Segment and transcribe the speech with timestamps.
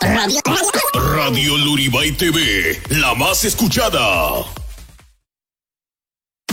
[0.00, 0.40] Radio,
[1.14, 4.44] Radio Luribay TV, la más escuchada.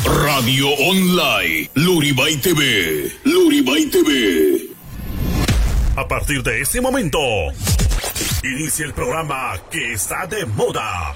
[0.05, 4.69] Radio Online, Luribay TV, Luribay TV.
[5.95, 7.19] A partir de este momento,
[8.43, 11.15] inicia el programa que está de moda.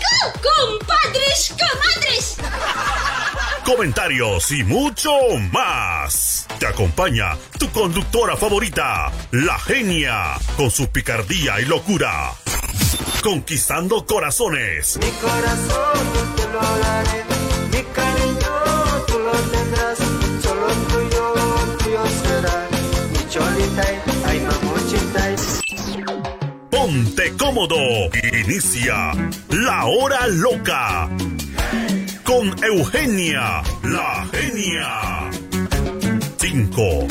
[0.23, 2.37] ¡Compadres, comadres!
[3.63, 5.11] comentarios y mucho
[5.51, 6.45] más.
[6.59, 12.33] Te acompaña tu conductora favorita, la genia, con su picardía y locura.
[13.23, 14.97] Conquistando corazones.
[14.97, 17.23] Mi corazón te lo daré,
[27.53, 29.11] Inicia
[29.49, 31.09] la hora loca.
[32.23, 35.29] Con Eugenia, la genia.
[36.37, 37.07] 5,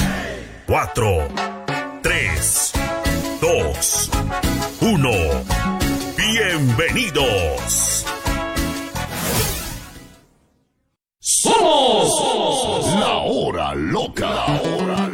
[0.66, 1.28] 4,
[2.02, 2.72] 3,
[3.42, 4.10] 2,
[4.80, 5.10] 1.
[6.16, 8.06] Bienvenidos.
[11.18, 15.09] Somos la hora loca.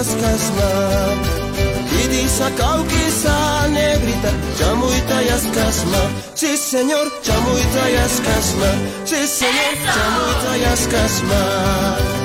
[0.00, 0.70] јаскасла.
[2.04, 3.36] Иди сакалки са
[3.68, 6.02] негрита, јас јаскасла.
[6.34, 8.70] Си сењор, сеньор, јас јаскасла.
[9.04, 12.19] Си сењор, сеньор, јас јаскасла.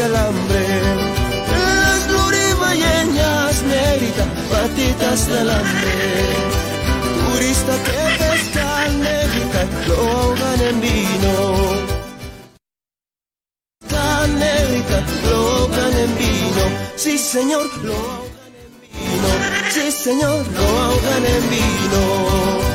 [0.00, 0.66] De alambre.
[1.80, 5.96] Las luribañeñas, negrita, patitas de alambre.
[7.18, 8.66] Turista que pesca,
[9.06, 11.34] negrita, lo ahogan en vino.
[13.88, 16.64] Tan negrita, lo ahogan en vino.
[16.96, 19.28] Sí, señor, lo ahogan en vino.
[19.74, 22.69] Sí, señor, lo ahogan en vino.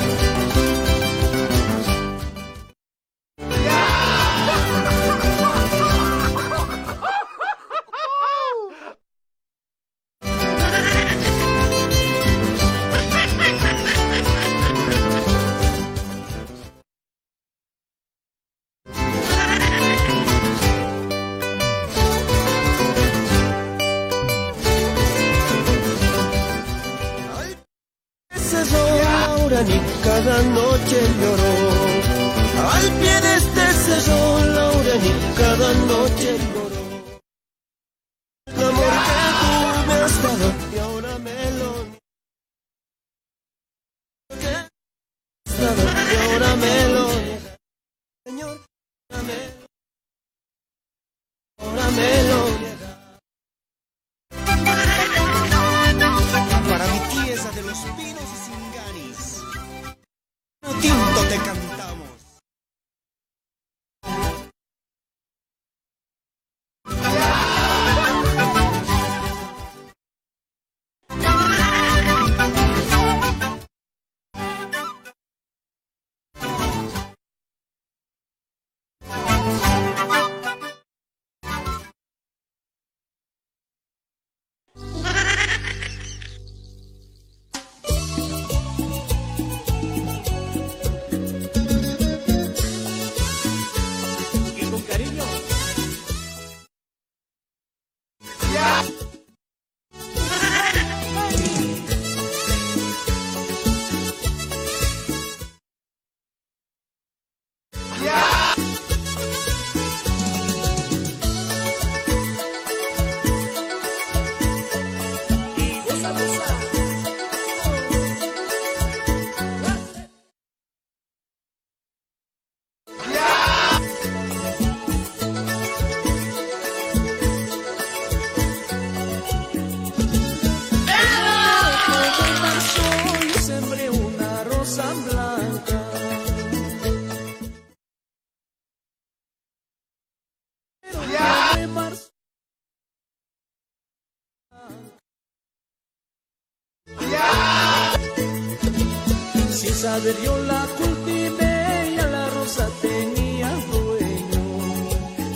[149.85, 154.43] saber yo la cultivé y a la rosa tenía dueño.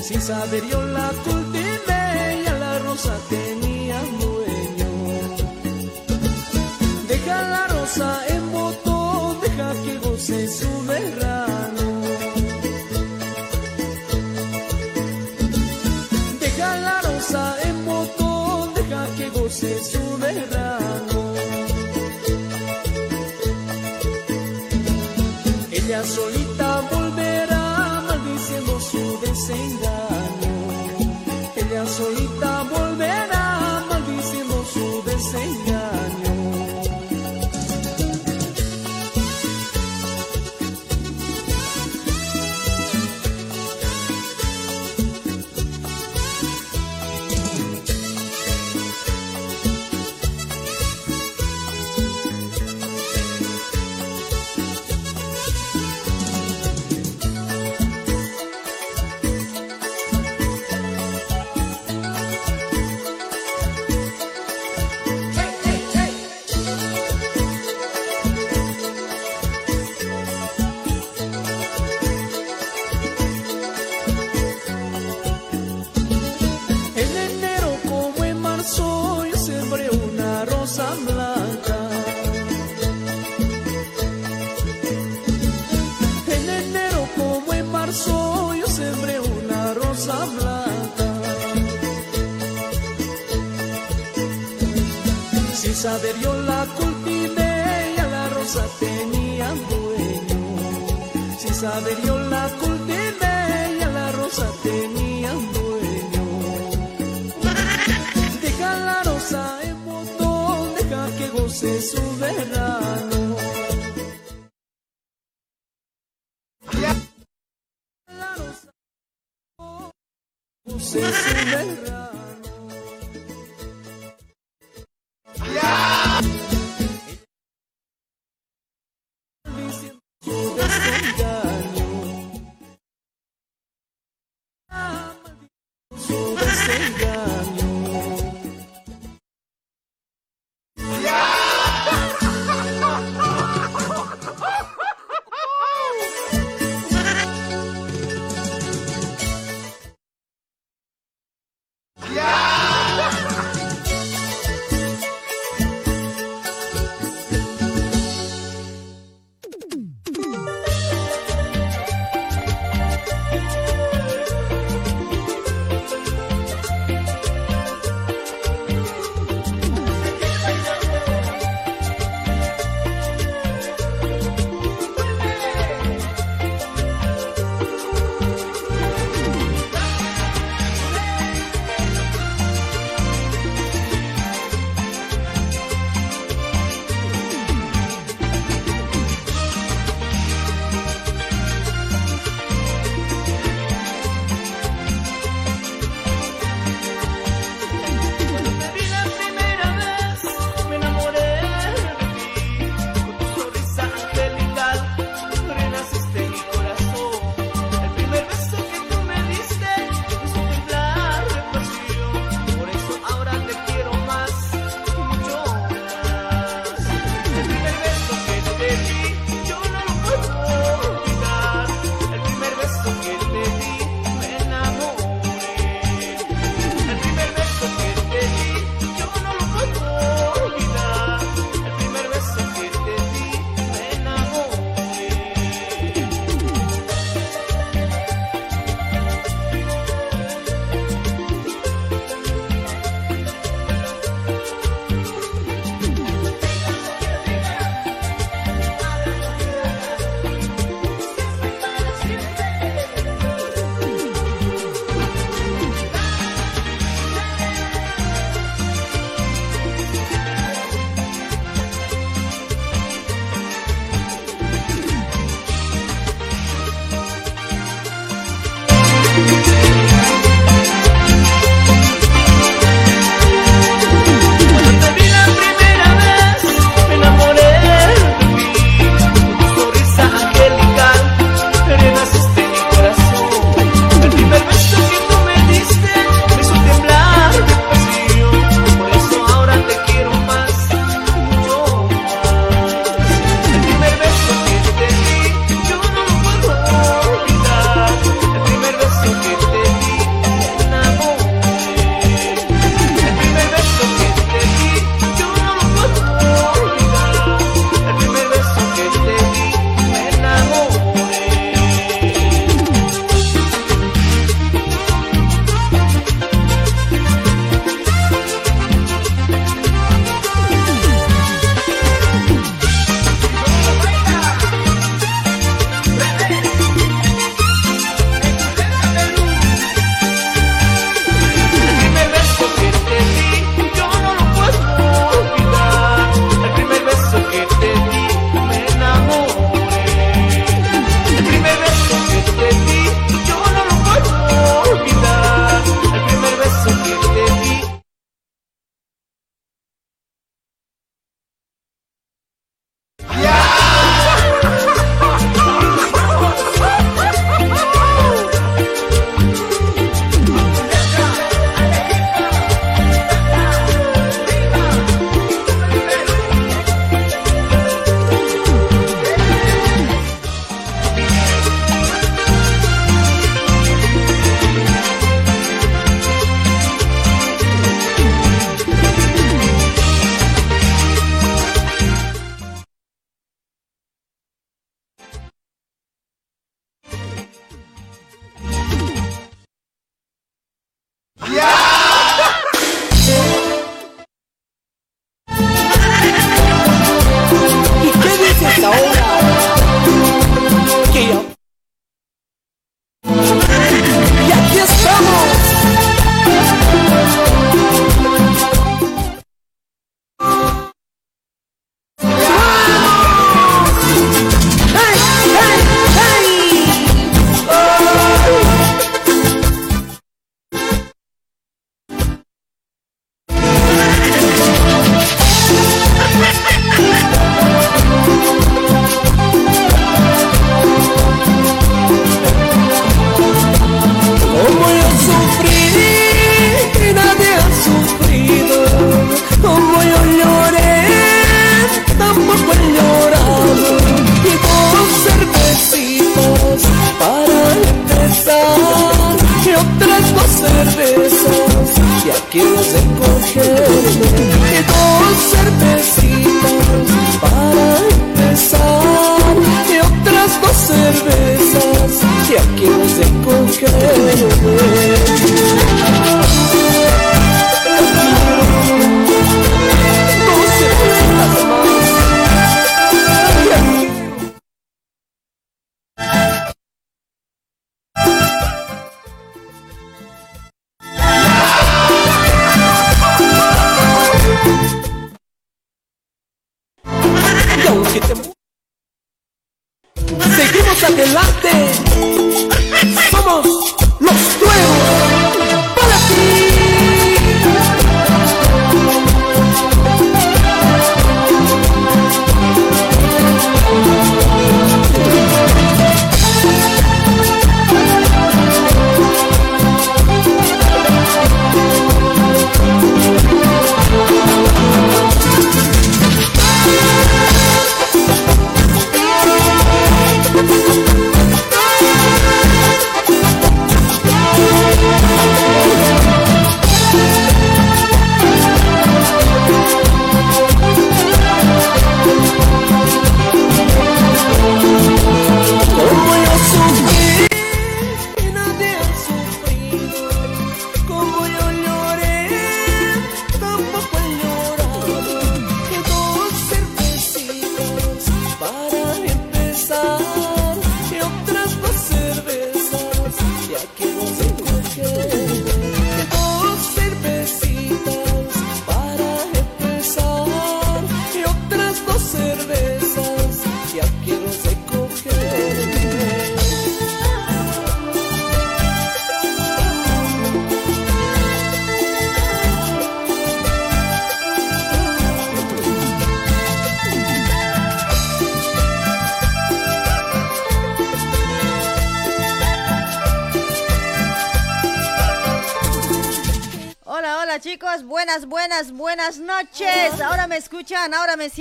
[0.07, 0.88] Sin saber yo la
[25.89, 29.88] ella solita volverá maldiciendo su desengaño.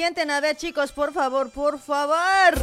[0.09, 2.55] A chicos, por favor, por favor.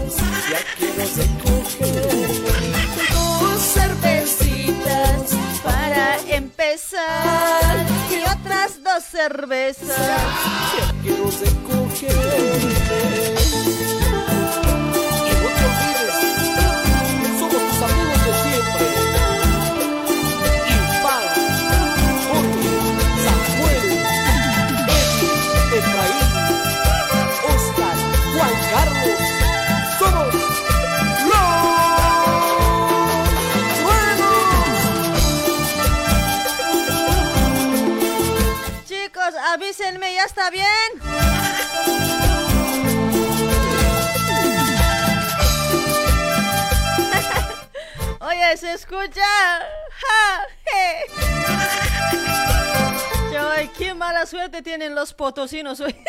[55.46, 55.96] Los potosinos hoy.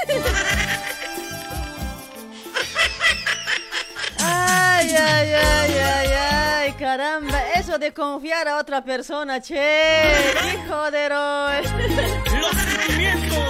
[4.18, 10.12] Ay, ay, ay, ay, ay, caramba, eso de confiar a otra persona, che,
[10.53, 13.49] hijo de Los sentimientos.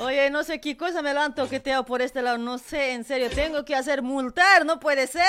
[0.00, 3.04] Oye, no sé qué cosa me lo han toqueteado por este lado, no sé, en
[3.04, 5.24] serio, tengo que hacer multar, no puede ser.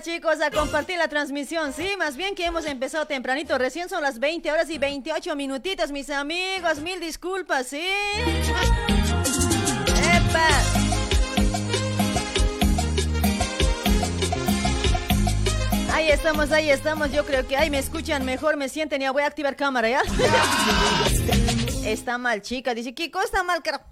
[0.00, 1.72] Chicos, a compartir la transmisión.
[1.72, 3.58] Sí, más bien que hemos empezado tempranito.
[3.58, 6.80] Recién son las 20 horas y 28 minutitos, mis amigos.
[6.80, 7.84] Mil disculpas, ¿sí?
[15.92, 17.12] Ahí estamos, ahí estamos.
[17.12, 19.02] Yo creo que ahí me escuchan mejor, me sienten.
[19.02, 20.02] Ya voy a activar cámara, ¿ya?
[21.84, 22.74] Está mal, chica.
[22.74, 23.84] Dice, Kiko, está mal, carajo.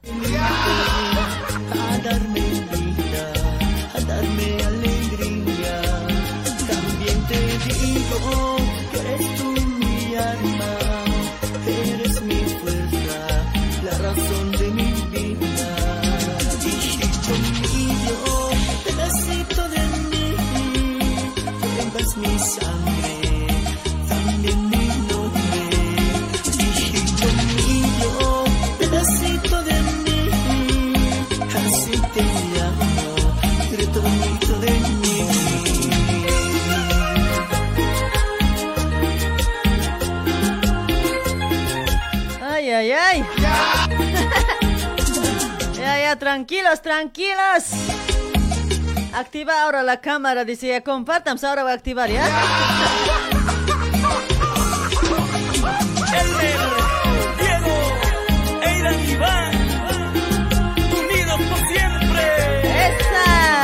[46.28, 47.70] tranquilos, tranquilas.
[49.14, 52.22] Activa ahora la cámara, dice, compartamos, ahora voy a activar, ¿ya?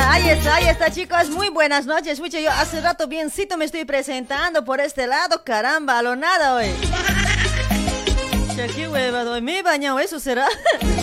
[0.09, 1.29] Ahí está, ahí está, chicos.
[1.29, 2.19] Muy buenas noches.
[2.19, 5.43] Mucho yo hace rato biencito me estoy presentando por este lado.
[5.43, 6.73] Caramba, lo nada hoy.
[8.75, 9.39] Qué huevado.
[9.39, 10.47] Me he bañado, eso será.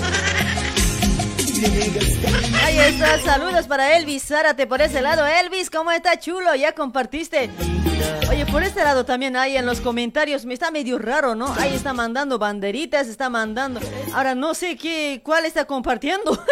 [2.65, 5.27] Ahí está, saludos para Elvis Zárate por ese lado.
[5.27, 6.55] Elvis, ¿cómo está chulo?
[6.55, 7.51] Ya compartiste.
[8.31, 11.53] Oye, por este lado también hay en los comentarios, me está medio raro, ¿no?
[11.59, 13.81] Ahí está mandando banderitas, está mandando.
[14.15, 16.43] Ahora no sé qué, cuál está compartiendo.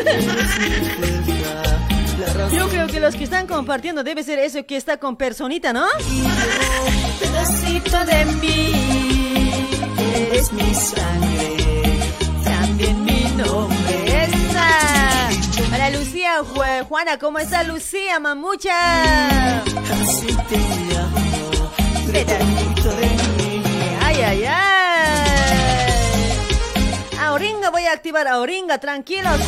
[2.53, 5.87] Yo creo que los que están compartiendo debe ser eso que está con personita, ¿no?
[7.19, 8.73] Pedacito de mí,
[10.15, 11.60] eres mi sangre,
[15.73, 16.43] Hola Lucía,
[16.89, 19.63] Juana, ¿cómo está Lucía, mamucha?
[24.03, 24.71] Ay, ay, ay.
[27.21, 29.41] Auringa, voy a activar a Oringa, tranquilos.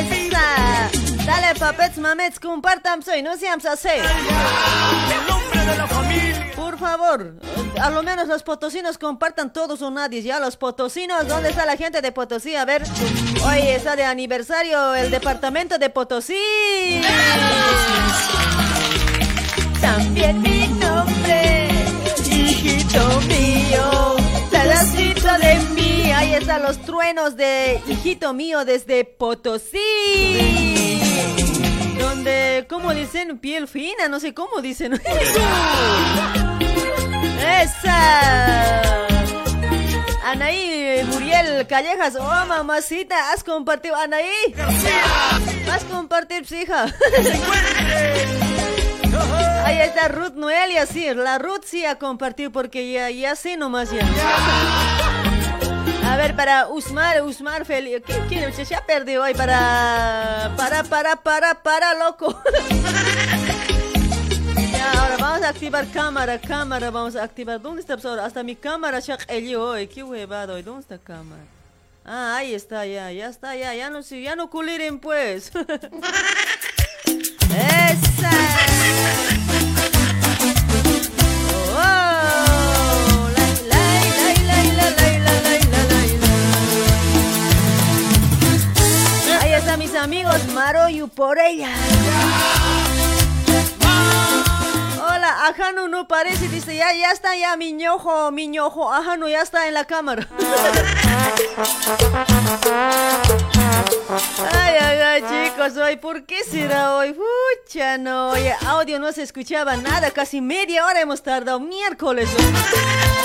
[0.00, 0.99] Esa.
[1.30, 3.88] Dale, papets, mamets, compartan soy, no seamos así.
[6.56, 7.36] Por favor,
[7.80, 10.22] a lo menos los potosinos compartan todos o nadie.
[10.22, 12.56] Ya los potosinos, ¿dónde está la gente de Potosí?
[12.56, 12.82] A ver,
[13.44, 17.00] hoy está de aniversario el departamento de Potosí.
[19.80, 21.68] También mi nombre,
[22.28, 24.16] hijito mío,
[24.50, 26.10] pedacito de mí.
[26.10, 30.49] Ahí están los truenos de hijito mío desde Potosí.
[32.20, 33.38] Donde, ¿cómo dicen?
[33.38, 35.00] Piel fina, no sé cómo dicen.
[37.62, 39.06] ¡Esa!
[40.26, 44.28] Anaí Muriel Callejas, oh mamacita, has compartido, Anaí.
[45.66, 46.94] Vas a compartir, hija.
[49.64, 53.90] Ahí está Ruth Noelia, sí, la Ruth sí a compartir porque ya, ya sé nomás
[53.92, 54.06] ya.
[56.10, 59.32] A ver, para Usmar, Usmar Feliz, ¿quién se ha perdido hoy?
[59.32, 62.26] Para, para, para, para, para, loco.
[64.96, 67.62] Ahora vamos a activar cámara, cámara, vamos a activar.
[67.62, 68.24] ¿Dónde está ahora?
[68.24, 69.18] Hasta mi cámara se ha
[69.56, 70.62] hoy, qué huevado hoy.
[70.62, 71.44] ¿Dónde está cámara?
[72.04, 75.52] Ah, ahí está, ya, ya está, ya, ya no, ya no culiren pues.
[77.06, 78.09] ¡Esa!
[90.00, 91.68] Amigos Maroyu por ella.
[95.20, 95.54] Hola,
[95.90, 99.74] no parece, dice, ya, ya está ya mi ñojo, mi ñojo, Ajano ya está en
[99.74, 100.26] la cámara.
[104.52, 107.12] Ay, ay, ay, chicos, hoy, ¿por qué será hoy?
[107.14, 112.28] Pucha, no, oye, audio no se escuchaba nada, casi media hora hemos tardado, miércoles.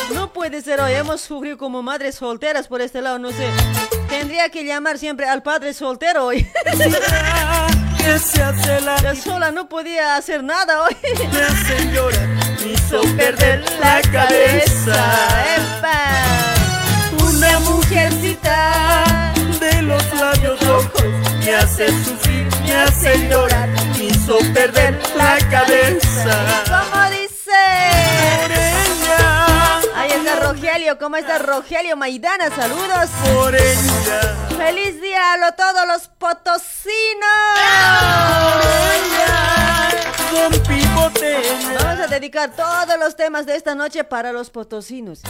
[0.09, 0.15] ¿no?
[0.15, 3.49] No puede ser hoy, hemos sufrido como madres solteras por este lado, no sé.
[4.09, 6.45] Tendría que llamar siempre al padre soltero hoy.
[8.05, 10.95] Que se hace la Yo sola no podía hacer nada hoy.
[11.33, 12.27] me hace llorar,
[12.61, 14.95] me hizo perder la cabeza.
[15.57, 17.25] ¡Epa!
[17.27, 21.03] Una mujercita de los labios rojos
[21.43, 26.35] me hace sufrir, me hace llorar, me hizo perder la cabeza.
[26.67, 28.74] ¿Cómo dice?
[30.85, 32.49] Rogelio, ¿cómo está Rogelio Maidana?
[32.55, 33.09] Saludos.
[33.33, 36.61] por ella, ¡Feliz día a lo- todos los potosinos!
[40.31, 41.79] rompí botella.
[41.83, 45.21] Vamos a dedicar todos los temas de esta noche para los potosinos.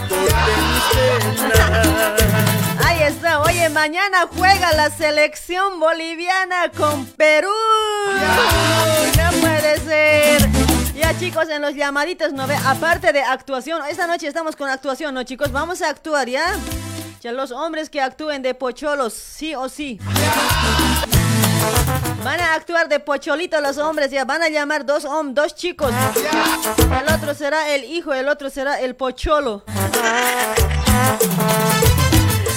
[2.86, 7.50] Ahí está, oye, mañana juega la selección boliviana con Perú.
[9.18, 10.75] No puede ser.
[10.96, 12.56] Ya chicos, en los llamaditos, ¿no ve?
[12.66, 15.52] Aparte de actuación, esta noche estamos con actuación, ¿no chicos?
[15.52, 16.56] Vamos a actuar, ¿ya?
[17.22, 20.00] Ya los hombres que actúen de pocholos, sí o sí.
[22.24, 25.92] Van a actuar de pocholito los hombres, ya van a llamar dos hom dos chicos.
[26.78, 29.64] El otro será el hijo, el otro será el pocholo.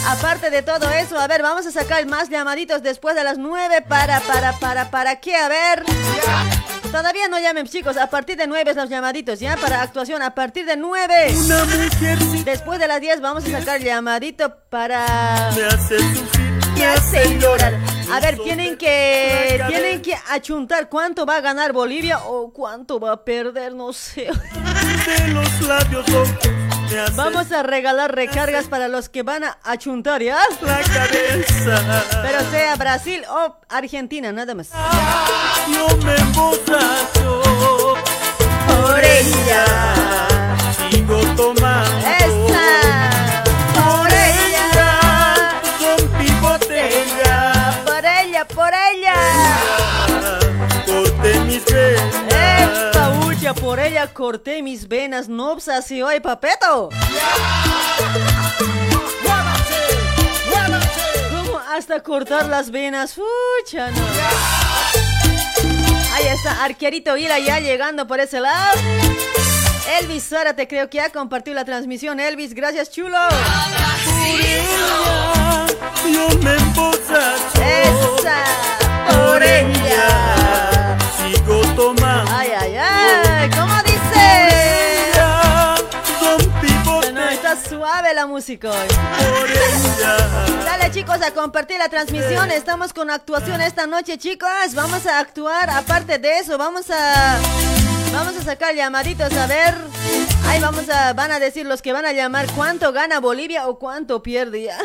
[0.06, 3.82] Aparte de todo eso, a ver, vamos a sacar más llamaditos después de las nueve
[3.82, 5.84] para, para, para, para qué, a ver.
[6.90, 9.56] Todavía no llamen chicos, a partir de nueve los llamaditos, ¿ya?
[9.56, 11.34] Para actuación, a partir de nueve.
[11.44, 15.50] Una mujercita Después de las 10 vamos a sacar llamadito para...
[15.54, 17.74] me hace sufrir, Me hace llorar.
[18.10, 23.12] A ver, tienen que tienen que achuntar cuánto va a ganar Bolivia o cuánto va
[23.12, 24.28] a perder, no sé.
[25.06, 26.06] de los labios
[27.14, 30.38] Vamos a regalar recargas para los que van a achuntar, ¿ya?
[30.62, 32.04] la cabeza.
[32.22, 34.70] Pero sea Brasil o Argentina, nada más.
[35.72, 36.16] Yo me
[38.66, 40.27] Por ella.
[53.54, 56.90] Por ella corté mis venas, no así hoy, papeto.
[61.30, 63.14] ¿Cómo hasta cortar las venas?
[63.14, 64.02] Fucha, no.
[66.14, 68.78] Ahí está, arquerito Ira ya llegando por ese lado.
[70.00, 72.20] Elvis te creo que ha compartido la transmisión.
[72.20, 73.16] Elvis, gracias, chulo.
[76.12, 76.56] yo me
[77.54, 78.44] Esa,
[79.08, 80.87] por ella.
[81.28, 82.30] Sigo tomando.
[82.32, 83.50] Ay, ay, ay.
[83.50, 83.98] ¿Cómo dice?
[87.12, 88.88] No, está suave la música hoy.
[90.64, 92.50] Dale chicos a compartir la transmisión.
[92.50, 94.74] Estamos con actuación esta noche, chicos.
[94.74, 95.68] Vamos a actuar.
[95.68, 97.36] Aparte de eso, vamos a
[98.12, 99.74] Vamos a sacar llamaditos a ver.
[100.46, 103.78] Ahí vamos a, van a decir los que van a llamar cuánto gana Bolivia o
[103.78, 104.78] cuánto pierde ya.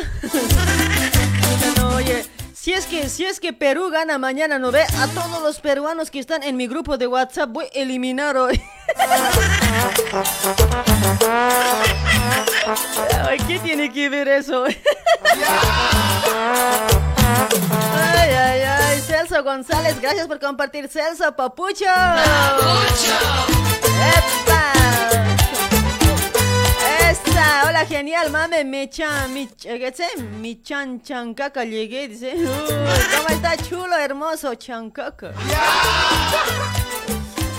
[1.96, 2.26] oye,
[2.64, 4.86] si es que, si es que Perú gana mañana, ¿no ve?
[4.98, 8.58] A todos los peruanos que están en mi grupo de WhatsApp voy a eliminar hoy.
[13.46, 14.64] ¿Qué tiene que ver eso?
[14.70, 14.74] Ay,
[18.30, 21.84] ay, ay, Celso González, gracias por compartir, Celso Papucho.
[21.84, 23.12] Papucho.
[24.46, 25.33] ¡Epa!
[27.36, 30.06] Hola, genial, mame, mi chan, mi, ¿qué dice?
[30.40, 32.34] Mi chan chancaca llegué, dice.
[32.36, 35.32] ¿Cómo está chulo, hermoso chancaca?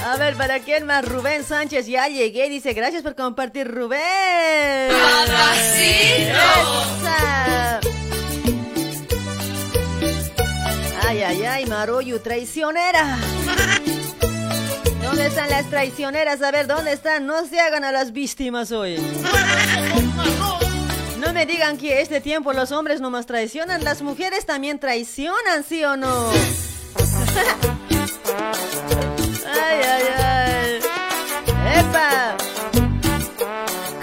[0.05, 1.03] A ver, ¿para quién más?
[1.03, 4.91] Rubén Sánchez, ya llegué, dice, gracias por compartir, Rubén.
[7.01, 7.79] ¡Esa!
[11.07, 13.17] Ay, ay, ay, Maroyu, traicionera.
[15.15, 16.41] ¿Dónde están las traicioneras?
[16.41, 17.25] A ver, ¿dónde están?
[17.25, 18.97] No se hagan a las víctimas hoy.
[21.19, 25.63] No me digan que este tiempo los hombres no más traicionan, las mujeres también traicionan,
[25.63, 26.31] ¿sí o no?
[29.47, 30.79] ay, ay, ay.
[31.79, 32.35] ¡Epa!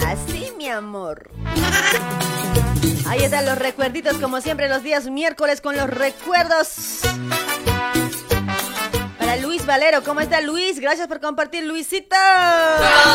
[0.07, 1.31] Así, mi amor.
[3.07, 7.03] Ahí están los recuerditos, como siempre, los días miércoles con los recuerdos.
[9.33, 10.79] Para Luis Valero, ¿cómo está Luis?
[10.79, 12.15] Gracias por compartir, Luisito.
[12.15, 13.15] Hasta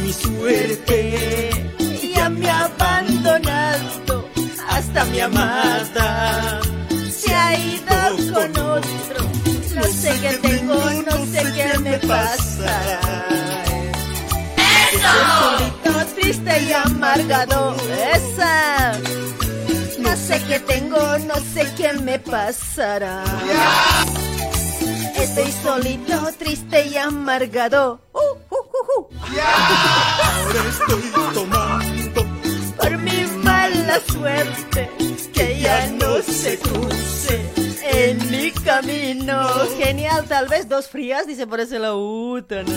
[0.00, 1.50] mi suerte
[2.14, 4.28] ya me abandonado.
[4.68, 6.60] Hasta mi amada
[7.10, 9.28] se ha ido con otro.
[9.74, 13.00] No sé qué tengo, no sé qué me pasará
[15.02, 17.74] solito, triste y amargado.
[18.14, 18.92] Esa.
[20.02, 23.24] No sé qué tengo, no sé qué me pasará.
[25.16, 28.00] Estoy solito, triste y amargado.
[28.12, 28.56] Uh, uh,
[28.98, 29.08] uh,
[30.24, 31.02] Ahora estoy
[31.34, 32.26] tomando
[32.76, 34.90] por mi mala suerte
[35.32, 39.48] que ya no se cruce en mi camino.
[39.78, 42.72] Genial, tal vez dos frías, dice por ese la uta, ¿no?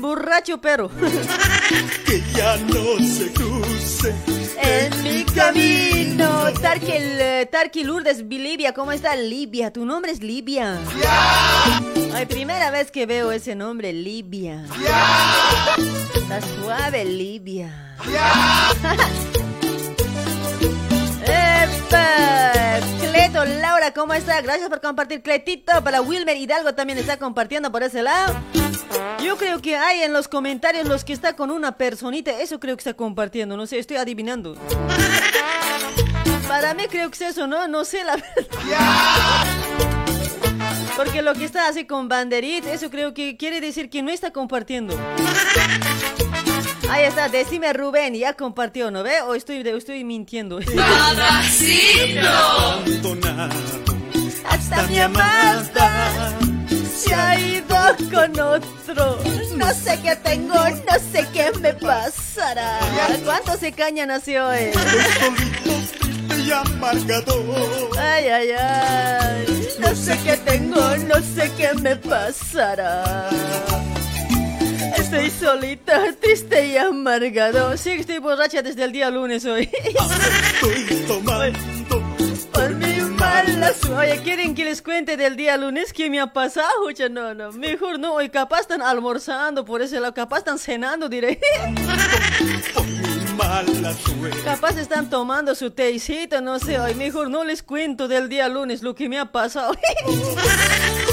[0.00, 0.90] Borracho pero.
[2.06, 4.14] que ya no se cruce
[4.62, 6.44] en mi camino.
[6.60, 9.72] Tarki, eh, Tarki Lourdes, Libia, ¿cómo está Libia?
[9.72, 10.78] Tu nombre es Libia.
[12.14, 14.64] Ay, primera vez que veo ese nombre, Libia.
[16.14, 17.96] Está suave, Libia.
[21.22, 22.59] ¡Epa!
[23.32, 24.40] Laura, ¿cómo está?
[24.40, 25.84] Gracias por compartir, Cletito.
[25.84, 28.34] Para Wilmer Hidalgo también está compartiendo por ese lado.
[29.22, 32.32] Yo creo que hay en los comentarios los que está con una personita.
[32.40, 33.56] Eso creo que está compartiendo.
[33.56, 34.56] No sé, estoy adivinando.
[36.48, 37.68] Para mí creo que es eso, ¿no?
[37.68, 39.46] No sé la verdad.
[40.96, 44.32] Porque lo que está así con banderita, eso creo que quiere decir que no está
[44.32, 44.98] compartiendo.
[46.90, 49.20] Ahí está, decime Rubén, ya compartió, ¿no ve?
[49.22, 50.58] O estoy, estoy mintiendo.
[54.48, 56.32] Hasta mi amada
[56.92, 57.76] se ha ido
[58.12, 59.18] con otro.
[59.56, 62.78] No sé qué tengo, no sé qué me pasará.
[63.24, 64.72] ¿Cuánto se caña nació él?
[66.44, 67.44] y amargado.
[67.98, 69.68] Ay, ay, ay.
[69.78, 73.28] No sé qué tengo, no sé qué me pasará.
[75.00, 77.74] Estoy solita, triste y amargado.
[77.78, 79.68] Sí, estoy borracha desde el día lunes hoy.
[79.72, 82.02] Estoy tomando
[82.52, 86.68] por mi mala Oye, ¿quieren que les cuente del día lunes qué me ha pasado?
[87.10, 88.14] No, no, mejor no.
[88.14, 91.40] Hoy capaz están almorzando, por eso lado, capaz están cenando, diré.
[94.44, 96.78] Capaz están tomando su tecito, no sé.
[96.78, 99.74] Hoy mejor no les cuento del día lunes lo que me ha pasado.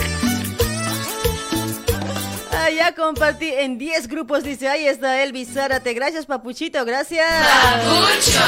[2.75, 5.93] Ya compartí en 10 grupos, dice, ahí está Elvis Zárate.
[5.93, 7.25] Gracias, Papuchito, gracias.
[7.63, 8.39] Papucho.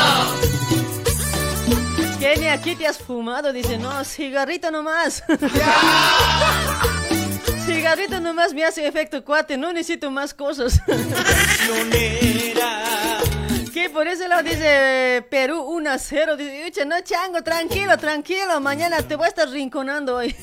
[2.19, 3.53] Kenia, aquí te has fumado?
[3.53, 5.23] Dice, no, cigarrito nomás.
[7.65, 10.81] cigarrito nomás me hace efecto cuate, no necesito más cosas.
[13.73, 13.89] ¿Qué?
[13.89, 16.35] Por eso lo dice Perú 1 a 0.
[16.35, 18.59] Dice, no chango, tranquilo, tranquilo.
[18.59, 20.35] Mañana te voy a estar rinconando hoy.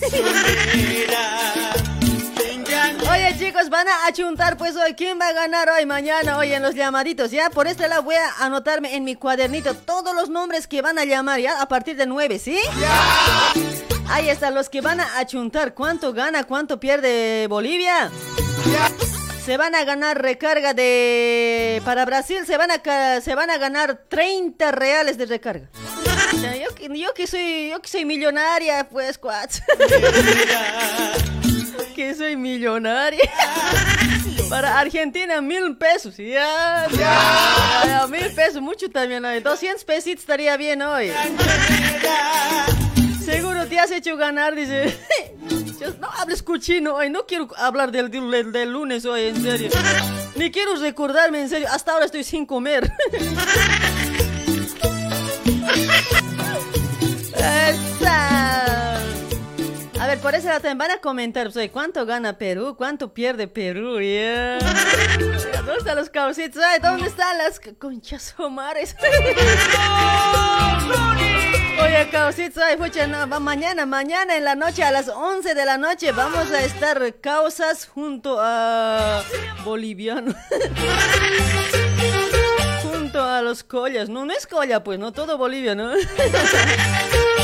[3.11, 4.95] Oye chicos, van a achuntar pues hoy.
[4.95, 7.31] ¿Quién va a ganar hoy, mañana, hoy en los llamaditos?
[7.31, 10.99] Ya, por este lado voy a anotarme en mi cuadernito todos los nombres que van
[10.99, 11.61] a llamar, ¿ya?
[11.61, 12.59] A partir de 9, ¿sí?
[14.09, 15.75] Ahí están los que van a achuntar.
[15.75, 18.11] ¿Cuánto gana, cuánto pierde Bolivia?
[19.45, 21.81] Se van a ganar recarga de...
[21.85, 25.69] Para Brasil se van a, se van a ganar 30 reales de recarga.
[26.43, 29.63] yo, yo, que soy, yo que soy millonaria, pues, cuats.
[31.95, 33.31] que soy millonaria.
[34.49, 36.17] Para Argentina, mil pesos.
[36.17, 36.87] Ya,
[38.09, 39.41] mil pesos, mucho también hoy.
[39.41, 41.11] 200 pesitos estaría bien hoy.
[43.25, 44.97] Seguro te has hecho ganar, dice.
[46.01, 49.71] No hables cochino hoy, no quiero hablar del, del, del, lunes hoy, en serio.
[50.35, 51.69] Ni quiero recordarme, en serio.
[51.71, 52.93] Hasta ahora estoy sin comer.
[57.37, 58.46] Esa.
[60.07, 62.77] A ver, por eso también van a comentar, pues, ¿cuánto gana Perú?
[62.79, 64.01] ¿Cuánto pierde Perú?
[64.01, 64.61] Yeah.
[65.19, 66.63] ¿Dónde están los causitos?
[66.81, 68.95] ¿dónde están las conchas omares?
[71.83, 75.77] Oye, causitos, ay, pucha, no, mañana, mañana en la noche, a las 11 de la
[75.77, 79.25] noche, vamos a estar causas junto a
[79.65, 80.33] boliviano.
[82.85, 84.09] junto a los collas.
[84.09, 85.91] No, no es colla, pues, no todo Bolivia, ¿no?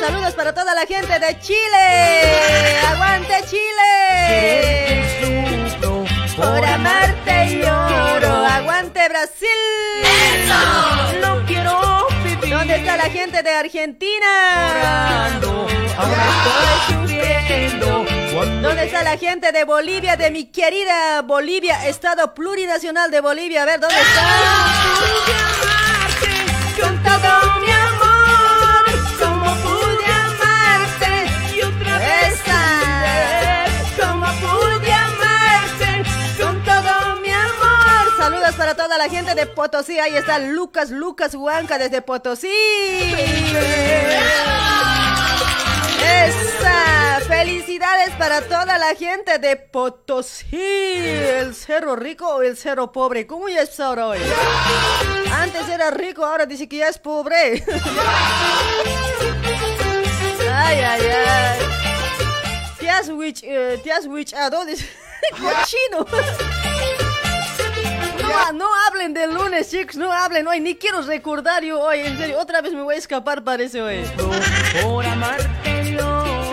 [0.00, 2.80] Saludos para toda la gente de Chile.
[2.88, 5.02] ¡Aguante Chile!
[6.36, 8.32] Por amarte lloro.
[8.46, 9.48] ¡Aguante Brasil!
[11.20, 12.50] No quiero vivir.
[12.50, 15.40] ¿Dónde está la gente de Argentina?
[18.62, 23.62] ¿Dónde está la gente de Bolivia, de mi querida Bolivia, Estado Plurinacional de Bolivia?
[23.62, 24.22] A ver, ¿dónde está?
[26.80, 27.75] Con todo mi
[38.56, 39.98] para toda la gente de Potosí.
[39.98, 42.48] Ahí está Lucas, Lucas Huanca desde Potosí.
[46.02, 47.20] ¡Esa!
[47.26, 50.46] Felicidades para toda la gente de Potosí.
[50.52, 53.26] El cerro rico o el cerro pobre.
[53.26, 54.18] ¿Cómo ya es ahora hoy?
[55.32, 57.64] Antes era rico, ahora dice que ya es pobre.
[60.52, 61.58] Ay, ay, ay.
[62.78, 63.82] Te has witch, eh.
[68.36, 72.18] No, no hablen del lunes, chicos, no hablen hoy, ni quiero recordar yo hoy, en
[72.18, 74.04] serio, otra vez me voy a escapar, parece hoy.
[74.82, 75.86] Por amarte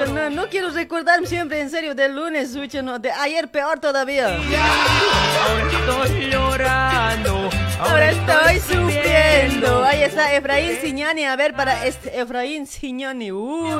[0.08, 4.28] no, no quiero recordar siempre, en serio, del lunes, no, de ayer peor todavía.
[4.28, 9.84] Ahora estoy llorando, ahora estoy sufriendo.
[9.84, 13.72] Ahí está Efraín Siñani, a ver, para este Efraín Siñani, uy.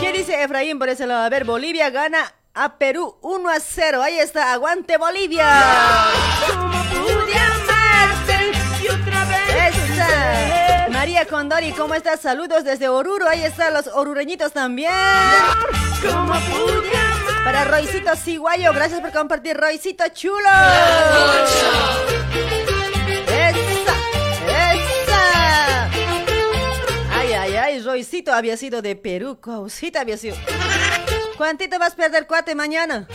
[0.00, 1.24] ¿Qué dice Efraín por ese lado?
[1.24, 4.02] A ver, Bolivia gana a Perú 1 a 0.
[4.02, 5.46] Ahí está, aguante Bolivia.
[6.48, 9.74] Como pude amarte y otra vez.
[9.74, 10.88] Esa.
[10.90, 12.20] María Condori, ¿cómo estás?
[12.20, 13.28] Saludos desde Oruro.
[13.28, 14.92] Ahí están los orureñitos también.
[16.02, 17.44] Como pude amarte.
[17.44, 20.48] Para Roycito Ciguayo, gracias por compartir, Roycito chulo.
[23.28, 23.94] Esa,
[24.48, 25.84] esa.
[27.12, 30.36] Ay, ay, ay, Roycito había sido de Perú, Causita había sido.
[31.38, 33.06] ¿Cuántito vas a perder cuate mañana?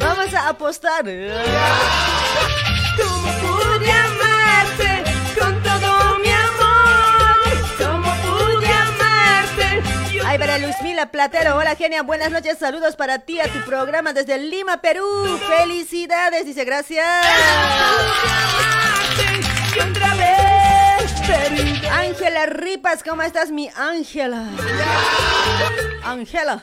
[0.00, 1.04] Vamos a apostar.
[2.96, 5.04] Como pude amarte
[5.38, 7.42] con todo mi amor.
[7.76, 9.82] Como pude amarte.
[10.14, 11.56] y Ay, para Luismila Platero.
[11.58, 12.02] Hola, genia.
[12.02, 12.56] Buenas noches.
[12.58, 15.38] Saludos para ti a tu programa desde Lima, Perú.
[15.58, 16.46] Felicidades.
[16.46, 17.26] Dice gracias.
[19.76, 21.71] Y otra vez perdí.
[21.92, 24.46] Ángela Ripas, ¿cómo estás, mi Ángela?
[26.04, 26.62] Ángela.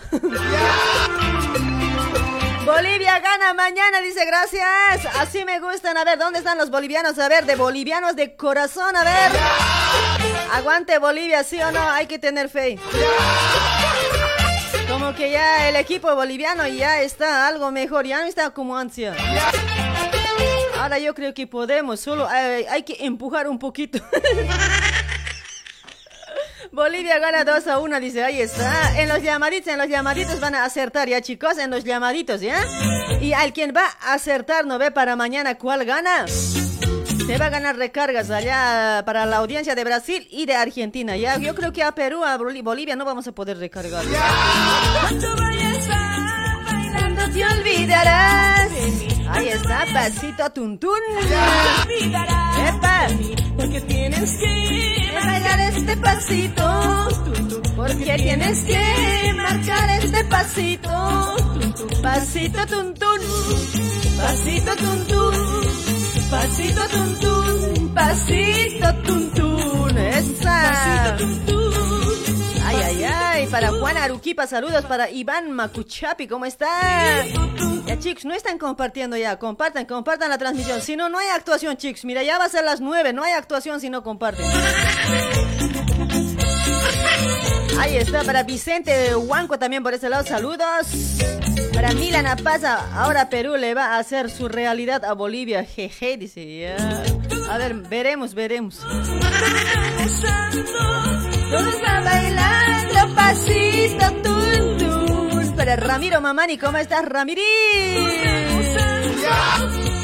[2.65, 5.05] Bolivia gana mañana, dice gracias.
[5.19, 5.97] Así me gustan.
[5.97, 7.17] A ver, ¿dónde están los bolivianos?
[7.19, 9.31] A ver, de bolivianos de corazón, a ver.
[10.53, 11.89] Aguante Bolivia, ¿sí o no?
[11.89, 12.79] Hay que tener fe.
[14.89, 19.15] Como que ya el equipo boliviano ya está algo mejor, ya no está como ansia.
[20.79, 23.99] Ahora yo creo que podemos, solo hay, hay que empujar un poquito.
[26.71, 29.01] Bolivia gana 2 a 1, dice, ahí está.
[29.01, 32.63] En los llamaditos, en los llamaditos van a acertar ya, chicos, en los llamaditos, ¿ya?
[33.19, 36.27] Y al quien va a acertar, ¿no ve para mañana cuál gana?
[36.27, 41.15] Se va a ganar recargas allá para la audiencia de Brasil y de Argentina.
[41.15, 44.03] Ya, yo creo que a Perú, a Bolivia no vamos a poder recargar.
[45.01, 45.48] Cuando
[49.93, 50.99] pasito tuntún.
[52.67, 53.07] Epa.
[53.57, 57.07] Porque tienes que bailar este pasito.
[57.75, 61.35] Porque tienes que marcar este pasito.
[62.01, 63.19] Pasito tuntún.
[64.17, 65.69] Pasito tuntún.
[66.29, 71.15] Pasito tuntún, pasito tuntún, esa.
[72.65, 76.67] Ay, ay, ay, para Juan Aruquipa, saludos para Iván Macuchapi, ¿cómo está?
[77.99, 82.05] Chicos, no están compartiendo ya, compartan, compartan la transmisión, si no, no hay actuación chicos,
[82.05, 84.45] mira, ya va a ser las nueve, no hay actuación si no comparten.
[87.79, 90.87] Ahí está, para Vicente Huanco también por ese lado, saludos.
[91.73, 95.63] Para Milan Apaza, ahora Perú le va a hacer su realidad a Bolivia.
[95.63, 96.59] Jeje, dice.
[96.59, 97.03] Ya.
[97.49, 98.81] A ver, veremos, veremos.
[102.03, 104.78] Bailando pasito tun,
[105.59, 107.41] Para Ramiro Mamani, ¿cómo estás, Ramirí?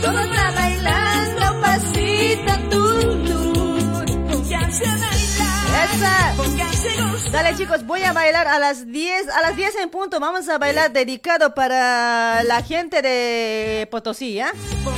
[0.01, 4.27] Todos están bailando pasito tun, tun.
[4.27, 5.89] Pónganse a bailar.
[5.95, 7.31] Esa.
[7.31, 10.57] Dale chicos, voy a bailar a las 10, a las 10 en punto, vamos a
[10.57, 14.51] bailar dedicado para la gente de Potosí, ¿ya?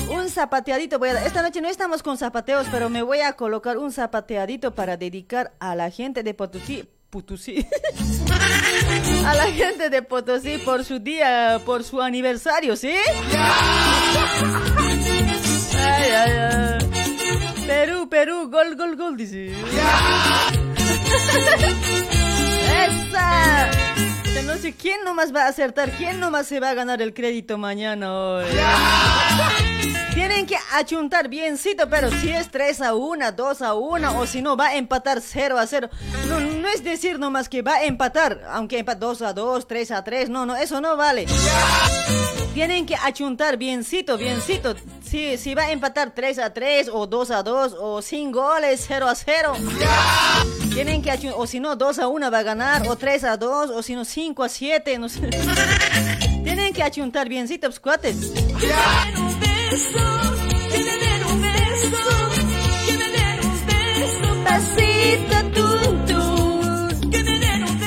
[0.09, 3.77] Un zapateadito voy a Esta noche no estamos con zapateos, pero me voy a colocar
[3.77, 6.89] un zapateadito para dedicar a la gente de Potosí.
[7.09, 7.65] Potosí.
[9.25, 12.93] a la gente de Potosí por su día, por su aniversario, ¿sí?
[15.75, 16.77] Ay, ay, ay.
[17.65, 19.51] Perú, Perú, gol, gol, gol, dice.
[22.87, 23.69] ¡Esa!
[24.45, 27.57] No sé quién nomás va a acertar, quién nomás se va a ganar el crédito
[27.57, 28.45] mañana hoy.
[30.13, 34.41] Tienen que achuntar biencito, pero si es 3 a 1, 2 a 1, o si
[34.41, 35.89] no, va a empatar 0 a 0.
[36.27, 39.91] No, no es decir nomás que va a empatar, aunque empate 2 a 2, 3
[39.91, 41.27] a 3, no, no, eso no vale.
[42.53, 44.75] Tienen que achuntar biencito, biencito.
[45.03, 48.83] Si, si va a empatar 3 a 3, o 2 a 2, o sin goles,
[48.87, 49.53] 0 a 0.
[50.77, 53.71] Tienen que o si no, 2 a 1 va a ganar, o 3 a 2,
[53.71, 55.21] o si no, 5 a 7, no sé.
[56.43, 58.31] Tienen que achuntar biencito, pues, cuates.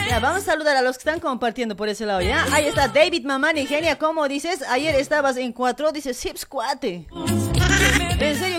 [0.08, 2.44] Ya, vamos a saludar a los que están compartiendo por ese lado, ¿ya?
[2.50, 4.64] Ahí está David Mamani, genia, ¿cómo dices?
[4.68, 7.06] Ayer estabas en cuatro, dice Sips cuate.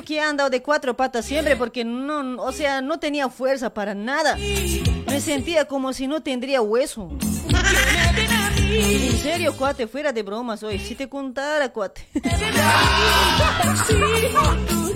[0.05, 3.93] Que he andado de cuatro patas siempre porque no, o sea, no tenía fuerza para
[3.93, 4.35] nada.
[4.35, 7.09] Me sentía como si no tendría hueso.
[8.59, 10.79] En serio, cuate, fuera de bromas hoy.
[10.79, 12.07] Si te contara, cuate.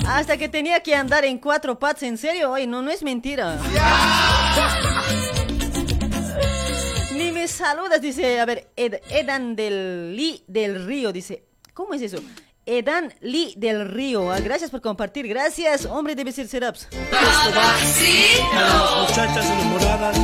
[0.08, 3.58] Hasta que tenía que andar en cuatro patas, en serio, hoy no, no es mentira.
[7.14, 11.44] Ni me saludas, dice, a ver, Edan del Lee del Río, dice,
[11.74, 12.18] ¿cómo es eso?
[12.66, 14.32] Edan Lee del Río.
[14.32, 15.28] Ah, gracias por compartir.
[15.28, 16.88] Gracias, hombre de ser Seraps.
[19.02, 20.18] muchachas enamoradas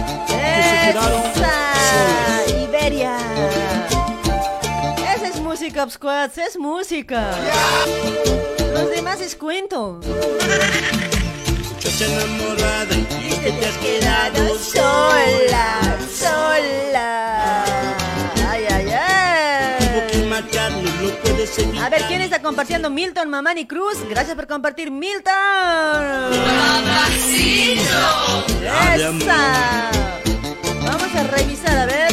[2.63, 3.15] Iberia.
[5.15, 6.37] Esa es música, Squads.
[6.39, 7.31] Es música.
[8.73, 9.99] Los demás es cuento.
[11.69, 17.90] Muchacha enamorada y que te has quedado sola, sola.
[20.41, 21.77] Ay, ay, ay.
[21.79, 22.89] A ver, ¿quién está compartiendo?
[22.89, 23.97] Milton Mamani Cruz.
[24.09, 25.33] Gracias por compartir, Milton.
[28.95, 29.91] Esa.
[30.83, 32.11] Vamos a revisar, a ver.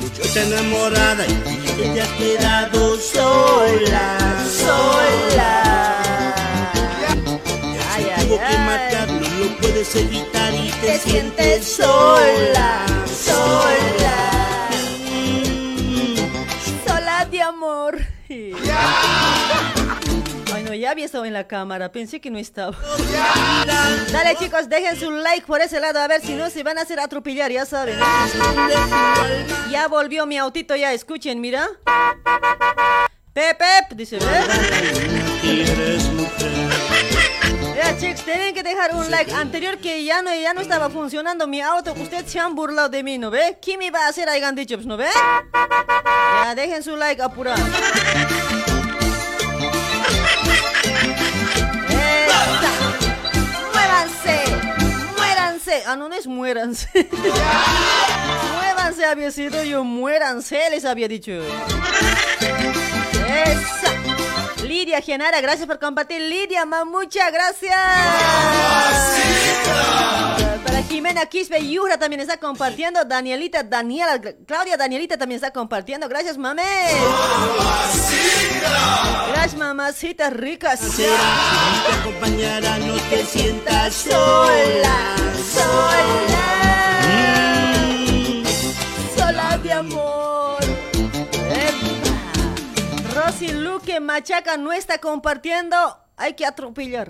[0.00, 1.34] Muchacha enamorada y
[1.76, 6.02] que te has quedado sola, sola.
[7.92, 13.70] Ay, ay, que matarlo, no puedes evitar y te, sientes sola, sola.
[13.86, 14.39] Sola
[18.30, 18.54] Ay,
[20.62, 21.90] no, ya había estado en la cámara.
[21.90, 22.76] Pensé que no estaba.
[24.12, 25.98] Dale, chicos, dejen su like por ese lado.
[26.00, 27.98] A ver si no se van a hacer atropellar, ya saben.
[29.68, 30.92] Ya volvió mi autito, ya.
[30.92, 31.66] Escuchen, mira.
[33.32, 34.18] Pep, dice,
[37.80, 39.32] Ya, chicos, tienen que dejar un like.
[39.32, 41.94] Anterior que ya no, ya no estaba funcionando mi auto.
[41.94, 43.56] Ustedes se han burlado de mí, ¿no ve?
[43.62, 44.28] ¿Qué me va a hacer?
[44.28, 45.06] Hayan dicho, ¿no ve?
[46.44, 47.62] Ya, dejen su like apurado.
[53.72, 54.44] ¡Muévanse!
[55.16, 55.82] ¡Muéranse!
[55.86, 56.90] Ah, no, no es muéranse.
[58.56, 59.06] ¡Muévanse!
[59.06, 61.32] Había sido yo, muéranse, les había dicho.
[63.26, 63.99] ¡Esa!
[64.70, 66.20] Lidia Genara, gracias por compartir.
[66.20, 67.74] Lidia, ma, muchas gracias.
[70.64, 73.04] Para Jimena Quispe Yura también está compartiendo.
[73.04, 76.08] Danielita, Daniela, Claudia Danielita también está compartiendo.
[76.08, 76.62] Gracias, mame.
[79.32, 80.78] Gracias, mamacitas ricas.
[80.78, 81.16] Será
[81.88, 85.16] te acompañará, no te sientas sola,
[85.52, 86.46] sola.
[89.16, 90.19] Sola de amor.
[93.40, 95.76] Rosy Luque Machaca no está compartiendo.
[96.16, 97.08] Hay que atropellar.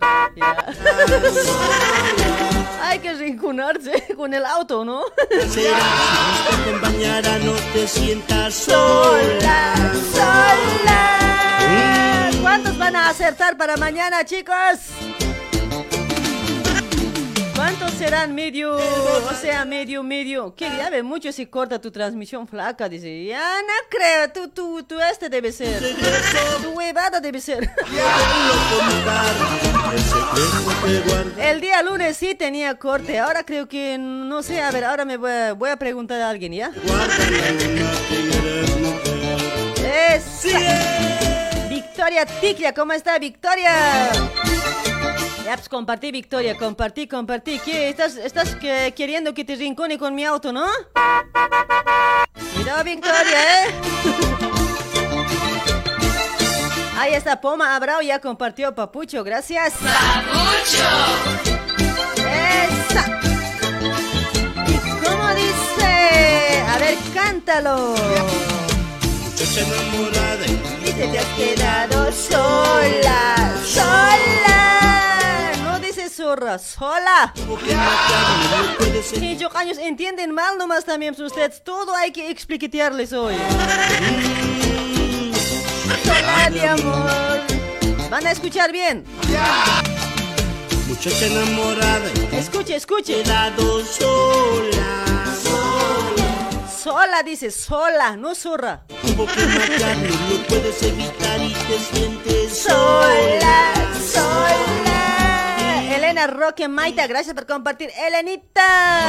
[2.83, 5.03] Hay que rinconarse con el auto, ¿no?
[5.49, 5.78] Será
[6.49, 9.74] te acompañará, no te sientas Sola,
[10.14, 10.57] sola.
[10.85, 12.31] sola.
[12.41, 14.78] ¿Cuántos van a acertar para mañana, chicos?
[17.81, 20.55] ¿Cuántos serán medio, o sea, medio, medio?
[20.55, 23.24] Que ya ve mucho si corta tu transmisión flaca, dice.
[23.24, 25.81] Ya no creo, tú, tú, tú este debe ser.
[26.62, 27.70] Tu huevada debe ser.
[31.39, 35.16] El día lunes sí tenía corte, ahora creo que, no sé, a ver, ahora me
[35.16, 36.72] voy a, voy a preguntar a alguien, ¿ya?
[40.14, 40.59] Esa.
[41.70, 44.11] Victoria Ticlia, ¿cómo está Victoria?
[45.51, 47.59] Ya, pues compartí, Victoria, compartí, compartí.
[47.59, 47.88] ¿Qué?
[47.88, 50.64] ¿Estás, estás que- queriendo que te rincone con mi auto, no?
[52.57, 53.74] Mira, Victoria, ¿eh?
[57.01, 59.72] Ahí está, Poma Abrao ya compartió Papucho, gracias.
[59.82, 60.88] ¡Papucho!
[62.18, 63.20] ¡Esa!
[64.68, 66.62] ¿Y cómo dice?
[66.68, 67.96] A ver, cántalo.
[69.24, 70.46] Muchacha enamorada
[70.86, 74.60] Y te, te has quedado sola, sola.
[76.11, 77.33] Zorra, sola.
[77.77, 79.17] matarme.
[79.17, 81.63] Y años entienden mal nomás también ustedes.
[81.63, 83.37] Todo hay que expliquetearles hoy.
[86.05, 87.41] Sola de amor.
[88.11, 89.05] Van a escuchar bien.
[90.89, 93.23] Muchacha enamorada Escuche, escuche.
[93.23, 95.05] quedado sola.
[96.83, 98.83] Sola dice, sola, no zorra.
[99.17, 103.73] Porque matarme no puedes evitar y te sientes Sola,
[104.13, 104.89] sola.
[106.21, 107.91] Elena Roque Maita, gracias por compartir.
[108.07, 109.01] Elenita.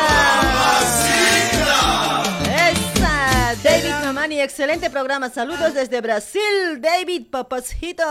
[3.63, 5.29] David Mamani, excelente programa.
[5.29, 6.41] Saludos desde Brasil,
[6.79, 8.03] David Papacito.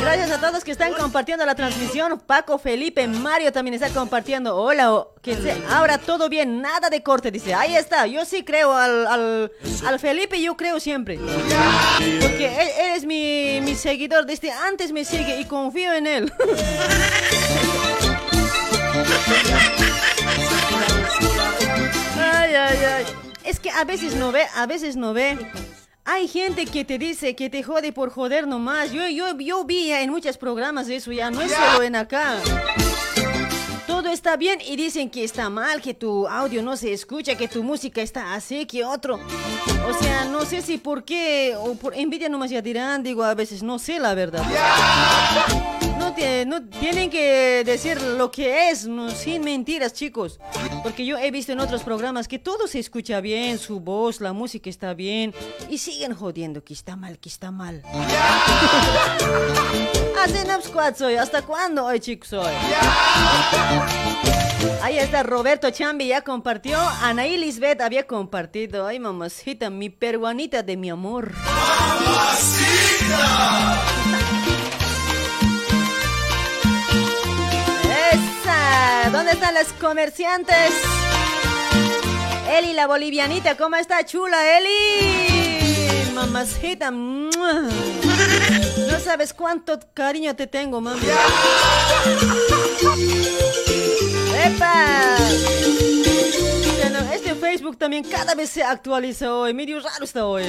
[0.00, 2.20] Gracias a todos que están compartiendo la transmisión.
[2.26, 4.56] Paco, Felipe, Mario también está compartiendo.
[4.56, 7.54] Hola, o- que se abra todo bien, nada de corte, dice.
[7.54, 9.52] Ahí está, yo sí creo al, al,
[9.86, 11.18] al Felipe, yo creo siempre.
[12.20, 16.32] Porque él, él es mi, mi seguidor, desde antes me sigue y confío en él.
[22.50, 23.04] Ay, ay, ay.
[23.44, 25.38] Es que a veces no ve, a veces no ve.
[26.04, 28.90] Hay gente que te dice que te jode por joder nomás.
[28.90, 32.38] Yo, yo, yo vi en muchos programas eso ya, no es solo en acá.
[33.86, 37.46] Todo está bien y dicen que está mal, que tu audio no se escucha, que
[37.46, 39.20] tu música está así, que otro.
[39.88, 43.34] O sea, no sé si por qué, o por envidia nomás ya dirán, digo, a
[43.34, 44.42] veces no sé la verdad.
[46.20, 50.38] No, tienen que decir lo que es, no, sin mentiras, chicos.
[50.82, 54.34] Porque yo he visto en otros programas que todo se escucha bien, su voz, la
[54.34, 55.34] música está bien,
[55.70, 57.82] y siguen jodiendo que está mal, que está mal.
[60.22, 62.52] Hacen squad soy, ¿hasta cuándo hoy, chicos, hoy?
[64.82, 66.78] Ahí está Roberto Chambi, ya compartió.
[67.00, 68.86] Anaí Lisbeth había compartido.
[68.86, 71.32] Ay, mamacita, mi peruanita de mi amor.
[79.12, 80.72] ¿Dónde están las comerciantes?
[82.50, 86.10] Eli, la bolivianita, ¿cómo está chula, Eli?
[86.14, 86.90] Mamacita.
[86.90, 87.30] No
[89.02, 91.00] sabes cuánto cariño te tengo, mami.
[94.44, 95.16] ¡Epa!
[97.60, 99.52] Facebook también cada vez se actualiza hoy.
[99.52, 100.44] Medio raro está hoy.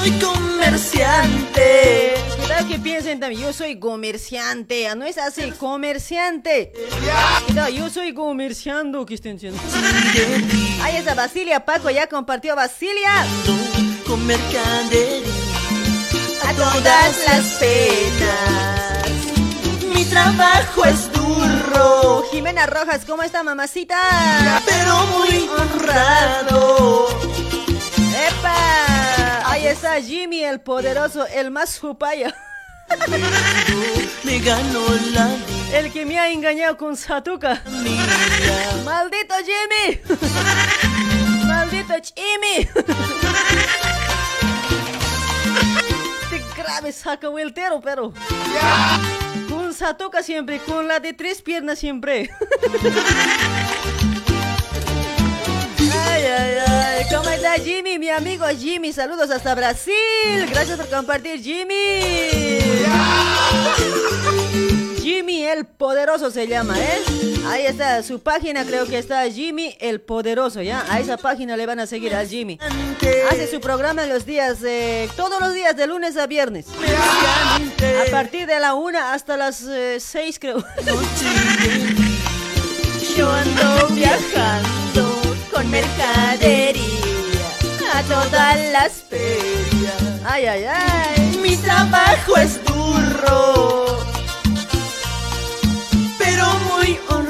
[0.00, 2.14] Soy comerciante.
[2.36, 4.92] Cuidado que piensen también, yo soy comerciante.
[4.96, 6.72] No es así, comerciante.
[7.46, 9.06] Cuidado, yo soy comerciando.
[9.06, 9.60] ¿Qué estén diciendo?
[10.82, 13.24] Ahí está Basilia Paco, ya compartió Basilia.
[14.04, 15.22] Con mercadería
[16.42, 18.85] A todas las penas.
[20.10, 23.96] Trabajo es duro, Jimena Rojas, ¿cómo está mamacita?
[24.66, 27.08] pero muy honrado.
[28.28, 29.50] ¡Epa!
[29.50, 32.34] Ahí está Jimmy el poderoso, el más jupaya.
[34.22, 35.28] Me ganó la
[35.72, 37.62] El que me ha engañado con Satuka.
[38.84, 40.00] ¡Maldito Jimmy!
[41.46, 42.68] ¡Maldito Jimmy!
[46.92, 48.12] saca vueltero, pero.
[49.76, 52.30] Con Satoka siempre, con la de tres piernas siempre.
[56.08, 57.04] Ay, ay, ay.
[57.14, 58.92] ¿Cómo está Jimmy, mi amigo Jimmy?
[58.92, 59.94] Saludos hasta Brasil.
[60.48, 62.00] Gracias por compartir, Jimmy.
[65.02, 67.35] Jimmy el Poderoso se llama, ¿eh?
[67.48, 70.84] Ahí está su página, creo que está Jimmy el Poderoso, ¿ya?
[70.90, 72.58] A esa página le van a seguir a Jimmy.
[73.30, 76.66] Hace su programa los días, eh, todos los días, de lunes a viernes.
[76.68, 80.64] A partir de la una hasta las eh, seis, creo.
[83.16, 85.20] Yo ando viajando
[85.52, 86.82] con mercadería
[87.94, 89.94] a todas las ferias.
[90.24, 91.38] Ay, ay, ay.
[91.42, 94.04] Mi trabajo es duro,
[96.18, 97.25] pero muy honrado.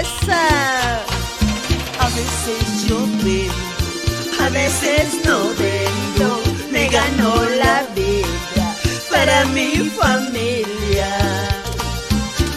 [0.00, 1.00] Esa.
[1.98, 3.52] A veces yo vendo,
[4.40, 6.40] a veces no vendo.
[6.70, 8.76] Me gano la vida
[9.10, 11.10] para mi familia.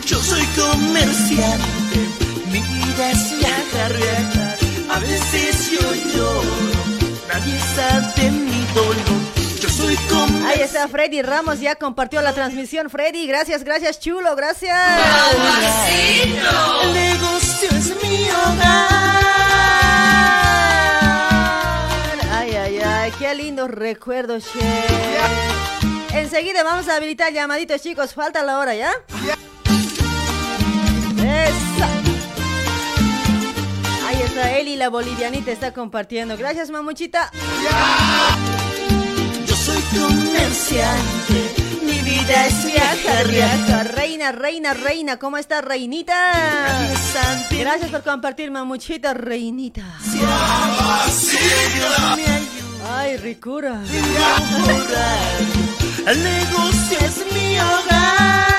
[0.05, 1.70] Yo soy comerciante,
[10.51, 12.89] Ahí está Freddy Ramos, ya compartió la transmisión.
[12.89, 14.77] Freddy, gracias, gracias, chulo, gracias.
[15.89, 19.21] El negocio es mi hogar.
[22.33, 26.19] Ay, ay, ay, qué lindos recuerdos, che.
[26.19, 28.13] Enseguida vamos a habilitar llamaditos, chicos.
[28.13, 28.91] Falta la hora, ¿ya?
[31.17, 31.87] Esa.
[34.05, 36.35] Ahí está Eli, la bolivianita, está compartiendo.
[36.35, 37.31] Gracias, mamuchita.
[37.31, 38.60] Soy
[39.99, 43.95] comerciante, mi vida es viajar, viajar.
[43.95, 46.15] Reina, reina, reina, ¿cómo está, reinita?
[47.59, 49.83] Gracias por compartir, mamuchita, reinita.
[52.93, 53.79] Ay, ricura.
[56.07, 58.50] El negocio es mi hogar.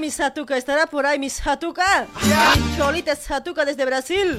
[0.00, 0.56] Oye, ¿dónde está mi Satuca?
[0.56, 2.06] ¿Estará por ahí mi Satuca?
[2.56, 4.38] Mi cholita Satuca desde Brasil.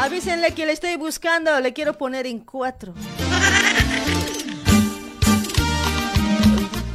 [0.00, 2.94] Avísenle que le estoy buscando, le quiero poner en cuatro.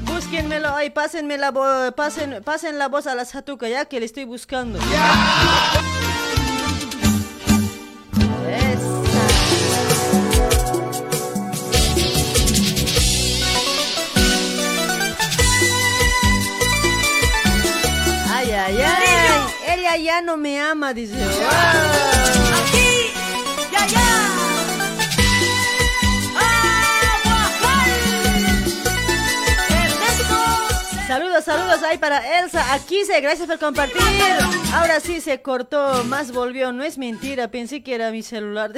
[0.06, 4.26] Búsquenmelo ahí, pásenme la vo- pasen, la voz a la Satuca ya que le estoy
[4.26, 4.80] buscando.
[18.68, 19.78] Ay, ay.
[19.80, 21.16] Ella ya no me ama, dice.
[21.16, 23.12] Aquí
[23.72, 24.28] y allá.
[31.08, 32.74] Saludos, saludos ahí para Elsa.
[32.74, 34.02] Aquí se, gracias por compartir.
[34.74, 36.74] Ahora sí se cortó, más volvió.
[36.74, 38.72] No es mentira, pensé que era mi celular.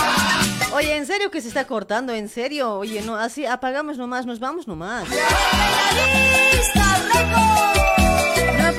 [0.72, 2.14] Oye, ¿en serio que se está cortando?
[2.14, 2.74] ¿En serio?
[2.74, 5.06] Oye, no, así apagamos nomás, nos vamos nomás.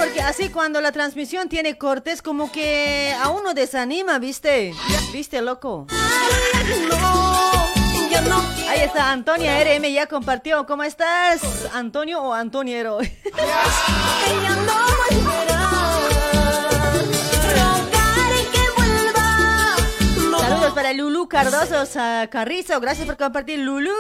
[0.10, 4.74] Porque así cuando la transmisión tiene cortes, como que a uno desanima, ¿viste?
[5.14, 5.86] ¿Viste, loco?
[8.68, 10.66] Ahí está Antonia RM, ya compartió.
[10.66, 11.42] ¿Cómo estás?
[11.76, 12.98] ¿Antonio o Antoniero?
[20.42, 21.84] Saludos para Lulu Cardoso
[22.32, 22.80] Carrizo.
[22.80, 23.94] Gracias por compartir, Lulu.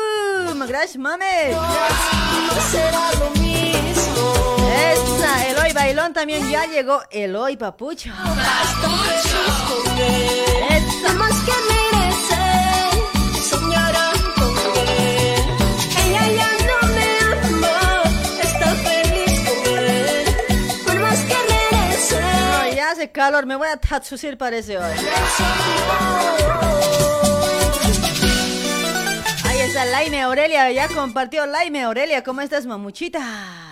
[0.68, 1.54] Gracias, mame.
[4.80, 7.02] Esa, Eloy Bailón también ya llegó.
[7.12, 8.12] Eloy Papucho.
[10.70, 11.14] Esa.
[11.18, 12.42] Más que merece,
[13.50, 15.42] soñarán con él.
[16.06, 17.08] Ella ya no me
[17.46, 18.04] ama,
[18.42, 20.26] está feliz con él.
[20.86, 24.94] Por más que merece, No, ya hace calor, me voy a tatsucir parece hoy.
[29.46, 32.24] Ahí está Laime Aurelia, ya compartió Laime Aurelia.
[32.24, 33.69] ¿Cómo estás, mamuchita?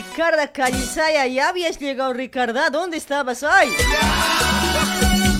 [0.00, 2.70] Ricarda Calizaya, ya habías llegado, Ricarda.
[2.70, 3.68] ¿Dónde estabas hoy?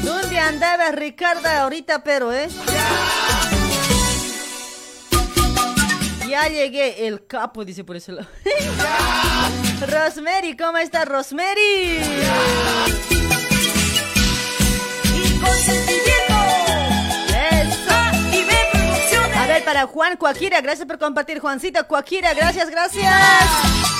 [0.05, 2.47] ¿Dónde andabas, Ricarda, ahorita, pero, eh?
[6.29, 8.29] Ya llegué, el capo, dice por ese lado.
[9.89, 11.97] Rosemary, ¿cómo estás, Rosemary?
[17.51, 17.91] Eso.
[18.73, 19.37] Producciones.
[19.39, 23.99] A ver, para Juan Cuaquira, gracias por compartir, Juancito Cuaquira, gracias, gracias.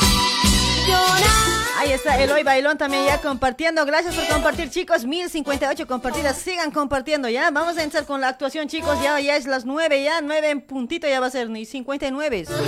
[1.79, 3.87] Ahí está Eloy Bailón también ya compartiendo.
[3.87, 5.07] Gracias por compartir, chicos.
[5.07, 6.37] 1058 compartidas.
[6.37, 7.51] Sigan compartiendo ya.
[7.51, 9.01] Vamos a empezar con la actuación, chicos.
[9.03, 11.49] Ya, ya es las 9, ya 9 en puntito ya va a ser.
[11.49, 12.45] Ni 59.
[12.49, 12.67] Rogaré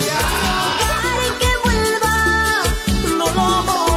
[1.38, 2.62] que vuelva.
[3.18, 3.91] no lo voy a hacer.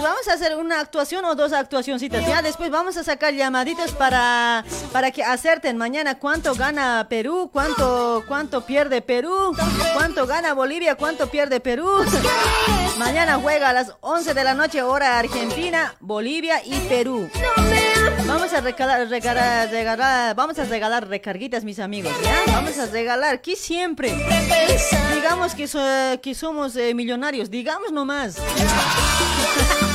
[0.00, 3.92] Chicos, vamos a hacer una actuación o dos actuacioncitas, ya después vamos a sacar llamaditos
[3.92, 9.54] para, para que acerten mañana cuánto gana Perú, cuánto, cuánto pierde Perú,
[9.94, 12.04] cuánto gana Bolivia, cuánto pierde Perú.
[12.98, 17.28] Mañana juega a las 11 de la noche hora Argentina, Bolivia y Perú.
[18.26, 22.12] Vamos a regalar, regalar, vamos a regalar recarguitas mis amigos.
[22.46, 24.14] Vamos a regalar, aquí siempre.
[25.14, 25.68] Digamos que,
[26.22, 28.36] que somos eh, millonarios, digamos nomás.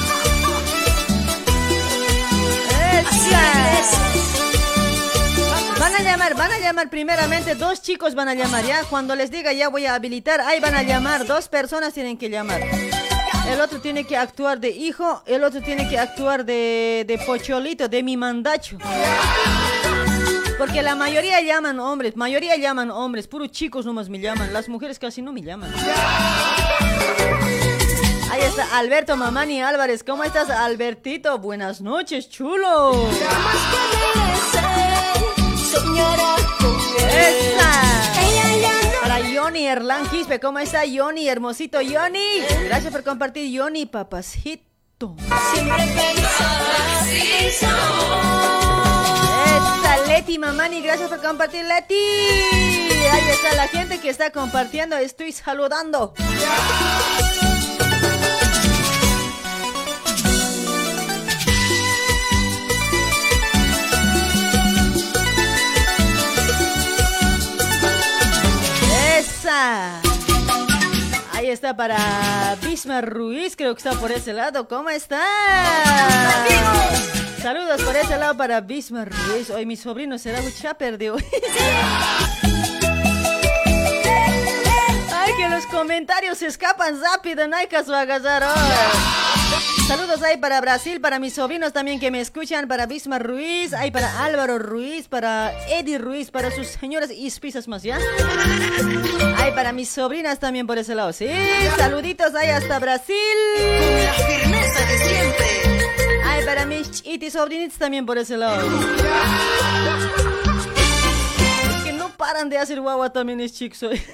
[5.79, 9.29] Van a llamar, van a llamar primeramente, dos chicos van a llamar, ya cuando les
[9.31, 12.61] diga ya voy a habilitar, ahí van a llamar, dos personas tienen que llamar.
[13.47, 17.87] El otro tiene que actuar de hijo, el otro tiene que actuar de, de pocholito,
[17.87, 18.77] de mi mandacho.
[20.57, 24.97] Porque la mayoría llaman hombres, mayoría llaman hombres, puros chicos nomás me llaman, las mujeres
[24.97, 25.71] casi no me llaman.
[28.35, 31.39] Ahí está Alberto Mamani Álvarez, ¿cómo estás Albertito?
[31.39, 33.07] Buenas noches, chulo.
[37.17, 37.71] ¡Esa!
[39.01, 41.29] Para Johnny Erlán Quispe, ¿cómo está Johnny?
[41.29, 42.41] Hermosito Johnny.
[42.65, 45.15] Gracias por compartir, Johnny, papacito.
[45.53, 45.85] siempre
[49.77, 51.95] Esa Leti Mamani, gracias por compartir, Leti.
[51.95, 56.13] Ahí está la gente que está compartiendo, estoy saludando.
[71.31, 74.67] Ahí está para Bismarck Ruiz, creo que está por ese lado.
[74.67, 75.21] ¿Cómo está?
[77.41, 79.49] Saludos por ese lado para Bismarck Ruiz.
[79.49, 81.23] Hoy mi sobrino será un chaper de hoy.
[85.37, 88.91] Que los comentarios se escapan rápido, no hay caso agarrar ahora.
[89.87, 93.91] Saludos ahí para Brasil, para mis sobrinos también que me escuchan, para Bismarck Ruiz, ahí
[93.91, 97.99] para Álvaro Ruiz, para Eddie Ruiz, para sus señoras y pisas más, ¿ya?
[99.37, 101.29] Ay, para mis sobrinas también por ese lado, sí.
[101.77, 103.15] Saluditos ahí hasta Brasil.
[104.03, 105.47] la firmeza de siempre.
[106.25, 108.65] Ay, para mis chiti sobrinitos también por ese lado.
[112.17, 114.01] Paran de hacer guagua también es chicos hoy.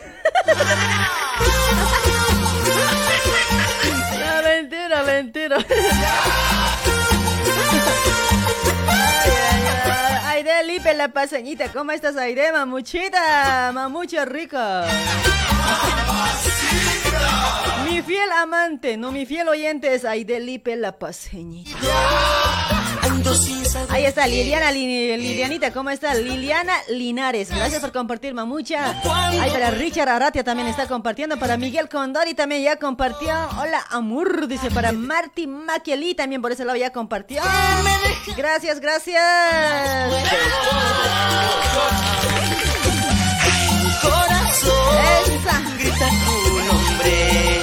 [4.20, 5.58] No, mentira, mentira.
[10.28, 13.72] Aide Lipe la paseñita, ¿cómo estás Aide, mamuchita?
[13.74, 14.86] Mamucha rica.
[17.86, 21.78] Mi fiel amante, no mi fiel oyente es Aide Lipe la paseñita.
[23.89, 26.14] Ahí está Liliana Li- Lilianita, ¿cómo está?
[26.14, 28.95] Liliana Linares, gracias por compartir, mamucha.
[29.41, 33.34] Ahí para Richard Aratia también está compartiendo, para Miguel Condori también ya compartió.
[33.59, 37.41] Hola, Amur, dice para Marty Maquieli también por ese lado ya compartió.
[38.38, 39.22] Gracias, gracias.
[44.01, 45.78] corazón.
[45.78, 47.61] Grita tu nombre.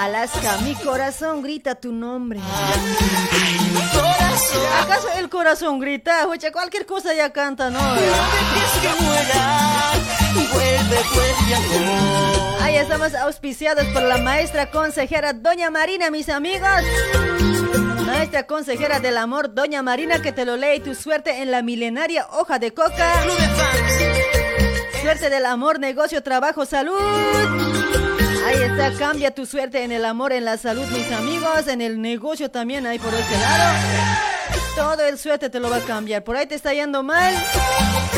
[0.00, 2.40] Alaska, mi corazón grita tu nombre.
[4.82, 6.26] ¿Acaso el corazón grita?
[6.26, 7.78] Oye, cualquier cosa ya canta, ¿no?
[12.62, 16.70] Ahí estamos auspiciados por la maestra consejera Doña Marina, mis amigos.
[18.06, 22.26] Maestra consejera del amor, Doña Marina, que te lo lee tu suerte en la milenaria
[22.30, 23.22] hoja de coca.
[25.02, 27.79] Suerte del amor, negocio, trabajo, salud.
[28.50, 31.68] Ahí está, cambia tu suerte en el amor, en la salud, mis amigos.
[31.68, 33.78] En el negocio también, ahí por ese lado.
[34.74, 36.24] Todo el suerte te lo va a cambiar.
[36.24, 37.32] Por ahí te está yendo mal.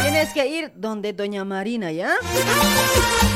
[0.01, 2.14] Tienes que ir donde Doña Marina, ¿ya?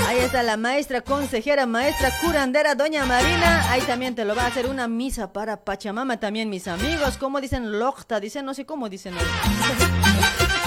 [0.09, 3.71] Ahí está la maestra consejera, maestra curandera, Doña Marina.
[3.71, 7.19] Ahí también te lo va a hacer una misa para Pachamama también, mis amigos.
[7.19, 8.21] ¿Cómo dicen Locta?
[8.21, 9.15] Dicen, no sé cómo dicen.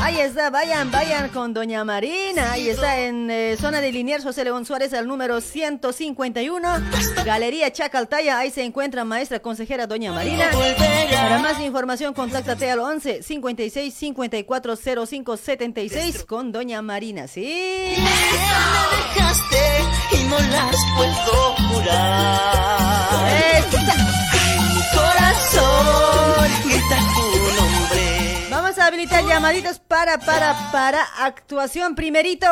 [0.02, 2.54] Ahí está, vayan, vayan con Doña Marina.
[2.54, 6.68] Ahí está en eh, zona de Liniers, José León Suárez, al número 151.
[7.26, 10.50] Galería Chacaltaya, ahí se encuentra maestra consejera Doña Marina.
[11.12, 14.76] Para más información, contáctate al 11 56 54
[15.06, 17.96] 05 76 con Doña Marina, ¿sí?
[17.98, 18.04] Me
[18.98, 19.58] dejaste
[20.14, 23.20] y no las puedo curar.
[24.74, 27.22] Mi corazón grita tu
[27.56, 27.69] nombre.
[28.70, 32.46] Vamos a habilitar llamaditos para, para, para actuación primerito.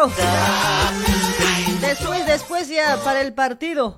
[1.79, 3.95] Después, después ya para el partido.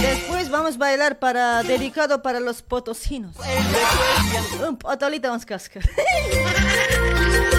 [0.00, 3.36] Después vamos a bailar para dedicado para los potosinos.
[4.66, 5.82] Un potolito vamos a cascar.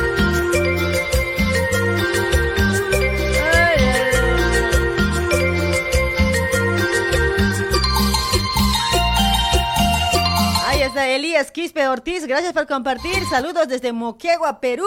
[11.20, 12.26] Gracias, Quispe Ortiz.
[12.26, 13.26] Gracias por compartir.
[13.30, 14.86] Saludos desde Moquegua, Perú.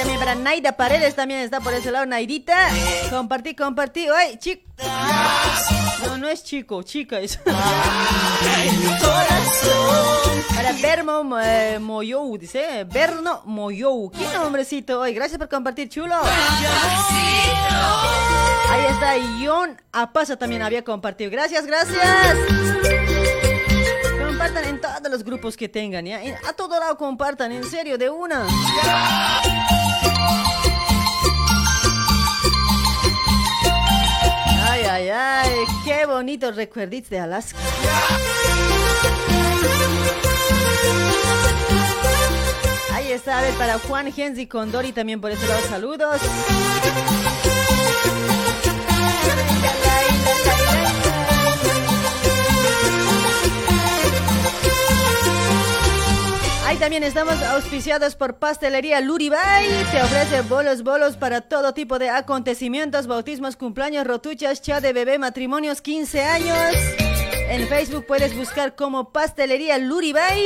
[0.00, 2.70] También para Naida Paredes también está por ese lado, Naidita.
[3.10, 4.06] Compartí, compartí.
[4.08, 4.62] Ay, chico.
[6.06, 7.36] No, no es chico, chica es.
[10.56, 12.84] Para Bermo eh, Moyou, dice.
[12.84, 14.10] Berno Moyou.
[14.10, 15.12] ¿Qué nombrecito hoy?
[15.12, 16.14] Gracias por compartir, chulo.
[18.70, 21.30] Ahí está, Ion Apasa también había compartido.
[21.30, 22.38] Gracias, gracias.
[24.18, 26.22] Compartan en todos los grupos que tengan, ¿ya?
[26.48, 28.46] A todo lado compartan, en serio, de una.
[36.30, 37.58] Bonitos recuerditos de Alaska.
[42.92, 46.20] Ahí está, para Juan Genzi Condori también por ese lado, saludos.
[56.70, 59.66] Ahí también estamos auspiciados por Pastelería Luribay.
[59.90, 65.18] Te ofrece bolos, bolos para todo tipo de acontecimientos, bautismos, cumpleaños, rotuchas, cha de bebé,
[65.18, 66.76] matrimonios, 15 años.
[67.48, 70.44] En Facebook puedes buscar como Pastelería Luribay.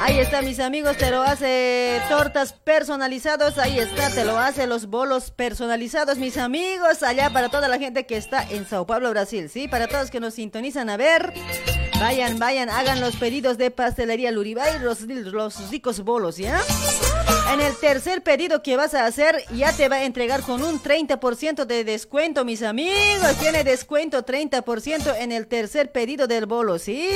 [0.00, 3.58] Ahí está, mis amigos, te lo hace tortas personalizados.
[3.58, 7.02] Ahí está, te lo hace los bolos personalizados, mis amigos.
[7.02, 9.50] Allá para toda la gente que está en Sao Paulo, Brasil.
[9.50, 11.34] Sí, para todos que nos sintonizan a ver.
[12.00, 16.60] Vayan, vayan, hagan los pedidos de Pastelería Luribay, los, los ricos bolos, ¿ya?
[17.52, 20.80] En el tercer pedido que vas a hacer, ya te va a entregar con un
[20.80, 23.36] 30% de descuento, mis amigos.
[23.40, 27.08] Tiene descuento 30% en el tercer pedido del bolo, ¿sí?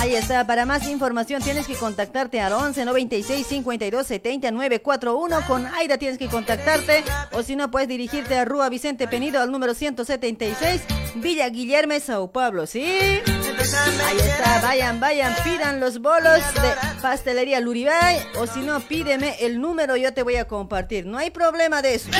[0.00, 5.46] Ahí está, para más información tienes que contactarte al 11 96 52 70 941.
[5.46, 9.52] Con Aida tienes que contactarte o si no puedes dirigirte a Rúa Vicente Penido al
[9.52, 10.80] número 176
[11.16, 12.82] Villa Guillermo, Sao Paulo, ¿sí?
[12.82, 19.60] Ahí está, vayan, vayan, pidan los bolos de pastelería Luribay o si no, pídeme el
[19.60, 21.04] número, yo te voy a compartir.
[21.04, 22.10] No hay problema de eso.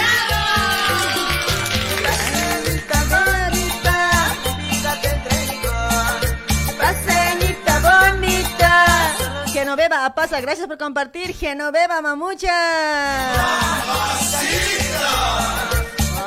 [9.53, 11.35] Genoveva Apaza, gracias por compartir.
[11.35, 12.49] Genoveva Mamucha.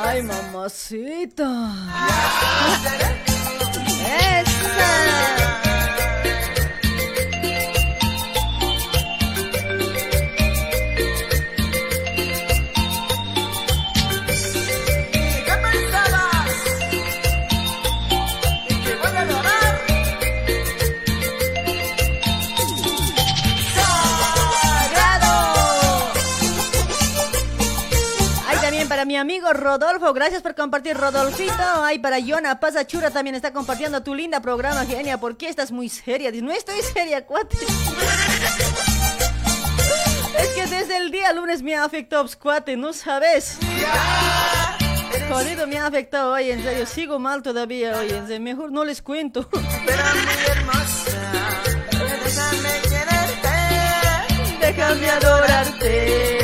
[0.06, 1.72] Ay, mamacita.
[4.06, 5.63] Esa.
[29.04, 31.84] Para mi amigo Rodolfo, gracias por compartir Rodolfito.
[31.84, 35.18] Hay para Yona Pasachura también está compartiendo tu linda programa, genia.
[35.18, 36.32] ¿Por qué estás muy seria?
[36.32, 37.58] No estoy seria, cuate.
[40.40, 43.58] Es que desde el día lunes me ha afectado, pues, cuate, no sabes.
[45.30, 49.02] Jodido me ha afectado hoy, en serio, sigo mal todavía en serio, mejor no les
[49.02, 49.50] cuento.
[54.62, 56.43] Déjame adorarte,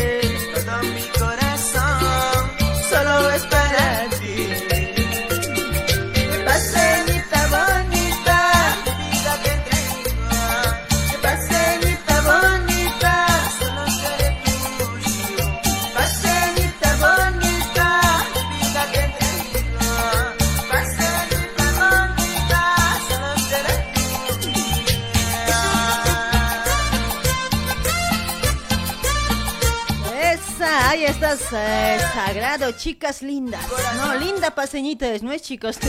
[31.22, 33.61] Estás, eh, sagrado, chicas lindas.
[33.97, 35.78] No, linda paseñita es, no es chicos.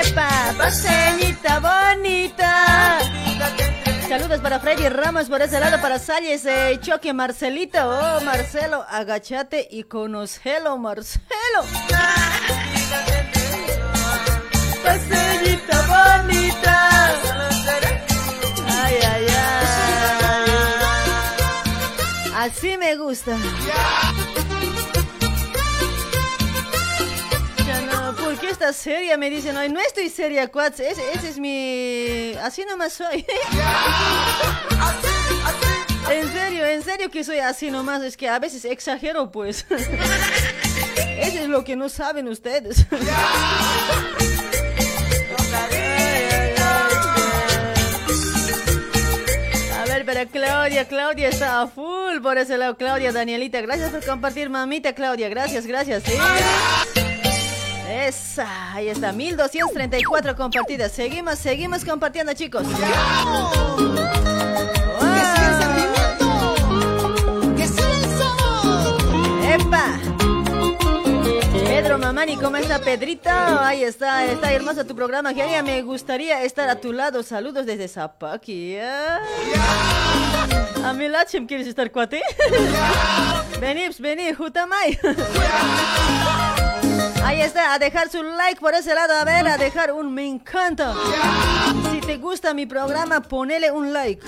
[0.00, 0.54] ¡Epa!
[0.56, 3.00] ¡Paseñita bonita!
[4.08, 7.80] Saludos para Freddy Ramos por ese lado, para Salles, eh, Choque Marcelito.
[7.82, 11.26] Oh, Marcelo, agachate y conocelo, Marcelo.
[22.46, 23.36] Así me gusta.
[27.66, 29.16] Ya no, ¿por qué estás seria?
[29.16, 29.68] Me dicen hoy.
[29.68, 30.78] No estoy seria, Cuats.
[30.78, 32.34] Ese, ese es mi.
[32.40, 33.26] Así nomás soy.
[36.08, 38.00] En serio, en serio que soy así nomás.
[38.02, 39.66] Es que a veces exagero, pues.
[40.96, 42.86] Eso es lo que no saben ustedes.
[50.06, 52.76] para Claudia, Claudia está a full por ese lado.
[52.76, 55.28] Claudia, Danielita, gracias por compartir, mamita Claudia.
[55.28, 56.04] Gracias, gracias.
[56.04, 56.12] ¿sí?
[57.90, 60.92] Esa, ahí está, 1234 compartidas.
[60.92, 62.64] Seguimos, seguimos compartiendo, chicos.
[69.52, 70.05] ¡Epa!
[71.98, 73.30] Mamani, ¿cómo está Pedrito?
[73.30, 75.32] Ahí está, está hermoso tu programa.
[75.32, 77.22] Que me gustaría estar a tu lado.
[77.22, 78.76] Saludos desde Zapaki.
[80.84, 82.20] A mi lachim, ¿quieres estar cuate?
[83.60, 84.98] Vení, pues, vení, Jutamay.
[87.24, 90.26] Ahí está, a dejar su like por ese lado, a ver, a dejar un me
[90.26, 90.94] encanta.
[91.90, 94.24] Si te gusta mi programa, ponele un like.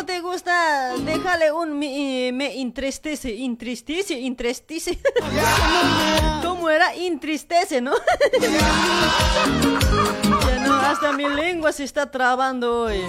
[0.00, 4.98] No te gusta, déjale un me, me entristece, entristece, entristece.
[6.42, 6.94] ¿Cómo era?
[6.94, 7.92] Entristece, ¿no?
[10.46, 13.02] ya no, hasta mi lengua se está trabando hoy.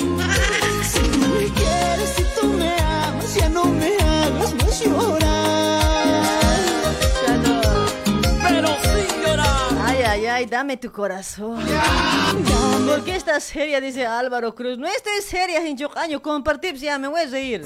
[0.83, 3.95] Si tú me quieres, tú me amas, ya no me
[4.41, 5.60] más llorar.
[10.11, 11.63] Ay, ay, dame tu corazón.
[12.85, 13.79] ¿Por qué estás seria?
[13.79, 14.77] Dice Álvaro Cruz.
[14.77, 17.65] No estoy seria, en año compartir, ya me voy a reír.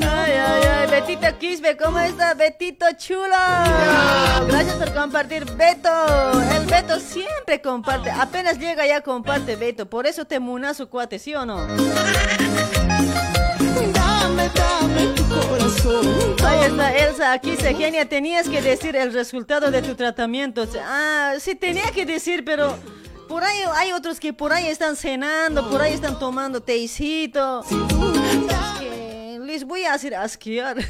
[0.00, 2.32] Ay, ay, ay, Betito Quisbe, ¿cómo está?
[2.32, 3.36] Betito chulo.
[4.48, 5.90] Gracias por compartir, Beto.
[6.56, 8.10] El Beto siempre comparte.
[8.10, 9.84] Apenas llega ya comparte, Beto.
[9.84, 11.66] Por eso te munazo, cuate, ¿sí o no?
[13.92, 15.55] Dame, dame tu corazón.
[16.44, 18.08] Ahí está Elsa, aquí se genia.
[18.08, 20.66] Tenías que decir el resultado de tu tratamiento.
[20.84, 22.76] Ah, sí tenía que decir, pero
[23.28, 27.64] por ahí hay otros que por ahí están cenando, por ahí están tomando teicito.
[28.78, 30.76] Que les voy a hacer asquear.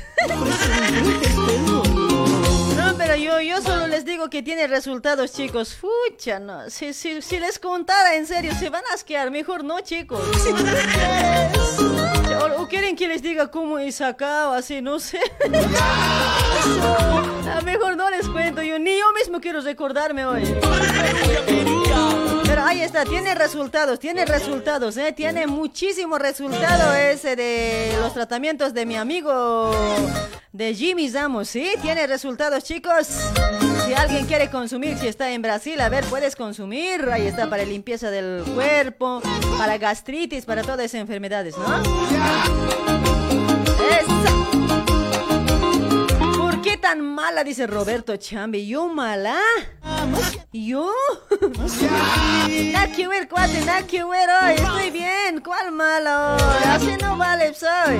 [2.77, 5.75] No, pero yo, yo solo les digo que tiene resultados, chicos.
[5.75, 6.71] Fucha, no.
[6.71, 9.31] Si, si, si les contara en serio, se van a asquear.
[9.31, 10.21] Mejor no, chicos.
[12.41, 15.21] O, o quieren que les diga cómo he sacado, así, no sé.
[17.57, 20.43] A mejor no les cuento, yo ni yo mismo quiero recordarme hoy.
[22.59, 25.13] Ahí está, tiene resultados, tiene resultados, ¿eh?
[25.13, 29.71] Tiene muchísimo resultado ese de los tratamientos de mi amigo
[30.53, 31.73] de Jimmy Zamos, ¿sí?
[31.83, 33.07] Tiene resultados, chicos.
[33.87, 37.09] Si alguien quiere consumir, si está en Brasil, a ver, puedes consumir.
[37.13, 39.21] Ahí está para limpieza del cuerpo,
[39.59, 41.65] para gastritis, para todas esas enfermedades, ¿no?
[46.39, 47.45] ¿Por qué tan mala?
[47.45, 48.67] Dice Roberto Chambi.
[48.67, 49.39] ¿Yo mala?
[50.53, 50.91] ¿Yo?
[52.73, 54.55] Nada que ver, cuate, nada que ver hoy.
[54.55, 55.41] Estoy bien.
[55.45, 56.69] ¿Cuál mala hoy?
[56.69, 57.99] Así no vale, soy.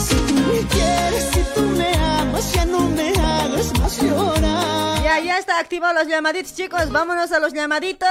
[0.00, 5.02] Si tú me quieres, si tú me amas, ya no me hagas más llorar.
[5.02, 6.90] Ya, ya está activado los llamaditos, chicos.
[6.90, 8.08] Vámonos a los llamaditos.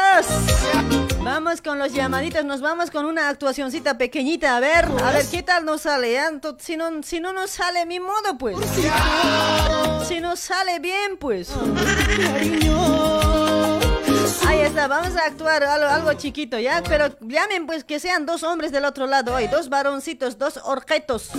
[1.21, 5.41] Vamos con los llamaditos, nos vamos con una actuacioncita pequeñita, a ver, a ver qué
[5.41, 6.29] tal nos sale, ¿ya?
[6.29, 8.55] Ento- Si no, si no nos sale mi modo, pues.
[10.07, 11.49] Si nos sale bien, pues.
[14.47, 16.81] Ahí está, vamos a actuar algo, algo chiquito, ¿ya?
[16.87, 21.29] Pero llamen, pues, que sean dos hombres del otro lado hoy, dos varoncitos, dos orquetos.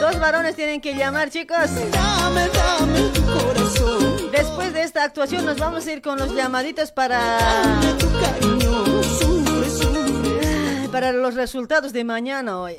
[0.00, 1.70] Dos varones tienen que llamar, chicos.
[1.90, 4.30] Dame, dame tu corazón.
[4.30, 7.38] Después de esta actuación nos vamos a ir con los llamaditos para...
[7.38, 9.02] Dame tu cariño.
[9.02, 10.88] Sufre, sufre.
[10.90, 12.76] Para los resultados de mañana hoy.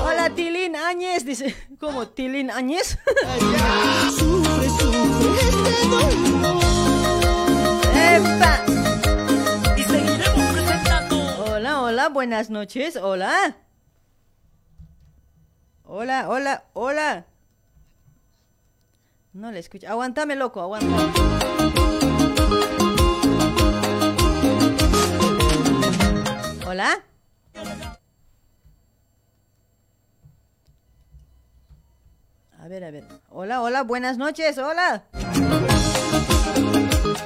[0.00, 1.54] Hola Tilín Áñez, dice.
[1.80, 2.08] ¿Cómo?
[2.08, 2.98] ¿Tilín Áñez?
[4.16, 6.62] sufre, sufre este dolor.
[7.94, 8.64] ¡Epa!
[9.76, 11.44] Y seguiremos presentando.
[11.44, 12.96] Hola, hola, buenas noches.
[12.96, 13.56] Hola.
[15.84, 17.26] Hola, hola, hola.
[19.32, 19.88] No le escucho.
[19.88, 21.12] Aguántame, loco, aguántame.
[26.66, 27.02] Hola.
[32.62, 33.02] A ver, a ver.
[33.28, 35.02] Hola, hola, buenas noches, hola.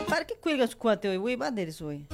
[0.09, 1.19] ¿Para qué cuelgas cuate hoy?
[1.19, 1.37] Voy a
[1.83, 2.07] hoy.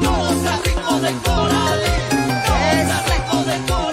[0.00, 2.08] Todos al ritmo de corales.
[2.46, 3.85] Todos al ritmo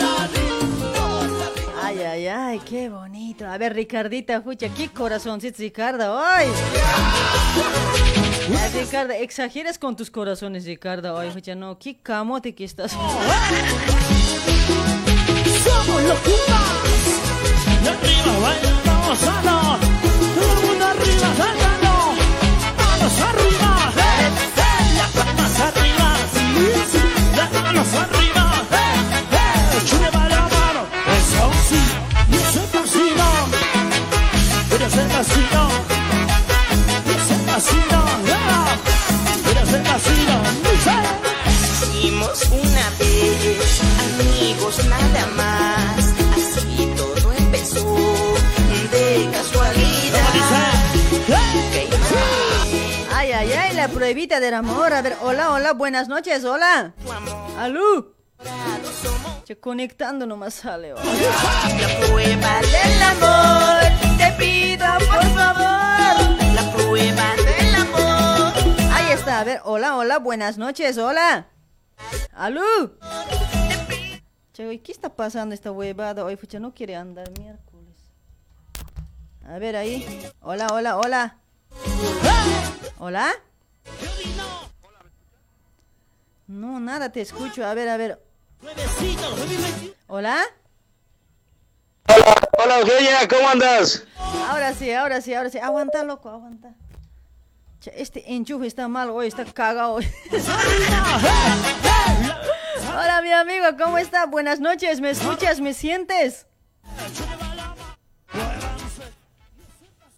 [2.36, 3.45] Ay, qué bonito.
[3.45, 6.45] A ver, Ricardita, fucha, qué corazoncito, Ricardo, hoy.
[8.73, 12.93] Ricardo, exageras con tus corazones, Ricardo, hoy, fucha, no, qué camote que estás.
[12.93, 13.13] Somos
[16.03, 16.17] los.
[17.84, 18.53] Y arriba
[53.88, 54.93] pruebita del amor.
[54.93, 56.93] A ver, hola, hola, buenas noches, hola.
[57.57, 58.13] Alú.
[59.45, 60.93] Che, conectando nomás sale.
[60.93, 61.03] hola.
[61.03, 66.15] La prueba del amor, te pido por favor.
[66.55, 68.53] La prueba del amor.
[68.93, 71.47] Ahí está, a ver, hola, hola, buenas noches, hola.
[72.34, 72.97] Alú.
[74.53, 76.23] Che, ¿qué está pasando esta huevada?
[76.23, 77.97] Hoy, fucha, no quiere andar miércoles.
[79.45, 80.31] A ver ahí.
[80.41, 81.38] Hola, hola, hola.
[82.97, 83.34] ¿Hola?
[86.47, 87.65] No, nada, te escucho.
[87.65, 88.21] A ver, a ver.
[90.07, 90.41] ¿Hola?
[92.63, 94.05] Hola Eugenia, ¿cómo andas?
[94.49, 95.57] Ahora sí, ahora sí, ahora sí.
[95.57, 96.76] Aguanta, loco, aguanta.
[97.80, 100.07] Che, este enchufe está mal hoy, está cagado hoy.
[102.95, 104.26] Hola, mi amigo, ¿cómo está?
[104.28, 105.59] Buenas noches, ¿me escuchas?
[105.59, 106.45] ¿Me sientes?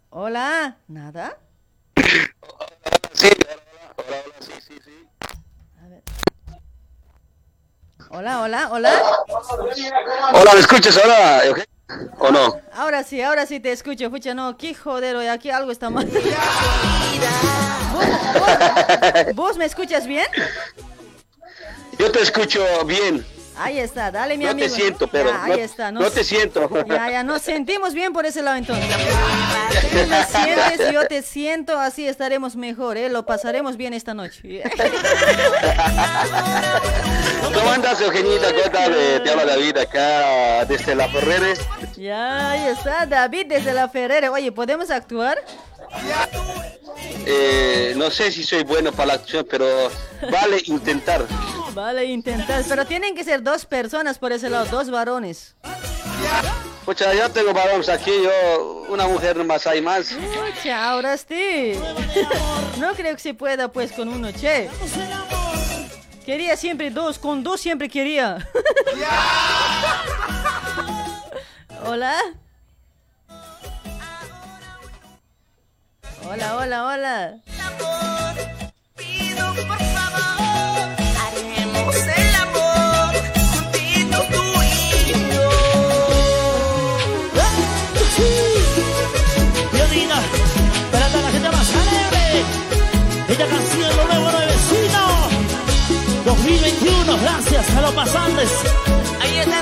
[0.09, 1.39] Hola, ¿nada?
[3.13, 3.29] Sí,
[3.97, 5.07] hola, hola, sí, sí, sí.
[5.83, 6.01] A ver.
[8.09, 8.91] Hola, hola, hola.
[10.33, 11.41] Hola, ¿me escuchas ahora?
[12.19, 12.59] ¿O no?
[12.73, 14.09] Ahora sí, ahora sí te escucho.
[14.09, 16.05] Fucha, no, qué joder, hoy aquí algo está mal.
[17.93, 18.05] ¿Vos,
[18.39, 20.25] vos- vos me escuchas bien?
[21.97, 23.25] Yo te escucho bien.
[23.57, 24.67] Ahí está, dale mi No amigo.
[24.67, 26.69] te siento, pero Ya, no, ahí está, no te siento.
[26.87, 28.85] Ya, ya, nos sentimos bien por ese lado entonces.
[29.91, 33.07] Tú me sientes, yo te siento, así estaremos mejor, ¿eh?
[33.09, 34.61] Lo pasaremos bien esta noche.
[37.53, 38.51] ¿Cómo andas, Eugenita?
[38.53, 38.93] ¿Qué tal?
[38.95, 41.59] Eh, Te habla David acá desde La Ferreres.
[41.95, 44.31] Ya, ahí está, David desde la Ferrera.
[44.31, 45.37] Oye, ¿podemos actuar?
[47.25, 49.65] Eh, no sé si soy bueno para la acción, pero
[50.31, 51.25] vale intentar.
[51.73, 52.63] Vale, intentar.
[52.67, 55.55] Pero tienen que ser dos personas por ese lado, dos varones.
[56.85, 60.13] Pucha, ya tengo varones aquí, yo, una mujer nomás hay más.
[60.13, 61.73] Pucha, ahora sí.
[62.79, 64.69] No creo que se pueda pues con uno, che.
[66.25, 68.47] Quería siempre dos, con dos siempre quería.
[71.85, 72.15] Hola.
[76.27, 77.37] Hola, hola, hola.
[78.97, 80.87] Pido por favor,
[81.21, 84.73] haremos el amor juntito tú y
[85.31, 85.49] yo.
[89.71, 90.17] Violina,
[90.91, 92.25] para toda la gente más alegre.
[93.29, 95.01] Esta canción lo nuevo nuevecino.
[96.25, 98.49] 2021, gracias a los pasantes.
[99.21, 99.61] Ahí está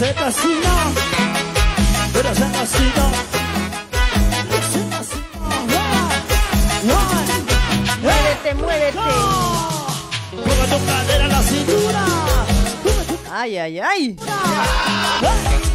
[0.00, 0.92] así no,
[2.12, 2.68] pero eh, eh,
[8.00, 8.98] Muévete, muévete.
[10.68, 12.04] Tu cadera en la cintura.
[13.32, 14.16] Ay, ay, ay.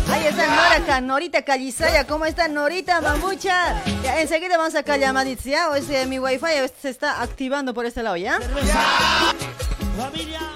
[0.10, 2.08] Ahí está Nora, Norita Calizaya.
[2.08, 3.76] ¿Cómo está Norita, mamucha?
[4.04, 5.70] Ya, enseguida vamos a sacar llamaditas, ¿ya?
[5.70, 6.46] O este, mi wifi
[6.82, 8.40] se está activando por este lado, ¿ya?
[9.98, 10.53] Familia.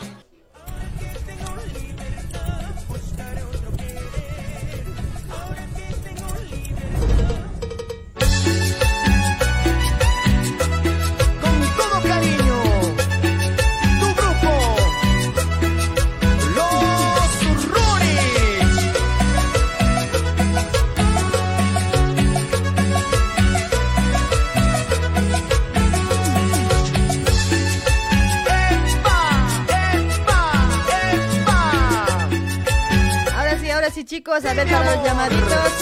[34.08, 34.44] Chicos.
[34.46, 35.74] A ver para los llamaditos.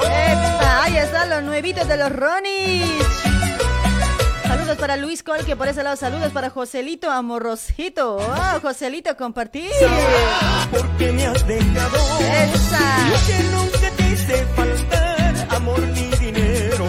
[0.00, 0.84] ¡Epa!
[0.84, 3.02] Ahí están los nuevitos de los Ronis.
[4.46, 8.16] Saludos para Luis Col, que por ese lado saludos para Joselito Amorrosito.
[8.16, 9.70] ¡Oh, Joselito, compartir!
[10.70, 11.98] Porque me has dejado.
[13.26, 16.86] Que nunca te hice faltar, amor ni dinero.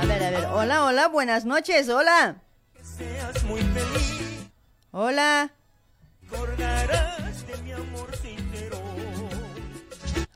[0.00, 0.46] A ver, a ver.
[0.52, 1.88] Hola, hola, buenas noches.
[1.88, 2.36] Hola.
[2.82, 4.50] Seas muy feliz,
[4.90, 5.50] Hola.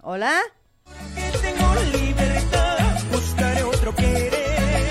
[0.08, 0.40] Hola.
[1.16, 4.84] Que tengo libertad, buscaré otro querer.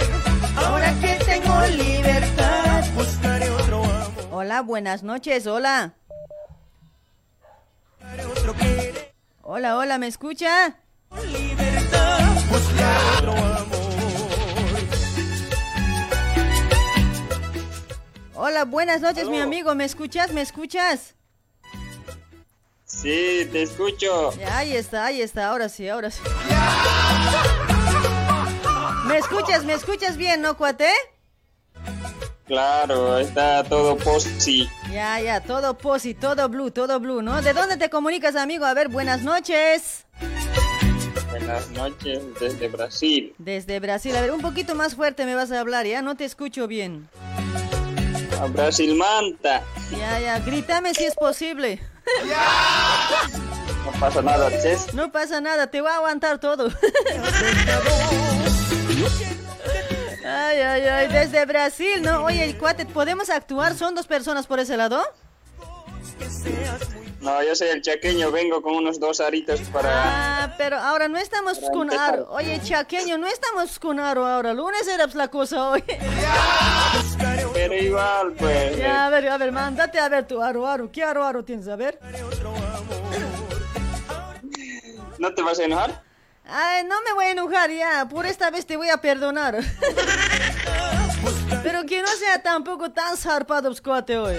[0.57, 2.83] Ahora que tengo libertad.
[2.93, 5.47] Buscaré otro amor, Hola, buenas noches.
[5.47, 5.93] Hola.
[9.41, 10.75] Hola, hola, ¿me escucha?
[11.31, 12.19] Libertad,
[12.49, 13.75] buscaré otro amor.
[18.35, 19.73] Hola, buenas noches, mi amigo.
[19.75, 20.33] ¿Me escuchas?
[20.33, 21.14] ¿Me escuchas?
[23.01, 24.31] Sí, te escucho.
[24.37, 25.49] Ya, ahí está, ahí está.
[25.49, 26.21] Ahora sí, ahora sí.
[29.05, 29.65] ¿Me escuchas?
[29.65, 30.89] ¿Me escuchas bien, no, cuate?
[32.47, 34.69] Claro, está todo posi.
[34.91, 37.41] Ya, ya, todo posi, todo blue, todo blue, ¿no?
[37.41, 38.65] ¿De dónde te comunicas, amigo?
[38.65, 40.05] A ver, buenas noches.
[41.31, 43.35] Buenas noches desde Brasil.
[43.39, 44.15] Desde Brasil.
[44.15, 46.01] A ver, un poquito más fuerte me vas a hablar, ¿ya?
[46.01, 47.09] No te escucho bien.
[48.39, 49.63] A Brasil Manta.
[49.91, 51.81] Ya, ya, grítame si es posible.
[53.85, 54.93] No pasa nada, Ches.
[54.93, 56.69] No pasa nada, te voy a aguantar todo.
[60.27, 62.23] Ay, ay, ay, desde Brasil, ¿no?
[62.23, 63.75] Oye, cuate, ¿podemos actuar?
[63.75, 65.03] ¿Son dos personas por ese lado?
[67.21, 70.43] No, yo soy el chaqueño, vengo con unos dos aritos para...
[70.43, 72.27] Ah, pero ahora no estamos con aro.
[72.29, 74.53] Oye, chaqueño, no estamos con aro ahora.
[74.53, 75.83] Lunes era la cosa hoy.
[77.53, 78.77] Pero igual, pues...
[78.77, 80.91] Ya, a ver, a ver, mándate a ver tu aro, aro.
[80.91, 81.67] ¿Qué aro, aro tienes?
[81.67, 81.99] A ver.
[85.17, 86.03] ¿No te vas a enojar?
[86.47, 88.07] Ay, no me voy a enojar ya.
[88.07, 89.55] Por esta vez te voy a perdonar.
[91.63, 94.37] Pero que no sea tampoco tan zarpado, cuate, hoy.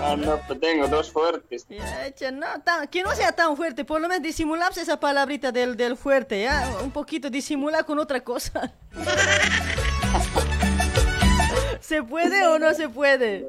[0.00, 1.66] Ah, no, pues tengo dos fuertes.
[1.68, 5.76] Ya, no, tan- que no sea tan fuerte, por lo menos disimulamos esa palabrita del,
[5.76, 6.70] del fuerte, ¿ya?
[6.82, 8.72] Un poquito disimula con otra cosa.
[11.80, 13.48] ¿Se puede o no se puede?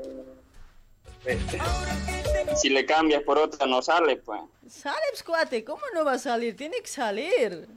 [2.56, 4.40] Si le cambias por otra no sale, pues.
[4.70, 6.56] Sale, pues, cuate, ¿cómo no va a salir?
[6.56, 7.68] Tiene que salir.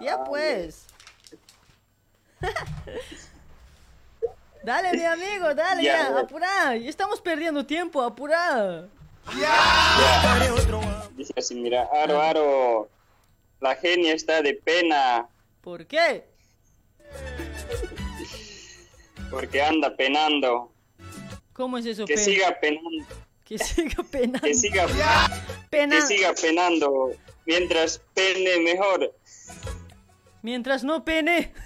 [0.00, 0.86] Ya pues.
[4.62, 6.20] dale, mi amigo, dale, Ya, ya, ya.
[6.20, 6.76] apura.
[6.76, 8.86] Ya estamos perdiendo tiempo, apura.
[11.16, 12.88] Dice así, mira, Aro, Aro,
[13.60, 15.26] la genia está de pena
[15.60, 16.24] ¿Por qué?
[19.30, 20.72] porque anda penando.
[21.52, 23.04] ¿Cómo es eso, Que siga penando,
[23.44, 24.40] Que siga penando.
[24.40, 24.86] que siga,
[25.68, 27.10] Pena- que siga penando.
[27.46, 29.14] Mientras pene mejor.
[30.42, 31.52] Mientras no pene.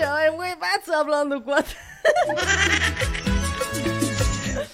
[0.00, 1.76] Chaval, güey, vas hablando, cuate.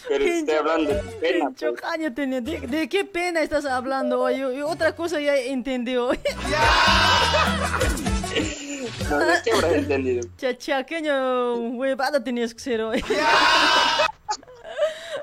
[0.08, 1.50] Pero estoy hablando de pena.
[1.58, 2.14] pues.
[2.14, 2.40] Tenía.
[2.40, 4.36] ¿De, de qué pena estás hablando hoy?
[4.36, 6.18] Y otra cosa ya entendí hoy.
[9.10, 10.28] No, no, ¿Qué habrás entendido?
[10.36, 13.04] Chachaqueño huevada tenías que ser hoy.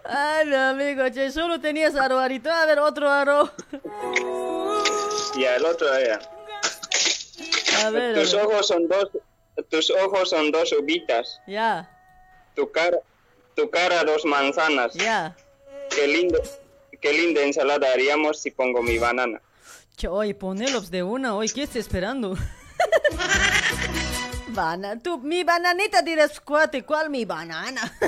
[0.06, 2.50] Ay, no, amigo, che, solo tenías aro, arito.
[2.50, 3.52] A ver, otro aro.
[5.36, 6.20] Y el otro era.
[7.86, 9.10] A ver, Tus ojos son dos,
[9.70, 11.40] tus ojos son dos uvitas.
[11.48, 11.90] Ya,
[12.56, 12.98] Tu cara,
[13.56, 14.94] tu cara dos manzanas.
[14.94, 15.36] ya.
[15.90, 16.42] Qué lindo,
[17.02, 19.42] qué linda ensalada haríamos si pongo mi banana.
[20.10, 22.36] Oye, ponelos de una, hoy, ¿qué estás esperando?
[24.50, 27.92] Bana, tú, mi bananita dirás, cuate, ¿cuál mi banana?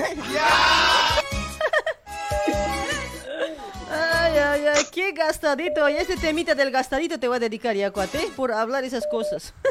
[3.92, 5.88] Ay, ay, ay, qué gastadito.
[5.88, 9.54] Y este temita del gastadito te voy a dedicar ya, cuate, por hablar esas cosas.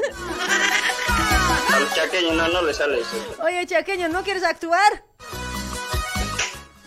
[1.75, 3.17] Al chaqueño no, no le sale eso.
[3.43, 5.03] Oye, chaqueño, ¿no quieres actuar?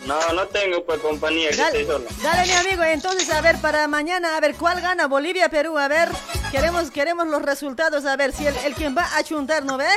[0.06, 2.04] No, no tengo pues compañía que Dale, esté solo.
[2.22, 5.76] dale, mi amigo, entonces, a ver, para mañana, a ver, ¿cuál gana Bolivia, Perú?
[5.76, 6.08] A ver,
[6.52, 9.88] queremos, queremos los resultados, a ver, si el, el quien va a chuntar, ¿no ve?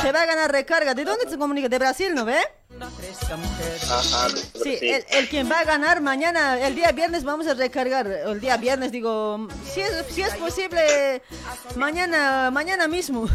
[0.00, 0.94] Se va a ganar recarga.
[0.94, 1.68] ¿De dónde se comunica?
[1.68, 2.38] ¿De Brasil, no ve?
[3.90, 4.28] Ajá,
[4.62, 8.40] Sí, el, el quien va a ganar mañana, el día viernes vamos a recargar, el
[8.40, 11.20] día viernes digo, si es, si es posible,
[11.74, 13.28] mañana, mañana mismo.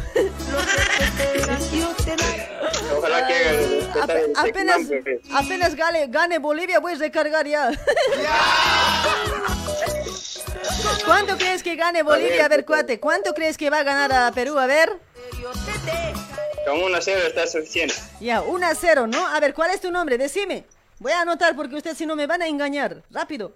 [2.97, 3.89] Ojalá que
[4.35, 4.81] apenas,
[5.33, 7.69] apenas gane, gane Bolivia, voy a recargar ya.
[11.05, 12.45] ¿Cuánto crees que gane Bolivia?
[12.45, 14.57] A ver, cuate, ¿cuánto crees que va a ganar a Perú?
[14.57, 14.97] A ver.
[16.65, 17.95] Con una cero está suficiente.
[18.21, 19.27] Ya, 1 a 0, ¿no?
[19.27, 20.17] A ver, ¿cuál es tu nombre?
[20.17, 20.63] Decime.
[20.99, 23.03] Voy a anotar porque ustedes si no me van a engañar.
[23.11, 23.51] Rápido.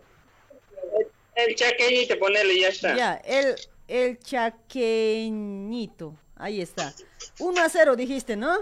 [1.36, 2.96] El chaqueñito, ponele y ya está.
[2.98, 3.56] Ya, el,
[3.88, 6.16] el chaqueñito.
[6.36, 6.94] Ahí está.
[7.40, 8.58] 1 a 0 dijiste, ¿no?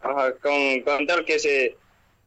[0.00, 1.76] Ajá, con, con tal que se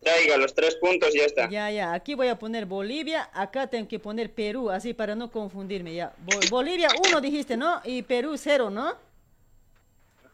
[0.02, 1.49] traiga los tres puntos y ya está.
[1.49, 1.94] Ya, ya.
[1.94, 3.30] Aquí voy a poner Bolivia.
[3.34, 5.94] Acá tengo que poner Perú, así para no confundirme.
[5.94, 6.14] Ya.
[6.19, 7.82] Bo- Bolivia 1 dijiste, ¿no?
[7.84, 8.95] Y Perú 0, ¿no?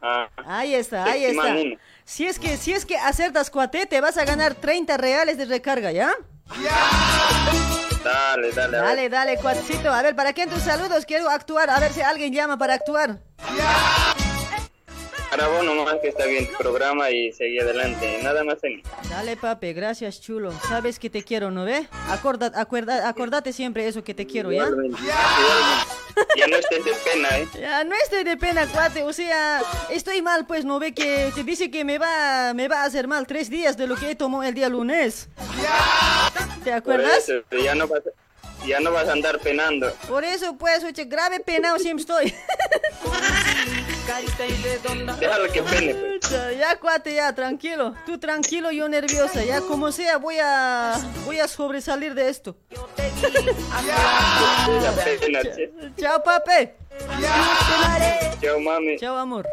[0.02, 0.30] Ajá.
[0.45, 1.56] Ahí está, ahí está.
[1.56, 1.77] Uno.
[2.03, 5.45] Si es que, si es que acertas cuate, te vas a ganar 30 reales de
[5.45, 6.14] recarga, ¿ya?
[8.03, 8.72] Dale, dale.
[8.72, 8.81] ver.
[8.81, 9.90] Dale, dale, cuatcito.
[9.91, 11.06] A ver, ¿para qué tus saludos?
[11.06, 11.69] Quiero actuar.
[11.69, 13.19] A ver si alguien llama para actuar.
[15.35, 18.19] Para vos nomás que está bien tu programa y seguí adelante.
[18.22, 20.51] Nada más en Dale, papi, gracias, chulo.
[20.68, 21.88] Sabes que te quiero, ¿no ve?
[22.10, 24.65] Acorda, acuerda, acordate siempre eso que te quiero, ¿ya?
[24.68, 24.99] Igualmente.
[26.38, 27.47] Ya no estés de pena, ¿eh?
[27.60, 29.01] Ya, no estoy de pena, cuate.
[29.01, 30.93] O sea, estoy mal, pues, ¿no ve?
[30.93, 33.95] Que te dice que me va, me va a hacer mal tres días de lo
[33.95, 35.30] que tomó el día lunes.
[36.64, 37.27] ¿Te Por acuerdas?
[37.27, 38.11] eso, ya no pasa,
[38.68, 39.91] Ya no vas a andar penando.
[40.07, 42.35] Por eso, pues, oye, grave penado siempre estoy.
[45.20, 46.30] Déjalo que pene, pues.
[46.58, 47.94] Ya, cuate, ya, tranquilo.
[48.06, 49.44] Tú tranquilo, yo nerviosa.
[49.44, 52.56] Ya, como sea, voy a, voy a sobresalir de esto.
[55.98, 56.76] Chao, pape.
[58.42, 58.98] Chao, mami.
[59.00, 59.48] Chao, amor.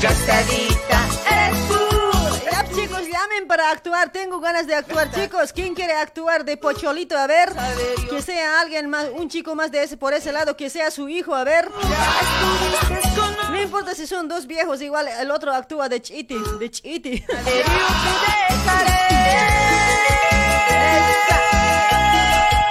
[0.00, 1.85] Gastadita eres tú.
[3.16, 4.10] Llamen para actuar.
[4.12, 5.50] Tengo ganas de actuar, chicos.
[5.50, 7.16] ¿Quién quiere actuar de pocholito?
[7.16, 7.50] A ver,
[8.10, 11.08] que sea alguien más, un chico más de ese por ese lado, que sea su
[11.08, 11.34] hijo.
[11.34, 11.70] A ver.
[13.50, 17.24] No importa si son dos viejos, igual el otro actúa de chiti, de chiti.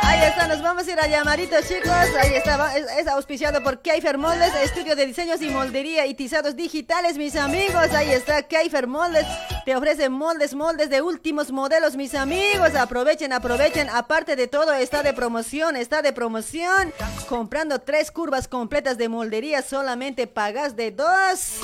[0.03, 1.89] Ahí está, nos vamos a ir a llamaritos, chicos.
[2.21, 7.17] Ahí está, es auspiciado por Keifer Moldes, estudio de diseños y moldería y tizados digitales,
[7.17, 7.89] mis amigos.
[7.95, 9.25] Ahí está Keifer Moldes,
[9.65, 12.75] te ofrece moldes, moldes de últimos modelos, mis amigos.
[12.75, 13.89] Aprovechen, aprovechen.
[13.89, 16.93] Aparte de todo, está de promoción, está de promoción.
[17.27, 21.61] Comprando tres curvas completas de moldería, solamente pagas de dos.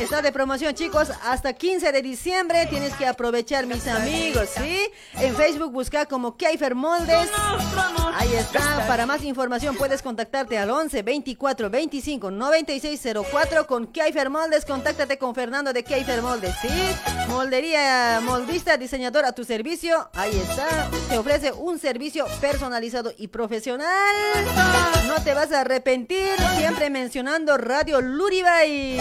[0.00, 2.66] Está de promoción, chicos, hasta 15 de diciembre.
[2.66, 4.90] Tienes que aprovechar, mis amigos, ¿sí?
[5.14, 7.30] En Facebook busca como Keifer Moldes.
[8.14, 8.84] Ahí está.
[8.88, 13.00] Para más información puedes contactarte al 11 24 25 96
[13.30, 14.64] 04 con Keifer Moldes.
[14.64, 16.68] Contáctate con Fernando de Keifer Moldes, ¿sí?
[17.28, 20.10] Moldería moldista, diseñador a tu servicio.
[20.14, 20.90] Ahí está.
[21.08, 24.14] Te ofrece un servicio personalizado y profesional.
[25.06, 26.34] No te vas a arrepentir.
[26.56, 28.98] Siempre mencionando Radio Luribay.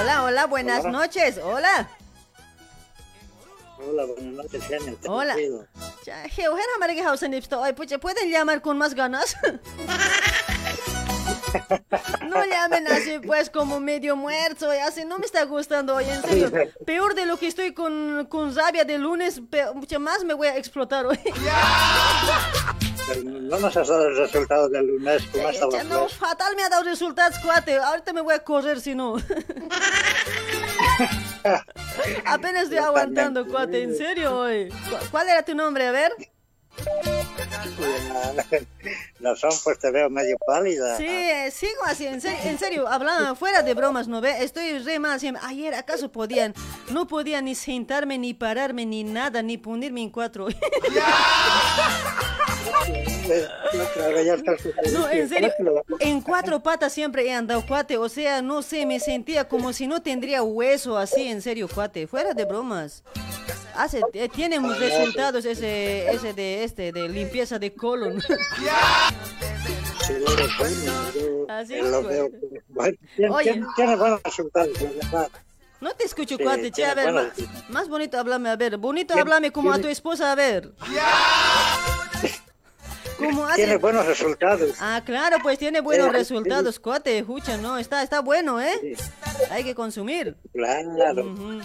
[0.00, 1.38] Hola, hola, buenas noches.
[1.42, 1.88] Hola.
[3.78, 4.62] Hola, buenas noches.
[4.68, 5.36] ¿Te Hola.
[7.28, 7.62] Nipsto.
[7.62, 9.36] Ay, pucha, ¿pueden llamar con más ganas?
[12.28, 14.74] No llamen así, pues, como medio muerto.
[14.74, 16.50] y Así no me está gustando hoy, en serio.
[16.84, 19.40] Peor de lo que estoy con, con rabia de lunes,
[19.74, 21.18] mucho más me voy a explotar hoy.
[21.22, 22.93] Pero
[23.24, 25.22] no nos has dado el resultado del lunes.
[25.32, 25.82] ¿Cómo Ya, estaba?
[25.84, 27.76] no, fatal me ha dado resultados, cuate.
[27.76, 29.16] Ahorita me voy a correr si no.
[32.24, 34.68] Apenas estoy aguantando, cuate, en serio hoy.
[34.68, 35.86] ¿Cu- ¿Cuál era tu nombre?
[35.88, 36.12] A ver.
[39.24, 40.98] La son, pues te veo medio pálida.
[40.98, 44.44] Sí, eh, sigo así, en serio, en serio, hablando fuera de bromas, ¿no ve?
[44.44, 45.42] Estoy re mal siempre.
[45.46, 46.52] Ayer, ¿acaso podían?
[46.90, 50.48] No podía ni sentarme, ni pararme, ni nada, ni ponerme en cuatro.
[54.92, 55.50] No, en serio,
[56.00, 57.96] en cuatro patas siempre he andado, cuate.
[57.96, 62.06] O sea, no sé, me sentía como si no tendría hueso así, en serio, cuate.
[62.06, 63.02] Fuera de bromas.
[63.76, 68.22] Hace, eh, tiene unos resultados ese, ese de este, de limpieza de colon.
[70.06, 72.30] Seguro, bueno, yo Así lo es, veo.
[72.30, 72.62] cuate.
[72.68, 73.52] Bueno, tiene, Oye.
[73.52, 75.28] tiene- tiene buenos resultados, la verdad.
[75.80, 77.26] No te escucho, Sí, cuate, che, a ver, más,
[77.68, 80.72] más bonito háblame, a ver, bonito háblame como a tu esposa, a ver.
[83.24, 83.56] ¿Cómo hace?
[83.56, 84.76] Tiene buenos resultados.
[84.80, 88.96] Ah, claro, pues tiene buenos Eh, resultados, cuate, escucha, no, está, está bueno, ¿eh?
[89.50, 90.36] Hay que consumir.
[90.52, 91.32] Claro.
[91.32, 91.60] Ujú.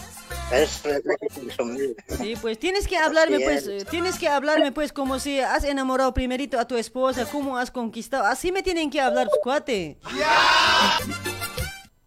[0.51, 1.95] Es lo que hay que consumir.
[2.17, 3.85] Sí, pues tienes que hablarme, Así pues, es.
[3.85, 8.25] tienes que hablarme, pues, como si has enamorado primerito a tu esposa, cómo has conquistado.
[8.25, 9.97] Así me tienen que hablar, cuate.
[10.09, 10.19] Sí.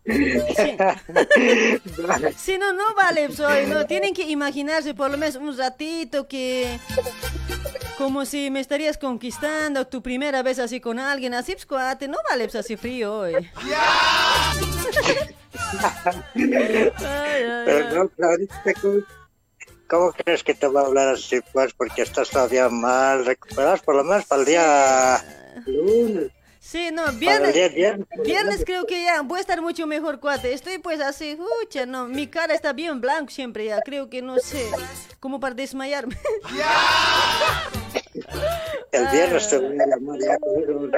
[2.37, 6.79] Si no, no vale, soy, no, tienen que imaginarse por lo menos un ratito que,
[7.99, 12.19] como si me estarías conquistando tu primera vez así con alguien, así, pues, cuate, no
[12.29, 13.35] vale, pues, así frío hoy.
[17.65, 19.01] Pero no, Claudita, ¿cómo,
[19.89, 21.41] cómo crees que te va a hablar así?
[21.53, 25.25] Pues porque estás todavía mal recuperadas, por lo menos para el día
[25.67, 26.33] lunes.
[26.73, 28.09] Sí, no, viernes, viernes.
[28.25, 30.55] viernes creo que ya voy a estar mucho mejor, cuate.
[30.55, 34.39] Estoy pues así, ucha, no, mi cara está bien blanco siempre ya, creo que no
[34.39, 34.71] sé,
[35.21, 36.17] como para desmayarme.
[38.91, 40.19] El viernes te voy a llamar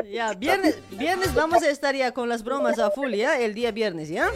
[0.08, 0.32] ya.
[0.34, 3.40] viernes, viernes vamos a estar ya con las bromas a full, ¿ya?
[3.40, 4.28] El día viernes, ¿ya?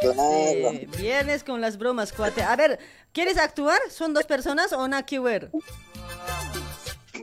[0.00, 2.44] Sí, viernes con las bromas, cuate.
[2.44, 2.78] A ver,
[3.12, 3.80] ¿quieres actuar?
[3.90, 5.50] ¿Son dos personas o nada que ver?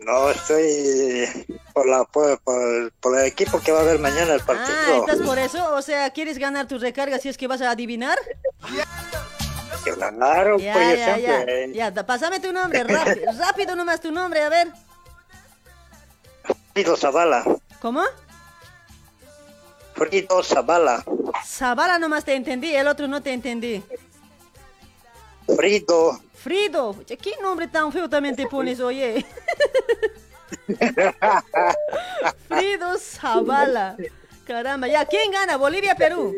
[0.07, 1.27] No, estoy
[1.73, 4.99] por, la, por, por, por el equipo que va a haber mañana el Ah, partido.
[5.05, 5.75] ¿estás por eso?
[5.75, 8.17] O sea, ¿quieres ganar tu recarga si es que vas a adivinar?
[9.83, 11.33] Claro, Ya, pues yo ya, ya.
[11.35, 11.73] siempre.
[11.73, 14.69] Ya, pásame tu nombre, rápido, rápido nomás tu nombre, a ver.
[16.73, 17.43] Frido Zavala.
[17.81, 18.01] ¿Cómo?
[19.93, 21.03] Frido Zavala.
[21.45, 23.83] Zavala nomás te entendí, el otro no te entendí.
[25.53, 26.21] Frido.
[26.47, 29.25] Frido, ¿qué nombre tan feo también te pones, oye?
[32.47, 33.97] Frido Zavala.
[34.45, 35.57] Caramba, ya, ¿quién gana?
[35.57, 36.33] ¿Bolivia, Perú?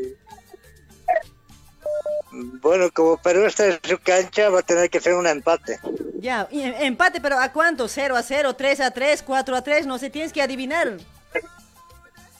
[2.31, 5.79] Bueno, como Perú está en su cancha, va a tener que ser un empate.
[6.15, 7.87] Ya, em- empate, pero ¿a cuánto?
[7.87, 9.85] ¿0 a 0, 3 a 3, 4 a 3?
[9.85, 10.97] No sé, tienes que adivinar.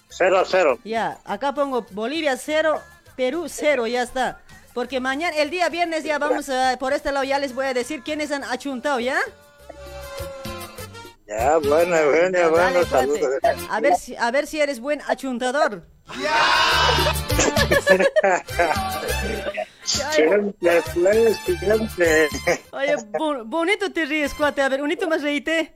[0.10, 0.80] 0 a 0.
[0.84, 2.82] Ya, acá pongo Bolivia 0,
[3.16, 4.41] Perú 0, ya está.
[4.74, 7.74] Porque mañana, el día viernes ya vamos a, por este lado ya les voy a
[7.74, 9.18] decir quiénes han achuntado, ¿ya?
[11.28, 13.30] Ya, bueno, bueno, Ya, bueno, saludos.
[13.70, 15.84] A ver, si, a ver si eres buen achuntador.
[19.84, 22.28] Siempre, pues, siempre.
[22.72, 24.62] Oye, bo- bonito te ríes, cuate.
[24.62, 25.76] A ver, unito más reíte.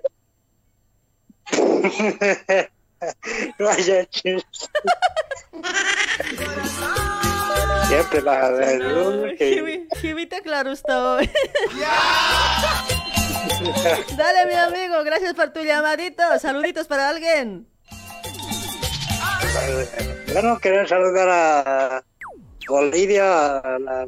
[3.60, 4.68] Vaya chiste.
[7.94, 9.86] Siempre vas a ver uno que...
[10.72, 11.30] Está hoy.
[14.18, 16.24] Dale, mi amigo, gracias por tu llamadito.
[16.40, 17.68] Saluditos para alguien.
[20.34, 22.04] Bueno, quería saludar a
[22.68, 24.08] Bolivia, a la,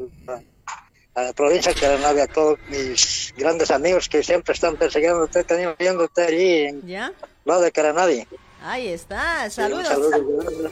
[1.14, 5.76] a la provincia de Caranavia, a todos mis grandes amigos que siempre están persiguiéndote, también
[5.78, 7.14] viéndote allí en ¿Ya?
[7.44, 8.26] lado de Caranavia.
[8.64, 9.48] Ahí está.
[9.52, 9.88] Sí, un Saludos.
[9.88, 10.72] saludo.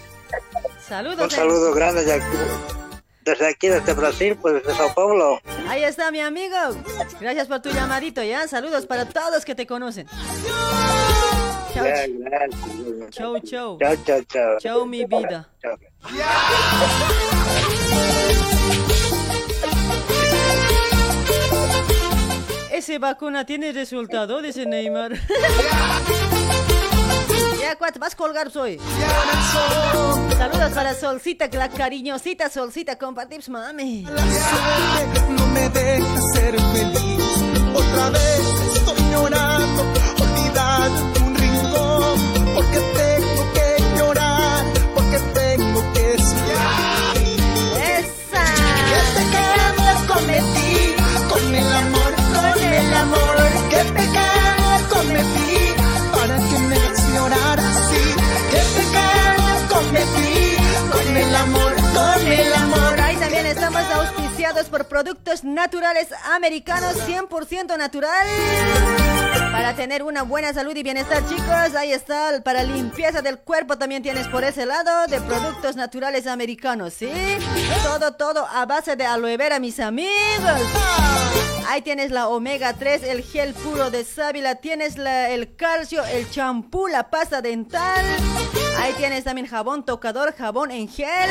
[0.87, 1.23] Saludos.
[1.25, 2.37] Un saludo grande de aquí,
[3.23, 5.39] desde aquí, desde Brasil, pues desde Sao Paulo.
[5.67, 6.55] Ahí está, mi amigo.
[7.19, 8.47] Gracias por tu llamadito, ¿ya?
[8.47, 10.07] Saludos para todos que te conocen.
[11.73, 12.59] Chau, Ya, gracias.
[13.11, 13.77] chau, chau.
[13.79, 14.59] Chao, chao, chao.
[14.59, 15.49] Chau, mi vida.
[15.61, 15.77] Chao.
[22.71, 25.13] Ese vacuna tiene resultado, dice Neymar.
[27.63, 28.77] Ya, vas a colgar soy.
[30.37, 34.01] Saludos para Solcita, la cariñosita Solcita, compartimos, mami.
[34.03, 37.43] no me deja ser feliz.
[37.73, 38.39] Otra vez
[38.75, 39.81] estoy llorando,
[40.19, 43.02] olvidado un rincón, porque tengo
[64.73, 68.27] por productos naturales americanos 100% natural.
[69.51, 72.41] Para tener una buena salud y bienestar, chicos, ahí está.
[72.43, 77.11] Para limpieza del cuerpo también tienes por ese lado de productos naturales americanos, ¿sí?
[77.83, 80.59] Todo, todo a base de aloe vera, mis amigos.
[81.69, 86.87] Ahí tienes la omega 3, el gel puro de sábila, tienes el calcio, el champú,
[86.87, 88.03] la pasta dental.
[88.79, 91.29] Ahí tienes también jabón tocador, jabón en gel.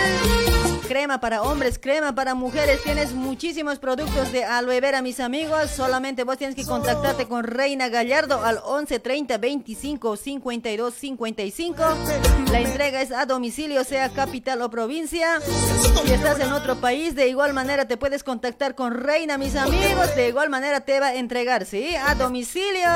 [0.88, 2.82] Crema para hombres, crema para mujeres.
[2.82, 5.70] Tienes muchísimos productos de aloe vera, mis amigos.
[5.70, 11.82] Solamente vos tienes que contactarte con Reina Gallardo al 11 30 25 52 55.
[12.50, 15.40] La entrega es a domicilio, sea capital o provincia.
[15.40, 20.14] Si estás en otro país, de igual manera te puedes contactar con Reina, mis amigos.
[20.14, 21.96] De igual manera te va a entregar, ¿sí?
[21.96, 22.90] A domicilio.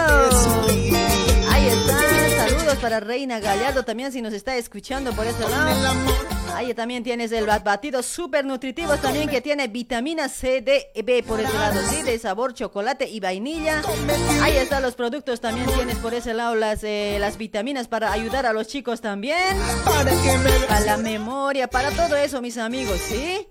[1.89, 2.49] Está.
[2.49, 5.71] Saludos para Reina Gallardo también si nos está escuchando por ese lado.
[6.55, 11.03] Ahí también tienes el bat- batido super nutritivo también que tiene vitamina C, D, E,
[11.03, 13.83] B por ese lado, sí, de sabor chocolate y vainilla.
[14.43, 18.47] Ahí están los productos también tienes por ese lado las, eh, las vitaminas para ayudar
[18.47, 19.37] a los chicos también.
[20.69, 23.47] Para la memoria, para todo eso, mis amigos, ¿sí?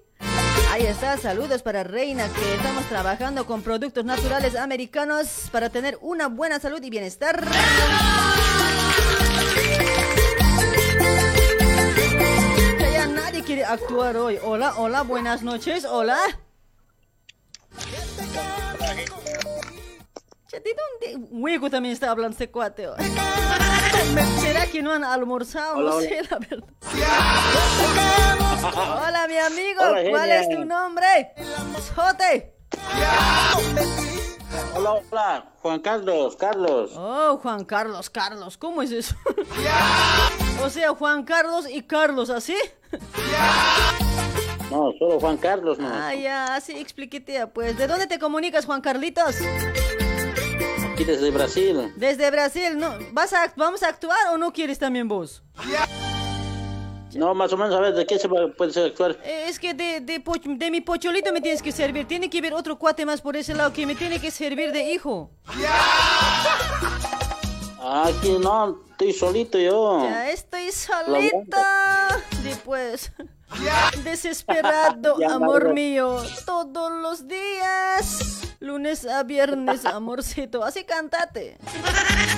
[0.75, 6.27] Ahí está, saludos para Reina, que estamos trabajando con productos naturales americanos para tener una
[6.27, 7.47] buena salud y bienestar.
[12.91, 14.37] Ya nadie quiere actuar hoy.
[14.43, 16.17] Hola, hola, buenas noches, hola.
[20.63, 20.75] ¿De
[21.11, 21.27] dónde?
[21.31, 22.87] Hueco también está hablando este cuate.
[24.39, 25.77] ¿Será que no han almorzado?
[25.77, 26.07] Hola, no hola.
[26.07, 26.67] sé, la verdad.
[29.07, 29.81] Hola, mi amigo.
[29.81, 31.33] Hola, ¿Cuál es tu nombre?
[31.95, 32.55] Jote.
[34.75, 36.91] Hola, hola, Juan Carlos, Carlos.
[36.95, 38.57] Oh, Juan Carlos, Carlos.
[38.57, 39.15] ¿Cómo es eso?
[40.63, 42.55] o sea, Juan Carlos y Carlos, ¿así?
[44.71, 45.87] No, solo Juan Carlos, no.
[45.91, 47.77] Ah, ya, así expliquete, pues.
[47.77, 49.35] ¿De dónde te comunicas, Juan Carlitos?
[50.95, 51.91] Aquí desde Brasil.
[51.97, 52.95] Desde Brasil, ¿no?
[53.11, 55.43] ¿Vas a, ¿Vamos a actuar o no quieres también vos?
[57.13, 58.45] No, más o menos, a ver, ¿de qué se puede
[58.85, 59.19] actuar?
[59.25, 60.23] Eh, Es que de, de,
[60.55, 62.07] de mi pocholito me tienes que servir.
[62.07, 64.93] Tiene que haber otro cuate más por ese lado que me tiene que servir de
[64.93, 65.31] hijo.
[67.83, 70.01] Aquí no, estoy solito yo.
[70.01, 71.57] Ya estoy solito.
[72.41, 73.11] Después.
[74.03, 76.21] Desesperado, amor mío.
[76.45, 78.55] Todos los días.
[78.59, 80.63] Lunes a viernes, amorcito.
[80.63, 81.57] Así cantate.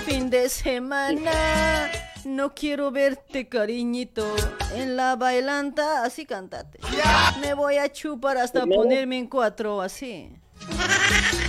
[0.05, 1.91] Fin de semana.
[2.25, 4.35] No quiero verte, cariñito,
[4.75, 6.79] en la bailanta, así cantate.
[7.39, 10.29] Me voy a chupar hasta ponerme en cuatro, así.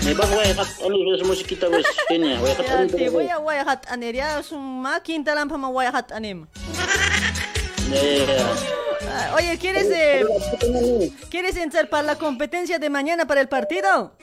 [0.05, 2.39] Me vas a esa musiquita, pues, genia.
[2.39, 3.27] Voy a te voy
[4.15, 5.69] ya es un lampa ma
[9.09, 9.31] Ya, ya, ya.
[9.31, 14.17] Ah, Oye, ¿quieres eh, ¿quieres entrar para la competencia de mañana para el partido?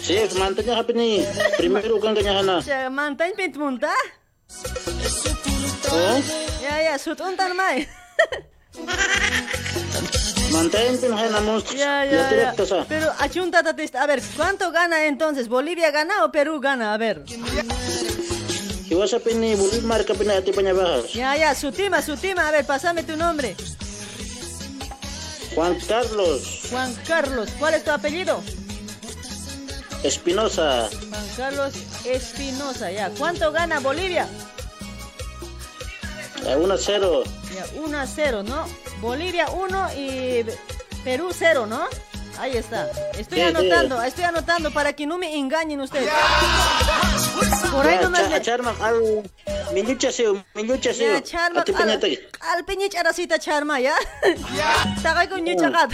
[0.00, 1.24] Sí, mantenga happy ni.
[1.56, 2.60] Primero kan kanya hana.
[2.60, 3.90] Ya, Mantén pintmunta.
[5.90, 6.20] Oh,
[6.62, 7.88] Ya, ya, sut untan mai.
[10.52, 11.00] mantén.
[11.00, 12.84] Ya, Ya ya, ya.
[12.88, 13.60] Pero achunta.
[13.60, 15.48] A ver, ¿cuánto gana entonces?
[15.48, 16.92] ¿Bolivia gana o Perú gana?
[16.94, 17.24] A ver.
[18.90, 21.12] Iwasa pin ni bulit marka pin ati panya bahas.
[21.12, 22.48] Ya, ya, su tima, su tima.
[22.48, 23.56] A ver, pásame tu nombre.
[25.54, 27.48] Juan Carlos Juan Carlos.
[27.58, 28.42] ¿Cuál es tu apellido?
[30.02, 30.88] Espinosa.
[30.90, 31.74] Juan Carlos
[32.04, 33.10] Espinosa, ya.
[33.10, 34.28] ¿Cuánto gana Bolivia?
[36.46, 37.24] A 1-0.
[37.54, 38.66] Ya, 1 a 0, ¿no?
[39.00, 40.44] Bolivia 1 y
[41.04, 41.88] Perú 0, ¿no?
[42.38, 42.90] Ahí está.
[43.18, 43.40] Estoy Sí, sí.
[43.40, 46.10] anotando, estoy anotando para que no me engañen ustedes.
[47.70, 48.42] Por ahí Ya, nomás le...
[48.42, 49.22] Charma al
[49.72, 51.12] minucha seu, minucha seu.
[51.14, 51.90] Ya, charma, al,
[52.40, 53.94] al peñich arasita charma, ¿ya?
[55.02, 55.90] Tagay ko nyo chakat.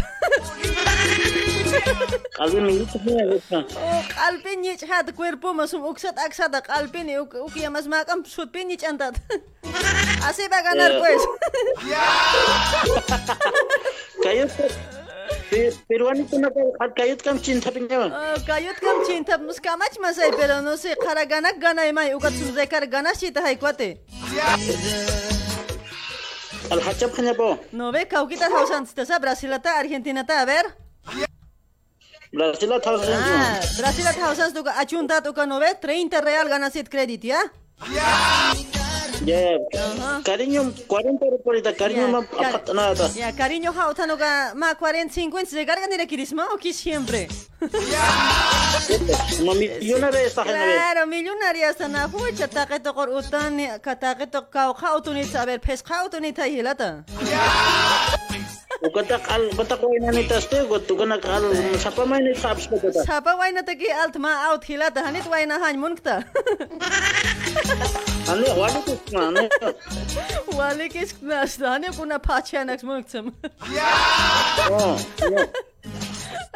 [2.39, 3.65] Alvin minucha seu.
[3.77, 8.51] Oh, al peñich hat cuerpo mas um uksat aksat al peñi ukia mas makam sut
[8.53, 9.15] peñich antat.
[10.27, 10.99] Así va a ganar, Ya.
[11.01, 11.23] pues.
[14.23, 14.51] Kayut
[15.51, 16.49] pe- peruano ko na
[16.81, 18.07] at kayut kam cinta pinya.
[18.07, 22.33] Oh, kayut kam cinta mus kamach masay pero no sé kara ganak ganay may ukat
[22.33, 23.99] sumzay kara ganas chita hay kwate.
[26.71, 27.59] Al hachap kanya po.
[27.75, 30.65] No ve kaukita hausan sa Brasil ta Argentina ta a ver.
[32.31, 33.11] Brasil at house.
[33.11, 37.43] Ah, Brasil at hausan tuka achunta tuka no ve 30 real ganasit credit ya.
[39.25, 39.59] Ya.
[40.25, 42.25] Cariño 40 rupiah cariño ma
[43.37, 47.29] cariño hautano ka ma 40 50 se carga ni kirisma o que siempre.
[49.41, 50.59] Millonaria esta gente.
[50.59, 52.09] Claro, millonaria na
[52.49, 53.61] taketo kor utan
[55.25, 55.85] saber pes
[56.49, 57.05] hilata.
[58.83, 61.45] ugatak al ugatak wayna ni tas te ugat uganak al
[61.79, 63.89] sapa main ni saps ko ta sapa wayna ta ki
[65.65, 66.25] han munkta
[68.33, 69.45] anu wali ke anu
[70.59, 72.81] wali ke nas dane puna pachanak
[73.73, 73.91] ya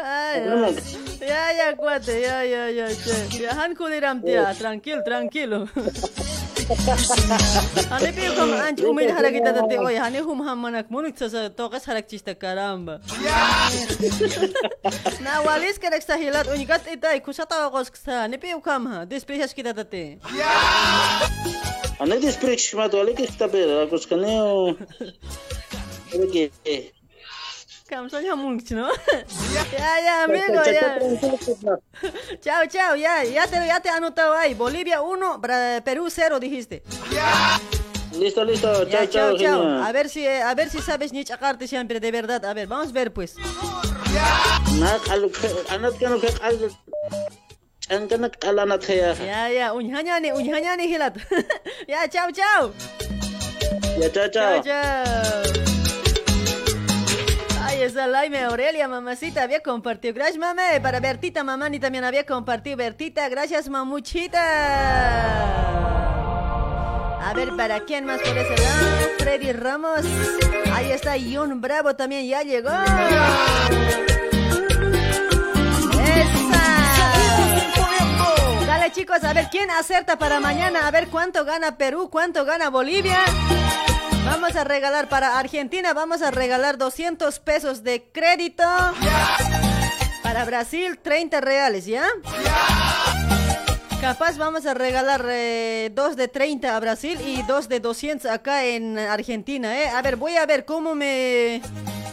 [0.05, 0.43] Ay,
[1.23, 1.69] ya, ya,
[2.45, 2.87] ya, ya,
[3.41, 3.51] ya.
[3.57, 4.55] Han culiram, tía, oh.
[4.59, 5.59] tranquilo, tranquilo.
[6.65, 11.49] Ale pio kom anch umil hala kita tante oy hane hum ham manak mun tsa
[11.59, 13.01] to qas halak chista karamba.
[15.21, 19.53] Na walis kerek sahilat unikat itai kusata qos ksa ne pio kam ha des pesas
[19.53, 20.05] kita tante
[22.01, 24.77] Ane des prech kmat walik kita pera qos kaneo
[26.15, 26.51] Ale ke
[27.85, 28.89] sa munik no?
[29.73, 30.99] Ya, ya, amigo, ya.
[32.41, 34.55] Chao, chao, ya, ya te, ya te anotado ahí.
[34.55, 35.41] Bolivia 1,
[35.85, 36.83] Perú 0 dijiste.
[38.19, 38.89] Listo, listo.
[38.89, 39.87] Ya, Chao, chao, chao, genia.
[39.87, 42.45] A ver si, a ver si sabes ni chacarte siempre, de verdad.
[42.45, 43.35] A ver, vamos a ver pues.
[49.21, 51.17] Ya, ya, unyhanyani, unyhanyani hilat.
[51.87, 52.73] ya, chao, chao.
[54.01, 54.63] Ya chao, Chao, chao.
[54.63, 55.64] chao.
[57.85, 60.15] Ay, esa Laime Aurelia, mamacita, había compartido.
[60.15, 60.81] Gracias, mame.
[60.81, 62.79] Para Bertita, mamani también había compartido.
[62.79, 64.41] Bertita, gracias, mamuchita.
[67.21, 68.87] A ver, ¿para quién más por ese lado?
[69.19, 70.01] Freddy Ramos.
[70.73, 72.71] Ahí está, John Bravo también ya llegó.
[76.01, 76.63] ¡Esa!
[78.67, 80.87] Dale, chicos, a ver quién acerta para mañana.
[80.87, 83.21] A ver cuánto gana Perú, cuánto gana Bolivia.
[84.25, 88.65] Vamos a regalar para Argentina, vamos a regalar 200 pesos de crédito.
[90.23, 92.07] Para Brasil, 30 reales, ¿ya?
[94.01, 98.65] Capaz vamos a regalar eh, dos de 30 a Brasil y dos de 200 acá
[98.65, 99.89] en Argentina, ¿eh?
[99.89, 101.63] A ver, voy a ver cómo me...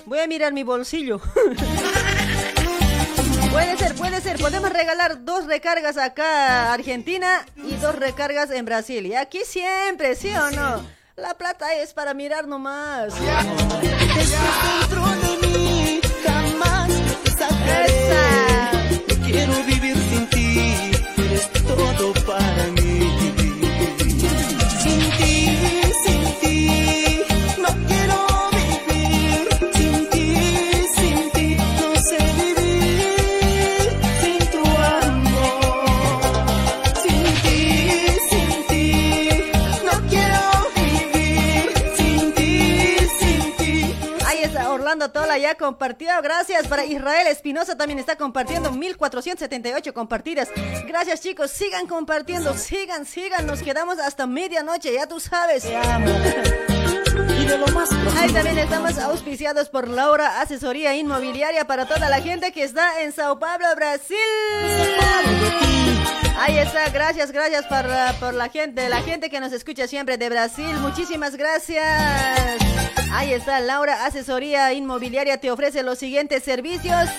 [0.05, 1.19] Voy a mirar mi bolsillo.
[3.51, 4.37] puede ser, puede ser.
[4.37, 9.05] Podemos regalar dos recargas acá a Argentina y dos recargas en Brasil.
[9.05, 11.00] Y aquí siempre, ¿sí o no?
[11.21, 13.13] La plata es para mirar nomás.
[15.21, 16.89] de mí jamás
[19.07, 19.80] te quiero vivir
[45.71, 46.09] Compartió.
[46.21, 50.49] Gracias para Israel Espinosa también está compartiendo 1478 compartidas.
[50.85, 53.47] Gracias chicos, sigan compartiendo, sigan, sigan.
[53.47, 55.63] Nos quedamos hasta medianoche, ya tú sabes.
[58.17, 63.11] Ahí también estamos auspiciados por Laura Asesoría Inmobiliaria para toda la gente que está en
[63.11, 64.15] Sao Paulo, Brasil.
[66.39, 67.85] Ahí está, gracias, gracias por,
[68.21, 70.73] por la gente, la gente que nos escucha siempre de Brasil.
[70.77, 72.61] Muchísimas gracias.
[73.11, 77.09] Ahí está, Laura Asesoría Inmobiliaria te ofrece los siguientes servicios.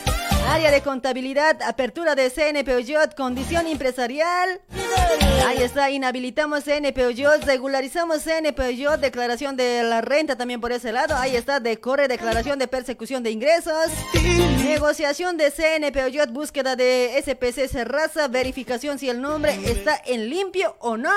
[0.49, 2.85] Área de contabilidad, apertura de CNP
[3.17, 4.61] condición empresarial.
[5.47, 7.01] Ahí está, inhabilitamos CNP
[7.45, 11.17] regularizamos CNP declaración de la renta también por ese lado.
[11.17, 13.91] Ahí está, decorre declaración de persecución de ingresos.
[14.65, 20.97] Negociación de CNP búsqueda de SPC Serraza, verificación si el nombre está en limpio o
[20.97, 21.11] no.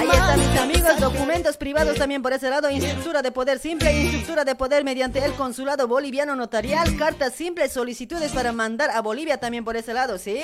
[0.00, 4.46] Ahí están mis amigos, documentos privados también por ese lado, instructura de poder simple, instructura
[4.46, 9.62] de poder mediante el consulado boliviano notarial, cartas simples, solicitudes para mandar a Bolivia también
[9.62, 10.40] por ese lado, ¿sí?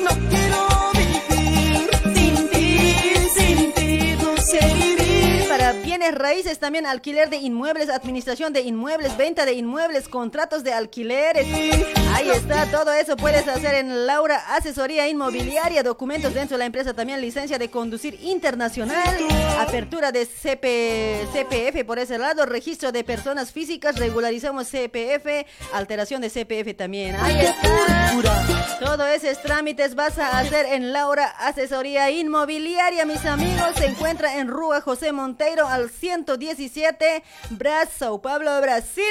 [0.00, 4.93] No quiero vivir sin ti, sin ti, no sé.
[5.56, 10.72] Para bienes raíces también, alquiler de inmuebles, administración de inmuebles, venta de inmuebles, contratos de
[10.72, 11.46] alquileres.
[12.12, 16.92] Ahí está, todo eso puedes hacer en Laura Asesoría Inmobiliaria, documentos dentro de la empresa
[16.92, 19.16] también, licencia de conducir internacional,
[19.60, 26.30] apertura de CP, CPF por ese lado, registro de personas físicas, regularizamos CPF, alteración de
[26.30, 27.14] CPF también.
[27.14, 27.94] Ahí está.
[28.80, 33.70] Todo esos trámites vas a hacer en Laura Asesoría Inmobiliaria, mis amigos.
[33.76, 35.12] Se encuentra en Rua José
[35.44, 39.04] Al 117, Bras, Sao Paulo, Brasil.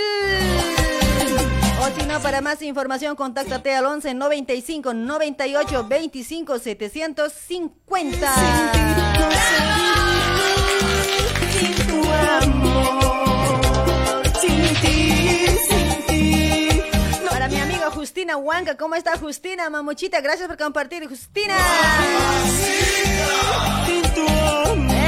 [1.79, 8.33] O si no, para más información, contáctate al 11 95 98 25 750.
[11.51, 12.11] Sin tu
[12.41, 16.69] amor, sin ti, sin ti.
[17.29, 19.69] Para mi amiga Justina Huanca, ¿cómo está Justina?
[19.69, 21.55] Mamuchita, gracias por compartir, Justina.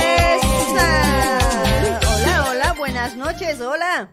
[0.05, 1.39] Esa.
[2.07, 4.09] Hola, hola, buenas noches, hola.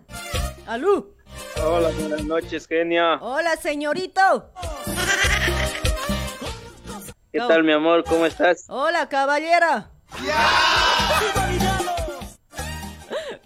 [0.66, 1.14] Alú.
[1.62, 3.14] Hola, buenas noches, genia.
[3.20, 4.50] Hola, señorito.
[7.32, 8.04] ¿Qué tal, mi amor?
[8.04, 8.64] ¿Cómo estás?
[8.68, 9.90] Hola, caballera.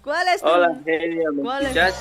[0.03, 1.77] ¿Cuál es tu- Hola, genia, ¿me ¿Cuál es?
[1.77, 2.01] escuchas?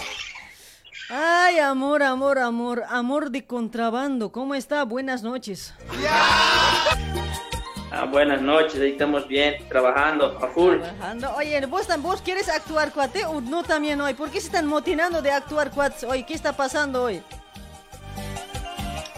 [1.09, 4.31] Ay, amor, amor, amor, amor de contrabando.
[4.31, 4.83] ¿Cómo está?
[4.83, 5.73] Buenas noches.
[7.97, 10.79] Ah, buenas noches, ahí estamos bien, trabajando a full.
[11.01, 13.23] Ando, oye, ¿vos, ¿vos quieres actuar, cuate?
[13.25, 14.13] ¿O no también hoy?
[14.13, 16.23] ¿Por qué se están motinando de actuar, cuates, hoy?
[16.23, 17.21] ¿Qué está pasando hoy?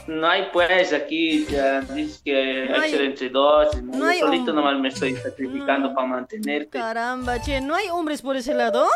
[0.05, 4.53] No hay pues, aquí ya dices que No hay entre dos, no yo hay solito
[4.53, 6.77] nomás me estoy sacrificando para mantenerte.
[6.77, 8.87] Caramba, che, ¿no hay hombres por ese lado?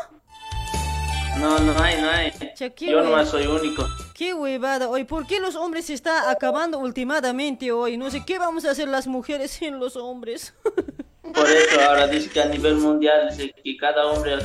[1.40, 2.32] No, no hay, no hay.
[2.56, 3.88] Che, Yo nomás soy único.
[4.14, 5.04] Qué huevada hoy.
[5.04, 7.98] ¿Por qué los hombres se está acabando últimamente hoy?
[7.98, 10.54] No sé, ¿qué vamos a hacer las mujeres sin los hombres?
[11.34, 14.38] Por eso ahora dice que a nivel mundial dice que cada hombre,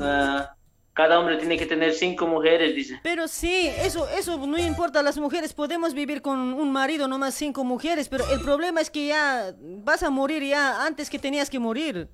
[0.00, 0.54] ah,
[0.94, 3.00] cada hombre tiene que tener cinco mujeres, dice.
[3.02, 7.64] Pero sí, eso, eso no importa, las mujeres podemos vivir con un marido, nomás cinco
[7.64, 11.58] mujeres, pero el problema es que ya vas a morir ya antes que tenías que
[11.58, 12.08] morir.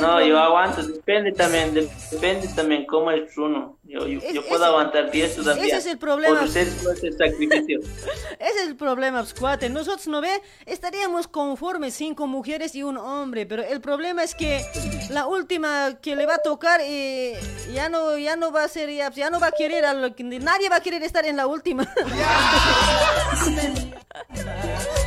[0.00, 3.78] No, yo aguanto, depende también, de- depende también cómo es uno.
[3.92, 5.64] Yo, yo, yo puedo aguantar 10 todavía.
[5.66, 6.38] ese es el problema.
[6.38, 7.80] Por ustedes no es el sacrificio.
[8.40, 9.68] Ese es el problema, pues, cuate.
[9.68, 10.40] Nosotros, ¿no ve?
[10.64, 14.64] Estaríamos conformes cinco mujeres y un hombre, pero el problema es que
[15.10, 17.38] la última que le va a tocar eh,
[17.74, 20.16] ya no ya no va a ser, ya, ya no va a querer, a lo
[20.16, 21.86] que- nadie va a querer estar en la última.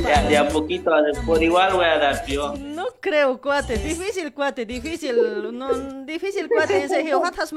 [0.00, 0.90] Ya, de a poquito,
[1.24, 2.54] por igual voy a dar yo.
[2.56, 3.76] No creo, cuate.
[3.76, 4.64] Difícil, cuate.
[4.64, 5.16] Difícil.
[5.52, 6.82] No, difícil, cuate.
[6.82, 7.52] En serio, hatas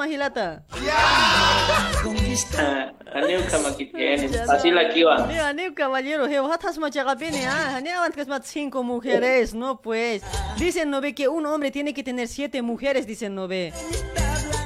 [2.03, 2.93] mahilata.
[3.13, 4.49] Aniuka makitienes.
[4.49, 5.25] Así la kiwa.
[5.27, 6.27] Mira, ni caballero,
[6.79, 10.21] machagapene, ah, ni aguantas más cinco mujeres, no pues.
[10.57, 13.73] Dicen, no ve que un hombre tiene que tener siete mujeres, dicen, no ve.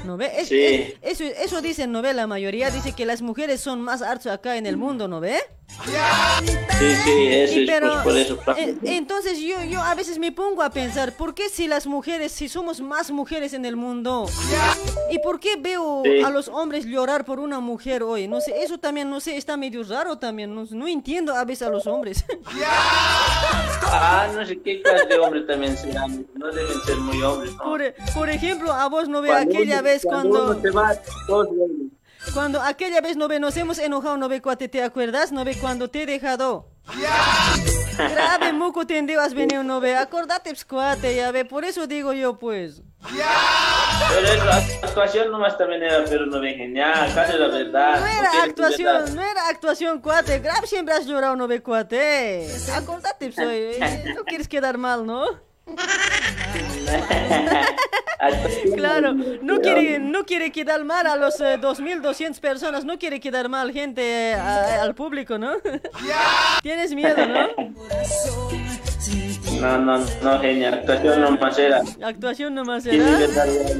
[0.05, 0.31] ¿No ve?
[0.37, 0.61] Es- Sí.
[0.61, 2.13] es- eso, eso dicen, ¿no ve?
[2.13, 5.37] La mayoría dice que las mujeres son más hartos acá en el mundo, ¿no ve?
[6.77, 8.39] Sí, sí, eso Y es pero, pues, por eso.
[8.57, 12.31] eh, entonces yo, yo a veces me pongo a pensar, ¿por qué si las mujeres,
[12.31, 14.29] si somos más mujeres en el mundo?
[15.09, 16.21] ¿Y por qué veo Sí.
[16.21, 18.27] a los hombres llorar por una mujer hoy?
[18.27, 21.67] No sé, eso también, no sé, está medio raro también, no, no entiendo a veces
[21.67, 22.23] a los hombres.
[23.95, 26.25] Ah, no sé qué clase de hombre también serán.
[26.35, 27.51] No deben ser muy hombres.
[27.53, 27.63] ¿no?
[27.63, 30.71] Por, por ejemplo, a vos no ve aquella uno- vez cuando cuando...
[30.73, 30.95] va,
[31.27, 31.47] todos
[32.65, 35.31] aquella vez no ve, nos hemos enojado, no ve cuate, ¿te acuerdas?
[35.31, 36.69] No ve cuando te he dejado.
[37.97, 39.95] Grave muco tendido has venido, no ve.
[39.95, 41.45] Acordate, pues, cuate, ya ve.
[41.45, 42.81] Por eso digo yo, pues.
[43.03, 44.57] Pero es la
[44.87, 47.99] actuación nomás también era, pero no ven genial, casi la verdad.
[47.99, 49.13] No era actuación, verdad.
[49.13, 50.39] no era actuación, cuate.
[50.39, 52.47] Grave siempre has llorado, no ve, cuate.
[52.73, 55.25] Acordate, pues, oye, No quieres quedar mal, ¿no?
[58.75, 63.49] Claro, no quiere, no quiere quedar mal a los eh, 2.200 personas, no quiere quedar
[63.49, 65.53] mal gente eh, a- al público, ¿no?
[66.61, 67.47] Tienes miedo, ¿no?
[69.63, 71.81] No, no, no, genial, actuación nomás era.
[72.03, 73.05] Actuación nomás era.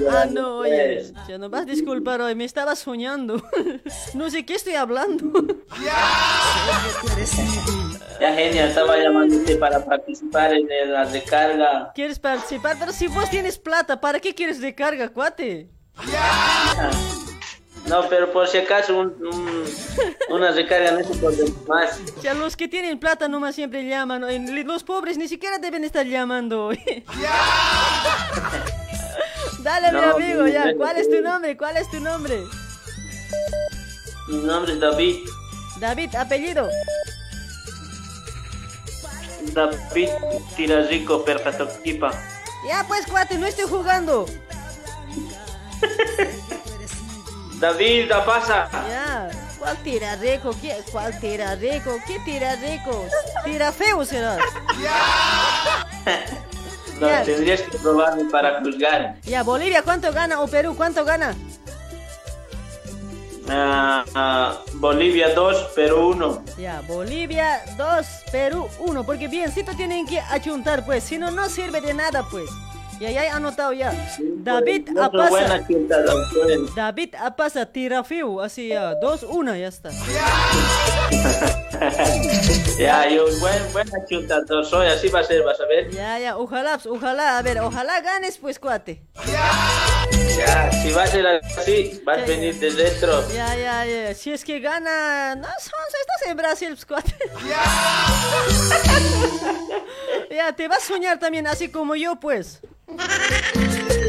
[0.10, 3.44] Ah, no, oye, ya no vas a disculpar hoy, me estaba soñando.
[4.14, 5.26] No sé qué estoy hablando.
[8.22, 11.92] Ya genial, estaba llamándote para participar en la recarga.
[11.94, 12.78] ¿Quieres participar?
[12.80, 15.68] Pero si vos tienes plata, ¿para qué quieres recarga, cuate?
[17.88, 19.64] No, pero por si acaso un, un-
[20.30, 22.00] una recarga no se puede más.
[22.22, 24.24] Ya los que tienen plata nomás siempre llaman.
[24.66, 26.72] Los pobres ni siquiera deben estar llamando.
[29.60, 30.74] Dale, mi No, amigo, ya.
[30.76, 31.58] ¿Cuál es tu nombre?
[31.58, 32.42] ¿Cuál es tu nombre?
[34.30, 35.18] Mi nombre es David.
[35.80, 36.70] David, apellido.
[39.54, 40.10] David
[40.56, 42.12] Tirarico Perpatoquipa.
[42.68, 44.26] Ya, pues, cuate, no estoy jugando.
[47.68, 48.68] David, da pasa.
[48.90, 49.30] Ya.
[49.58, 50.52] ¿Cuál tira rico?
[50.62, 50.82] ¿Qué?
[50.92, 51.98] ¿Cuál tira rico?
[52.06, 53.06] ¿Qué tira rico?
[53.46, 54.36] Tira feo será.
[57.00, 57.24] No, Ya.
[57.24, 59.16] tendrías que probarme para juzgar.
[59.24, 60.42] Ya, Bolivia, ¿cuánto gana?
[60.42, 61.36] ¿O Perú, cuánto gana?
[63.50, 66.44] Ah, ah, Bolivia 2, Perú 1.
[66.58, 69.06] Ya, Bolivia 2, Perú 1.
[69.06, 71.06] Porque biencito tienen que achuntar, pues.
[71.06, 72.50] Si no, no sirve de nada, pues.
[73.00, 73.92] Ya, ya he anotado ya.
[74.44, 75.66] David soy buena Apasa.
[76.34, 76.76] pues.
[76.76, 78.42] David Apasa, tira feo.
[78.42, 79.90] Así ya, 2, 1, ya está.
[82.78, 85.90] Ya, yo buen, buena chutada soy, así va a ser, vas a ver.
[85.92, 89.04] Ya, ya, ojalá, pues, ojalá, a ver, ojalá ganes, pues, cuate.
[89.28, 89.52] Ya,
[90.82, 93.28] si va a ser así, vas a venir de dentro.
[93.30, 94.14] Ya, ya, ya.
[94.16, 95.36] Si es que gana.
[95.36, 97.16] No, Sonso, estás en Brasil, pues, cuate.
[100.32, 102.62] ya, te vas a soñar también, así como yo, pues.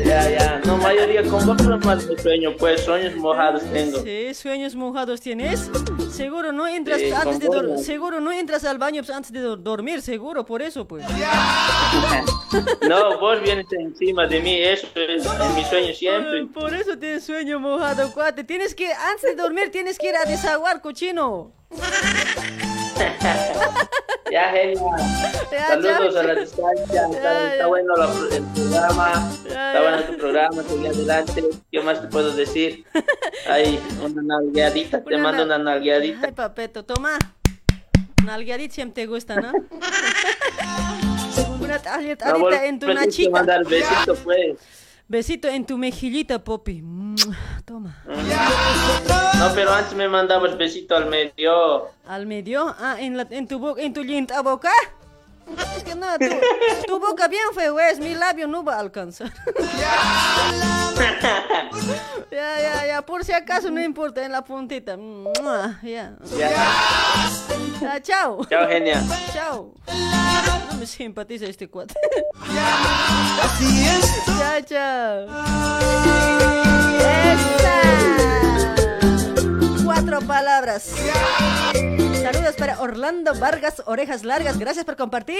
[0.04, 4.00] Ya, ya, no, mayoría con vos no más de sueño, pues sueños mojados tengo.
[4.02, 5.70] Sí, sueños mojados tienes.
[6.12, 7.84] Seguro no entras Sí, antes de con dor- vos.
[7.84, 11.04] seguro no entras al baño antes de dor- dormir, seguro, por eso pues.
[12.88, 15.24] No, vos vienes encima de mí, eso es
[15.56, 16.40] mi sueño siempre.
[16.40, 18.44] Ay, por eso tienes sueño mojado, cuate.
[18.44, 21.52] Tienes que antes de dormir tienes que ir a desaguar, cochino.
[24.34, 24.82] Ya, genial.
[25.52, 26.20] Ya, Saludos ya.
[26.20, 27.06] a la distancia.
[27.12, 29.30] Está, está bueno la- el programa.
[29.46, 30.62] Está bueno tu programa.
[30.64, 31.44] Sigue adelante.
[31.70, 32.84] ¿Qué más te puedo decir?
[33.48, 35.04] Hay una nalgueadita.
[35.04, 36.26] Te mando na- una nalgueadita.
[36.26, 37.16] Ay, papeto, toma.
[38.24, 39.52] Nalgueadita siempre te gusta, ¿no?
[41.60, 43.30] Una tarjetita No, en tu que nachita.
[43.30, 44.56] mandar besito, pues.
[45.06, 46.82] Besito en tu mejillita, Popi.
[47.66, 48.02] Toma.
[48.06, 51.88] No, pero antes me mandabas besito al medio.
[52.06, 52.74] ¿Al medio?
[52.78, 54.70] Ah, en, la, en tu boca, en tu linda boca.
[55.76, 56.26] Es que no, tu,
[56.86, 59.30] tu boca bien feo es, mi labio no va a alcanzar.
[62.30, 64.96] ya, ya, ya, por si acaso no importa, en la puntita.
[65.82, 66.14] Ya.
[66.36, 66.50] Ya.
[67.80, 68.44] Ya, chao.
[68.46, 69.02] Chao, genia.
[69.32, 69.72] Chao.
[70.70, 71.94] No me simpatiza este cuate.
[73.42, 74.24] Así es.
[74.26, 75.26] Chao, chao.
[76.98, 77.83] Esa.
[80.04, 80.90] Cuatro palabras.
[81.72, 84.58] Saludos para Orlando Vargas, orejas largas.
[84.58, 85.38] Gracias por compartir.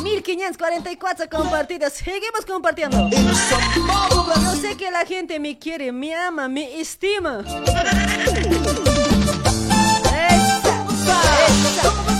[0.00, 1.94] 1544 compartidas.
[1.94, 3.10] Seguimos compartiendo.
[3.10, 7.38] Yo sé que la gente me quiere, me ama, me estima.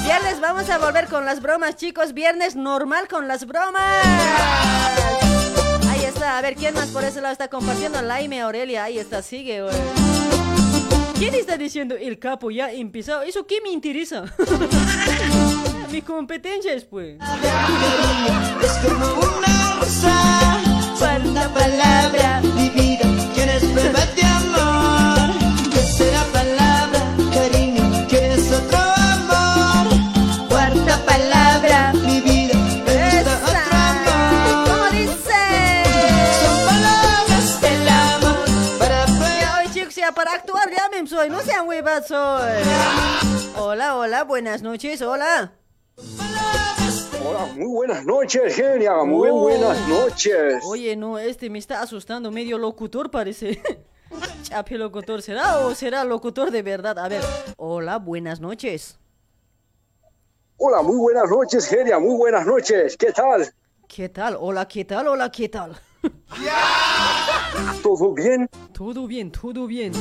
[0.02, 2.12] Viernes vamos a volver con las bromas, chicos.
[2.12, 4.04] Viernes normal con las bromas.
[5.90, 8.02] Ahí está, a ver quién más por ese lado está compartiendo.
[8.02, 9.62] Laime Aurelia, ahí está, sigue.
[9.62, 10.49] güey.
[11.20, 13.20] ¿Quién está diciendo el capo ya empezó?
[13.20, 14.24] ¿Eso qué me interesa?
[15.92, 17.18] Mi competencia es pues.
[18.62, 19.06] Es como
[19.36, 20.62] una rosa,
[22.54, 23.62] mi vida, quieres
[41.10, 42.62] soy, no sean huevas soy.
[43.56, 45.52] Hola, hola, buenas noches, hola.
[47.26, 48.94] Hola, muy buenas noches, genia.
[49.04, 49.40] Muy Oh.
[49.40, 50.62] buenas noches.
[50.64, 53.60] Oye, no, este me está asustando, medio locutor parece.
[54.42, 56.96] Chape locutor, ¿será o será locutor de verdad?
[56.98, 57.22] A ver,
[57.56, 58.96] hola, buenas noches.
[60.58, 62.96] Hola, muy buenas noches, Genia, muy buenas noches.
[62.96, 63.52] ¿Qué tal?
[63.88, 64.36] ¿Qué tal?
[64.38, 65.08] Hola, ¿qué tal?
[65.08, 65.76] Hola, ¿qué tal?
[67.82, 68.48] ¿Todo bien?
[68.72, 69.92] Todo bien, todo bien.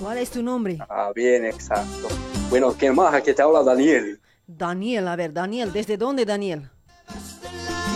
[0.00, 0.78] ¿Cuál es tu nombre?
[0.88, 2.08] Ah, bien, exacto.
[2.50, 3.14] Bueno, ¿qué más?
[3.14, 4.20] Aquí te habla Daniel.
[4.46, 6.70] Daniel, a ver, Daniel, ¿desde dónde, Daniel?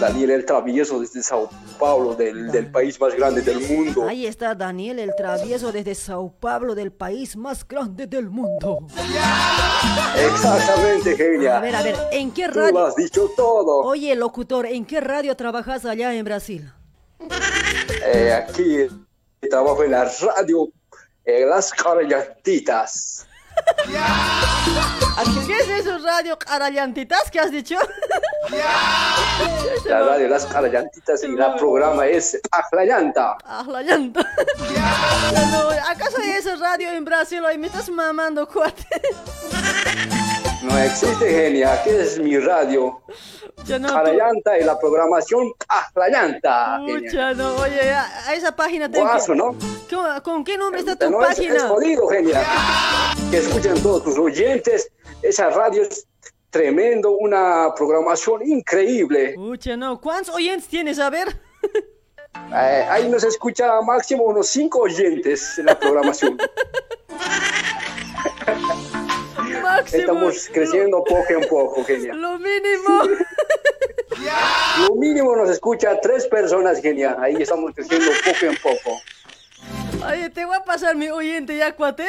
[0.00, 4.06] Daniel el Travieso desde Sao Paulo, del, del país más grande del mundo.
[4.08, 8.86] Ahí está Daniel el travieso desde Sao Paulo, del país más grande del mundo.
[10.16, 11.58] Exactamente, Genia.
[11.58, 12.72] A ver, a ver, ¿en qué Tú radio?
[12.72, 13.82] lo has dicho todo.
[13.82, 16.72] Oye, locutor, ¿en qué radio trabajas allá en Brasil?
[18.04, 18.86] Eh, aquí
[19.50, 20.68] trabajo en la radio
[21.24, 23.26] eh, Las Carallantitas.
[25.46, 27.76] ¿Qué es eso, radio carallantitas que has dicho?
[29.84, 33.36] La radio Las Carallantitas y la programa es Ajlayanta.
[33.66, 34.20] La llanta.
[35.50, 37.44] No, ¿Acaso hay esa radio en Brasil?
[37.44, 38.86] Hoy me estás mamando, cuate.
[40.62, 43.01] No existe genia, ¿qué es mi radio?
[43.64, 46.78] Ya no, Carallanta y la programación Ajlayanta.
[46.85, 47.01] genia.
[47.01, 49.56] Mucha, no, oye, a, a esa página tengo Guaso, que- ¿no?
[49.90, 51.56] ¿Con, con qué nombre está tu No es, página?
[51.56, 52.43] es jodido, genia.
[53.30, 54.90] Que escuchen todos tus oyentes.
[55.22, 56.06] Esa radio es
[56.51, 59.35] tremendo, una programación increíble.
[59.36, 60.01] Mucha, no.
[60.01, 60.98] ¿Cuántos oyentes tienes?
[60.98, 61.28] A ver.
[62.55, 66.39] Eh, ahí nos escucha máximo unos cinco oyentes en la programación.
[69.68, 70.00] Máximo.
[70.00, 72.14] Estamos creciendo poco en poco, genia.
[72.14, 73.02] Lo mínimo.
[74.88, 77.16] Lo mínimo nos escucha tres personas, genia.
[77.20, 79.00] Ahí estamos creciendo poco en poco.
[80.10, 82.06] Oye, te voy a pasar mi oyente ya, cuate.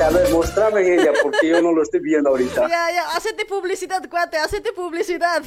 [0.00, 2.68] A ver, mostrame, genia, porque yo no lo estoy viendo ahorita.
[2.68, 5.42] Ya, ya, hacete publicidad, cuate, hacete publicidad.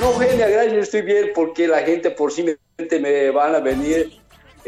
[0.00, 2.44] No, genia, gracias, estoy bien porque la gente por sí
[2.78, 4.17] me van a venir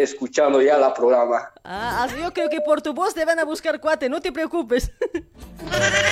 [0.02, 1.52] escuchando ya la programa.
[1.64, 4.32] Ah, así yo creo que por tu voz te van a buscar, cuate, no te
[4.32, 4.90] preocupes.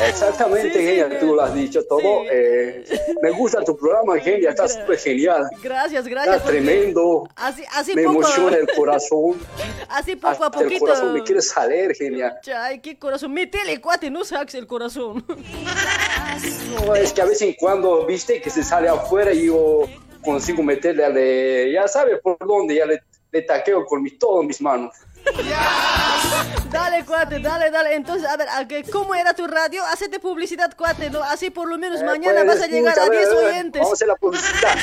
[0.07, 2.23] Exactamente, Sí, sí, genia, me- tú lo has dicho todo.
[2.31, 2.85] Eh,
[3.23, 5.49] me gusta tu programa, genia, está súper genial.
[5.63, 6.37] Gracias, gracias.
[6.37, 7.29] Está porque tremendo.
[7.37, 8.19] Así, así Me poco.
[8.19, 9.39] emociona el corazón.
[9.89, 10.81] Así poco a Hasta el poquito.
[10.85, 12.39] corazón me quiere salir, genia.
[12.57, 13.33] Ay, qué corazón.
[13.33, 15.25] Métele, cuate, no saques el corazón.
[16.87, 19.83] No, es que a vez en cuando, viste, que se sale afuera y yo
[20.23, 24.47] consigo meterle a le, ya sabe por dónde, ya le, le taqueo con mis, todas
[24.47, 24.95] mis manos.
[26.71, 27.95] Dale, cuate, dale, dale.
[27.95, 29.83] Entonces, a ver, ¿a qué- ¿cómo era tu radio?
[29.85, 31.23] Hacete publicidad, cuate, ¿no?
[31.23, 33.81] Así por lo menos Eh, mañana pues, vas a llegar a ver, 10 ver, oyentes.
[33.81, 34.77] Vamos a hacer la publicidad.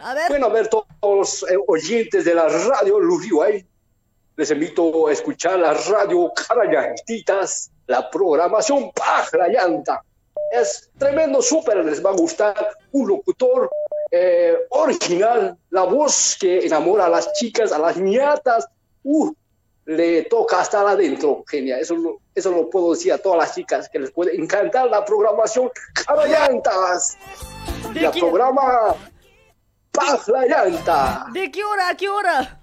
[0.00, 0.28] A ver.
[0.28, 3.66] Bueno, a ver, todos los eh, oyentes de la radio Luriway,
[4.36, 10.02] les invito a escuchar la radio Carallantitas, la programación Paja Llanta.
[10.50, 12.68] Es tremendo, súper, les va a gustar.
[12.92, 13.70] Un locutor
[14.10, 18.66] eh, original, la voz que enamora a las chicas, a las niñatas.
[19.04, 19.32] Uh,
[19.86, 21.80] le toca estar adentro, genial.
[21.80, 25.02] Eso, lo- eso lo puedo decir a todas las chicas que les puede encantar la
[25.04, 25.70] programación
[26.06, 27.16] Carallantas.
[27.94, 28.94] ¿De La qué- programa
[29.90, 31.26] Paz la Llanta.
[31.32, 32.60] ¿De qué hora a qué hora?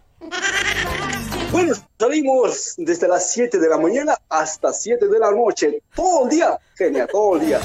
[1.51, 5.81] Bueno, salimos desde las 7 de la mañana hasta 7 de la noche.
[5.95, 7.59] Todo el día, genial, todo el día.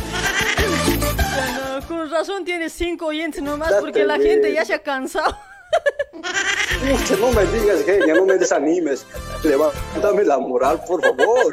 [1.90, 4.30] Con razón tienes 5 oyentes nomás Date porque la bien.
[4.34, 5.36] gente ya se ha cansado.
[6.88, 9.04] Pucha, no me digas, genia, no me desanimes.
[9.42, 11.52] Levántame la moral, por favor.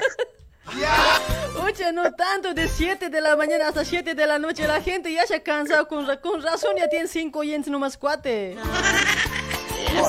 [1.64, 4.68] Oye, no tanto, de 7 de la mañana hasta 7 de la noche.
[4.68, 5.88] La gente ya se ha cansado.
[5.88, 8.56] Con, ra- con razón ya tienen 5 oyentes nomás, cuate.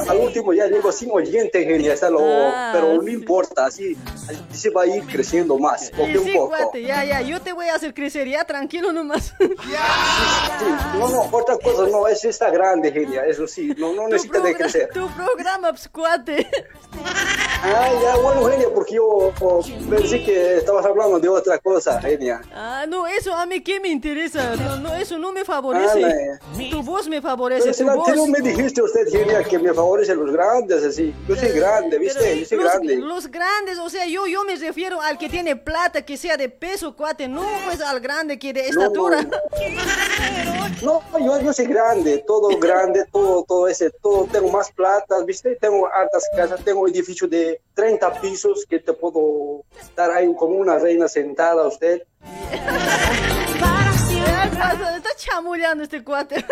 [0.08, 3.96] Al último ya llego sin oyente, genia, está lo, Ah, pero no importa, así,
[4.28, 6.48] así se va a ir creciendo más, poco Sí, a sí, poco.
[6.48, 7.20] cuate, ya, ya.
[7.20, 9.34] Yo te voy a hacer crecer, ya, tranquilo nomás.
[10.58, 10.64] Sí,
[10.98, 14.54] no, no, otra cosa, no, eso está grande, genia, eso sí, no, no necesita de
[14.56, 14.88] crecer.
[14.92, 16.48] Tu programa, pues, cuate.
[17.62, 22.40] Ah, ya, bueno, genia, porque yo oh, pensé que estabas hablando de otra cosa, genia.
[22.54, 24.56] Ah, no, eso a mí qué me interesa.
[24.56, 26.04] No, no, eso no me favorece.
[26.40, 28.28] Ah, Tu voz me favorece, Pero tu voz.
[28.28, 31.14] me dijiste usted, genia, que me favorecen los grandes, así.
[31.28, 32.40] Yo soy grande, ¿viste?
[32.40, 32.96] Yo soy los, grande.
[32.96, 36.48] los grandes, o sea, yo, yo me refiero al que tiene plata, que sea de
[36.48, 39.26] peso, cuate, no pues al grande que de No, estatura.
[40.82, 45.56] No, yo, yo soy grande, todo grande, todo, todo ese, todo, tengo más plata, ¿viste?
[45.56, 49.64] Tengo altas casas, tengo edificios de 30 pisos que te puedo
[49.96, 52.02] dar ahí como una reina sentada a usted.
[54.50, 56.36] Cuate, Está chamullando este cuate.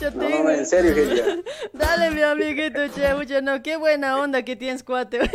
[0.00, 1.24] Yo No, tengo- no, en serio, genia.
[1.72, 5.20] Dale, mi amiguito, che, mucho, no, qué buena onda que tienes, cuate.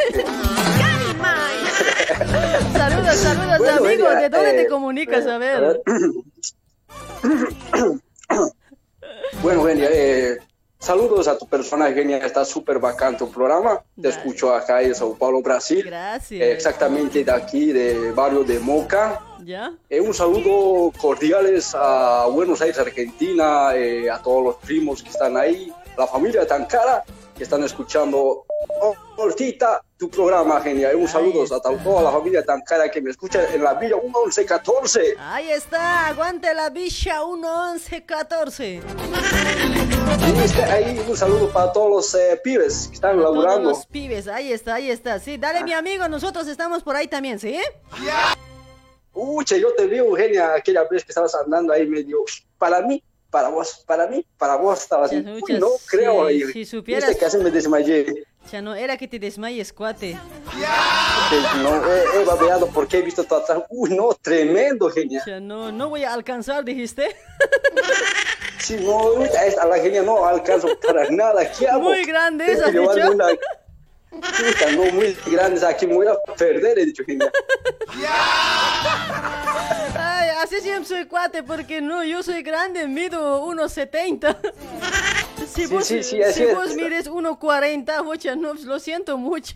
[2.74, 4.08] saludos, saludos, Bueno, amigo.
[4.08, 5.26] genia, ¿De dónde eh, te comunicas?
[5.28, 5.82] A ver.
[9.42, 10.38] Bueno, genia, eh,
[10.80, 12.18] Saludos a tu persona, genia.
[12.18, 13.82] Está súper bacán tu programa.
[14.00, 15.84] Te escucho acá en Sao Paulo, Brasil.
[15.84, 16.42] Gracias.
[16.42, 19.20] Exactamente de aquí, de barrio de Moca.
[19.44, 19.74] ¿Ya?
[19.90, 25.36] Eh, un saludo cordiales a Buenos Aires, Argentina, eh, a todos los primos que están
[25.36, 27.04] ahí, la familia tan cara
[27.36, 28.46] que están escuchando.
[29.20, 30.96] Hortita, tu programa, genial.
[30.96, 33.96] Un saludo a to- toda la familia tan cara que me escucha en la Villa
[33.98, 35.16] 1114.
[35.20, 38.82] Ahí está, aguante la bicha 11114.
[40.22, 43.70] Ahí, está, ahí un saludo para todos los eh, pibes que están Todos laburando.
[43.72, 45.20] los pibes, ahí está, ahí está.
[45.20, 47.58] Sí, dale mi amigo, nosotros estamos por ahí también, ¿sí?
[49.14, 52.20] Uche, yo te vi, Eugenia, aquella vez que estabas andando ahí medio.
[52.60, 55.10] Para mí, para vos, para mí, para vos estabas.
[55.12, 56.30] Ya, Uy, no sí, creo.
[56.30, 58.24] y- si supieras- Viste que así me desmayé.
[58.52, 60.18] Ya no era que te desmayes, cuate.
[61.62, 63.64] No, he, he babeado porque he visto todo atrás.
[63.70, 65.22] Uy, no, tremendo, genia.
[65.26, 67.16] Ya no, no voy a alcanzar, dijiste.
[68.60, 69.12] Sí, no,
[69.62, 71.50] a la genia no alcanzo para nada.
[71.52, 71.82] ¿Qué hago?
[71.84, 72.90] Muy grande esa, dicho.
[73.12, 73.28] una-
[74.12, 77.32] No, muy grandes aquí, me voy a perder, he dicho, genia.
[79.96, 84.38] Ay, así siempre soy cuate, porque no, yo soy grande, mido 1.70.
[85.48, 89.56] Si Sí, vos, sí, sí, si vos mides 1.40, mucha, no, lo siento mucho.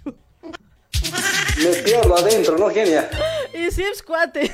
[1.57, 3.09] Me pierdo adentro, ¿no, genia?
[3.53, 4.51] Y sips cuate.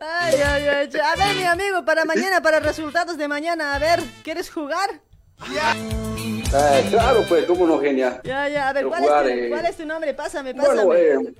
[0.00, 0.90] Ay, ay, ay.
[1.02, 5.00] A ver, mi amigo, para mañana, para resultados de mañana, a ver, ¿quieres jugar?
[5.40, 8.20] Eh, claro, pues, cómo no, genia.
[8.24, 10.14] Ya, ya, a ver, ¿cuál, jugar, es tu, eh, cuál es tu nombre?
[10.14, 10.84] Pásame, pásame.
[10.84, 11.34] Bueno, eh,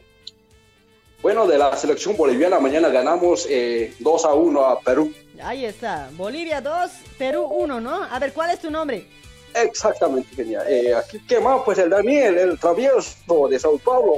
[1.23, 5.12] bueno, de la selección boliviana mañana ganamos eh, 2 a 1 a Perú.
[5.43, 8.05] Ahí está, Bolivia 2, Perú 1, ¿no?
[8.05, 9.07] A ver, ¿cuál es tu nombre?
[9.55, 10.62] Exactamente, genia.
[10.69, 11.62] Eh, aquí, ¿qué más?
[11.65, 14.16] Pues el Daniel, el travieso de Sao Paulo.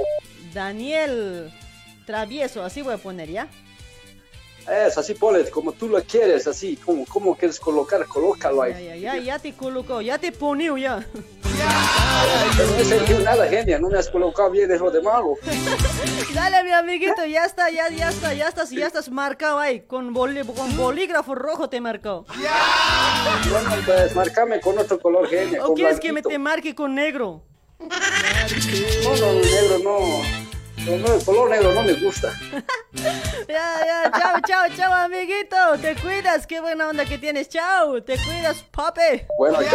[0.53, 1.51] Daniel
[2.05, 3.47] Travieso, así voy a poner, ¿ya?
[4.69, 8.85] Es así, ponle, como tú lo quieres, así, como, como quieres colocar, colócalo ahí.
[8.85, 11.05] Ya, ya, ya te colocó, ya te ponió, ya.
[12.57, 15.33] No he sentido nada, genia, no me has colocado bien, es lo de malo.
[16.33, 19.81] Dale, mi amiguito, ya está, ya, ya está, ya estás, ya estás marcado ahí.
[19.81, 22.25] Con, boli- con bolígrafo rojo te marcó.
[23.49, 25.65] Bueno, pues, marcame con otro color, genia.
[25.65, 27.43] ¿O quieres que me te marque con negro?
[27.79, 30.21] No, no, negro, no.
[30.85, 32.33] No, no, el color negro no me gusta.
[33.47, 35.55] Ya, ya, chao, chao, chao, amiguito.
[35.81, 37.49] Te cuidas, qué buena onda que tienes.
[37.49, 39.25] Chao, te cuidas, papi.
[39.37, 39.71] Bueno, ya.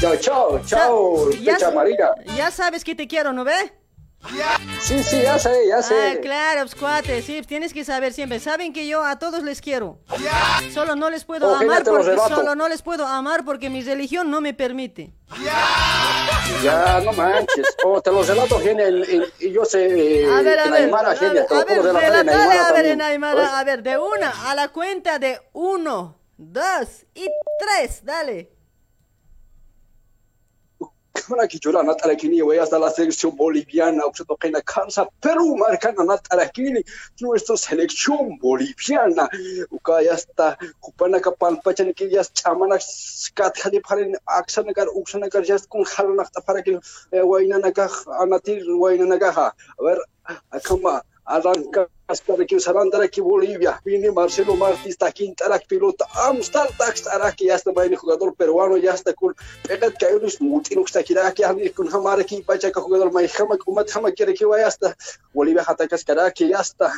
[0.00, 2.14] Chao, chao, chao, Ya amarilla.
[2.36, 3.72] Ya sabes que te quiero, ¿no ve?
[4.82, 5.94] Sí, sí, ya sé, ya sé.
[5.94, 8.40] Ah, claro, pues, cuate, sí, tienes que saber siempre.
[8.40, 10.00] Saben que yo a todos les quiero.
[10.72, 14.40] Solo no les puedo amar porque solo no les puedo amar porque mi religión no
[14.40, 15.12] me permite.
[16.62, 17.66] Ya, no manches.
[17.84, 20.70] Oh, te lo relato, genia, en- en- y yo sé eh, A ver, a en
[20.72, 22.86] ver, Aymara, genia, a en relatale, Aymara a ver, también.
[22.92, 27.26] en Aymara, a ver, de una a la cuenta de uno, dos y
[27.60, 28.50] tres, dale.
[31.18, 36.82] Kana kichura natarakini voy hasta la selección boliviana, Oxetokena Kansa, Perú, marcana natarakini,
[37.20, 39.28] nuestra selección boliviana.
[39.70, 45.58] Uka ya está, Kupana kapan pachan que ya chamana skat hadi paren aksanagar uksanagar ya
[45.68, 46.78] con halanak para que
[47.12, 47.88] waina naga
[48.20, 49.30] anatir waina naga.
[49.30, 49.98] A ver,
[50.52, 51.88] akama arranca
[52.58, 58.78] sarandara aquí Bolivia, viene Marcelo Martins, Taquintarak, pilota, Amstar, Taxtarak, ya está bien jugador peruano,
[58.78, 63.30] ya está con pegat está aquí, aquí hay con Hamar aquí, pacha que jugador más
[63.32, 64.96] jama, como jama quiere que vaya hasta
[65.34, 66.92] Bolivia, hasta Cascaraki, ya está.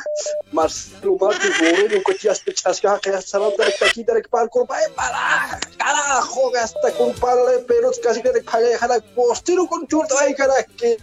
[0.53, 6.63] Marcelo que ya está chasca, que ya está sarandara, Taquintarak, para con para, carajo, ya
[6.63, 10.33] está con para, pero casi que para dejar a postero con churto, ay,
[10.77, 10.97] que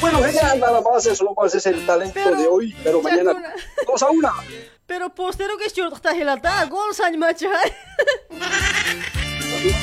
[0.00, 3.32] bueno, genial, nada más, eso lo más es el talento de hoy, pero mañana
[3.86, 4.32] dos a una.
[4.86, 7.50] Pero postero que short está gelata, gol san machay.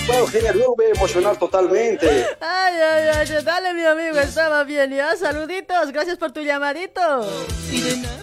[0.08, 2.08] Bueno, genial, luego me voy a emocionar totalmente.
[2.40, 7.02] Ay, ay, ay, dale mi amigo, estaba bien, ya, saluditos, gracias por tu llamadito.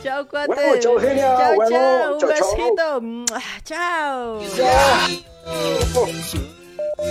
[0.02, 0.55] Chao, cuate.
[0.55, 2.56] Bueno, chao, genia, Chao, bueno, chao, un chao, chao.
[2.56, 3.01] besito.
[3.01, 4.40] Mua, Chao.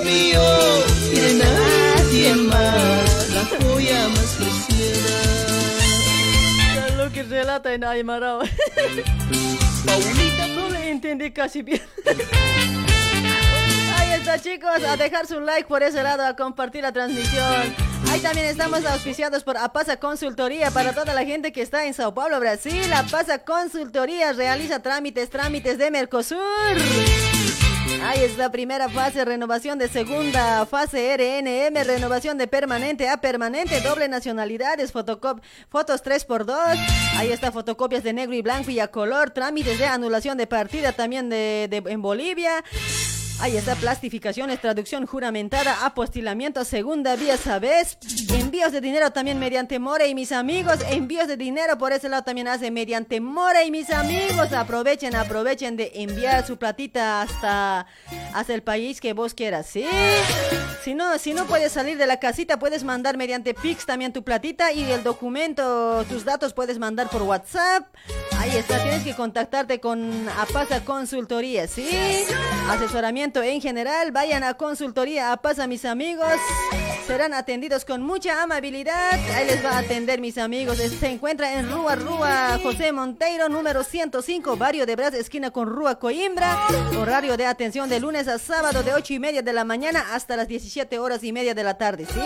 [0.03, 0.41] mío
[1.11, 5.49] y de nadie más la joya más preciada.
[7.20, 8.40] Que relata en Aymara.
[9.86, 11.82] Paulita, no le entendí casi bien.
[13.98, 14.82] Ahí está, chicos.
[14.88, 17.76] A dejar su like por ese lado, a compartir la transmisión.
[18.10, 22.14] Ahí también estamos auspiciados por Apasa Consultoría para toda la gente que está en Sao
[22.14, 22.94] Paulo, Brasil.
[22.94, 26.40] Apasa Consultoría realiza trámites, trámites de Mercosur.
[28.03, 34.07] Ahí está, primera fase, renovación de segunda fase RNM, renovación de permanente a permanente, doble
[34.07, 36.78] nacionalidades, fotocop fotos 3x2.
[37.18, 40.94] Ahí está, fotocopias de negro y blanco y a color, trámites de anulación de partida
[40.94, 42.64] también de, de- en Bolivia.
[43.41, 47.98] Ahí está, plastificaciones, traducción juramentada, apostilamiento, segunda vía, ¿sabes?
[48.34, 50.80] Envíos de dinero también mediante More y mis amigos.
[50.90, 54.52] Envíos de dinero por ese lado también hace mediante More y mis amigos.
[54.52, 57.88] Aprovechen, aprovechen de enviar su platita hasta,
[58.34, 59.86] hasta el país que vos quieras, ¿sí?
[60.84, 64.24] Si no, si no puedes salir de la casita, puedes mandar mediante Pix también tu
[64.24, 67.86] platita y el documento, tus datos puedes mandar por WhatsApp.
[68.38, 71.88] Ahí está, tienes que contactarte con Apasa Consultoría, ¿sí?
[72.70, 76.34] Asesoramiento en general, vayan a Consultoría Apasa, mis amigos.
[77.10, 79.14] Serán atendidos con mucha amabilidad.
[79.36, 80.77] Ahí les va a atender, mis amigos.
[80.77, 85.98] Se encuentra en Rúa Rúa José Monteiro, número 105, Barrio de Bras, esquina con Rúa
[85.98, 86.68] Coimbra.
[86.99, 90.38] Horario de atención de lunes a sábado de 8 y media de la mañana hasta
[90.38, 92.19] las 17 horas y media de la tarde, ¿sí?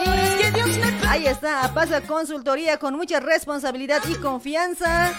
[1.08, 5.14] Ahí está, Apasa Consultoría con mucha responsabilidad y confianza.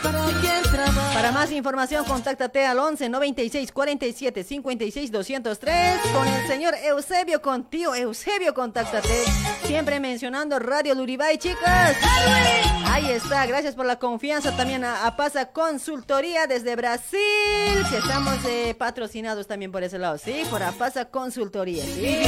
[1.15, 7.65] Para más información, contáctate al 11 96 47 56 203 con el señor Eusebio, con
[7.65, 9.54] tío Eusebio, contáctate.
[9.63, 11.97] Siempre mencionando Radio Luribay, chicas.
[12.87, 17.19] Ahí está, gracias por la confianza también a, a Pasa Consultoría desde Brasil,
[17.91, 20.43] que estamos eh, patrocinados también por ese lado, ¿sí?
[20.51, 22.23] Por Apasa Consultoría, ¿sí?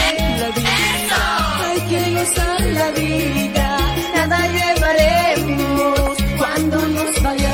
[1.59, 3.79] Hay que gozar la vida,
[4.15, 7.46] nada llevaremos cuando nos vayamos.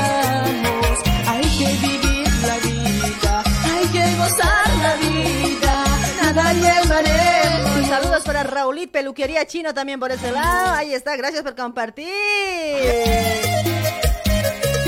[6.33, 7.87] Vida, nada llevaremos.
[7.87, 10.73] Saludos para Raulit Peluquería Chino también por ese lado.
[10.73, 12.07] Ahí está, gracias por compartir.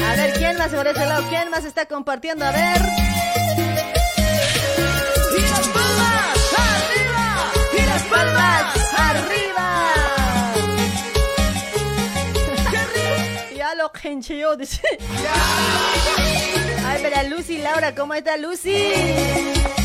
[0.06, 1.24] A ver, ¿quién más por ese lado?
[1.30, 2.46] ¿Quién más está compartiendo?
[2.46, 2.82] A ver.
[5.38, 7.52] ¡Y las palmas arriba!
[7.78, 9.75] ¡Y las palmas arriba!
[16.86, 18.94] Ay, para Lucy Laura, ¿cómo está Lucy?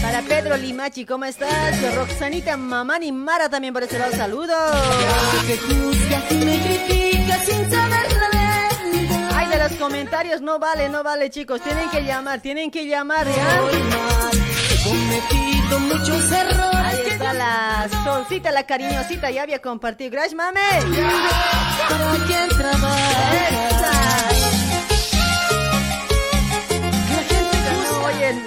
[0.03, 1.95] Para Pedro Limachi, ¿cómo estás?
[1.95, 4.57] Roxanita Mamani Mara también por ese lado, saludos.
[9.35, 11.61] Ay, de los comentarios no vale, no vale, chicos.
[11.63, 13.61] Tienen que llamar, tienen que llamar, ¿ya?
[14.71, 16.80] He cometido muchos errores.
[17.21, 20.11] La solcita, la cariñosita, ya había compartido.
[20.11, 20.61] Gracias, mame.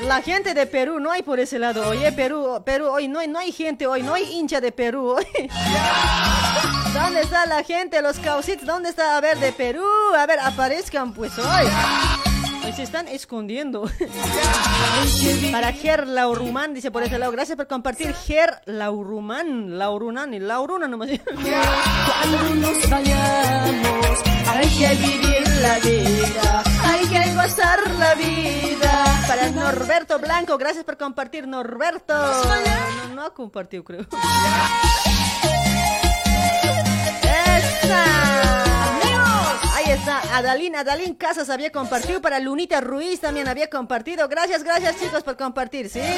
[0.07, 1.87] La gente de Perú no hay por ese lado.
[1.89, 5.15] Oye, Perú, Perú, hoy no hay, no hay gente hoy, no hay hincha de Perú.
[6.93, 8.65] ¿Dónde está la gente, los causitos?
[8.65, 9.17] ¿Dónde está?
[9.17, 9.85] A ver, de Perú.
[10.17, 12.32] A ver, aparezcan pues hoy.
[12.75, 13.83] Se están escondiendo.
[15.51, 17.31] Para Ger Laurumán, dice por ese lado.
[17.31, 18.15] Gracias por compartir.
[18.15, 19.77] Ger Laurumán.
[19.77, 21.09] Laurunan y Lauruna nomás.
[21.25, 29.23] Cuando nos vayamos, hay que vivir la vida, hay que gozar la vida.
[29.27, 32.13] Para Norberto Blanco, gracias por compartir, Norberto.
[32.15, 34.01] No, no ha compartido, creo.
[37.21, 38.22] ¡Esa!
[39.93, 44.27] Está, Adalín, Adalín Casas había compartido, para Lunita Ruiz también había compartido.
[44.27, 45.99] Gracias, gracias chicos por compartir, ¿sí?
[45.99, 46.15] Hay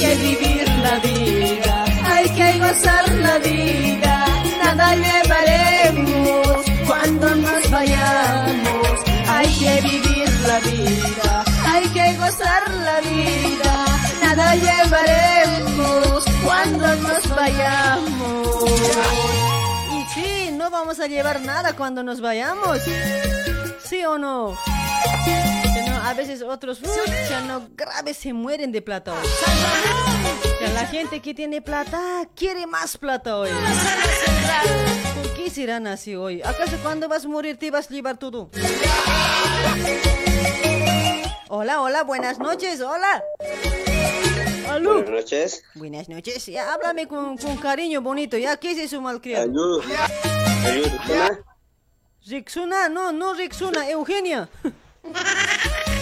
[0.00, 4.26] que vivir la vida, hay que gozar la vida,
[4.62, 8.88] nada llevaremos cuando nos vayamos.
[9.28, 13.83] Hay que vivir la vida, hay que gozar la vida,
[14.36, 18.64] nada llevaremos cuando nos vayamos.
[19.92, 22.80] Y sí, no vamos a llevar nada cuando nos vayamos.
[23.84, 24.56] ¿Sí o no?
[26.04, 26.80] A veces otros
[27.28, 29.28] ya no graves se mueren de plata hoy.
[30.60, 33.50] Ya la gente que tiene plata quiere más plata hoy.
[35.14, 36.42] ¿Por qué serán así hoy?
[36.42, 38.50] ¿Acaso cuando vas a morir te vas a llevar todo?
[41.48, 43.22] Hola, hola, buenas noches, hola.
[44.74, 44.94] Aló.
[44.94, 45.62] Buenas noches.
[45.74, 48.56] Buenas noches, ya háblame con, con cariño bonito, ¿ya?
[48.56, 49.52] ¿Qué es eso, malcriado?
[49.78, 51.44] ¿Hola?
[52.26, 54.48] Rixuna, no, no Rixuna, Eugenia.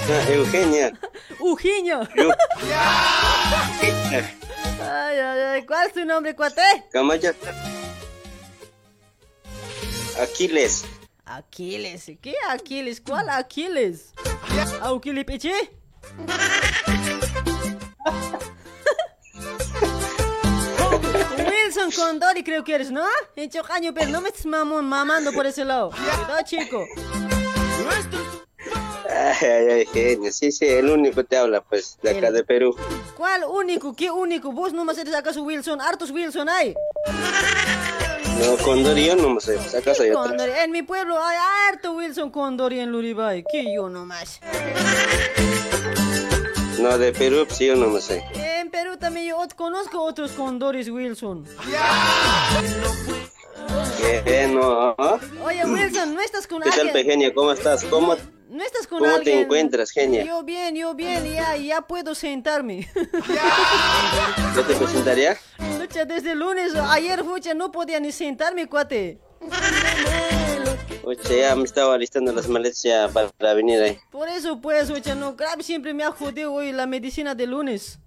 [0.08, 0.98] Ah, Eugenia.
[4.80, 6.62] Ay, ay, ay, ¿cuál es tu nombre, cuate?
[6.90, 7.34] Camaya.
[10.18, 10.84] Aquiles.
[11.26, 13.02] Aquiles, ¿qué Aquiles?
[13.02, 14.14] ¿Cuál Aquiles?
[14.80, 15.52] ¿Aquiles Peche?
[21.74, 23.02] Wilson Condori creo que eres, ¿no?
[23.34, 25.88] En Chocaño, pero no me estés mamón, mamando por ese lado.
[25.90, 26.84] Cuidado, chico.
[29.08, 30.30] Ay, ay, ay, genio.
[30.32, 32.76] Sí, sí, el único te habla, pues, de acá El- de Perú.
[33.16, 33.96] ¿Cuál único?
[33.96, 34.52] ¿Qué único?
[34.52, 35.80] Vos nomás eres acaso Wilson.
[35.80, 36.74] Hartos Wilson hay.
[38.38, 40.34] No, Condori yo no sé, acaso hay otro.
[40.44, 41.38] En mi pueblo hay
[41.70, 43.44] harto Wilson Condori en Luribay.
[43.50, 44.40] Que yo nomás.
[46.78, 48.24] No, de Perú, pues yo no me sé.
[48.34, 51.46] En Perú también yo conozco otros Condoris Wilson.
[53.98, 54.48] ¿Qué?
[54.48, 54.94] No.
[55.44, 57.32] Oye Wilson, ¿no estás con ¿Qué tal, alguien?
[57.34, 57.84] ¿Cómo estás?
[57.84, 58.16] ¿Cómo,
[58.48, 59.38] ¿No estás con cómo te alguien?
[59.40, 60.24] encuentras, Genia?
[60.24, 62.90] Yo bien, yo bien, ya, ya puedo sentarme.
[64.54, 65.38] ¿Yo te presentaría?
[65.78, 69.18] Pucha, desde el lunes, ayer, pucha, no podía ni sentarme, cuate.
[71.04, 73.98] Oye, ya me estaba alistando las maletas ya para venir ahí.
[74.10, 77.98] Por eso, pues, pucha, no, grave siempre me ha jodido hoy la medicina de lunes.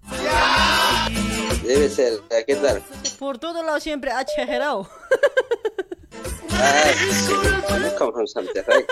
[1.62, 2.82] Debe ser, ¿qué tal?
[3.18, 4.88] Por todo lado siempre ha exagerado.
[6.50, 7.32] Ay, sí,
[7.98, 8.86] ¿cómo vamos a ver,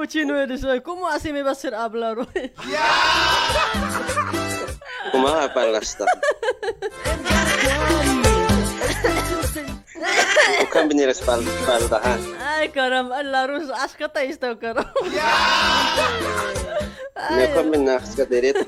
[0.00, 0.62] cochino eres.
[0.82, 2.52] ¿Cómo así me va a hacer hablar hoy?
[5.12, 5.82] ¿Cómo vas a pagar
[10.06, 10.68] esto?
[10.72, 11.50] ¿Cómo venir a espalda?
[11.52, 12.18] espalda, ah?
[12.56, 14.92] Ay, caramba, la rusa, ascata esto, caramba.
[17.30, 18.66] No comen nada, es que derecho.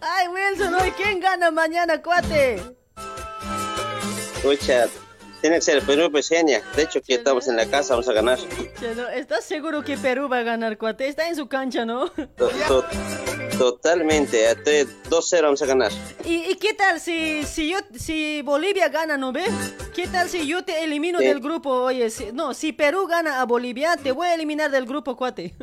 [0.00, 2.60] Ay, Wilson, hoy, ¿quién gana mañana, cuate?
[4.36, 4.86] Escucha,
[5.40, 6.62] tiene que ser Perú, genia.
[6.76, 8.38] De hecho, que estamos en la casa, vamos a ganar.
[8.78, 11.08] Che, no, ¿Estás seguro que Perú va a ganar, cuate?
[11.08, 12.08] Está en su cancha, ¿no?
[12.10, 12.84] To- to-
[13.58, 15.92] totalmente, estoy 2-0 vamos a ganar.
[16.24, 19.50] ¿Y, y qué tal si, si, yo, si Bolivia gana, no ves?
[19.94, 21.26] ¿Qué tal si yo te elimino Sí.
[21.26, 21.70] del grupo?
[21.70, 25.54] Oye, si- no, si Perú gana a Bolivia, te voy a eliminar del grupo, cuate.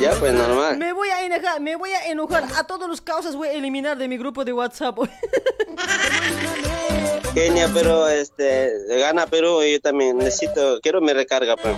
[0.00, 0.78] Ya, pues normal.
[0.78, 2.44] Me voy a enojar, me voy a enojar.
[2.56, 4.96] A todos los causas voy a eliminar de mi grupo de WhatsApp.
[7.34, 11.76] Kenia, pero este, gana Perú y yo también necesito, quiero mi recarga, pues.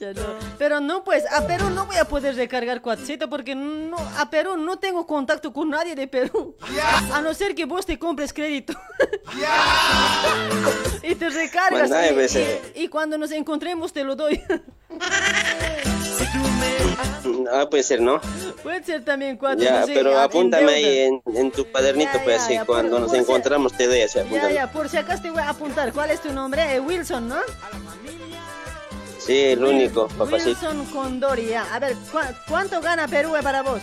[0.00, 0.22] No.
[0.58, 4.56] Pero no, pues, a Perú no voy a poder recargar cuatcito porque no, a Perú
[4.56, 6.54] no tengo contacto con nadie de Perú.
[7.12, 8.74] A no ser que vos te compres crédito.
[11.02, 11.88] y te recargas.
[11.88, 12.60] Bueno, hay y- veces.
[12.74, 14.42] y, y cuando nos encontremos te lo doy.
[17.52, 18.20] Ah, puede ser, ¿no?
[18.62, 19.64] Puede ser también cuatro.
[19.64, 22.54] Ya, no sé, pero a- apúntame ahí en, en tu cuadernito, Ya, pues ya, así,
[22.54, 25.22] ya, cuando por- nos por si- encontramos te doy así, Ya, ya, por si acaso
[25.22, 25.92] te voy a apuntar.
[25.92, 26.74] ¿Cuál es tu nombre?
[26.74, 27.36] Eh, Wilson, ¿no?
[29.26, 30.50] Sí, el único, papacito.
[30.50, 31.66] Wilson Condori, ya.
[31.74, 33.80] A ver, ¿cu- ¿cuánto gana Perú eh, para vos?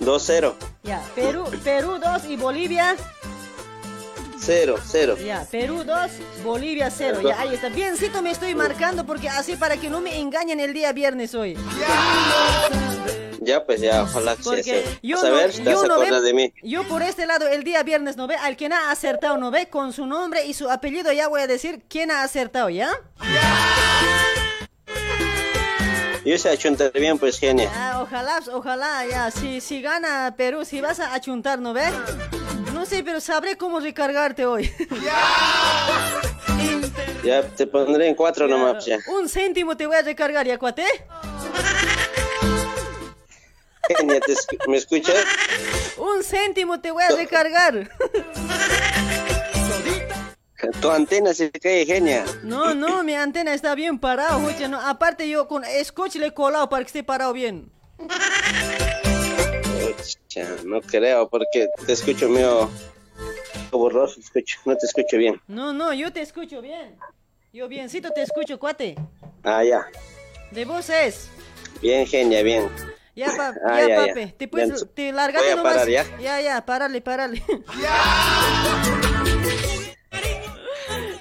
[0.00, 0.54] 2-0.
[0.82, 2.96] Ya, Perú, Perú 2 y Bolivia.
[4.40, 5.16] 0, 0.
[5.22, 6.10] Ya, Perú 2,
[6.42, 7.20] Bolivia 0.
[7.22, 7.68] Ya, ahí está.
[7.68, 11.58] Biencito me estoy marcando porque así para que no me engañen el día viernes hoy.
[13.40, 16.52] Ya, pues ya, ojalá que sea Porque yo a ver, yo no ve- de mí.
[16.62, 19.68] yo por este lado el día viernes no ve, al quien ha acertado no ve,
[19.68, 22.90] con su nombre y su apellido ya voy a decir quién ha acertado, ¿ya?
[26.28, 27.70] Yo sé achuntar bien, pues genia.
[27.74, 31.86] Ah, ojalá, ojalá, ya, si, si gana Perú, si vas a achuntar, ¿no ve?
[32.74, 34.70] No sé, pero sabré cómo recargarte hoy.
[37.24, 38.98] Ya te pondré en 4 nomás, pues, ya.
[39.12, 40.84] Un céntimo te voy a recargar, ¿ya, cuate?
[43.98, 45.16] Genia, ¿te escu- ¿me escuchas?
[45.96, 47.90] Un céntimo te voy a recargar.
[50.80, 52.24] Tu antena se cae, genia.
[52.42, 54.80] No, no, mi antena está bien parado, oye, no.
[54.80, 57.70] Aparte yo con scotch le he colado para que esté parado bien.
[60.64, 62.70] No creo, porque te escucho medio
[63.70, 65.40] borroso, escucho, no te escucho bien.
[65.48, 66.96] No, no, yo te escucho bien.
[67.52, 68.94] Yo biencito te escucho, cuate.
[69.42, 69.86] Ah, ya.
[70.50, 71.28] De vos es.
[71.80, 72.68] Bien, genia, bien.
[73.16, 74.06] Ya, pa, Ah, ya, ya, ya.
[74.14, 74.32] papi.
[74.32, 75.72] Te puedes, te largaste voy a nomás.
[75.74, 76.04] parar, ¿ya?
[76.20, 77.42] Ya, ya, párale, párale.
[77.80, 77.94] Ya,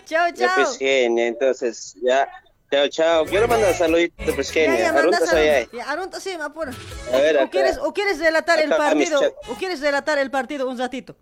[0.08, 0.28] chao.
[0.56, 2.28] pues, genia, entonces, ya.
[2.72, 3.26] Chao, chao.
[3.26, 4.80] Quiero mandar saluditos, pues, genia.
[4.80, 5.70] ya, Arunta soy ahí.
[5.86, 6.74] Arunta, sí, me apura.
[7.14, 7.52] A ver, o, acá.
[7.52, 9.22] quieres, ¿O quieres relatar el partido?
[9.48, 11.16] ¿O quieres relatar el partido un ratito?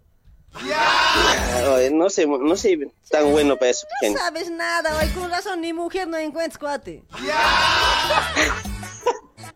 [0.74, 2.80] Ah, oye, no sé, no sé
[3.10, 7.04] tan bueno para eso, No sabes nada, hoy con razón ni mujer no encuentras, cuate.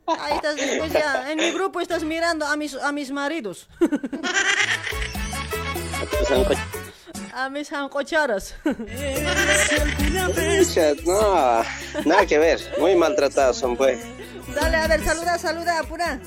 [0.05, 3.69] Ahí estás, pues ya, en mi grupo estás mirando a mis, a mis maridos.
[7.39, 8.53] A mis jancocharas.
[8.63, 8.75] Pucha,
[11.05, 11.63] No,
[12.05, 12.59] nada que ver.
[12.79, 13.97] Muy maltratados son, pues.
[14.53, 16.19] Dale, a ver, saluda, saluda, apura.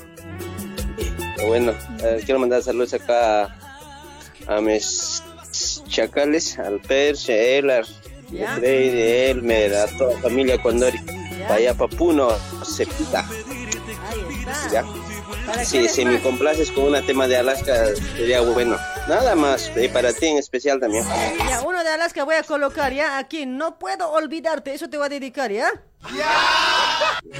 [1.45, 3.55] Bueno, eh, quiero mandar saludos acá
[4.47, 5.21] a mis
[5.87, 10.97] chacales, al Perche, a Elar, a Freddy, Elmer, a toda la familia Condori.
[11.47, 12.29] Para allá, para Puno,
[12.65, 13.23] Cepita.
[14.09, 14.69] Ahí está.
[14.71, 14.83] ¿Ya?
[15.65, 18.77] Si, si me complaces con un tema de Alaska, sería bueno.
[19.07, 21.05] Nada más, y para ti en especial también.
[21.49, 23.45] Ya, uno de Alaska voy a colocar ya aquí.
[23.45, 25.69] No puedo olvidarte, eso te voy a dedicar, ¿ya?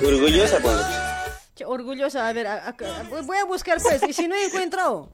[0.06, 0.76] Orgullosa, pues.
[1.56, 5.10] Che, Orgullosa, a ver, a- a- voy a buscar pues, y si no encuentro.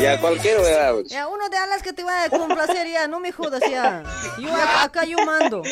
[0.00, 0.94] Ya cualquiera, ¿verdad?
[1.06, 4.02] Ya, uno de Alaska te va a complacer ya, no me jodas ya.
[4.38, 5.62] Yo ac- acá yo mando.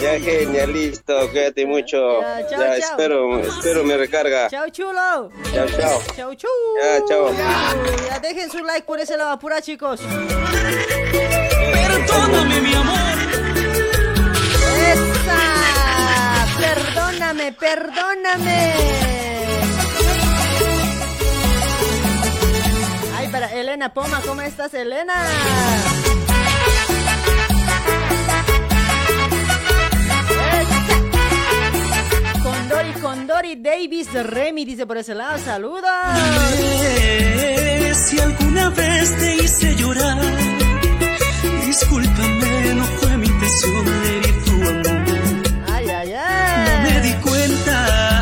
[0.00, 2.20] Ya genial, listo, cuídate mucho.
[2.20, 2.72] Ya, Ya, chao, chao.
[2.74, 4.48] espero, espero me recarga.
[4.50, 5.30] Chao, chulo.
[5.52, 6.02] Chao, chao.
[6.16, 6.48] Chao, chu.
[6.82, 7.30] Ya, chao.
[8.08, 10.00] Ya dejen su like por ese lado, apura chicos.
[11.72, 13.18] Perdóname, mi amor.
[14.92, 15.40] ¡Esa!
[16.58, 18.74] Perdóname, perdóname.
[23.16, 25.14] Ay, para Elena Poma, ¿cómo estás, Elena?
[33.04, 35.90] Condori, Condori Davis Remy dice por ese lado, saludos.
[36.58, 40.18] Eh, Si alguna vez te hice llorar,
[41.66, 45.02] discúlpame, no fue mi intención herir tu amor.
[45.72, 46.82] Ay, ay, No ay.
[46.92, 48.13] me di cuenta.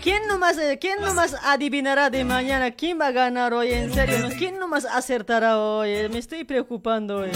[0.00, 2.70] ¿Quién nomás, eh, ¿quién nomás adivinará de mañana?
[2.72, 3.72] ¿Quién va a ganar hoy?
[3.72, 4.28] En serio, ¿no?
[4.36, 5.90] ¿quién nomás acertará hoy?
[5.90, 7.30] Eh, Me estoy preocupando hoy.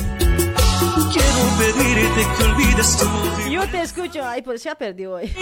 [2.99, 3.49] Todo.
[3.51, 4.25] Yo te escucho.
[4.25, 5.33] Ay, pues ya perdió hoy.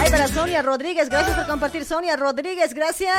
[0.00, 1.84] Ay, para Sonia Rodríguez, gracias por compartir.
[1.84, 3.16] Sonia Rodríguez, gracias.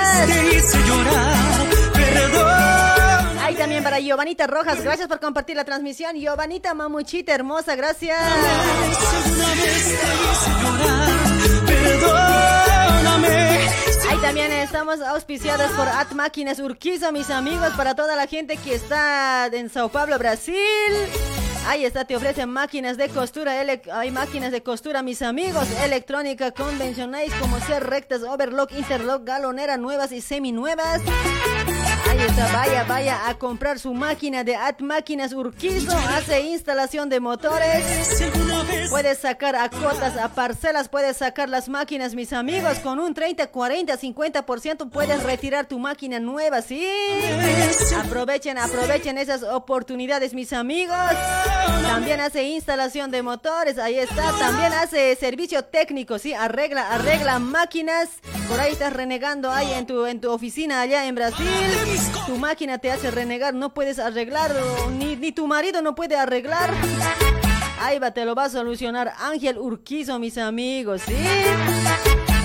[3.41, 6.15] Ay, también para Giovanita Rojas, gracias por compartir la transmisión.
[6.15, 8.19] Giovanita Mamuchita, hermosa, gracias.
[14.21, 19.47] También estamos auspiciados por At Máquinas Urquiza, mis amigos, para toda la gente que está
[19.47, 20.55] en Sao Paulo, Brasil.
[21.65, 23.53] Ahí está, te ofrecen máquinas de costura,
[23.93, 30.11] hay máquinas de costura, mis amigos, electrónica convencionales como ser rectas, overlock, interlock, galonera, nuevas
[30.11, 31.01] y seminuevas.
[32.07, 37.19] Ahí está, vaya, vaya a comprar su máquina de At Máquinas Urquizo, hace instalación de
[37.19, 38.21] motores.
[38.89, 43.47] Puedes sacar a cotas, a parcelas, puedes sacar las máquinas, mis amigos, con un 30,
[43.47, 46.85] 40, 50% puedes retirar tu máquina nueva, ¿sí?
[47.97, 50.97] Aprovechen, aprovechen esas oportunidades, mis amigos.
[51.83, 54.31] También hace instalación de motores, ahí está.
[54.39, 56.33] También hace servicio técnico, ¿sí?
[56.33, 58.09] Arregla, arregla máquinas.
[58.47, 61.47] Por ahí estás renegando ahí en tu, en tu oficina allá en Brasil.
[62.25, 66.15] Tu máquina te hace renegar, no puedes arreglar, o ni, ni tu marido no puede
[66.15, 66.71] arreglar.
[67.81, 71.15] Ahí va, te lo va a solucionar Ángel Urquizo, mis amigos, ¿sí?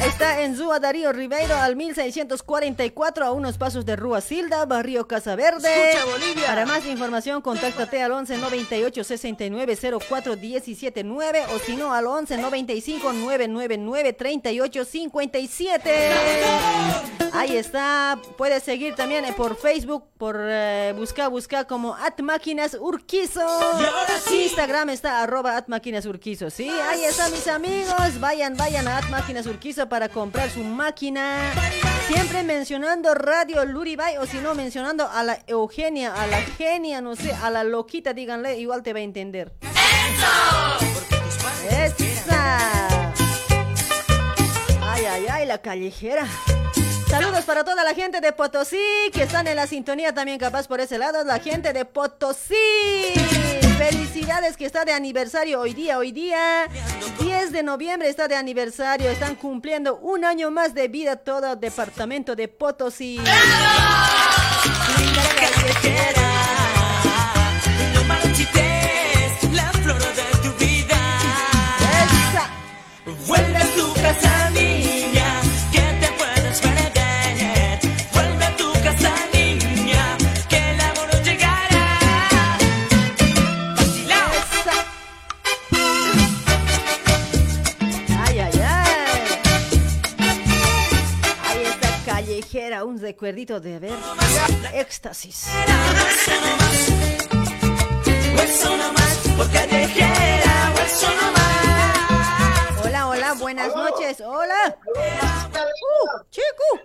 [0.06, 5.34] Está en Zúa Darío Ribeiro al 1644 a unos pasos de Rúa Silda, Barrio Casa
[5.34, 5.92] Verde.
[5.92, 6.46] Escucha, Bolivia.
[6.46, 12.06] Para más información, contáctate al 11 98 69 04 17 9 o si no al
[12.06, 15.90] 11 95 999 38 57.
[17.32, 18.18] Ahí está.
[18.36, 23.40] Puedes seguir también eh, por Facebook, por eh, buscar, buscar como At Máquinas Urquizo.
[24.30, 26.50] Instagram está arroba At Máquinas Urquizo.
[26.50, 28.20] Sí, ahí está, mis amigos.
[28.20, 31.38] Vayan, vayan a At Máquinas Urquizo para comprar su máquina.
[32.08, 37.14] Siempre mencionando Radio Luribay o si no mencionando a la Eugenia, a la genia, no
[37.14, 39.52] sé, a la loquita, díganle, igual te va a entender.
[41.70, 42.58] ¡Esa!
[44.82, 46.26] Ay, ay, ay, la callejera.
[47.06, 50.80] Saludos para toda la gente de Potosí que están en la sintonía también capaz por
[50.80, 51.22] ese lado.
[51.22, 52.56] La gente de Potosí.
[53.78, 56.68] Felicidades que está de aniversario hoy día, hoy día.
[57.20, 59.10] 10 de noviembre está de aniversario.
[59.10, 63.18] Están cumpliendo un año más de vida todo el departamento de Potosí.
[92.82, 93.98] Un recuerdito de ver.
[94.72, 95.46] Éxtasis.
[102.82, 104.20] Hola, hola, buenas noches.
[104.20, 104.76] Hola.
[104.84, 106.80] Uh, chico.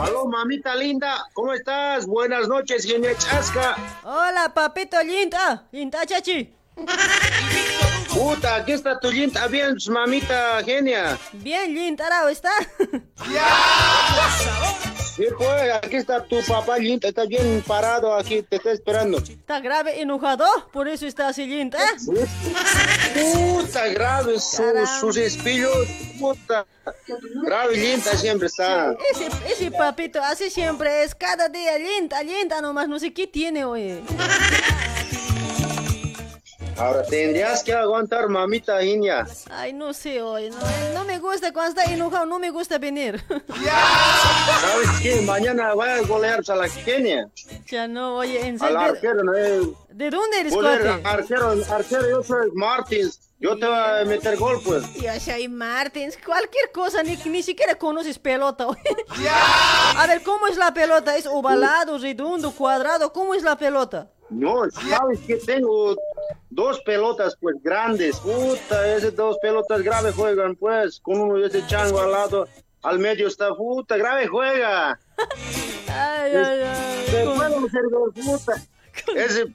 [0.00, 2.06] Aló, mamita linda, ¿cómo estás?
[2.06, 3.76] Buenas noches, genia chasca.
[4.04, 5.66] Hola, papito linda.
[5.72, 6.54] Linda chachi.
[8.18, 11.16] Puta, aquí está tu linda, bien, mamita genia.
[11.34, 12.50] Bien, linda, ¿está?
[15.14, 19.18] Sí, pues, aquí está tu papá, Linta, está bien parado aquí, te está esperando.
[19.18, 21.78] Está grave, enojado, por eso está así linda.
[23.14, 25.88] Puta, grave, su- sus espillos,
[26.20, 26.64] puta.
[27.44, 28.94] Grave, Linta siempre está.
[29.12, 33.64] Ese, ese papito así siempre es, cada día linda, linda nomás, no sé qué tiene,
[33.64, 34.02] oye.
[36.78, 39.26] Ahora tendrías que aguantar, mamita Iña.
[39.50, 40.56] Ay, no sé, oye, no,
[40.94, 43.20] no me gusta cuando está enojado, no me gusta venir.
[43.28, 45.20] ¿Sabes qué?
[45.22, 47.28] Mañana voy a golear a la Kenia.
[47.66, 48.78] Ya no, oye, en Al serio.
[48.78, 49.32] arquero, ¿no?
[49.32, 53.20] ¿De dónde eres, golear, arquero, arquero, yo soy Martins.
[53.40, 54.92] Yo te voy a meter gol, pues.
[54.94, 58.66] Yo soy Martins, cualquier cosa, ni, ni siquiera conoces pelota.
[59.96, 61.16] A ver, ¿cómo es la pelota?
[61.16, 63.12] ¿Es ovalado, redondo, cuadrado?
[63.12, 64.10] ¿Cómo es la pelota?
[64.30, 65.94] No, sabes que tengo
[66.50, 68.16] dos pelotas, pues, grandes.
[68.16, 72.48] Puta, esas dos pelotas grave juegan, pues, con uno de ese chango al lado.
[72.82, 74.98] Al medio está, puta, grave juega.
[75.88, 77.06] Ay, ay, ay.
[77.10, 78.62] Te puedo servir, puta.
[79.16, 79.46] Ese,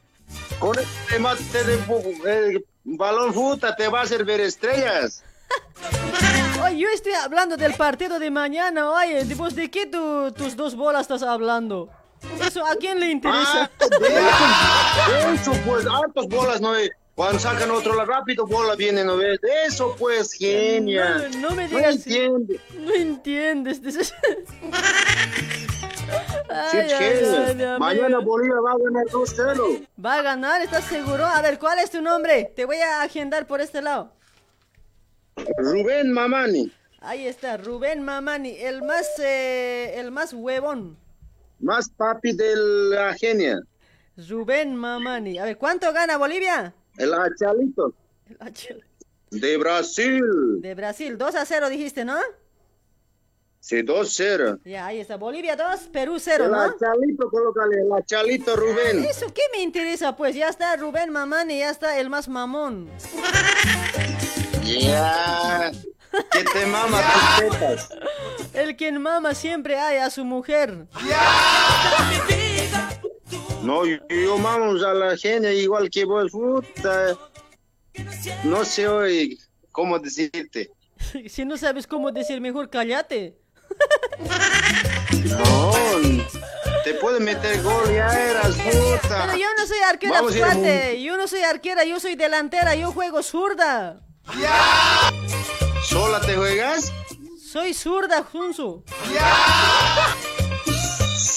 [0.57, 5.23] con ese mate de bu- eh, balón, puta, te va a servir estrellas.
[6.63, 10.75] Oye, yo estoy hablando del partido de mañana, oye, ¿pues de qué tú- tus dos
[10.75, 11.89] bolas estás hablando?
[12.45, 13.69] Eso, ¿a quién le interesa?
[13.81, 16.71] Ah, de eso, pues, hartas bolas, ¿no?
[17.15, 19.39] Cuando sacan otro la rápido, bola viene, ¿no ves?
[19.67, 21.27] Eso, pues, genia.
[21.39, 21.83] No, no me digas.
[22.79, 23.81] No entiendes.
[23.83, 24.13] dices.
[24.23, 25.62] Sí,
[26.49, 27.45] Ay, ay, genia.
[27.47, 28.19] ay, Dios Mañana.
[28.19, 29.87] Bolivia va a ganar 2-0.
[30.03, 31.25] Va a ganar, ¿estás seguro?
[31.25, 32.51] A ver, ¿cuál es tu nombre?
[32.55, 34.11] Te voy a agendar por este lado.
[35.57, 36.71] Rubén Mamani,
[37.01, 40.95] Ahí está, Rubén Mamani, el más, eh, el más huevón.
[41.59, 43.59] más papi de la genia.
[44.29, 45.37] Rubén Mamani.
[45.39, 46.73] A ver, ¿cuánto gana Bolivia?
[46.97, 47.93] El achalito
[48.29, 48.77] El H-
[49.31, 50.23] de Brasil.
[50.61, 52.17] De Brasil, 2 a 0 dijiste, ¿no?
[53.63, 54.59] Sí, 2-0.
[54.65, 56.59] Ya, ahí está, Bolivia 2, Perú 0, El ¿no?
[56.63, 59.05] achalito, colócale, el achalito Rubén.
[59.05, 60.17] Eso, ¿qué me interesa?
[60.17, 62.89] Pues ya está Rubén Mamani, ya está el más mamón.
[64.65, 65.71] Ya.
[66.33, 67.01] Que te mama
[67.39, 67.89] tus tetas.
[68.53, 70.85] El quien mama siempre hay a su mujer.
[73.63, 77.17] No, yo, yo mamo a la genia igual que vos, puta.
[78.43, 79.39] No sé hoy
[79.71, 80.69] cómo decirte.
[81.29, 83.37] Si no sabes cómo decir, mejor cállate.
[85.25, 85.71] No,
[86.83, 89.25] te puedo meter gol, ya eras puta.
[89.25, 91.01] Pero yo no soy arquera, Vamos cuate.
[91.01, 94.01] Yo no soy arquera, yo soy delantera, yo juego zurda.
[95.85, 96.91] ¿Sola te juegas?
[97.51, 98.83] Soy zurda, Junsu.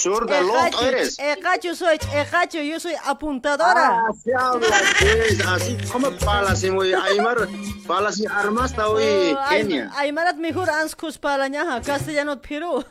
[0.07, 1.19] Zurda, loco eres.
[1.19, 4.03] Ecacho soy, ecacho, yo soy apuntadora.
[4.07, 4.66] Ah, habla,
[5.01, 7.49] pues, así como palas, y muy Aymar,
[7.89, 9.91] palas y armas está hoy, Oh, Kenia.
[9.97, 12.85] Aymarat mejor anskus palañaja, castellano Perú.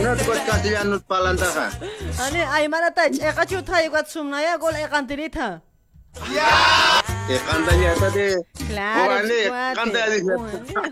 [0.00, 1.70] Una de castellano palantaja.
[2.18, 5.62] Ani aymarata, ecacho taigat sumnaya gol canta
[6.34, 7.01] ya
[7.38, 8.26] ეყანდაიათადე
[8.60, 9.40] კლარი
[9.76, 10.02] კვატე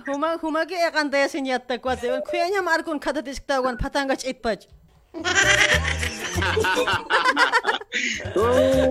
[0.09, 4.61] ჰუმა ჰუმა კი ეყანდაიასენიატა კვატე ქუიანიამ არგონ ქადადისკდაგან ფათანგა ჭიტბაჭ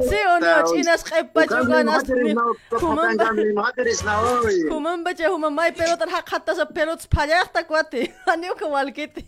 [0.09, 2.31] სე ონო ჩინას ყებბაჭოგან ასტუმი
[2.81, 3.29] ჰუმამბა
[4.71, 8.01] ჰუმამბაჭა ჰუმა მაი პელოტარ ჰაკ ხატასა პელოტს ფალახტა კვატე
[8.33, 9.23] ანიო კვალკიტი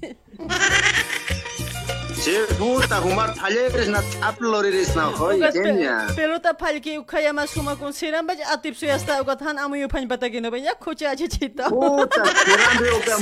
[2.57, 3.99] puta, fumar talleres na
[4.30, 6.07] uploaderes na hoy, Ugas pe- Kenia.
[6.15, 10.07] pelota palki ukaya mas huma kun siram bach atip su yasta ugat han amu yupan
[10.07, 11.69] batagino benya kucha acha chita.
[11.69, 13.15] Puta, curando o que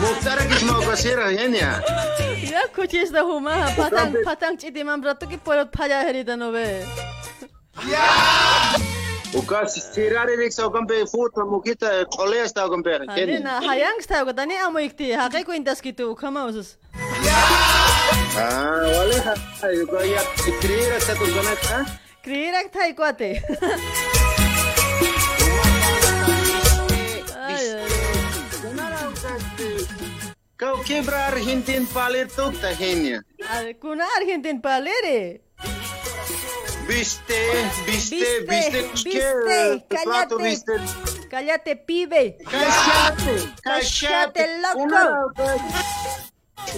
[0.00, 1.82] mostrar que mau kasira, Kenia.
[2.50, 6.84] Ya kuchi esta huma patang patang chiti mam rato ki pelot paya herida no be.
[9.34, 13.40] O que tirar ele que o campe puta, moquita, colea está o campe, Ani Kenia.
[13.40, 16.78] na hayang sta ugat ani amu ikti hakai ko indas kitu ukama usus.
[18.36, 19.16] Ah, vale,
[19.64, 21.78] ay, ko ya escribir hasta tu conecta.
[22.22, 23.40] Krirak thai kwate.
[27.36, 27.88] Ay, ay,
[30.56, 33.20] Kau quebra Argentina palito, ta Kenia.
[33.48, 33.74] ay.
[33.80, 35.40] Kuna Argentin palere.
[36.88, 37.40] Viste,
[37.86, 40.42] viste, Viste, viste, viste, que plato cállate.
[40.42, 40.72] viste.
[41.30, 42.36] Cállate, pibe.
[42.48, 45.32] Cállate, Cállate, loco.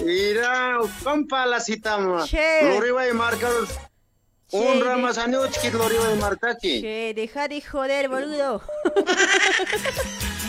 [0.03, 2.29] Mira, compa la citamos.
[2.29, 2.61] Che.
[2.63, 3.51] Lori va a marcar
[4.51, 6.81] un año chiquito, Lori va a marcar aquí.
[6.81, 8.61] Che, deja de joder, boludo.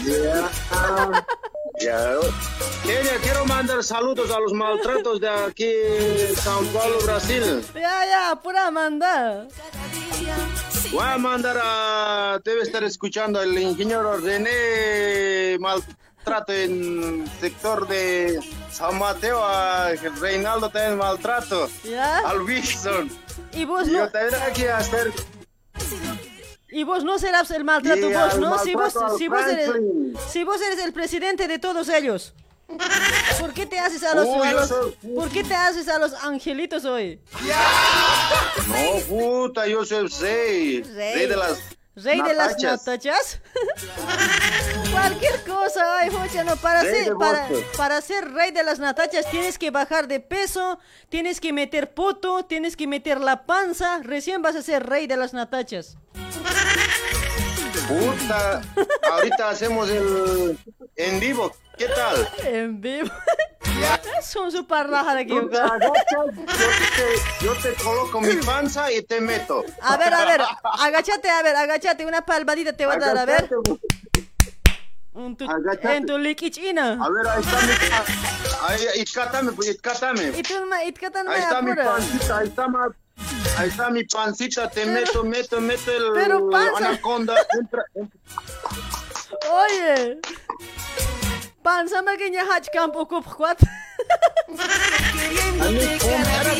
[0.04, 0.50] Ya,
[1.78, 2.16] ya.
[2.84, 5.72] Kenia, quiero mandar saludos a los maltratos de aquí,
[6.36, 7.62] Sao Paulo, Brasil.
[7.74, 9.46] Ya, ya, pura manda.
[10.90, 12.40] Voy a mandar a.
[12.44, 15.82] Debe estar escuchando el ingeniero René Mal.
[16.24, 18.40] Maltrato en el sector de
[18.70, 19.90] San Mateo, a
[20.20, 21.68] Reinaldo también maltrato.
[21.84, 22.18] ¿Ya?
[22.20, 23.10] Al Wilson.
[23.52, 25.12] Y vos Yo no, tendré que hacer.
[26.70, 28.58] y vos no serás el maltrato, Y vos, ¿no?
[28.58, 29.70] Si vos, maltrato si vos eres,
[30.30, 32.34] si vos eres el presidente de todos ellos.
[33.40, 35.88] ¿Por qué te haces a los, Uy, a yo los- soy- ¿por qué te haces
[35.88, 37.20] a los angelitos hoy?
[38.68, 40.82] No, puta, yo soy el rey.
[40.82, 41.14] Rey.
[41.14, 41.58] Rey de las.
[42.02, 43.40] Rey de las natachas.
[44.92, 49.30] Cualquier cosa, ay, Jocha, no, para Rey ser, para, para ser rey de las natachas
[49.30, 50.78] tienes que bajar de peso,
[51.08, 55.16] tienes que meter poto, tienes que meter la panza, recién vas a ser rey de
[55.16, 55.96] las natachas.
[57.88, 58.62] Puta,
[59.10, 60.58] ahorita hacemos el
[60.96, 61.52] en vivo.
[61.76, 62.28] ¿Qué tal?
[62.44, 63.10] En vivo.
[64.22, 65.90] Son su parlaja de agachas,
[67.40, 69.64] yo te, coloco mi panza y te meto.
[69.82, 70.40] A ver, a ver,
[70.78, 73.48] agáchate, a ver, agáchate, una palmadita te voy a dar, a ver.
[75.14, 75.46] En tu,
[75.82, 76.92] en tu liquichina.
[76.92, 78.66] A ver, ahí está mi panza.
[78.68, 79.68] Ahí, ahí, cátame, pues.
[79.68, 82.66] Y tú, Ahí está mi pancita, ahí está,
[83.56, 87.34] ahí está mi pancita, te meto, meto, meto el pero anaconda.
[87.58, 88.20] Entra, entra.
[89.50, 90.20] Oye.
[91.70, 93.62] Panza makinya hach campo kup kwat.
[95.62, 96.54] A mí, compadre,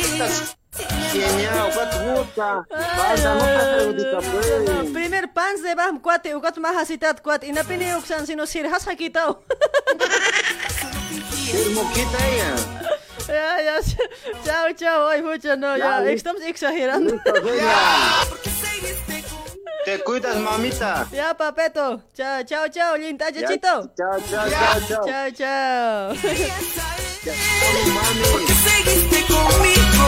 [1.11, 2.63] Genial, puta.
[2.95, 4.91] Panza, no pasa ahorita, pues.
[4.95, 9.43] Primer pans de bam kwat ugat mahasitat kwat ina pini uksan sino sirhas hakitao.
[11.51, 12.49] Hermoquita ella.
[13.27, 13.75] Ya, ya.
[14.45, 15.07] Chao, chao.
[15.11, 15.83] Ay, mucho no, ya.
[15.83, 16.31] Ya, listo.
[16.31, 17.19] Estamos exagerando.
[19.85, 21.07] Te cuidas, mamita.
[21.11, 22.01] Ya, papeto.
[22.13, 22.95] Chao, chao, chao.
[22.97, 23.89] Linda, chachito.
[23.97, 25.05] Chao, chao, chao, chao.
[25.05, 26.15] Chao, chao.
[28.31, 30.07] Porque seguiste conmigo,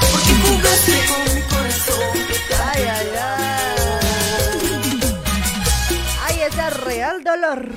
[0.00, 2.12] porque jugaste con mi corazón.
[2.66, 3.76] Ay, ay, ay.
[6.26, 7.68] Ay, ese real dolor.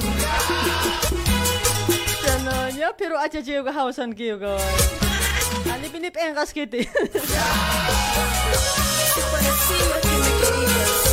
[2.25, 4.57] Ya no, ya, pero aja jiyo ga hawasan kiyo ga.
[5.73, 6.89] Ani pinip engas kiti.
[9.31, 11.10] Parecía que me querías,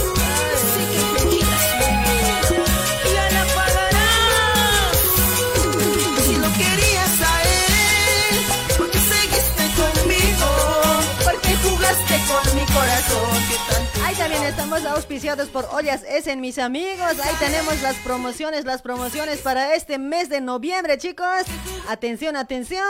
[11.88, 13.30] con mi corazón.
[13.48, 14.04] ¿Qué tal?
[14.04, 17.18] Ahí también estamos auspiciados por Ollas Essen, mis amigos.
[17.24, 21.44] Ahí tenemos las promociones, las promociones para este mes de noviembre, chicos.
[21.88, 22.84] Atención, atención.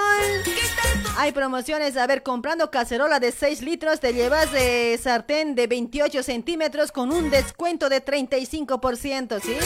[1.16, 6.24] Hay promociones, a ver, comprando cacerola de 6 litros, te llevas de sartén de 28
[6.24, 9.56] centímetros con un descuento de 35%, ¿sí?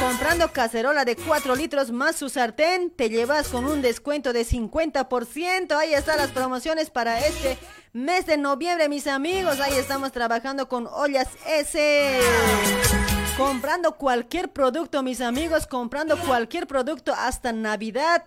[0.00, 5.72] Comprando cacerola de 4 litros más su sartén, te llevas con un descuento de 50%.
[5.72, 7.58] Ahí están las promociones para este
[7.92, 9.60] mes de noviembre, mis amigos.
[9.60, 12.20] Ahí estamos trabajando con Ollas S.
[13.36, 18.24] Comprando cualquier producto, mis amigos, comprando cualquier producto hasta Navidad.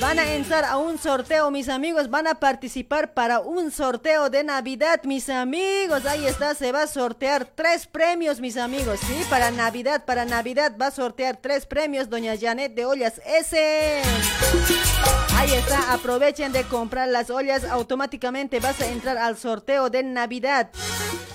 [0.00, 2.08] Van a entrar a un sorteo, mis amigos.
[2.08, 6.06] Van a participar para un sorteo de Navidad, mis amigos.
[6.06, 9.00] Ahí está, se va a sortear tres premios, mis amigos.
[9.00, 14.02] Sí, para Navidad, para Navidad va a sortear tres premios, doña Janet de Ollas S.
[15.36, 17.64] Ahí está, aprovechen de comprar las ollas.
[17.64, 20.70] Automáticamente vas a entrar al sorteo de Navidad.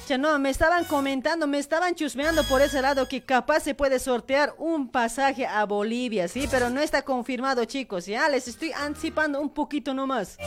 [0.07, 2.76] Ya no, me estaban comentando, me estaban chusmeando por ese
[3.09, 8.05] que capaz se puede sortear un pasaje a Bolivia, sí, pero no está confirmado, chicos,
[8.05, 10.37] ya les estoy anticipando un poquito nomás.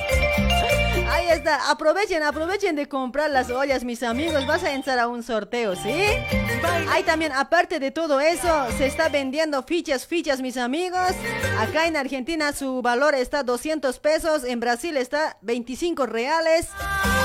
[1.11, 5.24] Ahí está, aprovechen, aprovechen de comprar las ollas, mis amigos, vas a entrar a un
[5.24, 6.02] sorteo, ¿sí?
[6.89, 11.12] Ahí también, aparte de todo eso, se está vendiendo fichas, fichas, mis amigos.
[11.59, 16.69] Acá en Argentina su valor está 200 pesos, en Brasil está 25 reales.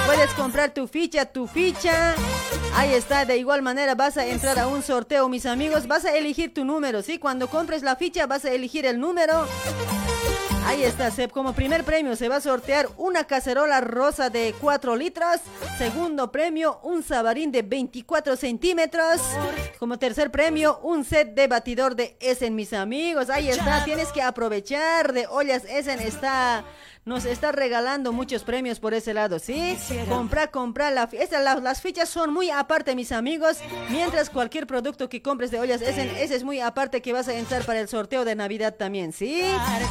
[0.06, 2.14] Puedes comprar tu ficha, tu ficha.
[2.76, 5.88] Ahí está, de igual manera vas a entrar a un sorteo, mis amigos.
[5.88, 7.18] Vas a elegir tu número, ¿sí?
[7.18, 9.48] Cuando compres la ficha vas a elegir el número.
[10.66, 11.32] Ahí está, Seb.
[11.32, 15.38] Como primer premio se va a sortear una cacerola rosa de 4 litros.
[15.78, 19.22] Segundo premio, un sabarín de 24 centímetros.
[19.80, 23.30] Como tercer premio, un set de batidor de Essen, mis amigos.
[23.30, 26.00] Ahí está, tienes que aprovechar de ollas Essen.
[26.00, 26.64] Está...
[27.06, 29.78] Nos está regalando muchos premios por ese lado, ¿sí?
[30.10, 30.90] Compra, compra.
[30.90, 33.58] La, esta- la- las fichas son muy aparte, mis amigos.
[33.92, 37.64] Mientras cualquier producto que compres de ollas ese es muy aparte que vas a entrar
[37.64, 39.40] para el sorteo de Navidad también, ¿sí?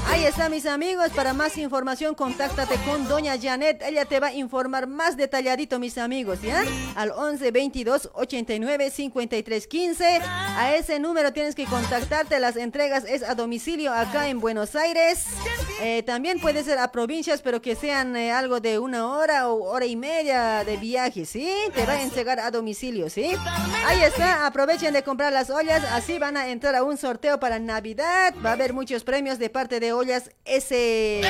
[0.09, 1.11] Ahí está, mis amigos.
[1.15, 3.81] Para más información, contáctate con Doña Janet.
[3.87, 6.65] Ella te va a informar más detalladito, mis amigos, ¿ya?
[6.97, 10.19] Al 11 22 89 53 15.
[10.25, 12.41] A ese número tienes que contactarte.
[12.41, 15.27] Las entregas es a domicilio acá en Buenos Aires.
[15.81, 19.63] Eh, también puede ser a provincias, pero que sean eh, algo de una hora o
[19.65, 21.53] hora y media de viaje, ¿sí?
[21.75, 23.37] Te va a entregar a domicilio, ¿sí?
[23.87, 27.59] Ahí está, aprovechen de comprar las ollas, así van a entrar a un sorteo para
[27.59, 28.35] Navidad.
[28.43, 31.21] Va a haber muchos premios de parte de Ollas S.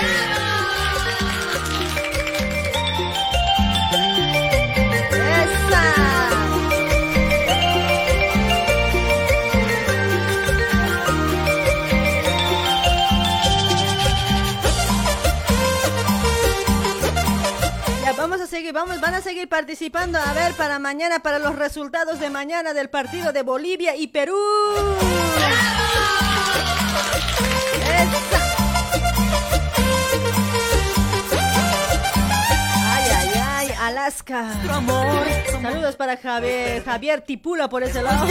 [18.55, 20.17] seguir, vamos, van a seguir participando.
[20.17, 24.39] A ver, para mañana, para los resultados de mañana del partido de Bolivia y Perú.
[27.83, 28.45] Esa.
[33.85, 34.51] Alaska.
[35.61, 38.25] Saludos para Javier, Javier Tipula por ese lado.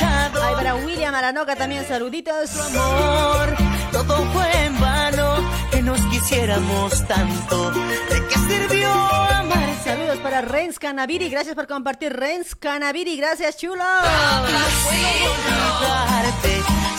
[0.00, 2.56] Ay, para William Aranoca también, saluditos.
[2.58, 3.54] amor,
[3.92, 5.35] todo fue en vano,
[5.70, 7.70] que nos quisiéramos tanto.
[7.70, 9.74] ¿De qué sirvió amar?
[9.84, 13.82] Saludos para Renz Canaviri, gracias por compartir Renz Canaviri, gracias chulo.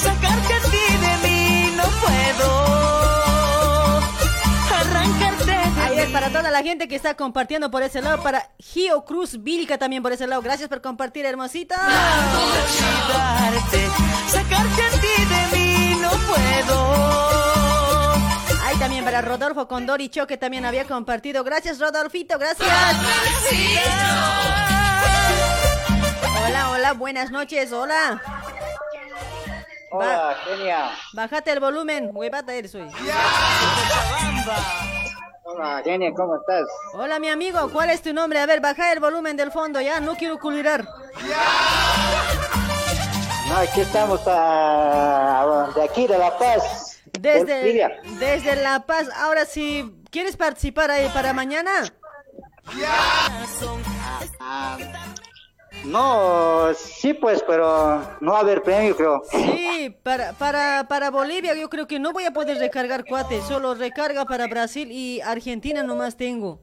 [0.02, 2.49] Sacarte a ti de mí no puedo.
[4.80, 6.14] Arrancarte de Ahí es mí.
[6.14, 10.03] para toda la gente que está compartiendo por ese lado, para Gio Cruz Vilca también
[10.03, 11.76] por ese lado, gracias por compartir hermosita.
[12.38, 13.88] Olvidarte,
[14.30, 17.77] sacarte a ti de mí no puedo.
[18.80, 22.70] También para Rodolfo Condori Cho que también había compartido, gracias Rodolfito, gracias.
[26.45, 28.22] Hola, hola, buenas noches, hola.
[29.91, 30.91] Hola, genia.
[31.14, 32.88] Bájate el volumen, huevata eres hoy.
[35.44, 36.68] Hola, genia, ¿cómo estás?
[36.94, 38.40] Hola, mi amigo, ¿cuál es tu nombre?
[38.40, 40.88] A ver, baja el volumen del fondo, ya, no quiero culirar.
[43.49, 46.87] No, aquí estamos ah, de aquí, de La Paz.
[47.20, 47.90] Desde,
[48.20, 51.72] desde La Paz, ahora si quieres participar ahí para mañana.
[54.40, 54.78] Ah,
[55.86, 59.22] no, sí, pues, pero no va a haber premio, creo.
[59.32, 63.74] Sí, para, para, para Bolivia yo creo que no voy a poder recargar cuate, solo
[63.74, 66.62] recarga para Brasil y Argentina nomás tengo.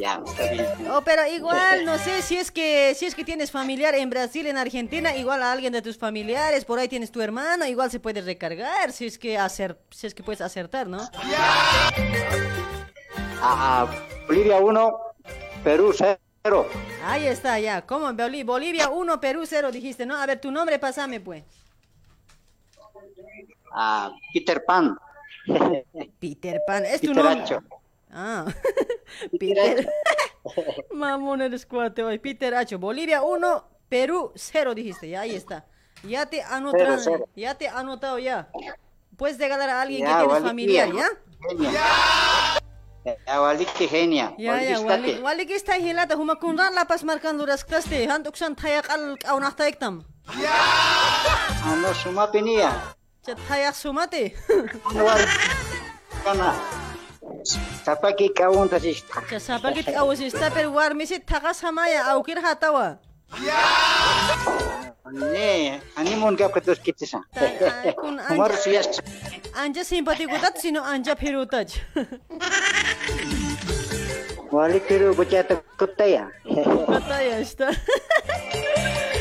[0.00, 0.66] Ya, está bien.
[0.90, 4.46] Oh, pero igual, no sé si es que si es que tienes familiar en Brasil,
[4.46, 8.00] en Argentina, igual a alguien de tus familiares, por ahí tienes tu hermano, igual se
[8.00, 11.00] puede recargar, si es que hacer, si es que puedes acertar, ¿no?
[13.42, 13.86] Ah,
[14.26, 14.98] Bolivia 1,
[15.64, 16.66] Perú 0.
[17.04, 17.82] Ahí está, ya.
[17.82, 18.10] ¿Cómo?
[18.12, 20.16] Boli- Bolivia 1, Perú 0 dijiste, ¿no?
[20.16, 21.44] A ver, tu nombre, pasame, pues.
[23.72, 24.96] Ah, Peter Pan.
[26.18, 27.42] Peter Pan, es tu nombre.
[27.42, 27.62] Hacho.
[28.12, 28.46] Ah,
[29.38, 29.88] Peter.
[30.92, 32.18] Mamón eres cuate hoy.
[32.18, 32.78] Peter Hacho.
[32.78, 35.08] Bolivia 1, Perú 0 dijiste.
[35.08, 35.66] Ya ahí está.
[36.02, 36.98] Ya te anotaron.
[36.98, 37.28] Cero, cero.
[37.36, 38.48] Ya te anotado ya.
[39.16, 41.04] Puedes regalar a alguien Ya, que familiar, tía.
[41.72, 43.16] ¿ya?
[43.26, 44.34] Ya, wali que genia.
[44.38, 45.22] Ya, ya, que wali, estate.
[45.22, 49.54] wali que está hilata, huma kunran lapas marcan luras klaste, hantuk san tayak al kaunah
[49.56, 50.04] taiktam.
[51.64, 52.94] Ano, sumapiniya.
[53.24, 54.34] Chat tayak sumate.
[56.24, 56.54] Kana.
[57.84, 59.22] Sapaki kawunta sista.
[59.38, 62.98] Sapaki misi warmisi taqasamaya awkir hatawa.
[63.44, 63.56] Ya.
[65.12, 67.20] Ne, ani mon gap katus kitisa.
[68.30, 69.00] Umar suyas.
[69.54, 71.74] Anja simpatikutat sino anja firutaj.
[74.52, 75.42] Wali firu bocah
[75.78, 76.30] kutaya.
[76.86, 77.70] Kutaya sta.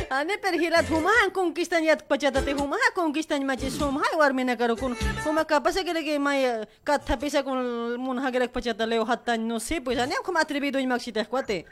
[0.10, 4.58] Ano, pero hilat humahan conquista niya at pachatate humaha conquista niya machi sumha war mina
[4.58, 9.38] karo kun huma kapasa kele ke mai katha pesa kun munha kele pachata leo hatta
[9.38, 11.66] no se pues ani kuma atrevido ni maxita cuate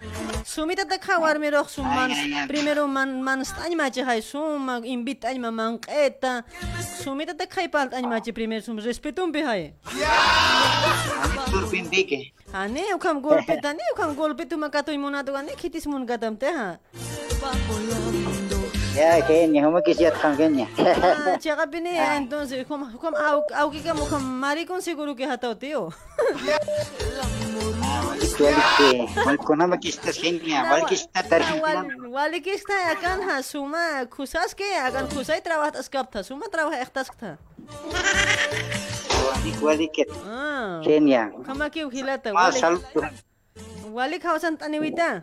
[0.46, 2.14] sumita ta kha war mero summan
[2.48, 6.46] primero man man stani machi hay summa invit ani ma man eta
[7.02, 9.74] sumita ta kha pal ani machi primero sum respeto un behaye
[11.50, 12.22] surpindi ke
[12.54, 16.54] ane ukam golpe tani ukam golpe tuma kato imuna to ane khitis mun gadam te
[16.54, 16.78] ha
[18.98, 20.66] Ya, genia, huma kisiyat kang genia.
[20.82, 23.14] Ah, Tsaka pini, entonces, como, como,
[23.53, 25.93] au, que como, como, maricón seguro que hatao, tío.
[28.09, 28.90] Wali wali ke.
[29.22, 30.66] Wali ko na makistas genia.
[30.66, 31.61] Wali kisita tarhin.
[32.09, 37.14] Wal, que está acá, ha, suma, kusas que, agan kusay trabajas kapta, suma trabaja ektas
[37.14, 37.38] kta.
[39.14, 40.09] Wali wali ke.
[40.26, 41.30] Ah, Genia.
[41.45, 42.82] kama que ujilata, Ah, salud.
[43.93, 45.22] wali kausan taniwita.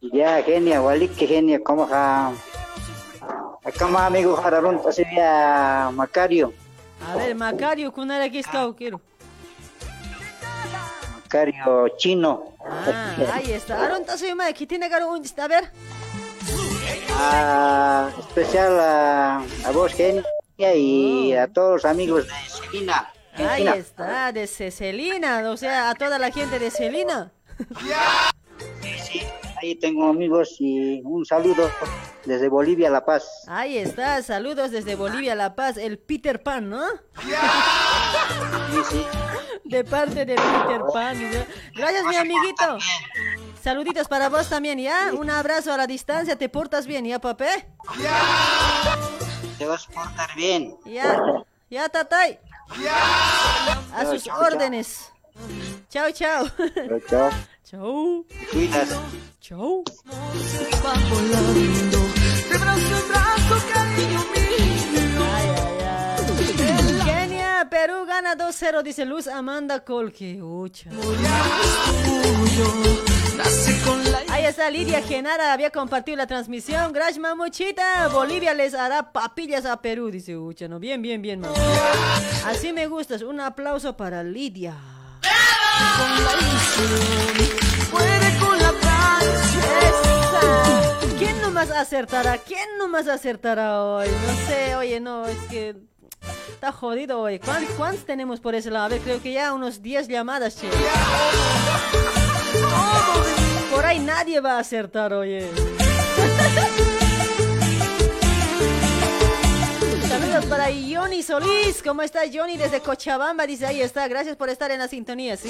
[0.00, 1.58] Ya, genia, wali ke genia.
[1.58, 2.32] Como ka...
[3.76, 6.54] Kama amigo hararun tasibia Macario.
[7.06, 9.00] A ver, Macario, kunara que está, quiero.
[11.22, 12.54] Macario chino.
[12.64, 13.84] Ah, ahí está.
[13.84, 15.70] Aron taso yuma, que tiene caro un, a ver.
[17.12, 20.24] Ah, especial a, a vos, genia.
[20.58, 23.12] y a todos los amigos de Celina.
[23.34, 27.30] Ahí está, de Celina, o sea, a toda la gente de Celina.
[29.60, 31.68] Ahí tengo amigos y un saludo
[32.24, 33.24] desde Bolivia, La Paz.
[33.48, 36.84] Ahí está, saludos desde Bolivia, La Paz, el Peter Pan, ¿no?
[39.64, 41.20] De parte de Peter Pan.
[41.20, 41.38] ¿no?
[41.74, 42.78] Gracias, mi amiguito.
[43.60, 45.10] Saluditos para vos también, ¿ya?
[45.12, 47.68] Un abrazo a la distancia, te portas bien, ¿ya, papé?
[49.58, 50.76] Te vas a portar bien.
[50.84, 51.20] Ya,
[51.68, 52.38] ya, tatay.
[53.92, 55.12] A sus órdenes.
[55.88, 56.46] Chao, chao.
[56.48, 57.30] Chao, chao.
[57.64, 58.24] Chao.
[58.52, 58.88] Cuidas.
[67.04, 70.42] Kenia, Perú gana 2-0, dice Luz Amanda Colque.
[70.42, 70.90] Ucha.
[74.30, 76.92] Ahí está Lidia Genara, había compartido la transmisión.
[76.92, 78.08] Gracias, mamuchita.
[78.08, 80.68] Bolivia les hará papillas a Perú, dice Ucha.
[80.68, 80.78] ¿no?
[80.78, 81.54] Bien, bien, bien, mamu.
[82.46, 83.22] Así me gustas.
[83.22, 84.74] Un aplauso para Lidia.
[91.18, 92.38] ¿Quién nomás acertará?
[92.38, 94.06] ¿Quién nomás acertará hoy?
[94.08, 95.76] No sé, oye, no, es que
[96.52, 97.38] está jodido hoy.
[97.38, 98.86] ¿Cuán- ¿Cuántos tenemos por ese lado?
[98.86, 100.68] A ver, creo que ya unos 10 llamadas, che.
[103.72, 105.48] Por ahí nadie va a acertar, oye.
[110.48, 111.82] Para Johnny Solís.
[111.82, 113.46] ¿Cómo está Johnny desde Cochabamba?
[113.46, 114.08] Dice, ahí está.
[114.08, 115.48] Gracias por estar en la sintonía, ¿sí?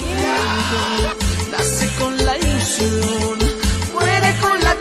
[1.51, 3.39] Nace con la ilusión,
[3.93, 4.75] muere con la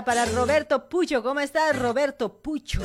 [0.00, 1.22] para Roberto Pucho.
[1.22, 2.80] ¿Cómo está Roberto Pucho?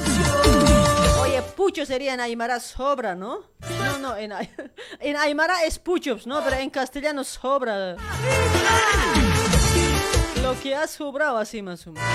[1.21, 3.43] Oye, Pucho sería en Aymara sobra, ¿no?
[3.79, 4.33] No, no, en,
[4.99, 6.43] en Aymara es Puchops, ¿no?
[6.43, 7.95] Pero en castellano sobra.
[10.41, 12.09] Lo que ha sobrado así más o menos.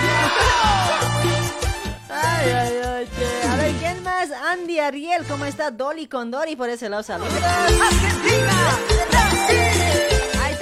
[2.10, 4.30] A ver, ¿quién más?
[4.30, 5.70] Andy Ariel, ¿cómo está?
[5.70, 7.32] Dolly con Dory por ese lado, saludos.
[7.42, 8.91] Ahí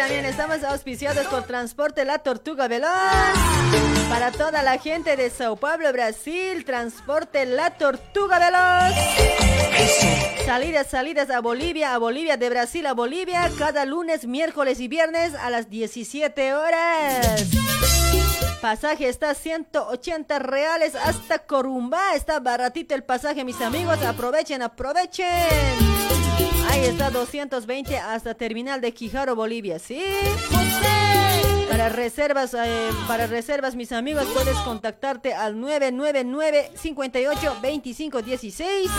[0.01, 2.89] también estamos auspiciados por Transporte La Tortuga Veloz.
[4.09, 8.95] Para toda la gente de Sao Paulo, Brasil, Transporte La Tortuga Veloz.
[10.47, 15.35] Salidas, salidas a Bolivia, a Bolivia, de Brasil a Bolivia, cada lunes, miércoles y viernes
[15.35, 17.45] a las 17 horas.
[18.63, 22.15] Pasaje está 180 reales hasta Corumbá.
[22.15, 24.03] Está baratito el pasaje, mis amigos.
[24.03, 26.01] Aprovechen, aprovechen.
[26.71, 29.81] Ahí está 220 hasta Terminal de Quijaro, Bolivia.
[31.69, 38.91] Para reservas, eh, para reservas, mis amigos, puedes contactarte al 999 58 25 16.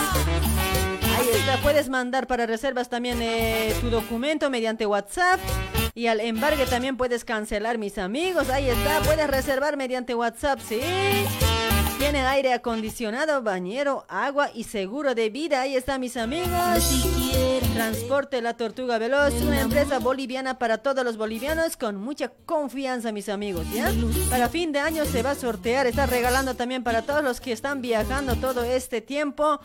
[1.17, 5.39] Ahí está, puedes mandar para reservas también eh, tu documento mediante WhatsApp.
[5.93, 8.49] Y al embargue también puedes cancelar, mis amigos.
[8.49, 10.81] Ahí está, puedes reservar mediante WhatsApp, ¿sí?
[12.01, 15.61] Tiene aire acondicionado, bañero, agua y seguro de vida.
[15.61, 16.49] Ahí está, mis amigos.
[17.75, 23.29] Transporte La Tortuga Veloz, una empresa boliviana para todos los bolivianos con mucha confianza, mis
[23.29, 23.91] amigos, ¿ya?
[24.31, 27.51] Para fin de año se va a sortear, está regalando también para todos los que
[27.51, 29.61] están viajando todo este tiempo.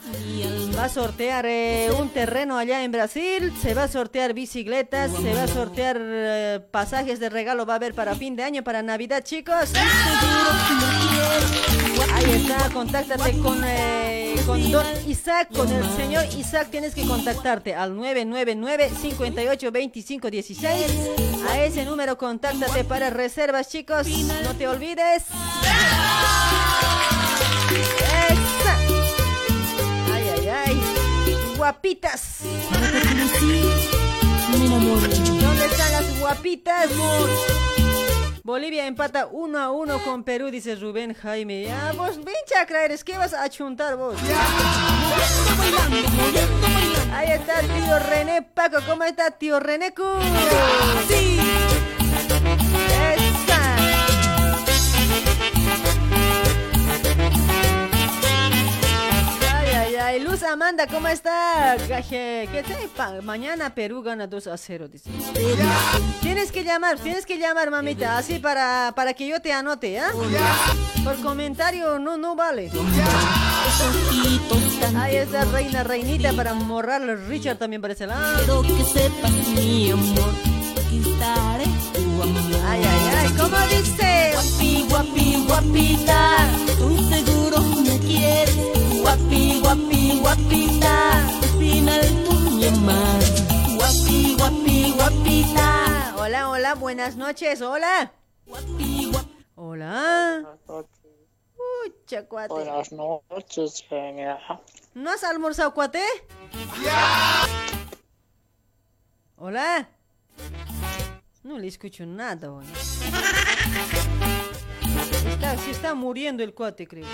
[0.78, 5.34] Va a sortear eh, un terreno allá en Brasil, se va a sortear bicicletas, se
[5.34, 8.82] va a sortear eh, pasajes de regalo, va a haber para fin de año, para
[8.82, 9.72] Navidad, chicos.
[12.14, 17.74] Ahí está, contáctate con, eh, con Don Isaac, con el señor Isaac, tienes que contactarte
[17.74, 20.86] al 999 58 25 16.
[21.48, 24.06] A ese número contáctate para reservas, chicos.
[24.44, 25.24] No te olvides.
[28.28, 28.78] Esa.
[30.12, 30.82] Ay, ay, ay.
[31.56, 32.40] Guapitas.
[35.40, 36.88] ¿Dónde están las guapitas?
[38.46, 41.64] Bolivia empata 1 a 1 con Perú, dice Rubén Jaime.
[41.64, 44.14] Ya, vos, ven chacra, eres, ¿qué vas a chuntar vos?
[47.12, 50.04] Ahí está tío René Paco, ¿cómo está tío René Cu?
[52.78, 53.25] Esa.
[59.98, 60.20] Ay.
[60.20, 61.76] Luz Amanda, ¿cómo está?
[61.86, 65.10] ¿Qué te Mañana Perú gana 2 a 0, dice.
[66.20, 70.10] Tienes que llamar, tienes que llamar, mamita, así para, para que yo te anote, ¿ah?
[71.04, 72.70] Por comentario no, no vale.
[74.96, 78.62] Ahí está reina, reinita para morral Richard también por ese lado.
[78.62, 80.34] que sepas, mi amor,
[80.74, 82.42] conquistaré tu amor.
[82.66, 84.32] Ay, ay, ay, ¿cómo dice?
[84.34, 88.75] Guapi, guapi, guapita, tú seguro me quieres.
[89.06, 91.28] Guapi, guapi, guapita,
[91.60, 93.44] final tú me amas.
[93.76, 98.12] Guapi, guapi, guapita, hola, buenas noches, hola.
[99.54, 100.58] Hola.
[100.66, 101.94] Uy,
[102.28, 102.52] cuate.
[102.52, 104.40] Buenas noches, genia.
[104.94, 106.02] ¿No has almorzado, cuate?
[109.36, 109.88] Hola.
[111.44, 112.66] No le escucho nada, hoy.
[115.28, 117.06] Está, se está muriendo el cuate, creo.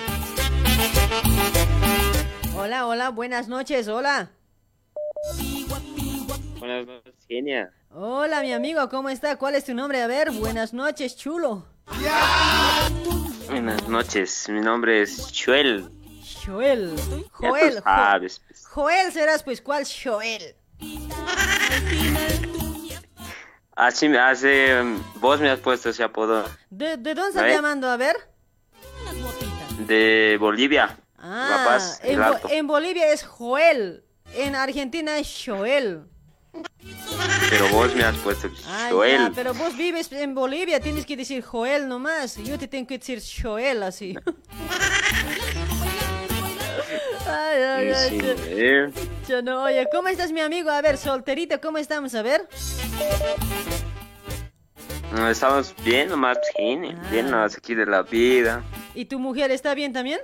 [2.56, 4.30] Hola, hola, buenas noches, hola.
[6.58, 7.72] Buenas noches, genia.
[7.90, 9.36] Hola, mi amigo, ¿cómo está?
[9.36, 10.02] ¿Cuál es tu nombre?
[10.02, 11.66] A ver, buenas noches, chulo.
[13.48, 15.88] Buenas noches, mi nombre es Joel.
[16.46, 16.94] Joel.
[17.32, 17.74] Joel.
[17.76, 18.66] Jo- sabes, pues.
[18.66, 20.56] Joel serás, pues, ¿cuál Joel?
[23.74, 24.82] Así me hace,
[25.16, 27.88] vos me has puesto ese apodo ¿De, de dónde estás llamando?
[27.88, 28.16] A ver.
[29.78, 30.98] De Bolivia.
[31.18, 32.18] La Ah, Paz, en,
[32.66, 34.04] Bo- Bolivia es Joel.
[34.34, 36.04] En Argentina es Joel.
[37.48, 39.28] Pero vos me has puesto Ah, Joel.
[39.28, 42.36] ya, pero vos vives en Bolivia, tienes que decir Joel nomás.
[42.36, 44.14] Yo te tengo que decir Joel así.
[47.26, 48.08] ay, ay, ay.
[48.10, 48.18] Sí,
[48.48, 48.90] eh.
[49.28, 50.70] ya no, oye, ¿cómo estás, mi amigo?
[50.70, 52.14] A ver, solterito, ¿cómo estamos?
[52.14, 52.48] A ver.
[55.14, 56.98] No, Estamos bien nomás, pues, genia.
[57.02, 57.08] Ah.
[57.10, 58.62] Bien nomás aquí de la vida.
[58.94, 60.20] ¿Y tu mujer está bien también?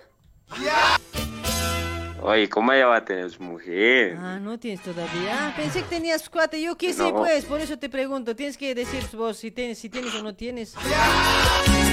[2.20, 4.16] Oye, ¿cómo ella va a tener su mujer?
[4.18, 5.36] Ah, no tienes todavía.
[5.48, 6.60] Ah, pensé que tenías cuate.
[6.60, 7.14] Yo qué sé, No.
[7.18, 8.34] pues, por eso te pregunto.
[8.34, 10.74] Tienes que decir vos si tienes, si tienes o no tienes.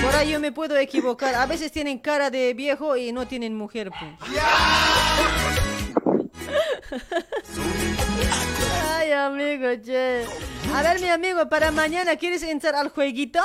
[0.01, 1.35] Por ahí yo me puedo equivocar.
[1.35, 4.31] A veces tienen cara de viejo y no tienen mujer, pues.
[9.05, 10.25] Ay, amigo, che.
[10.73, 13.39] A ver, mi amigo, para mañana, ¿quieres entrar al jueguito?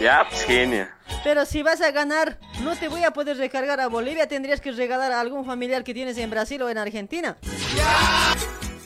[0.00, 0.96] Ya, pues genia.
[1.22, 4.26] Pero si vas a ganar, no te voy a poder recargar a Bolivia.
[4.26, 7.36] Tendrías que regalar a algún familiar que tienes en Brasil o en Argentina.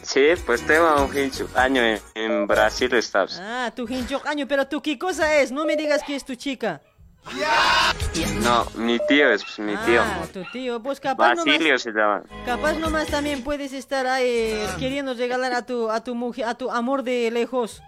[0.03, 3.39] Sí, pues tengo un hincho- año en, en Brasil, estás.
[3.41, 6.35] Ah, tu hincho año, pero tú qué cosa es, no me digas que es tu
[6.35, 6.81] chica.
[8.43, 10.03] No, mi tío es pues, mi tío.
[10.03, 12.23] Ah, tu tío, pues capaz Basilio nomás, se llama.
[12.45, 16.71] capaz nomás también puedes estar ahí queriendo regalar a tu, a tu mujer, a tu
[16.71, 17.83] amor de lejos.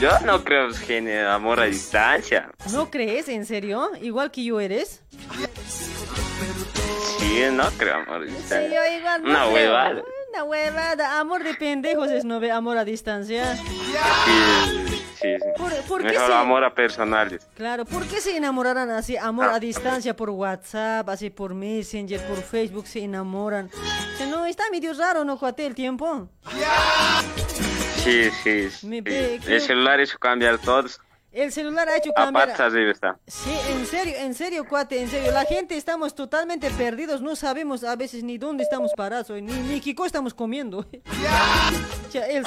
[0.00, 2.50] Yo no creo, pues, genia, amor a distancia.
[2.72, 3.28] ¿No crees?
[3.28, 3.90] ¿En serio?
[4.00, 5.02] Igual que yo eres.
[7.18, 8.68] Sí, no creo amor a Sí, distancia.
[8.90, 9.52] yo igual no Una creo.
[9.54, 10.02] huevada.
[10.32, 13.56] Una huevada, amor de pendejos es no ve amor a distancia.
[13.56, 13.62] Sí,
[15.20, 15.28] sí.
[15.56, 17.46] ¿Por- por qué Mejor se- amor a personales.
[17.54, 19.16] Claro, ¿por qué se enamorarán así?
[19.16, 23.70] Amor a distancia por WhatsApp, así por Messenger, por Facebook se enamoran.
[24.14, 26.28] O sea, no, está medio raro, ¿no, cuate, el tiempo?
[28.02, 28.86] Sí, sí, sí.
[28.86, 31.00] Me El celular hizo cambiar todos.
[31.32, 32.50] El celular ha hecho cambiar...
[32.60, 33.16] arriba está.
[33.26, 35.30] Sí, en serio, en serio, cuate, en serio.
[35.30, 39.80] La gente estamos totalmente perdidos, no sabemos a veces ni dónde estamos parados, ni, ni
[39.80, 40.84] qué estamos comiendo.
[42.10, 42.44] Sea, el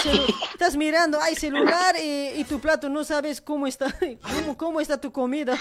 [0.51, 4.99] estás mirando, hay celular y, y tu plato no sabes cómo está, cómo, cómo está
[4.99, 5.57] tu comida.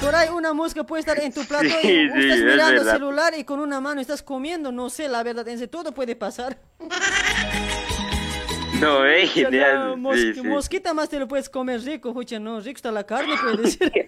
[0.00, 2.82] Por ahí una mosca puede estar en tu plato Sí, y sí, estás es mirando
[2.82, 5.92] el celular y con una mano estás comiendo, no sé, la verdad, en serio, todo
[5.92, 6.58] puede pasar.
[8.82, 9.78] No, eh, sea, genial.
[9.90, 10.42] no, mos- sí, sí.
[10.42, 13.92] Mosquita más te lo puedes comer rico, escucha, no, rico está la carne, puede ser.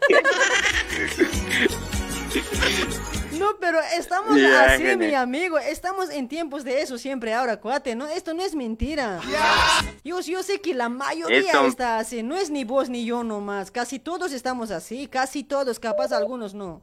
[3.39, 4.99] No, pero estamos así, genial.
[4.99, 5.59] mi amigo.
[5.59, 7.95] Estamos en tiempos de eso siempre ahora, cuate.
[7.95, 9.21] No, esto no es mentira.
[10.05, 12.23] Yo, yo sé que la mayoría Esto- está así.
[12.23, 13.71] No es ni vos ni yo nomás.
[13.71, 15.07] Casi todos estamos así.
[15.09, 15.79] Casi todos.
[15.79, 16.81] Capaz algunos no.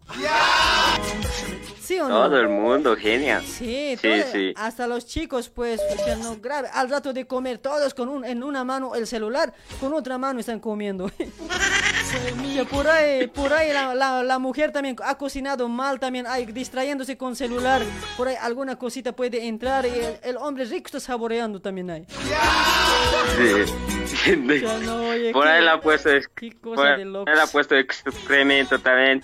[1.81, 2.25] ¿Sí o no?
[2.27, 3.43] Todo el mundo, genial.
[3.45, 4.53] Sí, sí, todo- sí.
[4.55, 6.69] hasta los chicos, pues, o sea, no grave.
[6.73, 10.39] Al rato de comer, todos con un, en una mano el celular, con otra mano
[10.39, 11.11] están comiendo.
[12.69, 17.17] Por ahí, por ahí la, la- la mujer también ha cocinado mal, también hay distrayéndose
[17.17, 17.81] con celular.
[18.17, 22.05] Por ahí alguna cosita puede entrar y el, el hombre rico está saboreando también ahí.
[23.37, 24.61] Sí.
[24.61, 26.09] Ya no, oye, Por qué- ahí la ha puesto,
[26.61, 29.23] por ahí la ha puesto excremento también.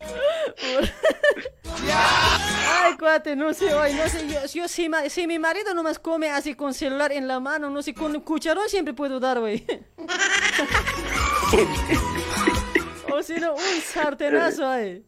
[1.84, 5.98] Ay, cuate, no sé, hoy, no sé, yo, yo si, ma- si mi marido nomás
[5.98, 9.64] come así con celular en la mano, no sé, con cucharón siempre puedo dar, güey.
[13.12, 15.04] o si no, un sartenazo ahí.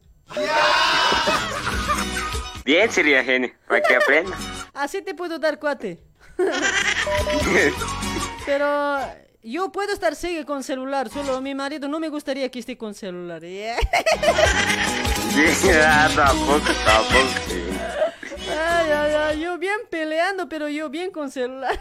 [2.65, 4.35] Bien sería, genio, para que aprenda.
[4.73, 5.99] Así te puedo dar, cuate.
[8.45, 8.99] Pero
[9.43, 12.93] yo puedo estar sigue con celular, solo mi marido no me gustaría que esté con
[12.93, 13.41] celular.
[15.35, 15.57] Yeah.
[15.83, 17.27] Ah, tampoco, tampoco.
[18.49, 21.77] Ay, ay, ay, yo bien peleando, pero yo bien con celular.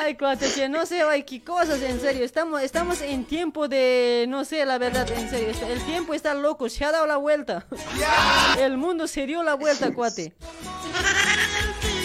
[0.00, 2.24] Ay, cuate, que no sé, ay, qué cosas, en serio.
[2.24, 5.50] Estamos, estamos en tiempo de, no sé, la verdad, en serio.
[5.68, 7.66] El tiempo está loco, se ha dado la vuelta.
[8.58, 10.32] El mundo se dio la vuelta, cuate.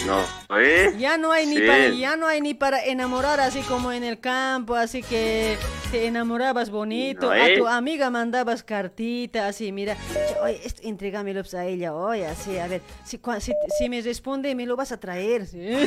[0.06, 0.22] No,
[0.58, 0.94] ¿eh?
[0.98, 1.62] Ya no hay ni Sí.
[1.66, 5.56] para, ya no hay ni para enamorar así como en el campo, así que
[5.90, 7.56] te enamorabas bonito, No, a ¿eh?
[7.58, 9.96] tu amiga mandabas cartita, así, mira,
[10.42, 14.54] oye, esto, entrégamelo pues, a ella, oye, así, a ver, si, si, si me responde,
[14.54, 15.58] me lo vas a traer, ¿sí?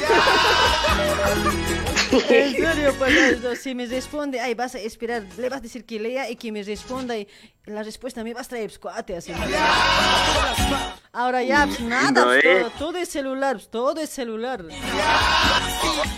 [2.29, 5.85] En serio, pues, esto, si me responde, ay, vas a esperar, le vas a decir
[5.85, 7.27] que lea y que me responda y
[7.65, 9.33] la respuesta me vas a traer, pues, cuate, así.
[11.11, 12.59] Ahora ya, pues, nada, No, pues, ¿eh?
[12.61, 14.65] todo, todo es celular, pues, todo es celular.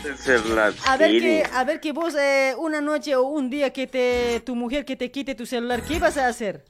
[0.06, 0.74] El celular.
[0.86, 4.42] A ver que, a ver que vos eh, una noche o un día que te
[4.46, 6.66] tu mujer que te quite tu celular, ¿qué vas a hacer?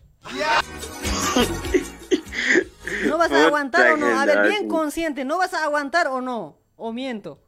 [3.05, 4.19] ¿No vas a aguantar o no?
[4.19, 6.57] A ver, bien consciente, ¿no vas a aguantar o no?
[6.75, 7.41] ¿O miento?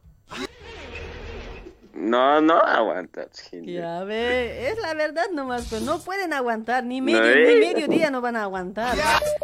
[1.94, 3.82] No, no aguantas, genial.
[3.82, 7.86] Ya ve, es la verdad nomás, pues no pueden aguantar, ni medio, No, ni medio
[7.88, 8.96] día no van a aguantar.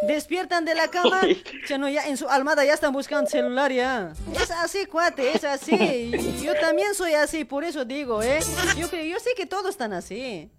[0.07, 1.21] Despiertan de la cama,
[1.69, 4.13] ya no, ya en su almada ya están buscando celular ya.
[4.35, 6.11] Es así, cuate, es así.
[6.43, 8.41] Yo también soy así, por eso digo, ¿eh?
[8.77, 10.51] Yo creo, yo sé que todos están así.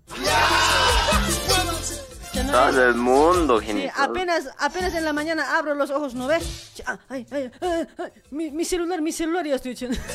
[2.46, 6.72] No- Todo el mundo, Sí, apenas, apenas en la mañana abro los ojos, ¿no ves?
[7.10, 9.98] Ay, ay, ay, ay, mi, mi celular, mi celular ya estoy echando.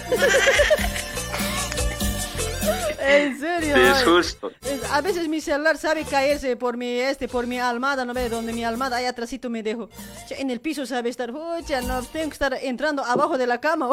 [3.07, 3.77] en serio.
[3.77, 4.53] Sí, es justo.
[4.91, 8.31] A veces mi celular sabe caerse por mi este, por mi almada, ¿no ves?
[8.31, 9.89] Donde mi almada ahí atrásito me dejo.
[10.31, 13.91] En el piso sabe estar, no tengo que estar entrando abajo de la cama.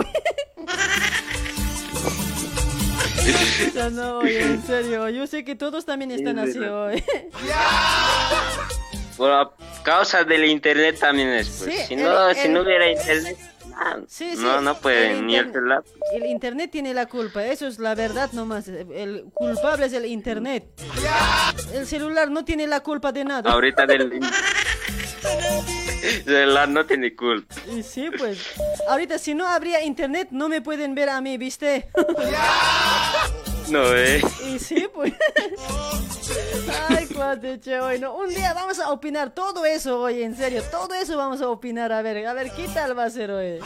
[3.74, 7.04] Ya no, oye, en serio, yo sé que todos también están así hoy.
[9.18, 11.74] Por causa del internet también es, pues.
[11.76, 13.38] Sí, si, no, si el- no hubiera internet,
[13.72, 15.84] nah, Sí, sí, no, no pueden, el ni el internet- celular.
[16.14, 18.68] El internet tiene la culpa, eso es la verdad nomás.
[18.68, 20.66] El culpable es el internet.
[21.74, 23.52] El celular no tiene la culpa de nada.
[23.52, 24.20] Ahorita del
[26.26, 27.54] celular no tiene culpa.
[27.76, 28.40] Y sí, pues.
[28.88, 31.90] Ahorita si no habría internet no me pueden ver a mí, ¿viste?
[33.70, 34.22] No, eh.
[34.46, 35.14] Y sí, pues.
[36.90, 38.16] Ay, cuate, che, hoy no.
[38.16, 40.64] Un día vamos a opinar todo eso hoy, en serio.
[40.70, 41.92] Todo eso vamos a opinar.
[41.92, 43.60] A ver, a ver, ¿qué tal va a ser hoy?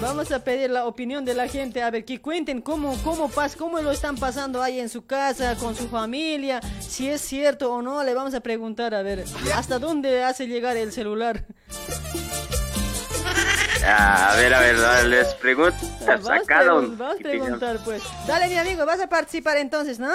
[0.00, 3.56] Vamos a pedir la opinión de la gente, a ver, que cuenten cómo, cómo, pas,
[3.56, 7.80] cómo lo están pasando ahí en su casa, con su familia, si es cierto o
[7.80, 11.46] no, le vamos a preguntar, a ver, ¿hasta dónde hace llegar el celular?
[13.86, 16.96] Ah, a ver, a ver, les pregunto Vas a cada uno.
[16.96, 18.02] vas a preguntar, pues.
[18.26, 20.10] Dale, mi amigo, vas a participar entonces, ¿no?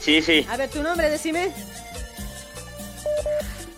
[0.00, 0.46] Sí, sí.
[0.50, 1.52] A ver, tu nombre, decime.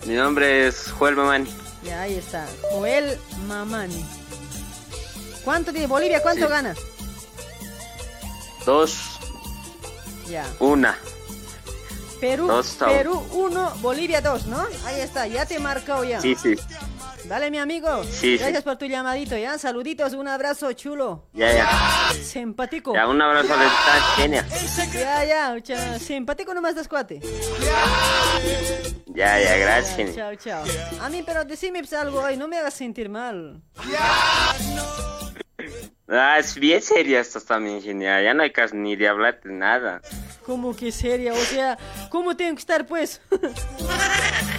[0.05, 1.49] Mi nombre es Joel Mamani.
[1.83, 2.45] Ya, ahí está.
[2.71, 3.17] Joel
[3.47, 4.05] Mamani.
[5.43, 6.21] ¿Cuánto tiene Bolivia?
[6.21, 6.51] ¿Cuánto Sí.
[6.51, 6.75] gana?
[8.65, 9.19] Dos,
[10.27, 10.45] Ya.
[10.59, 10.97] una.
[12.19, 14.65] Perú, Dos Perú 1, Bolivia 2, ¿no?
[14.85, 16.19] Ahí está, ya te he marcado ya.
[16.21, 16.55] Sí, sí.
[17.27, 18.03] Dale, mi amigo.
[18.03, 18.63] Sí, Gracias sí.
[18.63, 19.57] por tu llamadito, ¿ya?
[19.57, 21.27] Saluditos, un abrazo chulo.
[21.33, 22.13] Ya, ya.
[22.21, 22.93] Simpático.
[22.93, 24.45] Ya, un abrazo de esta genia.
[24.93, 27.19] Ya, ya, cha- simpático nomás das cuate.
[29.07, 30.15] Ya, ya, gracias.
[30.15, 30.63] Chao, chao.
[31.01, 33.61] A mí, pero decime pues, algo hoy, no me hagas sentir mal.
[36.07, 38.21] Ah, es bien seria esto también, genia.
[38.21, 40.01] Ya no hay caso ni de hablar de nada.
[40.45, 41.33] ¿Cómo que seria?
[41.33, 41.77] O sea,
[42.11, 43.19] ¿cómo tengo que estar, pues?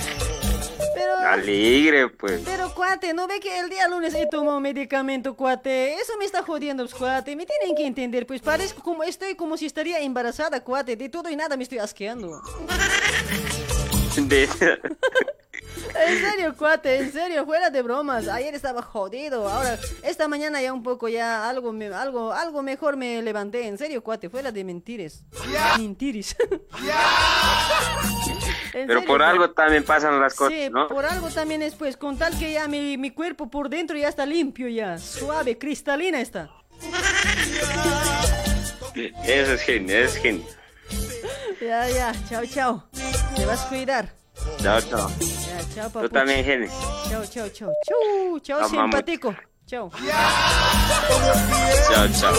[1.15, 2.43] pero, Alegre, pues.
[2.45, 5.95] pero, cuate, ¿no ve que el día lunes he tomado medicamento, cuate?
[5.95, 7.37] Eso me está jodiendo, pues, cuate.
[7.37, 10.97] Me tienen que entender, pues, parezco como, estoy como si estaría embarazada, cuate.
[10.97, 12.41] De todo y nada me estoy asqueando.
[14.17, 14.49] De-
[16.07, 18.29] En serio, cuate, en serio, fuera de bromas.
[18.29, 19.49] Ayer estaba jodido.
[19.49, 23.67] Ahora, esta mañana ya un poco ya algo, me- algo, algo mejor me levanté.
[23.67, 25.23] En serio, cuate, fuera de mentiras.
[25.79, 26.37] Mentiris.
[28.73, 29.31] En Pero serio, por cuate.
[29.33, 30.87] algo también pasan las cosas, Sí, ¿no?
[30.89, 34.09] por algo también es pues, con tal que ya mi, mi cuerpo por dentro ya
[34.09, 36.51] está limpio ya, suave, cristalina está.
[39.25, 40.45] Eso es genio, es genio.
[41.61, 42.85] Ya, ya, chao, chao.
[43.35, 44.13] Te vas a cuidar.
[44.63, 45.11] Chao, chao.
[45.11, 46.69] Ya, chao, Tú también, genio.
[47.09, 47.73] Chao, chao, chao.
[47.87, 49.35] Chau, chao, simpático.
[49.67, 49.91] Chao.
[51.91, 52.33] Chao, chao.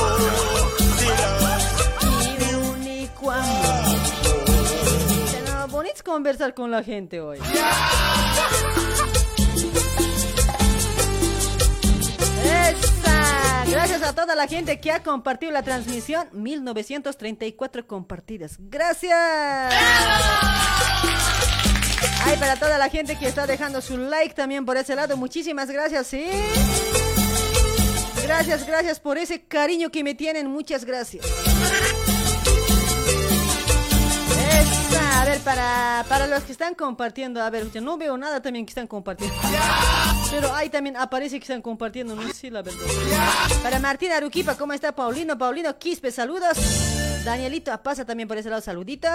[2.40, 3.86] Mi único amor.
[5.32, 7.40] Pero bonito conversar con la gente hoy.
[12.44, 13.66] ¡Esa!
[13.70, 16.28] Gracias a toda la gente que ha compartido la transmisión.
[16.32, 18.58] 1934 compartidas.
[18.60, 19.74] ¡Gracias!
[22.26, 25.18] Ay, para toda la gente que está dejando su like también por ese lado.
[25.18, 26.26] Muchísimas gracias, ¿sí?
[28.24, 30.48] Gracias, gracias por ese cariño que me tienen.
[30.48, 31.26] Muchas gracias.
[35.16, 38.66] A ver, para, para los que están compartiendo, a ver, yo no veo nada también
[38.66, 39.36] que están compartiendo.
[40.30, 42.80] Pero ahí también aparece que están compartiendo, no sé si la verdad.
[43.64, 45.38] Para Martín Aruquipa, ¿cómo está Paulino?
[45.38, 46.58] Paulino Quispe, saludos.
[47.26, 49.10] Danielito pasa también por ese lado, saluditos.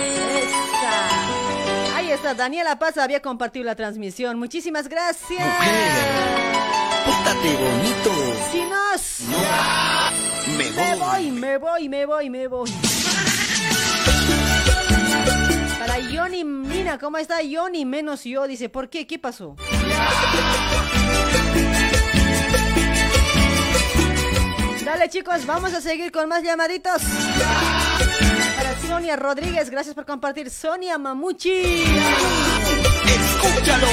[0.00, 1.96] Esa.
[1.96, 4.38] Ahí está, Daniela Pasa había compartido la transmisión.
[4.38, 5.42] Muchísimas gracias.
[7.04, 8.10] Pórtate bonito.
[8.50, 9.20] Si nos.
[10.56, 12.70] Me Me voy, me voy, me voy, me voy.
[15.78, 17.84] Para Yoni Mina, ¿cómo está Yoni?
[17.84, 19.06] Menos yo, dice, ¿por qué?
[19.06, 19.56] ¿Qué pasó?
[24.84, 27.00] Dale chicos, vamos a seguir con más llamaditos.
[28.86, 30.50] Sonia Rodríguez, gracias por compartir.
[30.50, 31.84] Sonia Mamuchi.
[33.06, 33.86] Escúchalo.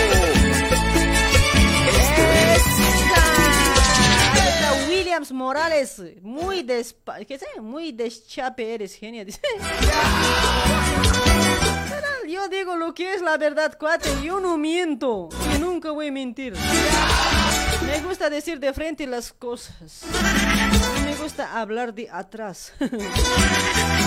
[4.33, 7.47] Ahí está Williams Morales, muy despa ¿qué sé?
[7.61, 9.23] Muy deschape eres, genia.
[9.25, 9.41] dice.
[12.27, 14.09] Yo digo lo que es la verdad, cuate.
[14.21, 15.29] Yo no miento.
[15.55, 16.53] Y nunca voy a mentir.
[17.85, 20.03] Me gusta decir de frente las cosas.
[20.11, 22.73] No me gusta hablar de atrás.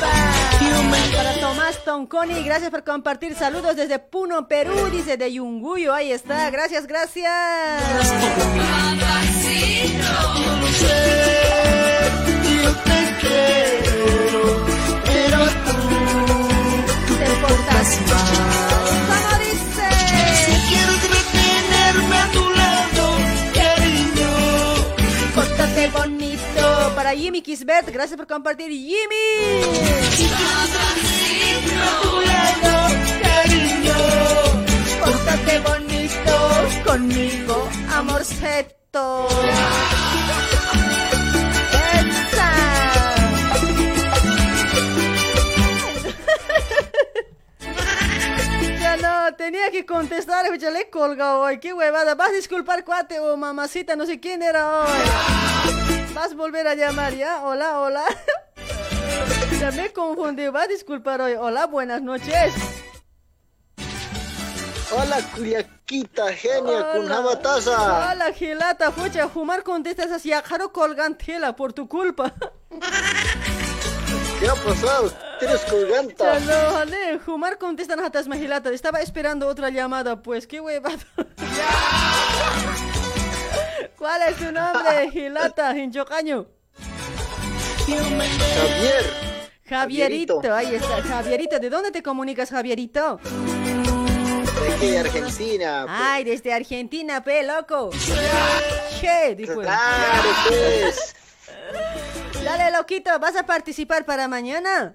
[0.00, 3.34] Para Tomás Tonconi, gracias por compartir.
[3.34, 5.92] Saludos desde Puno, Perú, dice de Yunguyo.
[5.92, 7.82] Ahí está, gracias, gracias.
[12.62, 14.66] Yo te quiero,
[15.04, 15.38] pero
[17.06, 18.67] tú te portas mal.
[27.08, 28.70] Para Jimmy Kisbet, gracias por compartir.
[28.70, 28.94] Jimmy.
[35.00, 39.28] Pórtate bonito conmigo, amorceto.
[49.00, 51.60] No, tenía que contestar, ya le he colgado hoy.
[51.60, 52.14] Qué huevada.
[52.16, 56.07] Vas a disculpar, cuate o mamacita, no sé quién era hoy.
[56.18, 57.44] Vas a volver a llamar, ¿ya?
[57.44, 58.04] Hola, hola.
[59.60, 61.34] Ya me confundí, va a disculpar hoy.
[61.34, 62.54] Hola, buenas noches.
[64.90, 68.10] Hola, Curiaquita, genia, con Jabataza.
[68.10, 72.34] Hola, Gilata, fucha, Jumar contestas así, jaro colgantela por tu culpa.
[74.40, 75.12] ¿Qué ha pasado?
[75.38, 76.40] Tienes colganta.
[76.40, 80.98] No, jale, Jumar contesta natas Gilata, estaba esperando otra llamada, pues, qué huevado.
[83.98, 86.46] ¿Cuál es tu nombre, Gilata, Hinchocaño?
[87.86, 89.28] Javier.
[89.68, 93.18] Javierito, ahí está, Javierito, ¿de dónde te comunicas, Javierito?
[93.18, 95.84] De aquí, Argentina.
[95.86, 95.98] pues.
[96.00, 97.90] Ay, desde Argentina, pe, loco.
[99.00, 99.60] Che, dijo.
[99.60, 101.14] Claro, pues.
[102.44, 104.94] Dale, loquito, ¿vas a participar para mañana?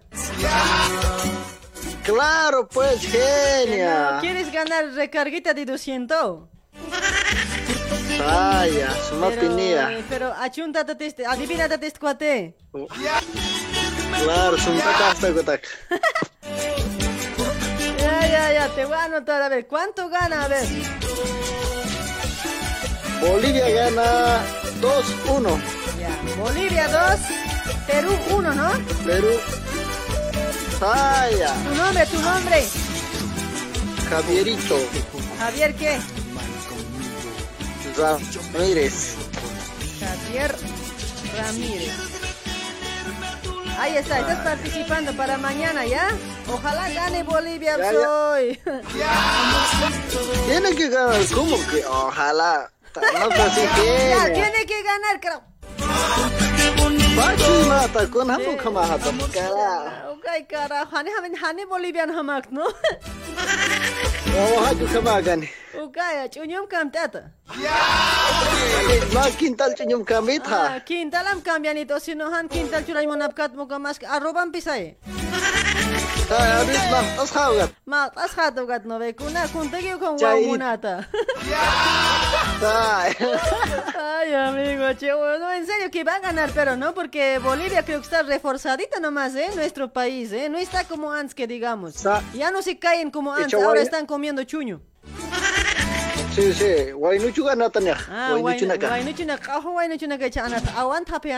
[2.03, 4.17] Claro, pues, genia.
[4.21, 6.49] ¿Quieres ganar recarguita de 200?
[8.19, 9.91] Vaya, su no tenía.
[9.91, 12.55] eh, pero achuntate este, adivínate este cuate.
[14.23, 15.61] Claro, su hasta gotak.
[17.97, 20.43] Ya, ya, ya, te voy a anotar, a ver, ¿cuánto gana?
[20.43, 20.65] A ver.
[23.21, 24.41] Bolivia gana
[24.81, 25.59] 2-1.
[25.99, 27.19] Ya, Bolivia 2,
[27.87, 28.71] Perú 1, ¿no?
[29.05, 29.29] Perú.
[30.79, 31.53] Vaya.
[31.63, 32.63] Tu nombre, tu nombre.
[34.09, 34.77] Javierito.
[35.39, 35.99] Javier, ¿qué?
[37.97, 39.15] Ramírez.
[39.99, 40.55] Javier
[41.37, 41.93] Ramírez.
[43.79, 46.09] Ahí está, estás participando para mañana, ¿ya?
[46.47, 48.59] Ojalá gane Bolivia Ya, hoy.
[50.47, 51.85] Tiene que ganar, ¿cómo que?
[51.85, 52.71] Ojalá.
[52.95, 53.61] No así
[54.09, 57.02] Ya, tiene que ganar, creo.
[57.17, 59.71] Baczymata, kocham kamata, kara.
[60.11, 60.85] Okej, kara.
[60.91, 62.65] Hany, hany, hany Bolivian hamak, no?
[64.33, 65.47] Oha, tu kamagan.
[65.77, 67.29] Okej, chunyum kam tata.
[69.13, 70.79] Ma kintal chunyum kamit ha.
[70.81, 74.95] Kintalam kam yani to sinohan kintal churay monapkat mo kamas arroban pisay.
[76.29, 77.69] Ta abis ma tas khagat.
[77.85, 79.13] Ma, tas khatugat no ve.
[79.13, 80.45] Kuna, kuntagi con Chay.
[80.45, 81.07] guamunata.
[82.61, 83.05] Ta.
[83.99, 87.99] Ay, amigo, che, bueno, en serio que va a ganar, pero no, porque Bolivia creo
[87.99, 89.49] que está reforzadita nomás, ¿eh?
[89.55, 90.47] Nuestro país, ¿eh?
[90.49, 92.03] No está como antes que digamos.
[92.33, 94.81] Ya no se caen como antes, ahora están comiendo chuño.
[96.33, 96.91] Sí, sí.
[96.95, 97.95] Wai nuchu gana tanya.
[98.09, 98.89] Ah, Wai why nuchu naka.
[98.89, 101.29] why no chuna kaho why no chuna kacha anat awan thape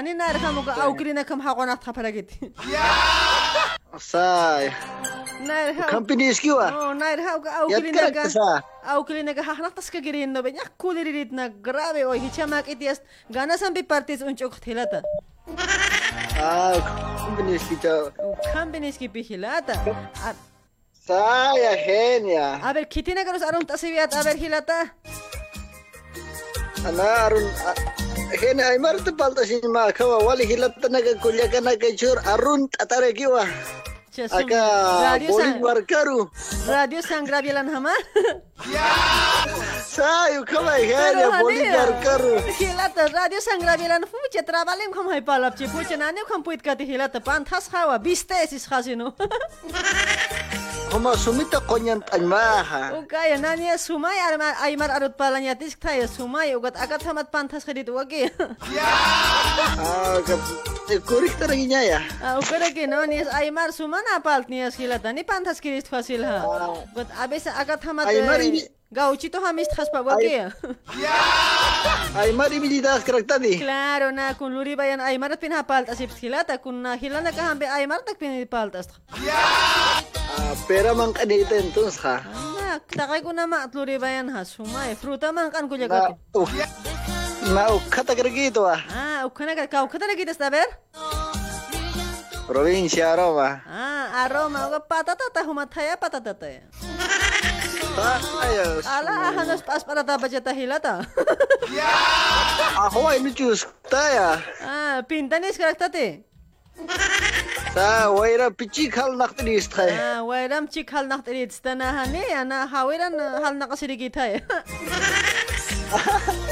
[3.95, 5.39] ani nar kamu ka aukri na kam haqona thapara giti.
[5.39, 5.45] Say.
[5.45, 5.89] Nair hau.
[5.89, 6.67] Companies kiwa.
[6.71, 8.11] Oh, nair hau ka au Yat kilina ka.
[8.11, 8.61] karak sa.
[8.87, 13.01] Au kilina ka hahnatas ka girindo be nyak kuliririt na grave oi hichamak itias
[13.31, 15.01] gana sampi partis unchok thilata.
[16.39, 16.75] Ah,
[17.25, 18.11] companies kita.
[18.53, 19.75] Companies ki pihilata.
[20.23, 20.35] A-
[21.05, 22.57] Saya genia.
[22.65, 24.89] A ver, kitina ka los arun tasiviat a ver hilata.
[26.85, 27.45] Ana arun
[28.41, 33.13] genia ay marta palta sin ma kawa wali hilat naga kulya kana kecur arun tatare
[33.13, 33.45] kiwa.
[34.23, 35.85] Acá, Radio Bolívar San...
[35.85, 36.31] Caru.
[36.67, 37.95] Radio Sangravialan Hamar.
[39.85, 41.41] Sayo, ¿cómo es?
[41.41, 42.35] Bolívar Caru.
[42.59, 47.69] Hilata, Radio Sangravialan Fuche, trabalem como hay palap, chipuche, nane, como puit cati hilata, pantas
[47.73, 48.67] hawa, viste, si es.
[50.91, 52.95] Kuma sumita konyan tanmaha.
[52.95, 57.65] Ukaya nani sumay arma aymar arut palanya tisk thaya sumay ugat agat hamat pan thas
[57.67, 58.31] khadit wage.
[59.75, 60.21] Ah,
[61.09, 61.99] kurik taraginya ya.
[62.23, 66.23] Ah, ukara ke no ni aymar sumana palt ni hilata ni pan thas kirist fasil
[66.23, 66.45] ha.
[66.95, 68.63] Ugat abes agat hamat Aymar ini-
[68.95, 70.47] Gauchi to hamis thas pa wage.
[72.15, 73.59] Ay mari militas karak tadi.
[73.59, 77.43] Claro, na kun luri bayan aymar pin ha palt asip hilata kun na hilana ka
[77.51, 78.95] hambe aymar tak pin palt ast.
[79.11, 82.23] Ah, pera mang kanita entonces ha.
[82.55, 85.83] Na takay ko na ma at luri bayan ha sumay fruta man kan ko Na,
[85.83, 86.15] jagat.
[86.31, 86.49] uh,
[87.51, 88.79] na ukata karagito ah.
[88.95, 90.63] Ah, ukana ka kau kada lagi das ber?
[92.47, 93.59] Provincia Roma.
[93.67, 96.47] Ah, aroma uga patata ta humataya patata ta.
[96.47, 97.24] Ayos.
[97.95, 101.07] Ala hanas pas para ta ah, jata hilata.
[101.71, 101.87] Ya.
[102.75, 104.43] Aho ay nuchus taya.
[104.59, 106.27] Ah, pintanis karaktate.
[107.71, 109.95] Ta wayra pichi khal naktri istay.
[109.95, 110.19] Ya?
[110.19, 114.39] Ah, wayram chi khal naktri istana hane ana ya, hawiran eh, hal nakasiri gitay.
[114.39, 114.43] Ya?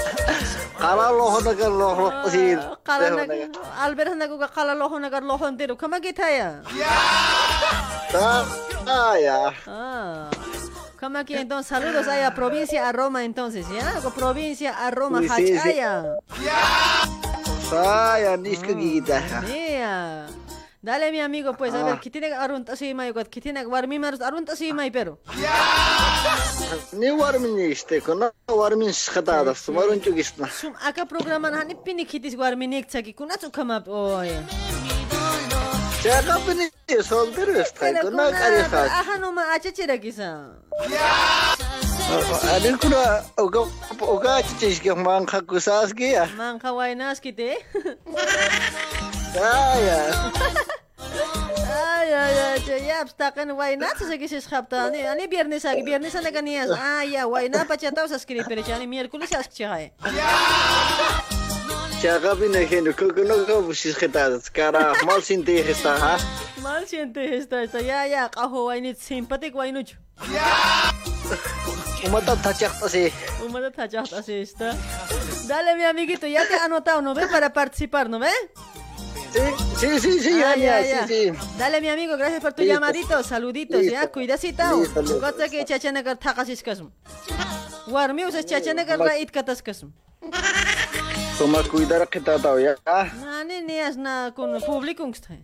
[0.84, 3.50] kala loho nagar loho ah, sir kala nagar
[3.84, 6.64] alber nagar ka kala loho nagar loho ntiru kama gitaya.
[6.76, 6.96] Ya.
[8.12, 9.52] Ta ya.
[9.68, 10.43] Ah.
[11.04, 14.00] Kamaki entonces saludos ahí a provincia a Roma entonces, ¿ya?
[14.16, 15.58] Provincia a Roma Sí, sí, sí.
[15.58, 16.16] hachaya.
[17.70, 19.42] Saya niska gigita.
[19.42, 20.28] Mía.
[20.82, 21.84] Dale mi amigo pues, a Ah.
[21.84, 23.28] ver, ¿qué tiene arun tasima yugat?
[23.28, 25.20] ¿Qué tiene warmi marus arun tasima pero?
[26.94, 30.50] Ni warmin este, kono warmin skhatada, sumarun chugisna.
[30.50, 31.52] Sum aka programa
[36.04, 37.00] ちゃカップで遊
[37.32, 38.88] んでるスタイルの彼さん。
[38.88, 40.58] あはのまあちちらきさん。
[40.76, 41.56] あ
[42.62, 43.62] れくらおか
[44.02, 46.28] おかちちしけまんかくさすげや。
[46.38, 47.66] まんかわいなすきて。
[49.38, 49.40] あ
[49.80, 50.32] や。
[51.74, 55.08] あややちやスタカンワイナツセキシスカプタネ。
[55.08, 56.66] あねビアネサギビアネサネガニア。
[56.98, 59.94] あやワイナパチャタウサスキリペレチャネミエルクルサスキチハイ。
[61.74, 62.02] Chai.
[62.02, 64.40] Chaka pini henu kono ko busis khata.
[64.54, 66.18] Kara mal sinte khista ha.
[66.62, 69.94] Mal siente esta esta ya ya qaho wainit simpatik wainuch.
[72.06, 73.12] Umata tachak tasi.
[73.46, 74.76] Umada tachas así está.
[75.48, 77.28] Dale mi amiguito, ya te he anotado, ¿no ve?
[77.28, 78.32] Para participar, ¿no ve?
[79.80, 81.32] Sí, sí, sí, ya, Ah, ya, sí, sí.
[81.58, 85.20] Dale mi amigo, gracias por tu llamadito, saluditos, ya, listo.
[85.20, 86.92] Gotsa que chachanagar takasis kasum.
[87.88, 89.92] Warmi usas chachanagar rait katas kasum.
[91.38, 92.78] Toma cuidar kita tahu ya.
[93.20, 95.42] Nani nias na kun publikungstay.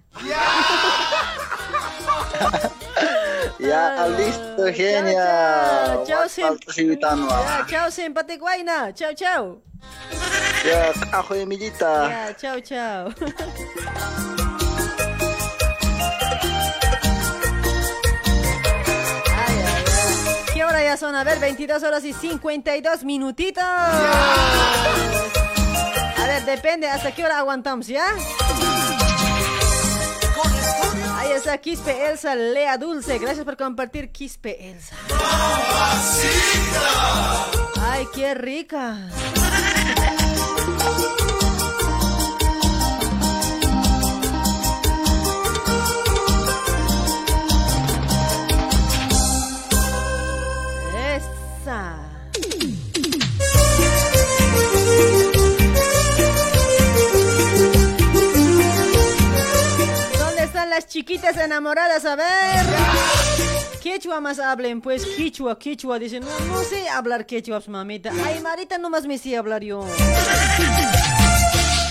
[3.59, 6.06] Ya, listo, genial.
[6.06, 6.26] Chao.
[6.30, 8.93] Ya, chao, simpatik waina.
[8.93, 9.61] Chao, chao.
[10.64, 12.08] Ya, ako Emilita.
[12.08, 13.09] Ya, chao, chao.
[19.35, 20.53] Ay, ay, ay.
[20.53, 21.16] ¿Qué hora ya son?
[21.16, 23.64] A ver, 22 horas y 52 minutitos.
[26.45, 28.06] Depende hasta qué hora aguantamos, ¿ya?
[31.16, 33.17] Ahí está Quispe Elsa, Lea Dulce.
[33.17, 34.95] Gracias por compartir Quispe Elsa.
[37.82, 39.09] Ay, qué rica.
[60.88, 62.06] Chiquitas enamoradas?
[62.06, 62.66] A ver.
[63.82, 65.99] Quechua más hablen, pues quechua, quechua.
[65.99, 68.11] Dicen, no, sé hablar quechua, pues, mamita.
[68.24, 69.85] Ay, Marita, nomás me sé hablar yo.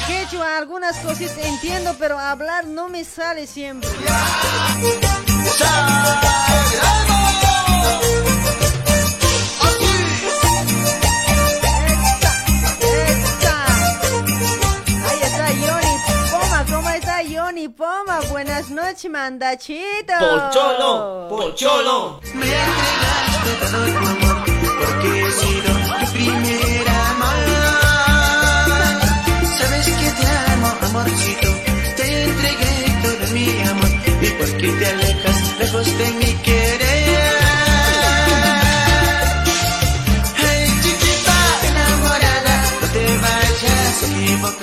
[0.07, 3.89] Quechua, algunas cositas entiendo, pero hablar no me sale siempre.
[17.59, 18.21] Yoni Poma.
[18.31, 19.11] Buenas noches.
[19.11, 20.15] mandach, mandachito.
[20.19, 22.21] Pocholo, pocholo.
[22.35, 24.45] Me entregaste todo tu amor
[24.81, 27.39] porque he sido tu primer amor.
[29.59, 31.51] Sabes que te amo, amorcito.
[31.97, 33.91] Te entregué todo mi amor.
[34.21, 36.88] ¿Y por qué te alejas lejos de mi querer?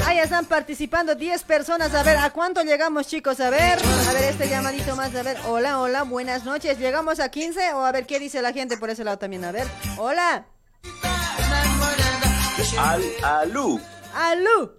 [0.05, 1.93] Ahí están participando 10 personas.
[1.93, 3.39] A ver, ¿a cuánto llegamos, chicos?
[3.39, 5.13] A ver, a ver, este llamadito más.
[5.15, 6.77] A ver, hola, hola, buenas noches.
[6.79, 7.73] ¿Llegamos a 15?
[7.73, 9.43] O a ver, ¿qué dice la gente por ese lado también?
[9.45, 10.45] A ver, hola.
[12.79, 13.81] Al, alú.
[14.13, 14.71] Alú.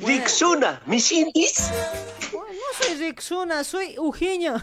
[0.00, 1.70] Rixuna, ¿mis indies?
[2.32, 2.40] No
[2.80, 4.54] soy Rixuna, soy Ujiño.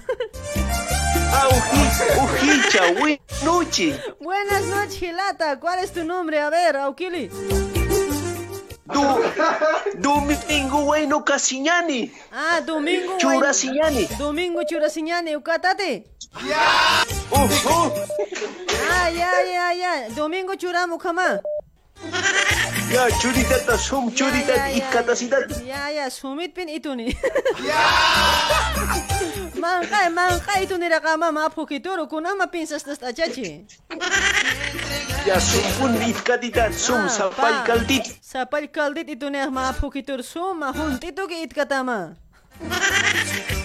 [1.29, 1.81] Ah, uji,
[2.23, 3.99] ujicha, buenas noches.
[4.19, 5.59] Buenas noches, Gilata.
[5.59, 6.39] ¿Cuál es tu nombre?
[6.39, 7.29] A ver, Aukili.
[8.87, 9.03] Du,
[9.97, 12.11] domingo bueno Casiñani.
[12.31, 13.17] Ah, Domingo.
[13.17, 14.07] Churasiñani.
[14.17, 16.05] Domingo Churasiñani, Ucatate.
[16.33, 17.91] Uh, uh.
[18.91, 20.09] Ah, ya, ya, ya.
[20.15, 21.41] Domingo Churamu Kama.
[22.91, 25.43] Ya, churita sum churita y catasidad.
[25.65, 27.11] Ya, ya, sumit pin itu nih.
[29.57, 31.89] Manjay, manjay tuniraqamama caci.
[32.85, 33.65] Ya achachiy.
[35.27, 38.05] Yasunkun itkatitat sum ah, sapal kaldit.
[38.21, 42.15] Sapal kaldit itunayaqma aphukitur itu juntituki itkatama.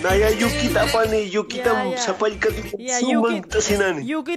[0.03, 1.99] Naya yukita pani yukitam ya, ya.
[1.99, 2.99] sapal kaldit ya,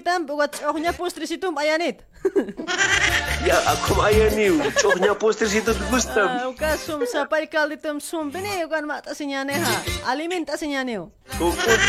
[0.06, 2.04] tam buat Yukitam pustri situ ayanit.
[3.46, 6.26] Ya, aku ayani, coknya poster situ gustam.
[6.26, 9.86] Ah, uka sum sapal kaldit tum sum bini ukan mata sinyane ha.
[10.10, 10.98] Alimin ta sinyane.
[11.38, 11.80] Sumpun,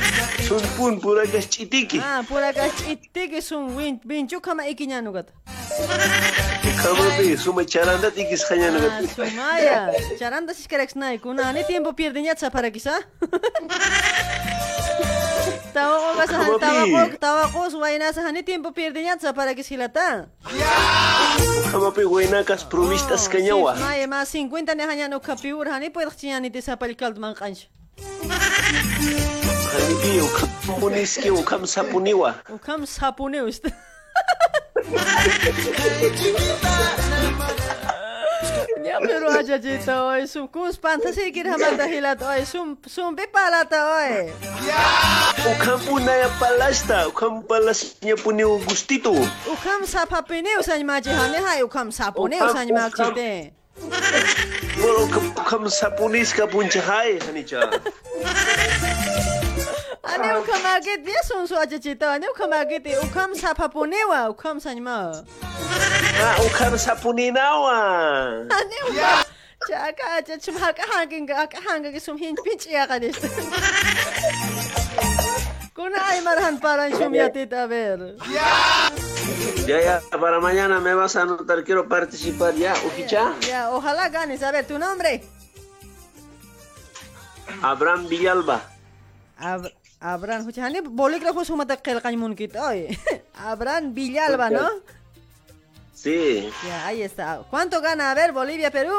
[0.45, 1.97] sumpun pura gas citiki.
[1.97, 5.33] Ah, pura ka ittigi sum win bincu kama ikinya nugat.
[6.77, 8.93] Kamu pe, suma charanda tikis kanya Ah, nagat.
[9.17, 9.81] Sumaya,
[10.21, 13.01] charanda si kereks nai kuna ni tiempo pierde nyat para kisa.
[15.77, 16.61] Kamapi.
[16.61, 20.29] tawa ko tawa ko suway na sa tiempo pierde nyat para kisilata.
[21.69, 23.77] Kamu pe, buena kas provistas kanyawa.
[23.77, 27.69] Maya ma 50 ni hanya no kapiur hani pwede chinya ni sa palikald man kanch.
[29.77, 30.49] Hanibi, ukam
[30.81, 32.41] puniski, ukam sapuniwa.
[32.49, 33.45] Ukam sapune
[38.87, 44.31] Nyamiru aja jita oi sum kus pantasikir er haman dahilat oi sum sum bipalata oy.
[45.53, 49.11] Ukham punaya palasta ukham palasnya puni gustito.
[49.51, 53.53] Ukham sapa pene usany majihane er hai ukham sapone usany majite.
[55.35, 57.67] Ukham sapone iska punjahai hanicha.
[60.07, 60.47] maji hane hai ukam sapune Ukam- usany makchite.
[60.47, 60.47] Wala ukam, ukam sapunis ka punchahai, hanicha.
[60.47, 64.57] Ane ukam agit dia sum su aja jita ane ukam agit ukam sapapune wa ukam
[64.61, 65.25] sanyma.
[66.21, 67.79] Ah, ukam sapuninawa.
[68.51, 69.25] Ane ukam
[69.67, 73.17] Chaka aja chum haka hanging haka hanging sum hin pinch ya kadis.
[75.75, 78.15] Kuna ay marhan paran sum yatit a ver.
[79.67, 83.35] Ya, ya, para mañana me vas a anotar, quiero participar ya, Ujicha.
[83.49, 84.43] Ya, ojalá ganes.
[84.43, 85.23] A ver, tu nombre.
[87.63, 88.61] Abraham Villalba.
[89.41, 89.67] Ab
[90.01, 92.55] Abran, huchani bolígrafo sumata kanymun kit.
[92.57, 92.99] Oye,
[93.35, 94.69] Abran Villalba, ¿no?
[95.95, 97.43] Sí, Ya, ahí está.
[97.51, 98.11] ¿Cuánto gana?
[98.11, 98.93] A ver, Bolivia, Perú.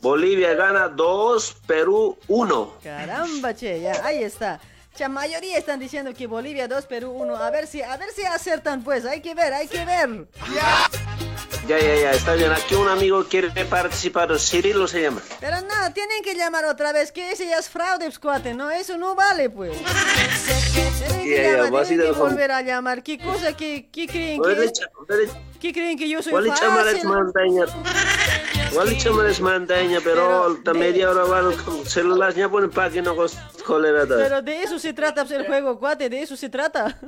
[0.00, 2.74] Bolivia gana 2, Perú 1.
[2.82, 4.60] Caramba, che, ya, ahí está.
[4.98, 7.36] La mayoría están diciendo que Bolivia 2, Perú 1.
[7.36, 9.04] A ver si, a ver si acertan, pues.
[9.04, 10.28] Hay que ver, hay que ver.
[10.54, 10.88] Ya,
[11.68, 12.52] ya, ya, está bien.
[12.52, 15.20] Aquí un amigo quiere participar, Cirilo se llama.
[15.40, 18.70] Pero no, tienen que llamar otra vez, que ese ya es fraude, cuate, ¿no?
[18.70, 19.76] Eso no vale, pues.
[19.76, 23.02] Tienen que Ya, ya, llamar, tienen que volver a llamar.
[23.02, 23.56] ¿Qué cosa?
[23.56, 24.72] ¿Qué, qué creen que
[25.60, 26.52] ¿Qué creen que yo soy fácil?
[28.66, 28.78] Mantaña.
[28.78, 34.16] Wali chamares mantaña, pero media hora van con celularnya pun pakai no kos kolera da.
[34.16, 36.98] Pero de eso se trata pues, el juego, cuate, de eso se trata.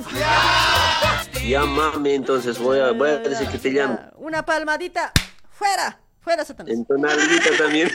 [1.47, 3.99] Llámame entonces, voy a, voy a decir que te llame.
[4.17, 5.13] Una palmadita,
[5.51, 6.73] fuera, fuera, Satanás.
[6.73, 7.91] En tu nalguita también.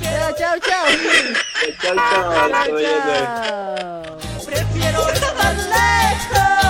[0.00, 0.86] Ya, chao, chao.
[1.80, 2.78] Chao, chao.
[2.78, 4.18] Chao.
[4.44, 6.61] Prefiero estar lejos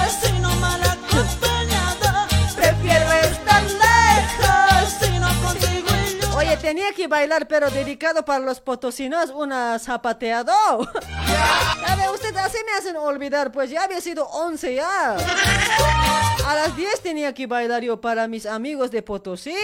[6.75, 10.55] tenía que bailar, pero dedicado para los potosinos, una zapateado.
[11.87, 15.17] Ya ve, usted así me hacen olvidar, pues ya había sido 11 ya.
[16.47, 19.55] A las 10 tenía que bailar yo para mis amigos de Potosí.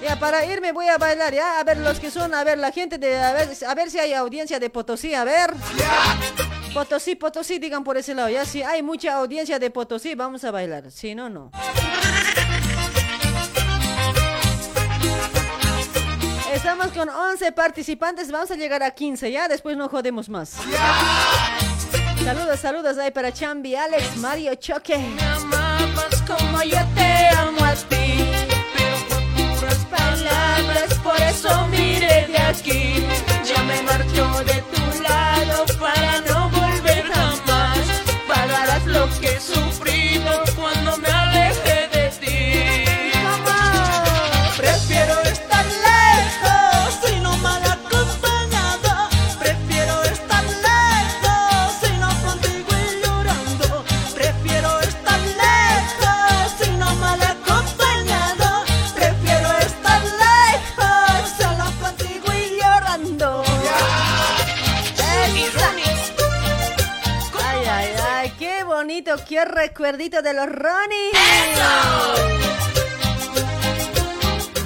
[0.00, 1.60] Ya, para irme voy a bailar, ya.
[1.60, 3.98] A ver, los que son, a ver, la gente de, a ver, a ver si
[3.98, 5.52] hay audiencia de Potosí, a ver.
[6.72, 8.46] Potosí, Potosí, digan por ese lado, ya.
[8.46, 10.90] Si hay mucha audiencia de Potosí, vamos a bailar.
[10.90, 11.50] Si no, no.
[16.66, 20.56] Estamos con 11 participantes, vamos a llegar a 15, ya después no jodemos más.
[22.24, 24.98] Saludos, saludos ahí para Chambi, Alex, Mario Choque.
[24.98, 28.26] Me amabas como yo te amo a ti,
[28.74, 33.06] pero con palabras, por eso mire de aquí.
[33.44, 35.35] Ya me marcho de tu lado
[69.28, 71.10] qué recuerdito de los Ronnie.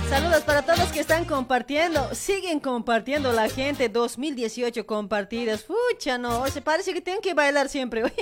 [0.09, 2.15] Saludos para todos que están compartiendo.
[2.15, 3.89] Siguen compartiendo la gente.
[3.89, 5.63] 2018 compartidas.
[5.63, 6.47] Pucha, no.
[6.49, 8.03] Se parece que tienen que bailar siempre.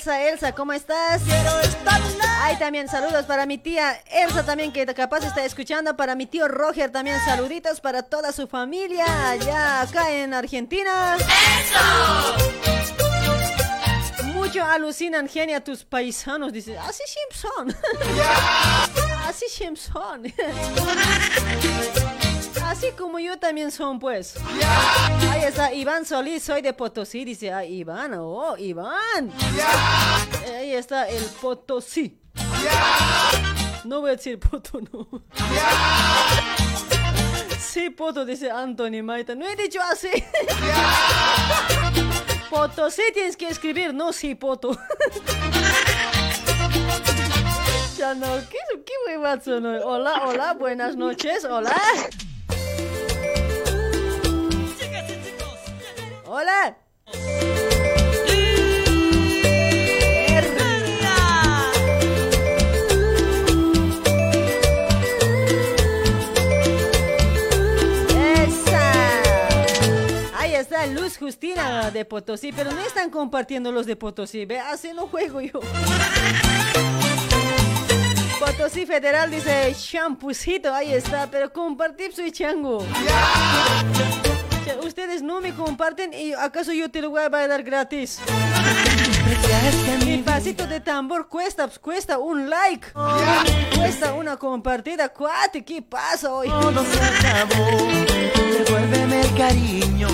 [0.00, 1.20] Elsa, Elsa, ¿cómo estás?
[2.40, 5.94] Ay, también saludos para mi tía Elsa también que capaz está escuchando.
[5.94, 11.18] Para mi tío Roger también saluditos para toda su familia allá acá en Argentina.
[14.32, 16.50] Mucho alucinan genia tus paisanos.
[16.50, 17.76] Dice, así Simpson.
[19.28, 20.32] así Simpson.
[22.70, 24.36] Así como yo también son, pues.
[25.28, 27.24] Ahí está Iván Solís, soy de Potosí.
[27.24, 29.32] Dice, ah, Iván, oh, Iván.
[30.56, 32.20] Ahí está el Potosí.
[33.82, 35.08] No voy a decir Poto, no.
[37.58, 39.34] Sí, Poto, dice Anthony Maita.
[39.34, 40.10] No he dicho así.
[42.50, 44.78] Potosí tienes que escribir, no sí, Poto.
[47.96, 49.16] ¿qué, qué?
[49.84, 51.74] Hola, hola, buenas noches, hola.
[56.32, 56.76] Hola.
[70.54, 74.44] Está Luz Justina de Potosí, pero no están compartiendo los de Potosí.
[74.44, 75.58] Ve, así no juego yo.
[78.38, 82.86] Potosí Federal dice champucito, ahí está, pero compartir soy chango.
[84.66, 88.18] Ya, Ustedes no me comparten y acaso yo te lo voy a bailar gratis.
[90.04, 92.88] Mi pasito de tambor cuesta, pues, cuesta un like.
[93.76, 95.08] Cuesta una compartida.
[95.08, 96.48] Cuate, ¿qué pasa hoy?
[96.48, 97.76] Todo se acabó.
[98.52, 100.08] Devuélveme el cariño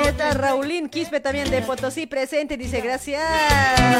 [0.00, 2.56] Ahí está Raulín Quispe también de Potosí presente.
[2.56, 3.22] Dice gracias.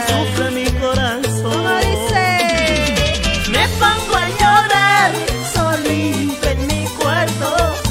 [0.09, 1.43] sufre mi corazón.
[1.43, 2.39] ¿Cómo dice?
[3.51, 5.13] Me pongo a llorar
[5.53, 7.90] solito en mi cuarto.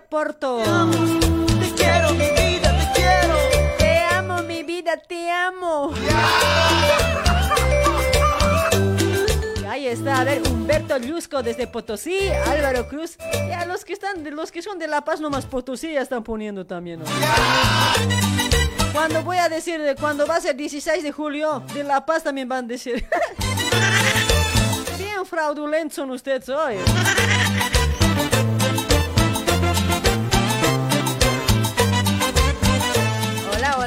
[0.00, 0.58] Porto.
[0.58, 3.34] Te quiero, mi vida, te quiero.
[3.78, 5.92] Te amo, mi vida, te amo.
[9.68, 13.16] Ahí está, a ver, Humberto Luzco desde Potosí, Álvaro Cruz.
[13.48, 16.24] Y a los que están, los que son de La Paz, nomás Potosí ya están
[16.24, 17.00] poniendo también.
[17.00, 17.06] ¿no?
[18.92, 22.24] Cuando voy a decir, de cuando va a ser 16 de julio, de La Paz
[22.24, 23.06] también van a decir.
[24.98, 26.76] Bien fraudulentos son ustedes hoy.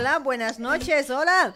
[0.02, 1.54] Hola, buenas noches, hola.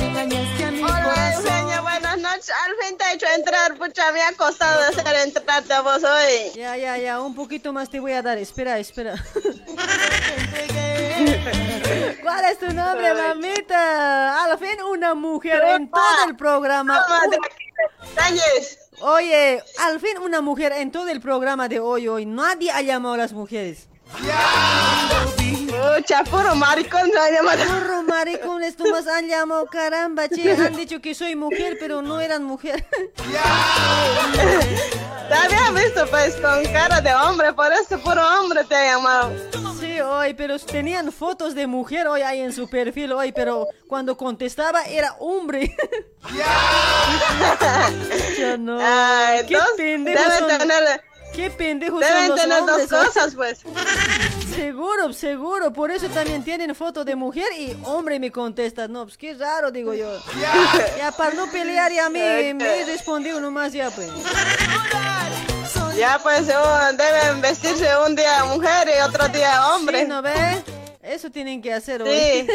[0.00, 2.50] Hola, Eugenia, buenas noches.
[2.66, 6.50] Al fin te he hecho entrar, pucha, me ha costado hacer entrarte a vos hoy.
[6.56, 8.36] Ya, ya, ya, un poquito más te voy a dar.
[8.36, 9.14] Espera, espera.
[12.20, 14.42] ¿Cuál es tu nombre, mamita?
[14.42, 17.06] Al fin una mujer en todo el programa.
[19.02, 22.26] Oye, al fin una mujer en todo el programa de hoy, hoy.
[22.26, 23.87] Nadie ha llamado a las mujeres.
[25.96, 27.64] Pucha, puro maricón no ha llamado.
[27.64, 30.52] Puro maricones, tú más han llamado, caramba, che.
[30.52, 32.84] Han dicho que soy mujer, pero no eran mujer.
[35.28, 39.32] Te había visto pues con cara de hombre, por eso puro hombre te ha llamado.
[39.78, 44.16] Sí, hoy, pero tenían fotos de mujer hoy ahí en su perfil hoy, pero cuando
[44.16, 45.76] contestaba era hombre.
[48.38, 48.78] Ya no.
[48.80, 50.58] Ay, Qué dos- deben son.
[50.58, 51.02] tener-
[51.34, 53.06] Qué pendejos Deben son los tener dos hombres, hoy.
[53.06, 53.58] cosas, pues.
[54.54, 55.72] seguro, seguro.
[55.72, 58.88] Por eso también tienen foto de mujer y hombre me contesta.
[58.88, 60.10] No, pues qué raro, digo yo.
[60.98, 62.18] Ya, para no pelear y a mí
[62.54, 64.10] me he respondido nomás ya, pues.
[65.96, 70.02] Ya pues deben vestirse un día mujer y otro día hombre.
[70.02, 70.62] Sí, ¿no ves?
[71.02, 72.10] Eso tienen que hacer hoy.
[72.10, 72.46] Sí.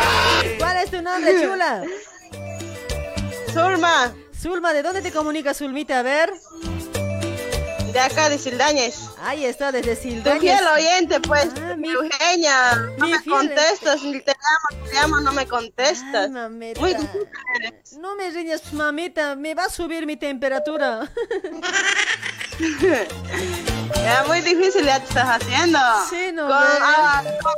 [0.58, 1.82] ¿Cuál es tu nombre, chula?
[3.52, 4.12] Zulma.
[4.40, 6.00] Zulma, ¿de dónde te comunicas, Zulmita?
[6.00, 6.32] A ver.
[7.92, 8.96] De acá, de Sildañez.
[9.22, 10.40] Ahí está, desde Tu Sildañez.
[10.40, 12.74] fiel oyente, pues, Ah, mi- Eugenia.
[12.98, 16.30] No mi me fiel- contestas, ni te llamo, te llamo, no me contestas.
[16.30, 16.80] mamita.
[16.80, 17.28] Muy difícil
[17.60, 17.92] eres.
[17.98, 21.10] No me riñas, mamita, me va a subir mi temperatura.
[23.96, 25.78] Ya muy difícil ya te estás haciendo.
[26.08, 26.64] Sí, no Con, ve.
[26.80, 27.54] ah, hemos-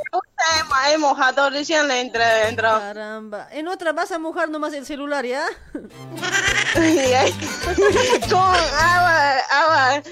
[0.99, 2.69] mojado recién le entré dentro.
[2.69, 3.49] Caramba.
[3.51, 5.45] En otra vas a mojar nomás el celular, ¿ya?
[8.31, 10.03] con agua, agua eh,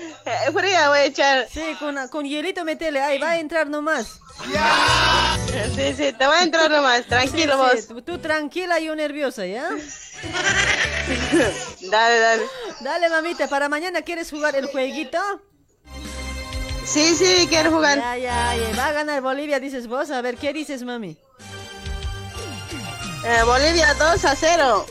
[0.52, 1.47] fría voy a echar.
[1.51, 4.18] Sí, con, con hielito metele, ahí va a entrar nomás.
[5.75, 7.73] Sí, sí, te va a entrar nomás, tranquilo Sí, vos.
[7.81, 9.68] sí, tú, tú tranquila y yo nerviosa, ¿ya?
[11.91, 12.42] Dale, dale.
[12.81, 15.18] Dale, mamita, para mañana quieres jugar el jueguito.
[16.92, 17.96] Sí, sí, quiero jugar.
[17.96, 18.76] Ya, ya, ya.
[18.76, 20.10] Va a ganar Bolivia, dices vos.
[20.10, 21.16] A ver, ¿qué dices, mami?
[23.24, 24.86] Eh, Bolivia 2 a 0.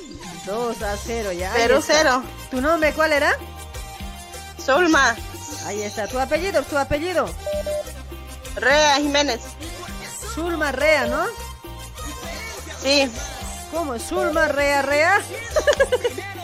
[0.48, 1.54] 2 a 0, ya.
[1.54, 1.94] Perú está.
[2.02, 2.24] 0.
[2.50, 3.38] ¿Tu nombre cuál era?
[4.60, 5.16] Zulma.
[5.68, 6.08] Ahí está.
[6.08, 6.64] ¿Tu apellido?
[6.64, 7.30] ¿Tu apellido?
[8.56, 9.42] Rea Jiménez.
[10.34, 11.26] Zulma Rea, ¿no?
[12.82, 13.12] Sí.
[13.72, 14.00] ¿Cómo?
[14.00, 15.22] ¿Zulma Rea Rea?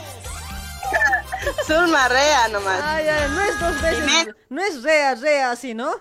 [1.66, 2.82] Zulma Rea nomás.
[2.84, 4.36] Ay, ay, no es dos veces.
[4.50, 6.00] No es Rea Rea así, ¿no?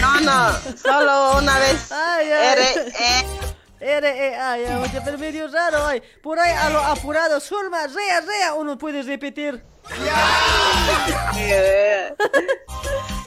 [0.00, 0.52] No, no,
[0.82, 1.90] solo una vez.
[1.90, 2.48] Ay, ay.
[2.52, 2.62] R,
[2.98, 3.26] E.
[3.78, 6.02] R, E, ay, ay, oye, pero medio raro, ay.
[6.22, 9.62] Por ahí a lo apurado, Zulma, rea, rea, uno puede repetir.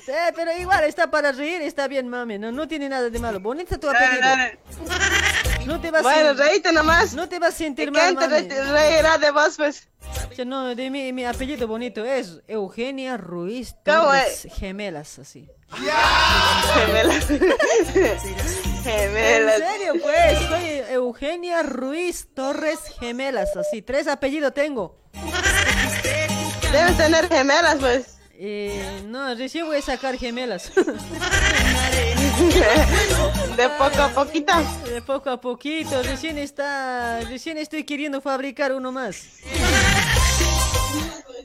[0.05, 3.39] Sí, pero igual está para reír, está bien, mami, no, no tiene nada de malo.
[3.39, 4.27] Bonita tu apellido.
[5.65, 7.13] No te vas Bueno, a reíte nomás.
[7.13, 8.47] No te vas a sentir ¿Quién mal, te mami.
[8.49, 9.87] re- reirá de vos, pues?
[10.45, 15.47] No, de mi, mi apellido bonito es Eugenia Ruiz ¿Cómo Torres Gemelas, así.
[16.73, 17.25] Gemelas.
[18.83, 19.59] Gemelas.
[19.59, 23.81] En serio, pues, soy Eugenia Ruiz Torres Gemelas, así.
[23.81, 24.97] Tres apellidos tengo.
[26.71, 28.15] Debes tener gemelas, pues.
[28.41, 30.71] Eh, no, recién voy a sacar gemelas.
[33.55, 34.53] De poco a poquito.
[34.85, 39.23] De poco a poquito, recién está, recién estoy queriendo fabricar uno más.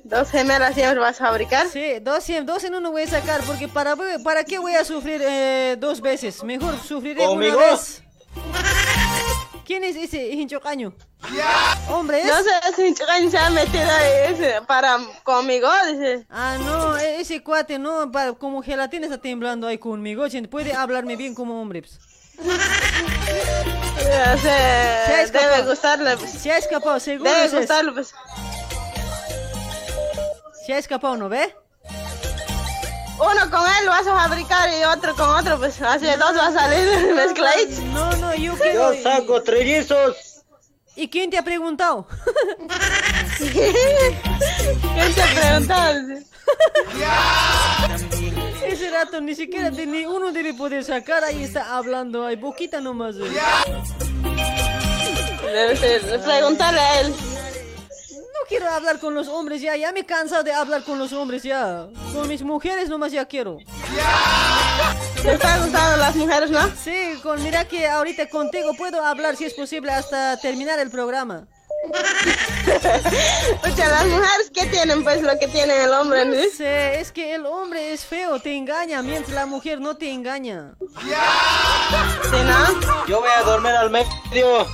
[0.04, 1.66] ¿Dos gemelas siempre vas a fabricar?
[1.68, 4.84] Sí, dos, en- dos en uno voy a sacar, porque para, para qué voy a
[4.84, 7.56] sufrir eh, dos veces, mejor sufriré ¿Conmigo?
[7.56, 8.02] una vez.
[9.64, 10.94] ¿Quién es ese hincho caño?
[11.88, 12.26] Hombre, es.
[12.26, 16.26] No sé si Chicaño se ha metido ahí ese, para conmigo, dice.
[16.28, 20.74] Ah, no, e- ese cuate no, para, como gelatina está temblando ahí conmigo, gente, puede
[20.74, 21.82] hablarme bien como hombre.
[21.82, 21.98] pues.
[24.42, 26.30] Se debe gustarle, pues.
[26.32, 27.30] Se ha escapado, seguro.
[27.30, 27.56] Debe ese.
[27.58, 28.14] gustarle, pues.
[30.66, 31.54] Se ha escapado, ¿no ve?
[33.18, 36.48] Uno con él vas a fabricar y otro con otro, pues así de dos va
[36.48, 37.78] a salir mezcladitos.
[37.84, 38.92] No, no, yo quiero.
[38.94, 40.16] Yo saco trellizos.
[40.96, 42.06] ¿Y quién te ha preguntado?
[43.38, 45.94] ¿Quién te ha preguntado?
[48.64, 52.80] Ese rato ni siquiera de- ni uno debe poder sacar, ahí está hablando, hay boquita
[52.80, 53.16] nomás.
[53.16, 53.30] eh.
[55.44, 57.14] Debe ser, preguntarle a él.
[58.48, 61.42] Quiero hablar con los hombres ya, ya me he cansado de hablar con los hombres
[61.42, 61.86] ya.
[62.12, 63.58] Con mis mujeres nomás ya quiero.
[65.22, 66.60] ¿Te están gustando las mujeres, no?
[66.76, 71.46] Sí, con mira que ahorita contigo puedo hablar si es posible hasta terminar el programa.
[72.66, 75.04] Escucha, las mujeres, ¿qué tienen?
[75.04, 76.34] Pues lo que tiene el hombre, ¿no?
[76.34, 80.10] No sé, es que el hombre es feo, te engaña, mientras la mujer no te
[80.10, 80.74] engaña.
[80.80, 83.06] ¿Sí, no?
[83.06, 84.66] Yo voy a dormir al medio.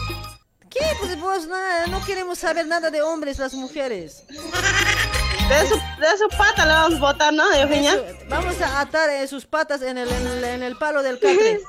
[0.71, 0.81] ¿Qué?
[1.01, 4.25] Pues vos nada, no queremos saber nada de hombres, las mujeres.
[4.29, 7.95] De su, de su pata le vamos a botar, ¿no, Eugenia?
[7.95, 11.19] Eso, Vamos a atar eh, sus patas en el, en el, en el palo del
[11.19, 11.61] catre.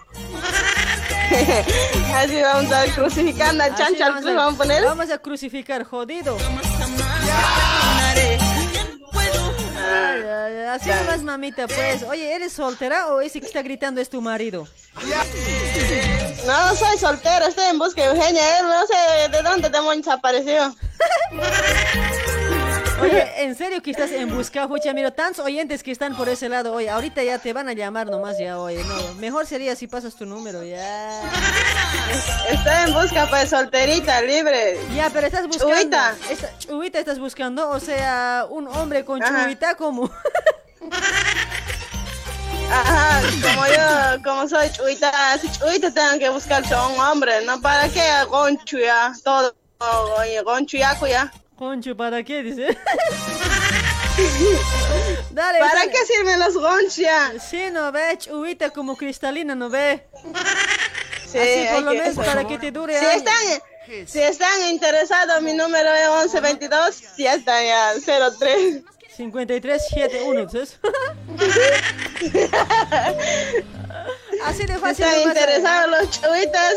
[2.16, 4.84] Así vamos a Así chancho al vamos cruz, vamos a poner.
[4.84, 6.38] Vamos a crucificar, jodido.
[8.16, 8.38] Ay,
[9.92, 12.04] ay, ay, así nomás, mamita, pues.
[12.04, 14.68] Oye, ¿eres soltera o ese que está gritando es tu marido?
[16.46, 18.60] No, soy soltero, estoy en busca de Eugenia.
[18.60, 20.74] Él no sé de dónde demonios apareció.
[23.02, 24.94] Oye, ¿en serio que estás en busca, Fucha?
[24.94, 28.08] Mira, tantos oyentes que están por ese lado, oye, ahorita ya te van a llamar
[28.08, 29.14] nomás ya, oye, no.
[29.16, 31.22] Mejor sería si pasas tu número, ya.
[32.50, 34.80] Estoy en busca, pues, solterita, libre.
[34.96, 35.76] Ya, pero estás buscando.
[35.76, 36.16] Chuita.
[36.30, 39.46] esta- chuita estás buscando, o sea, un hombre con Ajá.
[39.46, 40.10] chuita como.
[42.74, 47.60] Ajá, como yo, como soy chuita, si chuita tengo que buscarse a un hombre, ¿no?
[47.62, 49.14] ¿Para qué gonchu ya?
[49.26, 49.54] Todo,
[50.18, 51.30] oye, gonchu ya, ya.
[51.62, 52.42] Concho, ¿para qué?
[52.42, 52.66] Dice.
[55.30, 55.60] Dale.
[55.60, 55.92] ¿Para dale.
[55.92, 57.34] qué sirven los gonchia?
[57.40, 60.08] Sí, no ve, chuita como cristalina, no ve.
[61.28, 63.18] Sí, Así por lo menos para que te dure Si años.
[63.18, 67.94] están, si están interesados, mi número es 1122, si están ya
[68.40, 68.82] 03.
[69.18, 70.80] 5371, ¿sabes?
[74.46, 75.06] Así de fácil.
[75.06, 76.70] Están interesados los está.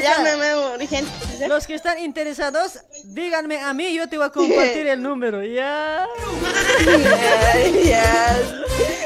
[0.00, 1.48] llámeme urgente.
[1.48, 6.06] Los que están interesados, díganme a mí, yo te voy a compartir el número, ¿ya?
[7.84, 8.36] Ya,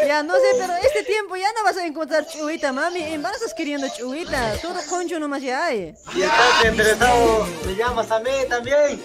[0.07, 3.03] Ya, no sé, pero este tiempo ya no vas a encontrar chuita, mami.
[3.03, 4.55] En verdad estás queriendo chuita.
[4.63, 5.95] Todo concho nomás ya hay.
[6.13, 9.01] Si estás interesado, me llamas a mí también.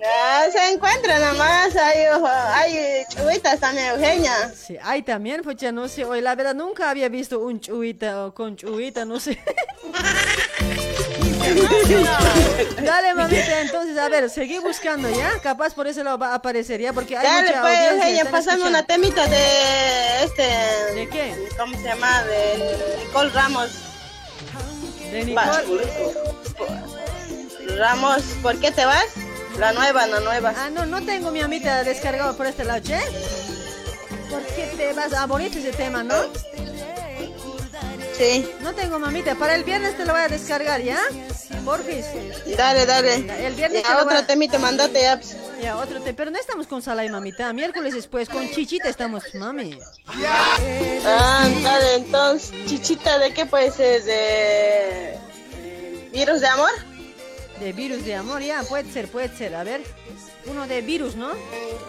[0.00, 2.06] Ya, se encuentran nomás, hay,
[2.52, 4.52] hay chuitas también, Eugenia.
[4.54, 6.04] Sí, hay también, pues ya no sé.
[6.04, 9.38] Hoy la verdad nunca había visto un chuita o con chuita, no sé.
[12.82, 15.38] Dale, mamita, entonces, a ver, seguí buscando, ¿ya?
[15.40, 16.92] Capaz por ese lado va a aparecer, ¿ya?
[16.92, 20.42] Porque hay Dale, mucha pues, audiencia, pasame una temita de este...
[20.94, 21.48] ¿De qué?
[21.56, 22.24] ¿Cómo se llama?
[22.24, 23.70] De Nicole Ramos.
[25.10, 25.84] De Nicole.
[27.76, 29.23] Ramos, ¿por qué te vas?
[29.58, 30.52] La nueva, la nueva.
[30.56, 32.98] Ah, no, no tengo mi amita descargado por este lado, ¿che?
[34.30, 35.12] ¿Por qué te vas?
[35.12, 36.14] Ah, bonito ese tema, ¿no?
[38.18, 38.48] Sí.
[38.60, 40.98] No tengo mamita, para el viernes te lo voy a descargar, ¿ya?
[41.64, 42.04] Porfis.
[42.56, 43.14] Dale, dale.
[43.46, 45.16] El viernes Ya, te lo otro a- temita, mandate ya.
[45.16, 45.36] pues.
[45.60, 46.12] Ya, otro te...
[46.14, 47.52] Pero no estamos con Sala y mamita.
[47.52, 49.78] Miércoles después, con Chichita estamos, mami.
[50.06, 54.02] Ah, dale, entonces, chichita, ¿de qué puede ser?
[54.04, 55.18] ¿De
[56.12, 56.70] virus de amor?
[57.60, 59.54] De virus de amor, ya, puede ser, puede ser.
[59.54, 59.82] A ver,
[60.46, 61.30] uno de virus, ¿no?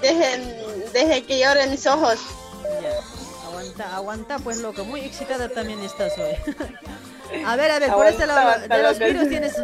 [0.01, 0.55] Dejen,
[0.93, 2.19] deje que lloren mis ojos.
[2.81, 4.85] Ya, aguanta, aguanta, pues loco.
[4.85, 6.35] Muy excitada también estás hoy.
[7.45, 9.55] a ver, a ver, por este lado, de los virus tienes...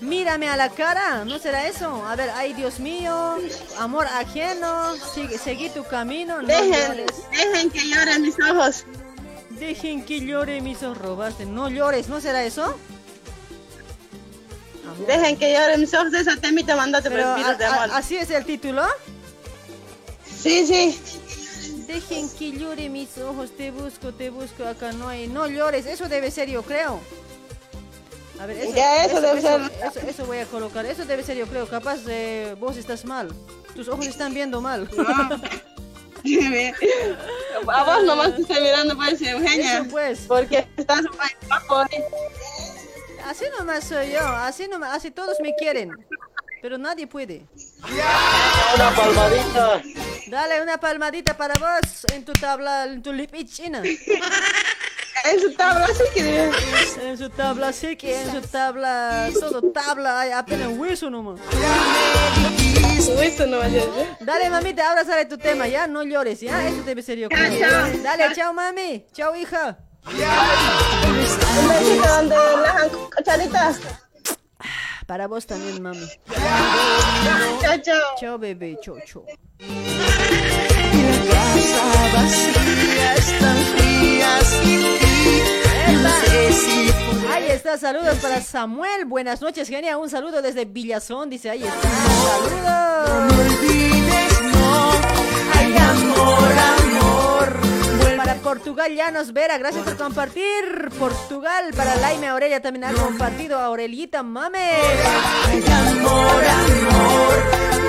[0.00, 2.06] Mírame a la cara, ¿no será eso?
[2.06, 3.36] A ver, ay Dios mío,
[3.78, 8.86] amor ajeno, sigue, seguí tu camino, no Dejen, dejen que lloren mis ojos.
[9.50, 11.44] Dejen que llore mis ojos, robaste.
[11.44, 12.78] No llores, ¿no será eso?
[15.06, 16.12] Dejen que lloren mis ojos.
[16.12, 17.90] Esa temita, mandate por el virus de amor.
[17.92, 18.82] ¿Así es el título?
[20.24, 21.00] Sí, sí.
[21.86, 25.26] Dejen que llore mis ojos, te busco, te busco, acá no hay.
[25.26, 27.00] No llores, eso debe ser yo creo.
[28.40, 29.60] A ver, eso, Ya, eso debe ser.
[29.84, 31.66] Eso, eso voy a colocar, eso debe ser yo creo.
[31.66, 33.28] Capaz eh, vos estás mal,
[33.74, 34.88] tus ojos están viendo mal.
[37.66, 39.78] A vos nomás te estoy mirando, pues, Eugenia.
[39.78, 40.20] Eso, pues.
[40.28, 42.04] Porque estás ¿eh?
[43.30, 45.92] Así nomás soy yo, así nomás, así todos me quieren.
[46.60, 47.46] Pero nadie puede.
[48.74, 49.82] Una palmadita.
[50.26, 53.82] Dale una palmadita para vos en tu tabla, en tu lipichina.
[55.22, 56.50] En su tabla sí que
[57.02, 61.38] En su tabla sí que en su tabla, todo tabla, hay apenas hueso nomás.
[63.16, 63.70] Hueso nomás.
[64.18, 68.02] Dale mamita, ahora sale tu tema, ya, no llores, ya, eso debe ser yo creo.
[68.02, 69.78] Dale, chao mami, chao hija.
[72.08, 72.36] Donde.
[75.06, 76.06] Para vos también, mami.
[77.60, 78.00] Chao, chao.
[78.20, 79.24] Chao bebé, chao, chao.
[81.60, 85.42] casa vacía, están frías sin ti.
[86.02, 86.90] No sé si
[87.28, 89.04] Ahí está, saludos para Samuel.
[89.04, 89.98] Buenas noches, genia.
[89.98, 91.50] Un saludo desde Villazón, dice.
[91.50, 93.32] Ahí está, saludos.
[93.32, 94.90] olvides, no.
[95.54, 97.79] Hay amor, amor.
[98.50, 100.42] Portugal, Llanos Vera, gracias por compartir.
[100.98, 103.56] Portugal, para Laime Aurelia también ha compartido.
[103.56, 104.72] Aurelita, mame.
[105.72, 107.34] Amor, amor.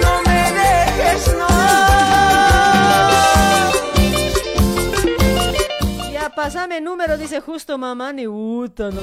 [0.03, 1.47] No me dejes, no.
[6.11, 9.01] Ya, pasame número, dice justo mamá, ni puta, no.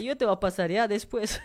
[0.00, 1.40] Yo te voy a pasar ya después.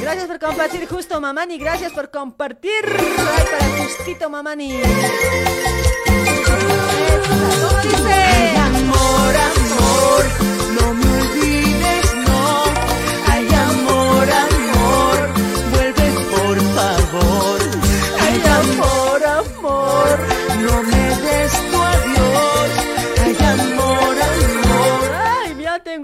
[0.00, 1.58] Gracias por compartir, justo mamani.
[1.58, 2.86] Gracias por compartir.
[2.86, 4.80] Para justito mamani.
[8.14, 8.73] ¿Cómo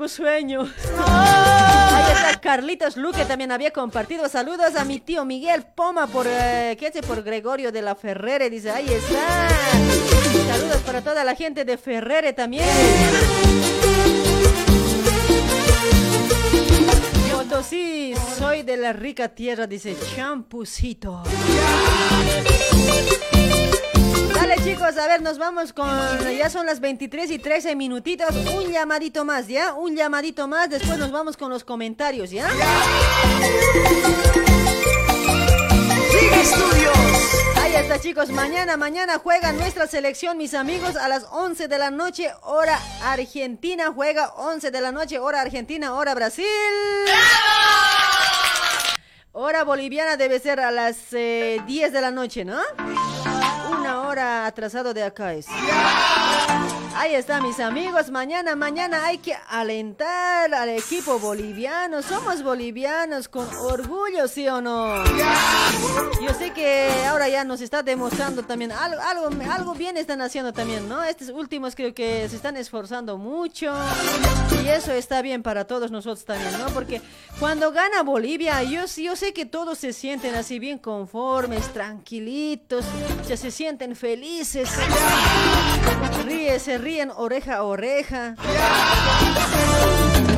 [0.00, 0.66] tengo sueño.
[1.06, 4.26] Ahí está Carlitos Luque también había compartido.
[4.30, 7.02] Saludos a mi tío Miguel Poma por, eh, ¿qué hace?
[7.02, 8.48] Por Gregorio de la Ferrere.
[8.48, 9.48] Dice, ahí está.
[10.56, 12.64] Saludos para toda la gente de Ferrere también.
[17.30, 21.24] Potosí, soy de la rica tierra, dice Champucito.
[24.34, 25.88] Dale chicos, a ver, nos vamos con.
[26.36, 28.28] Ya son las 23 y 13 minutitos.
[28.54, 29.74] Un llamadito más, ¿ya?
[29.74, 30.70] Un llamadito más.
[30.70, 32.48] Después nos vamos con los comentarios, ¿ya?
[36.10, 36.96] Sigue estudios.
[37.56, 38.30] Ahí está, chicos.
[38.30, 43.92] Mañana, mañana juega nuestra selección, mis amigos, a las 11 de la noche, hora Argentina.
[43.94, 46.46] Juega 11 de la noche, hora Argentina, hora Brasil.
[49.32, 52.58] Hora boliviana debe ser a las eh, 10 de la noche, ¿no?
[54.30, 55.46] Atrasado de acá es.
[56.94, 58.10] Ahí está, mis amigos.
[58.10, 62.02] Mañana, mañana hay que alentar al equipo boliviano.
[62.02, 65.02] Somos bolivianos con orgullo, ¿sí o no?
[66.20, 70.52] Yo sé que ahora ya nos está demostrando también algo, algo, algo bien están haciendo
[70.52, 71.02] también, ¿no?
[71.04, 73.72] Estos últimos creo que se están esforzando mucho
[74.62, 76.66] y eso está bien para todos nosotros también, ¿no?
[76.70, 77.00] Porque
[77.38, 82.84] cuando gana Bolivia, yo, yo sé que todos se sienten así bien conformes, tranquilitos,
[83.28, 84.68] ya se sienten felices.
[86.24, 88.34] Ríe, se ríen oreja a oreja.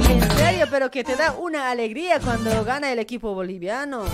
[0.09, 4.05] En serio, pero que te da una alegría cuando gana el equipo boliviano.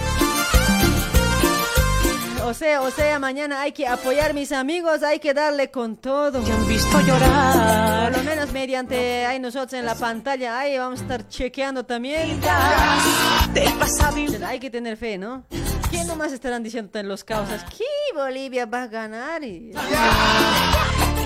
[2.45, 6.41] O sea, o sea, mañana hay que apoyar mis amigos, hay que darle con todo.
[6.41, 8.11] Te han visto llorar.
[8.13, 12.41] Por lo menos mediante ahí nosotros en la pantalla, ahí vamos a estar chequeando también.
[14.47, 15.45] Hay que tener fe, ¿no?
[15.91, 19.43] ¿Quién nomás estarán diciendo en los causas que Bolivia va a ganar?
[19.45, 19.73] Y-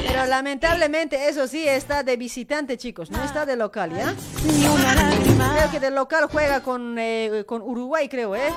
[0.07, 4.15] Pero lamentablemente eso sí está de visitante, chicos, no está de local, ¿ya?
[4.43, 8.53] Creo que de local juega con, eh, con Uruguay, creo, ¿eh?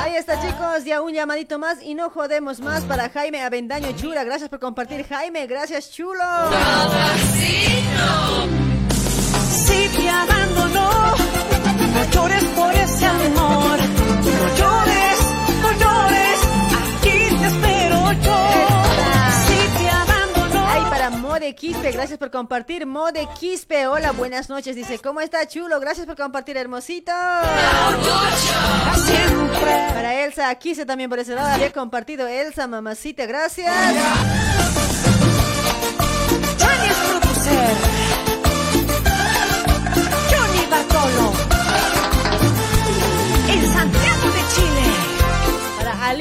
[0.00, 4.24] Ahí está, chicos, ya un llamadito más y no jodemos más para Jaime Avendaño Chula.
[4.24, 5.46] Gracias por compartir, Jaime.
[5.46, 6.24] Gracias, chulo.
[9.66, 9.88] Si
[12.28, 12.55] te
[21.36, 22.86] Mode Quispe, gracias por compartir.
[22.86, 24.74] Mode Quispe, hola, buenas noches.
[24.74, 25.78] Dice, ¿cómo está, chulo?
[25.80, 27.12] Gracias por compartir, hermosito.
[29.92, 31.48] Para Elsa Quise también por ese lado.
[31.48, 33.70] Había compartido Elsa, mamacita, gracias.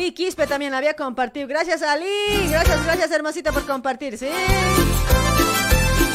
[0.05, 1.47] Ali Quispe también había compartido.
[1.47, 2.05] Gracias, Ali.
[2.51, 4.27] Gracias, gracias, hermosita, por compartir, ¿sí?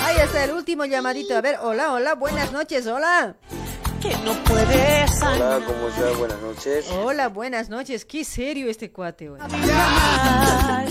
[0.05, 1.37] Ahí está el último llamadito.
[1.37, 3.35] A ver, hola, hola, buenas noches, hola.
[4.01, 6.17] Que no puedes Hola, ¿cómo estás?
[6.19, 6.89] Buenas noches.
[7.03, 8.05] Hola, buenas noches.
[8.05, 9.43] Qué serio este cuate, güey.
[9.43, 10.85] Hola,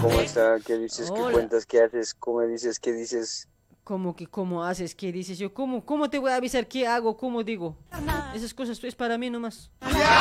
[0.00, 0.58] ¿cómo está?
[0.64, 1.10] ¿Qué dices?
[1.10, 1.66] ¿Qué cuentas?
[1.66, 2.14] ¿Qué haces?
[2.14, 2.78] ¿Cómo dices?
[2.78, 3.48] ¿Qué dices?
[3.84, 4.94] ¿Cómo que cómo haces?
[4.94, 5.38] ¿Qué dices?
[5.38, 7.16] Yo, ¿cómo, ¿cómo te voy a avisar qué hago?
[7.16, 7.76] ¿Cómo digo?
[8.32, 9.70] Esas cosas es para mí nomás.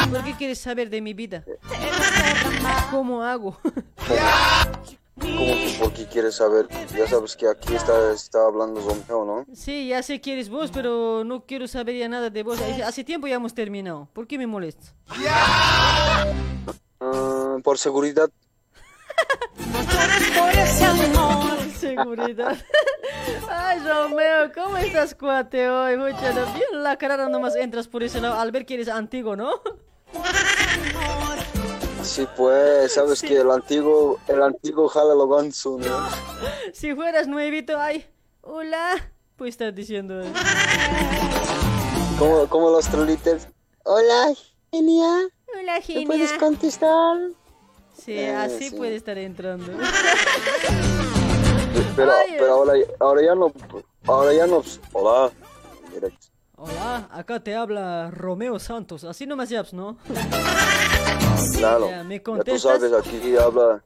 [0.10, 1.46] ¿Por qué quieres saber de mi vida?
[2.90, 3.60] ¿Cómo hago?
[5.20, 6.68] ¿Cómo que por qué quieres saber?
[6.98, 9.56] Ya sabes que aquí está, está hablando Romeo, ¿no?
[9.56, 12.60] Sí, ya sé que eres vos, pero no quiero saber ya nada de vos.
[12.84, 14.08] Hace- tiempo ya hemos terminado.
[14.14, 14.96] ¿Por qué me molestas?
[17.00, 18.30] Ah, por seguridad.
[20.38, 21.58] Por ese amor.
[21.80, 22.58] Seguridad.
[23.50, 25.98] Ay, Romeo, ¿cómo estás, cuate, hoy?
[25.98, 29.36] Mucha, no, bien la cara nomás entras por ese lado al ver que eres antiguo,
[29.36, 29.62] ¿no?
[32.04, 36.10] Sí, pues, sabes que el antiguo, el antiguo jala lo ganso, ¿no?
[36.74, 38.06] Si fueras nuevito, ay,
[38.42, 40.22] hola, pues estás diciendo.
[40.22, 40.32] eh.
[42.20, 43.48] ¿Cómo, cómo los trolitos?
[43.84, 44.34] Hola,
[44.72, 45.30] genia.
[45.60, 46.08] Hola, ¿Me genia.
[46.08, 47.18] puedes contestar?
[47.94, 48.76] Sí, Eh, así sí.
[48.76, 49.72] puede estar entrando.
[51.96, 53.52] Pero, Ay, pero ahora, ahora ya no,
[54.08, 54.62] ahora ya no.
[54.94, 55.32] Hola.
[55.94, 56.28] Directo.
[56.56, 59.04] Hola, acá te habla Romeo Santos.
[59.04, 59.98] Así nomás llamas, ¿no?
[61.58, 61.90] Claro.
[61.90, 63.84] Ya, me Ya tú sabes, aquí habla,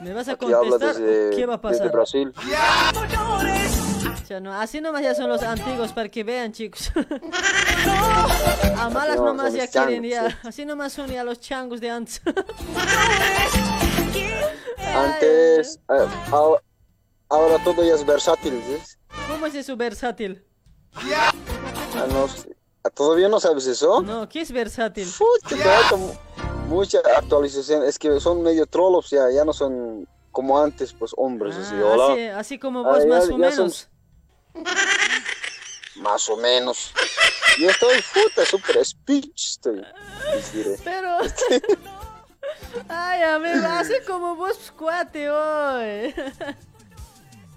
[0.00, 0.94] ¿Me vas a aquí contestar?
[0.94, 1.92] desde, ¿Qué va a desde pasar?
[1.92, 2.32] Brasil.
[4.28, 6.90] Ya no, así nomás ya son los antiguos para que vean, chicos.
[8.78, 10.38] A malas no, nomás ya quieren ya.
[10.42, 12.20] Así nomás son ya los changos de antes.
[14.78, 16.62] Antes, eh, ahora,
[17.28, 18.98] ahora todo ya es versátil, ¿ves?
[19.28, 20.44] ¿Cómo es eso versátil?
[20.94, 21.32] Ah,
[22.08, 22.26] no
[22.94, 24.00] ¿Todavía no sabes eso?
[24.00, 25.08] No, ¿qué es versátil?
[26.68, 27.82] Mucha actualización.
[27.84, 31.56] Es que son medio trolos ya, ya no son como antes, pues hombres.
[31.56, 32.12] así, Ah, hola.
[32.12, 33.88] así, así como vos, Ah, ya- más o son- menos.
[35.96, 36.92] Más o menos.
[37.58, 39.82] Yo estoy puta, super speech estoy.
[40.84, 41.18] Pero.
[42.88, 46.14] Ay, amigo, así como vos, cuate, hoy.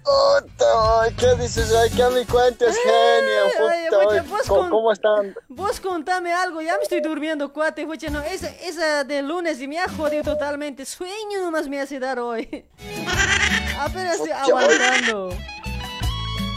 [0.04, 1.72] Puta, ¿qué dices?
[1.74, 3.46] Ay, que me cuentes, genio.
[3.70, 5.36] Ay, Puta, oye, ay, vos ¿cómo, cómo están?
[5.50, 9.68] Vos contame algo, ya me estoy durmiendo, cuate, fucha, no, esa, esa de lunes y
[9.68, 12.66] me ha jodido totalmente, sueño nomás me hace dar hoy.
[13.80, 15.30] Apenas estoy Pucha, hoy- aguantando.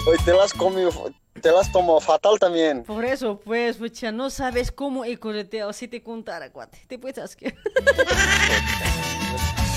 [0.07, 0.91] Hoy te las comido,
[1.41, 2.83] te las tomo fatal también.
[2.85, 7.19] Por eso, pues, fucha, no sabes cómo he correteado, si te contara, cuate, te puedes
[7.19, 7.55] asquear.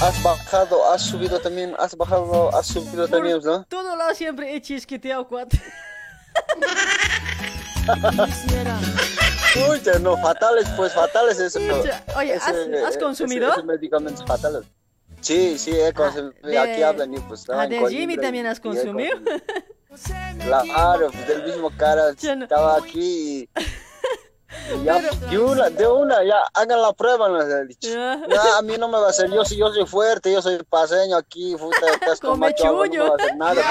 [0.01, 3.63] Has bajado, has subido también, has bajado, has subido también, ¿no?
[3.65, 5.61] Todo lado siempre he chisqueteado, cuate.
[9.53, 11.59] Pucha, no, fatales, pues fatales eso.
[11.59, 13.51] Pucha, oye, ¿has- ese- has ese- consumido?
[13.51, 14.63] Esos medicamentos fatales.
[15.21, 16.33] Sí, sí, he consumido.
[16.43, 19.17] de- Aquí hablan y pues Ah, de Jimmy también has consumido.
[20.39, 22.99] Claro, pues, del mismo cara estaba aquí
[23.41, 23.49] y,
[24.73, 27.89] y ya, de una, de una, ya hagan la prueba, nos ha dicho.
[27.95, 30.61] No, a mí no me va a hacer, yo sí, yo soy fuerte, yo soy
[30.63, 33.03] paseño aquí, puta, estás con macho, algo, no chuño.
[33.03, 33.61] me va a hacer nada,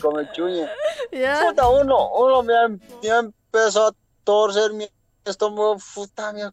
[0.00, 0.66] come chuño.
[1.10, 1.46] Ya.
[1.48, 3.92] Puta, uno, uno me, me empezó a
[4.24, 4.88] torcer mi
[5.24, 6.52] estómago, puta, mierda,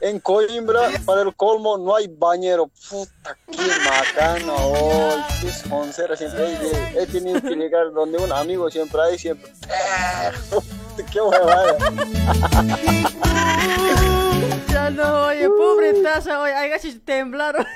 [0.00, 2.70] en Coimbra, para el colmo, no hay bañero.
[2.88, 6.44] Puta, qué macana, oh, qué soncera siempre.
[6.94, 9.52] He, he tenido que llegar donde un amigo siempre hay, siempre.
[11.12, 11.76] Qué huevada.
[14.68, 17.66] Ya no, oye, pobre taza, oye, hay gachos temblaron.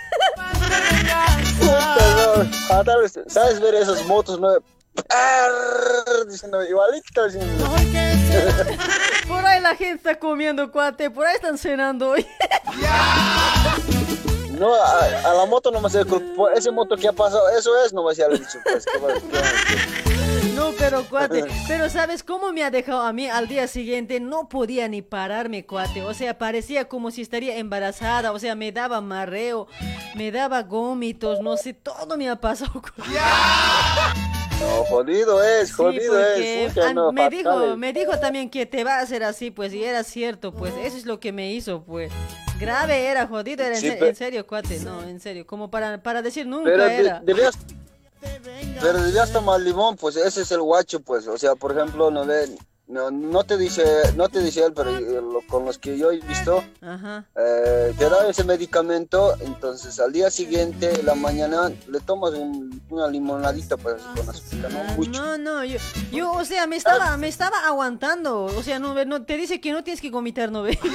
[1.58, 3.10] Puta, no, fatal.
[3.26, 4.48] ¿Sabes ver esas motos, no?
[6.28, 7.22] Diciendo igualito.
[9.28, 12.26] Por ahí la gente está comiendo, cuate, por ahí están cenando hoy.
[14.58, 16.48] No, a, a la moto no me se culpó.
[16.50, 18.58] Ese moto que ha pasado, eso es, no me ha dicho.
[18.64, 23.12] Pues, ¿qué va- qué va- No, pero cuate, pero ¿sabes cómo me ha dejado a
[23.12, 24.18] mí al día siguiente?
[24.18, 26.02] No podía ni pararme, cuate.
[26.02, 28.32] O sea, parecía como si estaría embarazada.
[28.32, 29.68] O sea, me daba marreo,
[30.16, 32.82] me daba gómitos, no sé, todo me ha pasado.
[32.82, 33.12] cuate.
[34.60, 36.76] No, jodido es, jodido es.
[36.78, 39.84] Ah, no, me, dijo, me dijo también que te va a hacer así, pues, y
[39.84, 42.12] era cierto, pues, eso es lo que me hizo, pues.
[42.58, 46.44] Grave era, jodido era, en, Sí, serio, cuate, no, en serio, como para, para decir
[46.46, 47.20] nunca Pero de- era.
[47.20, 47.56] debías,
[48.80, 51.28] pero debías tomar limón, pues ese es el guacho, pues.
[51.28, 52.48] O sea, por ejemplo, no ve,
[52.88, 53.84] no, no te dice,
[54.16, 57.24] no te dice él, pero lo- con los que yo he visto, Ajá.
[57.36, 62.80] eh, te da ese medicamento, entonces al día siguiente, en la mañana, le tomas un-
[62.90, 65.10] una limonadita, pues, así con azúcar, no mucho.
[65.22, 65.78] No, no, yo,
[66.10, 69.60] yo, o sea, me estaba, me estaba aguantando, o sea, no, ve, no, te dice
[69.60, 70.78] que no tienes que vomitar, ¿no ve?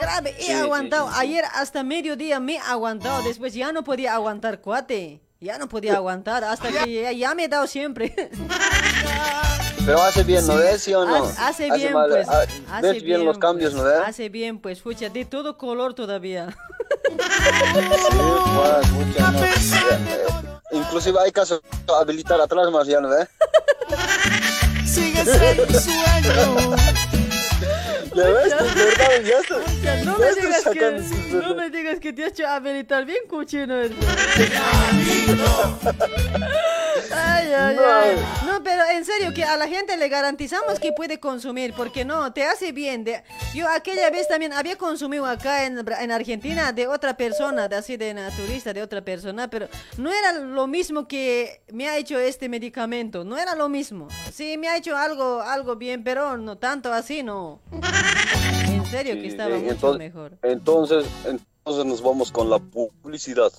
[0.00, 1.20] Grave, he Sí, sí, aguantado, sí, sí.
[1.20, 5.96] ayer hasta mediodía me he aguantado, después ya no podía aguantar, cuate, ya no podía
[5.96, 8.14] aguantar, hasta que ya, ya me he dado siempre.
[9.86, 11.24] Pero hace bien, ¿no ves, sí o no?
[11.24, 12.28] Hace, hace bien, mal- pues.
[12.28, 14.00] ah, hace ves bien los cambios, pues, ¿no ves?
[14.06, 16.48] Hace bien, pues, fucha, de todo color todavía.
[16.50, 17.16] Sí,
[17.88, 19.44] pues, mucha, no.
[19.44, 20.26] Eh,
[20.72, 23.28] Inclusive hay casos de habilitar atrás más, ¿ya no ves?
[24.86, 25.64] Sigue sueño.
[28.14, 30.04] Ya ves, de verdad, ya está.
[30.04, 33.22] No, me estoy digas sus que, no me digas que te has hecho habilitar bien
[33.28, 33.94] cochino eso.
[37.12, 37.82] Ay, ay, No.
[37.84, 38.16] ay.
[38.46, 42.32] No, pero en serio, que a la gente le garantizamos que puede consumir, porque no,
[42.32, 43.04] te hace bien.
[43.04, 43.22] De,
[43.54, 47.96] yo aquella vez también había consumido acá en, en Argentina de otra persona, de así
[47.96, 52.48] de naturista, de otra persona, pero no era lo mismo que me ha hecho este
[52.48, 54.08] medicamento, no era lo mismo.
[54.32, 57.60] Sí, me ha hecho algo, algo bien, pero no tanto así, no.
[58.68, 60.32] En serio que estaba eh, mucho entonces, mejor.
[60.42, 61.06] Entonces,
[61.60, 63.52] entonces nos vamos con la publicidad.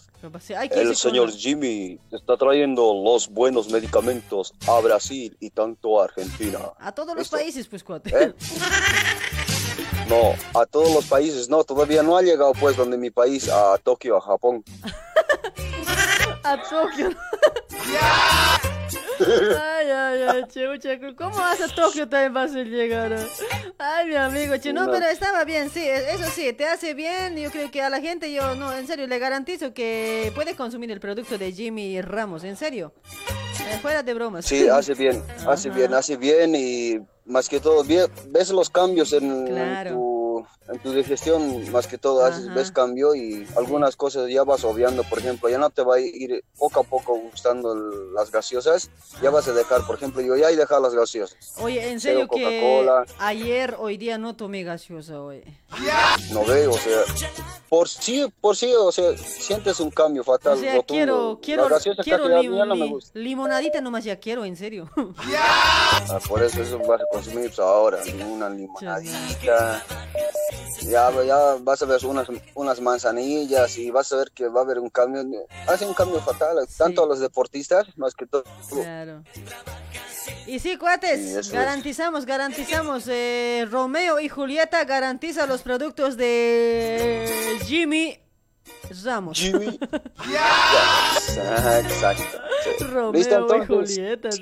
[0.72, 6.60] El señor Jimmy está trayendo los buenos medicamentos a Brasil y tanto a Argentina.
[6.80, 7.38] A todos los ¿Listo?
[7.38, 8.10] países, pues, cuate.
[8.10, 8.34] ¿Eh?
[10.10, 13.78] No, a todos los países, no, todavía no ha llegado pues donde mi país, a
[13.78, 14.64] Tokio, a Japón.
[16.44, 17.12] A Tokio.
[19.25, 23.16] Ay, ay, ay, che, mucha- ¿cómo vas a Tokio vas a llegar?
[23.77, 27.35] Ay, mi amigo, che, no, pero estaba bien, sí, e- eso sí, te hace bien,
[27.38, 30.91] yo creo que a la gente, yo, no, en serio, le garantizo que puede consumir
[30.91, 32.93] el producto de Jimmy Ramos, en serio,
[33.69, 34.43] Eh, fuera de bromas.
[34.45, 37.83] Sí, hace bien, hace bien, hace bien y más que todo,
[38.27, 39.91] ves los cambios en, en Claro.
[39.91, 42.56] tu, en tu digestión, más que todo, haces, Ajá.
[42.56, 46.00] ves cambio y algunas cosas ya vas obviando, por ejemplo, ya no te va a
[46.00, 48.90] ir poco a poco gustando el- las gaseosas,
[49.22, 51.38] ya vas a dejar, por ejemplo, yo ya he dejado las gaseosas.
[51.59, 52.88] Oye, en serio que
[53.19, 55.43] ayer, hoy día no tomé gaseosa, hoy.
[56.32, 57.01] No veo, o sea,
[57.69, 60.58] por sí, por sí, o sea, sientes un cambio fatal.
[60.58, 60.93] O sea, rotundo.
[60.93, 61.67] quiero, quiero,
[62.03, 63.11] quiero lim- ya no me li- gusta.
[63.19, 64.90] limonadita nomás ya quiero, en serio.
[65.27, 69.83] Ah, por eso eso vas a consumir pues, ahora, una limonadita.
[70.83, 74.64] Ya, ya vas a ver unas, unas manzanillas y vas a ver que va a
[74.64, 75.23] haber un cambio.
[75.67, 78.43] Hace un cambio fatal, tanto a los deportistas, más que todo.
[78.69, 79.23] Claro.
[80.48, 81.51] Y sí, Sí, cuates, eso es.
[81.51, 83.03] garantizamos, garantizamos.
[83.07, 88.19] eh, Romeo y Julieta garantiza los productos de Jimmy
[89.03, 89.38] Ramos.
[89.38, 89.80] Jimmy.
[91.30, 92.23] Exacto.
[92.77, 92.83] sí.
[92.85, 93.65] Romeo ¿Listo y?
[93.65, 94.31] Julieta.
[94.31, 94.41] sí.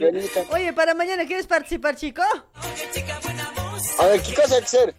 [0.52, 2.22] Oye, para mañana, ¿quieres participar, chico?
[4.00, 4.96] A ver, ¿qué cosa hay que hacer?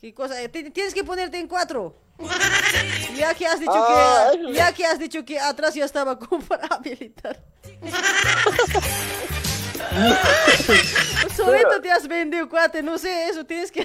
[0.00, 0.40] ¿Qué cosa?
[0.40, 1.94] Eh, ti- Tienes que ponerte en cuatro.
[3.16, 6.40] Ya que has dicho Ah, que ya que has dicho que atrás ya estaba como
[6.44, 7.42] para habilitar.
[11.36, 13.84] Solito te has vendido, cuate, no sé, eso tienes que.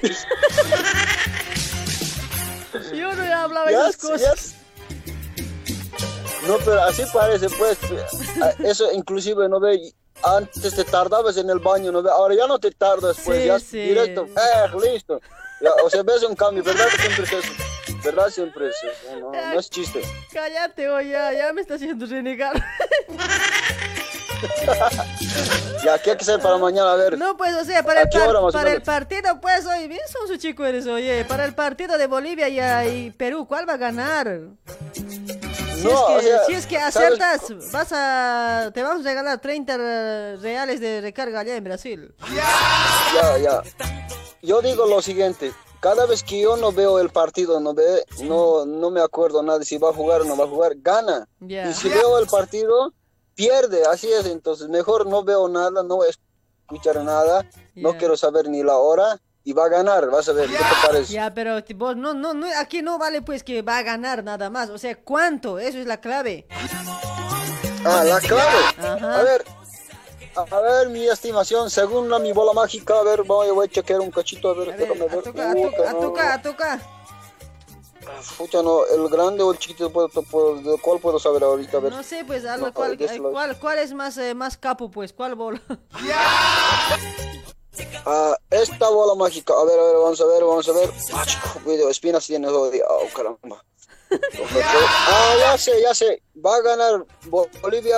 [2.95, 4.55] Yo no hablaba Ya, esas cosas.
[6.47, 7.77] No, pero así parece, pues.
[8.41, 9.93] Ah, Eso inclusive, ¿no ve?
[10.23, 12.09] Antes te tardabas en el baño, ¿no ve?
[12.11, 13.41] Ahora ya no te tardas, pues.
[13.41, 13.79] Sí, ya sí.
[13.79, 15.19] directo, eh, listo.
[15.63, 16.87] Ya, o sea, ves un cambio, ¿verdad?
[16.99, 17.53] Siempre es eso.
[18.03, 18.29] ¿Verdad?
[18.29, 19.19] Siempre es eso.
[19.19, 20.01] No, no es chiste.
[20.33, 22.61] Cállate, oye, ya, ya me está haciendo renegar.
[25.85, 26.91] Ya, ¿qué hay que hacer para mañana?
[26.91, 27.17] A ver.
[27.17, 30.27] No, pues, o sea, para, ¿A el, par- para el partido, pues, oye, bien son
[30.27, 31.23] su chico eres, oye.
[31.25, 34.39] Para el partido de Bolivia y, y Perú, ¿cuál va a ganar?
[35.83, 39.41] Si, No, es que, o sea, si es que vas a, te vamos a regalar
[39.41, 42.15] 30 reales de recarga allá en Brasil.
[42.33, 43.61] Ya, ya.
[44.41, 45.51] Yo digo lo siguiente.
[45.81, 49.61] Cada vez que yo no veo el partido, no ve, no, no me acuerdo nada
[49.63, 51.27] si va a jugar o no va a jugar, gana.
[51.41, 51.69] Ya.
[51.69, 52.93] Y si veo el partido,
[53.35, 53.83] pierde.
[53.85, 54.25] Así es.
[54.25, 57.45] Entonces, mejor no veo nada, no escuchar nada,
[57.75, 60.09] no quiero saber ni la hora y va a ganar.
[60.09, 61.13] Vas a ver, ¿qué te parece?
[61.13, 64.49] Ya, pero tipo, no, no, no, aquí no vale pues que va a ganar nada
[64.49, 64.69] más.
[64.69, 65.59] O sea, ¿cuánto?
[65.59, 66.47] Eso es la clave.
[67.85, 68.59] Ah, la clave.
[68.77, 69.19] Ajá.
[69.19, 69.43] A ver,
[70.35, 73.69] a, a ver, mi estimación, según la, mi bola mágica, a ver, voy, voy a
[73.69, 75.23] chequear un cachito, a ver, déjame ver.
[75.23, 76.79] Toca, a no, toca, a toca.
[78.37, 81.77] Pucha, no, el grande o el chiquito, ¿de cuál puedo saber ahorita?
[81.77, 81.91] A ver.
[81.93, 83.31] No sé, pues, algo, No, cuál, este lado.
[83.31, 85.13] cuál, cuál es más, eh, más capo, pues?
[85.13, 85.61] ¿Cuál bola?
[88.05, 90.89] Ah, esta bola mágica, a ver, a ver, vamos a ver, vamos a ver.
[91.13, 93.63] Ah, chico, video, espinas tiene odio, oh, caramba.
[94.63, 97.97] Ah, ya sé, ya sé, va a ganar Bo- Bolivia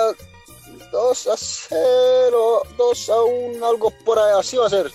[0.92, 4.90] 2 a 0, 2 a 1, algo por ahí, así va a ser.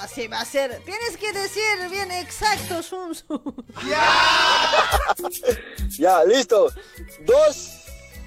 [0.00, 0.80] Así va a ser.
[0.84, 3.42] Tienes que decir bien exacto, Sunsu.
[5.98, 6.70] Ya, listo,
[7.20, 7.70] 2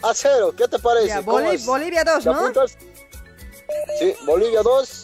[0.03, 1.07] a 0, ¿qué te parece?
[1.07, 1.65] Ya, ¿Cómo Boli- es?
[1.65, 2.35] Bolivia 2, ¿Te ¿no?
[2.35, 2.77] apuntas?
[3.99, 5.00] Sí, Bolivia 2,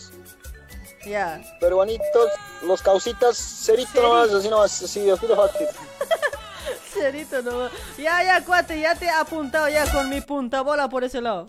[1.08, 1.42] Ya.
[1.60, 2.32] peruanitos,
[2.64, 5.68] los causitas, cerito nomás, así nomás, así, así de fácil.
[6.94, 7.70] Cerito, no.
[7.98, 11.48] Ya, ya, cuate, ya te he apuntado ya con mi punta bola por ese lado.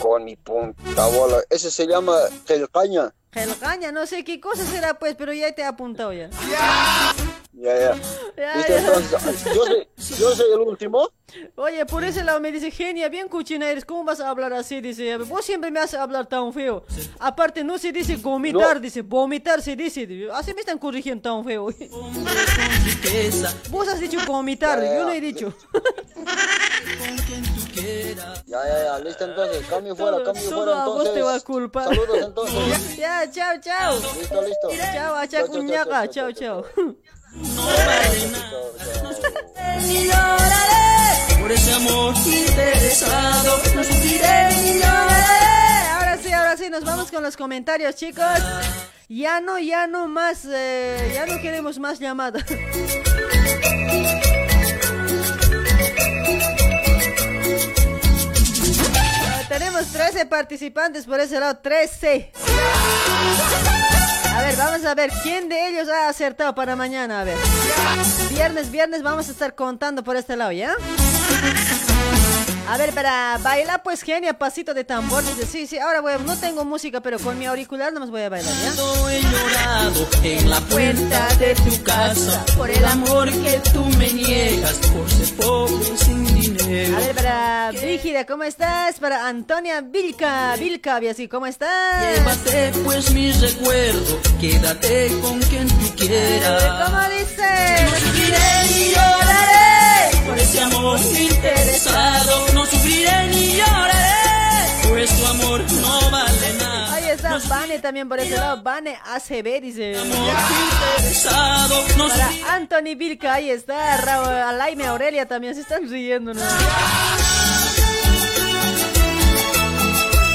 [0.00, 3.12] Con mi punta bola, ese se llama telcaña.
[3.32, 6.28] Gelgaña, no sé qué cosa será, pues, pero ya te he apuntado ya.
[6.50, 7.14] Ya,
[7.52, 7.94] ya.
[8.36, 8.72] Ya, ¿Listo?
[8.72, 8.80] ya.
[8.80, 9.88] Entonces, yo soy,
[10.18, 11.08] yo soy el último.
[11.56, 14.80] Oye, por ese lado me dice, genia, bien cochina eres, ¿cómo vas a hablar así?
[14.80, 16.84] Dice, vos siempre me haces hablar tan feo.
[17.20, 20.08] Aparte, no se dice vomitar, dice, vomitar se dice.
[20.32, 21.68] Así me están corrigiendo tan feo.
[23.70, 25.16] vos has dicho vomitar, Ya, ya, yo no ya.
[25.16, 25.54] he dicho.
[28.46, 28.98] Ya, ya, ya.
[28.98, 29.66] Listo, entonces.
[29.68, 31.14] Cambio fuera, cambio Todo fuera, a vos entonces.
[31.14, 31.84] te va a culpar.
[31.84, 32.96] Saludos, entonces.
[32.98, 33.94] ya, chao, chao.
[34.18, 34.68] Listo, listo.
[34.70, 35.38] Chao, Chao, acha
[36.10, 36.64] chao, chao,
[38.32, 38.72] chao.
[39.86, 43.62] Ni lloraré por ese amor interesado.
[43.74, 45.88] No sufriré ni lloraré.
[45.92, 48.24] Ahora sí, ahora sí, nos vamos con los comentarios, chicos.
[49.08, 52.44] Ya no, ya no más, eh, ya no queremos más llamadas.
[59.48, 62.30] Tenemos 13 participantes por ese lado, 13.
[64.56, 67.20] Vamos a ver quién de ellos ha acertado para mañana.
[67.20, 67.36] A ver,
[68.30, 70.74] viernes, viernes vamos a estar contando por este lado, ¿ya?
[72.70, 75.24] A ver, para bailar, pues genia, pasito de tambor.
[75.24, 78.22] Dice, sí, sí, ahora voy a- no tengo música, pero con mi auricular nomás voy
[78.22, 78.70] a bailar, ¿ya?
[79.10, 84.74] He llorado en la puerta de tu casa por el amor que tú me niegas
[84.92, 86.96] por ser pobre sin dinero.
[86.96, 89.00] A ver, para Brígida, ¿cómo estás?
[89.00, 92.16] Para Antonia Vilca, Vilca, así, ¿cómo estás?
[92.18, 96.62] Llévate pues mi recuerdo, quédate con quien tú quieras.
[96.86, 97.50] ¿Cómo dice?
[98.30, 99.89] No lloraré
[100.26, 102.46] por ese amor interesado.
[102.54, 106.94] No sufriré ni lloraré, pues tu amor no vale nada.
[106.94, 108.62] Ahí está Vane también por ese lado.
[108.62, 109.96] Vane ACB dice.
[109.96, 112.28] Interesado, no Para.
[112.48, 113.96] Anthony Vilca, ahí está.
[113.98, 116.40] Raúl, Alaime Aurelia también se están riendo, ¿no?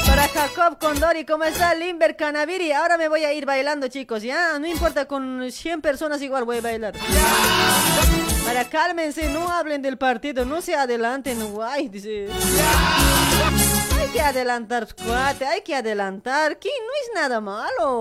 [0.06, 1.74] Para Jacob Condori, ¿cómo está?
[1.74, 2.72] Limber Canaviri.
[2.72, 4.58] Ahora me voy a ir bailando, chicos, ¿ya?
[4.58, 6.94] No importa, con 100 personas igual voy a bailar.
[8.46, 12.28] Para cálmense, no hablen del partido, no se adelanten, guay, dice.
[13.98, 18.00] Hay que adelantar, cuate, hay que adelantar, que no es nada malo.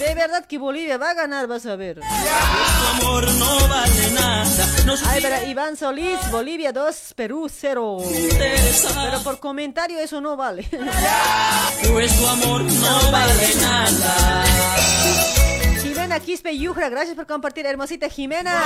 [0.00, 2.00] De verdad que Bolivia va a ganar, vas a ver.
[5.06, 7.98] Ay, para Iván Solís, Bolivia 2, Perú 0.
[8.36, 10.68] Pero por comentario eso no vale.
[11.92, 12.12] Pues.
[16.04, 18.60] Jimena Quispe Yujra, gracias por compartir, hermosita Jimena.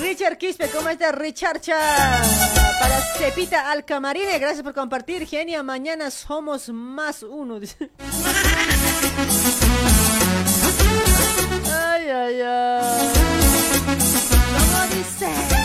[0.00, 1.76] Richard Quispe, ¿cómo estás, Richarcha?
[2.80, 5.24] Para Cepita Alcamarine, gracias por compartir.
[5.24, 7.60] Genia, mañana somos más uno.
[11.72, 13.08] Ay, ay, ay.
[14.58, 15.63] ¿Cómo dice?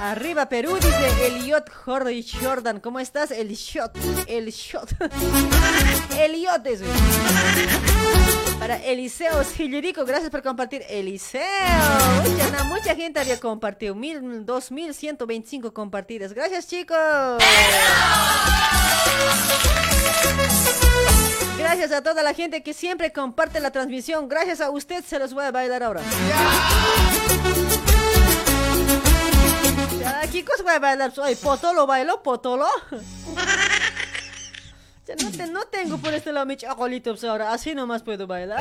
[0.00, 2.80] Arriba Perú, dice Eliot Jordan.
[2.80, 3.30] ¿Cómo estás?
[3.30, 3.94] El shot.
[4.26, 4.90] El shot.
[6.18, 6.80] Eliot es.
[8.58, 10.84] Para Eliseo Gillerico, gracias por compartir.
[10.88, 11.42] Eliseo.
[12.66, 13.94] Mucha gente había compartido.
[13.94, 16.32] Mil, dos mil ciento veinticinco compartidas.
[16.32, 16.96] Gracias, chicos.
[21.58, 24.30] Gracias a toda la gente que siempre comparte la transmisión.
[24.30, 26.00] Gracias a usted se los voy a bailar ahora.
[30.22, 31.12] Ya, chicos, voy a bailar.
[31.12, 32.66] Soy Potolo, bailo, Potolo.
[35.06, 37.52] Ya no, te- no tengo por este lado mi chocolito pues, ahora.
[37.52, 38.60] Así nomás puedo bailar.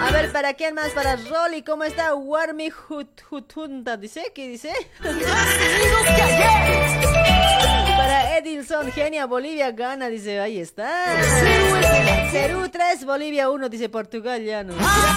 [0.00, 0.90] A ver, ¿para quién más?
[0.90, 2.14] Para Rolly, ¿cómo está?
[2.14, 4.32] Warmi Hut Hutunta, ¿dice?
[4.34, 4.72] ¿Qué dice?
[8.14, 10.88] Para Edilson, Genia, Bolivia gana, dice, ahí está.
[12.30, 14.72] Perú 3, Bolivia 1, dice Portugal ya no.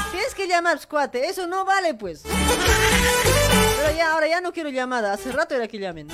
[0.09, 2.23] Tienes que llamar, cuate, eso no vale pues.
[2.23, 6.07] Pero ya, ahora ya no quiero llamada, hace rato era que llamen.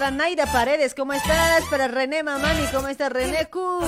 [0.00, 1.62] Para Naida Paredes, ¿cómo estás?
[1.70, 3.12] Para René Mamani, ¿cómo estás?
[3.12, 3.80] René Q,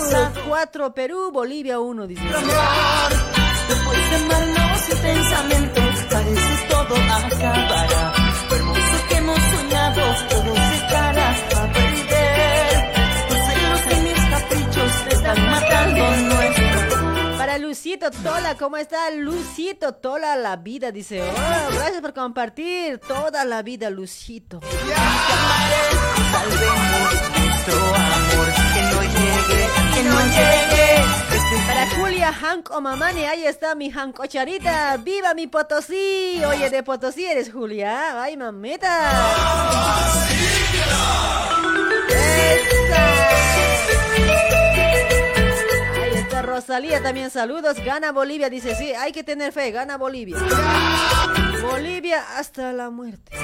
[0.47, 2.23] 4 Perú, Bolivia 1, dice.
[2.23, 8.12] Después de amarnos intensamente, parece todo acabará.
[8.50, 12.92] Lo hermoso que hemos soñado, todo se estará a perder.
[13.28, 16.42] Tus celos y mis caprichos te están matando
[17.73, 19.10] Lucito Tola, ¿cómo está?
[19.12, 21.23] Lucito Tola, la vida, dice.
[21.23, 24.60] Oh, gracias por compartir toda la vida, Lucito.
[31.67, 34.99] Para Julia Hank Omamani, ahí está mi Hank Ocharita.
[34.99, 36.42] ¡Viva mi Potosí!
[36.44, 38.23] Oye, de Potosí eres Julia.
[38.23, 39.09] ¡Ay, mameta!
[46.52, 47.82] Rosalía también, saludos.
[47.82, 50.36] Gana Bolivia, dice, sí, hay que tener fe, gana Bolivia.
[51.62, 53.34] Bolivia hasta la muerte.
[53.34, 53.40] No,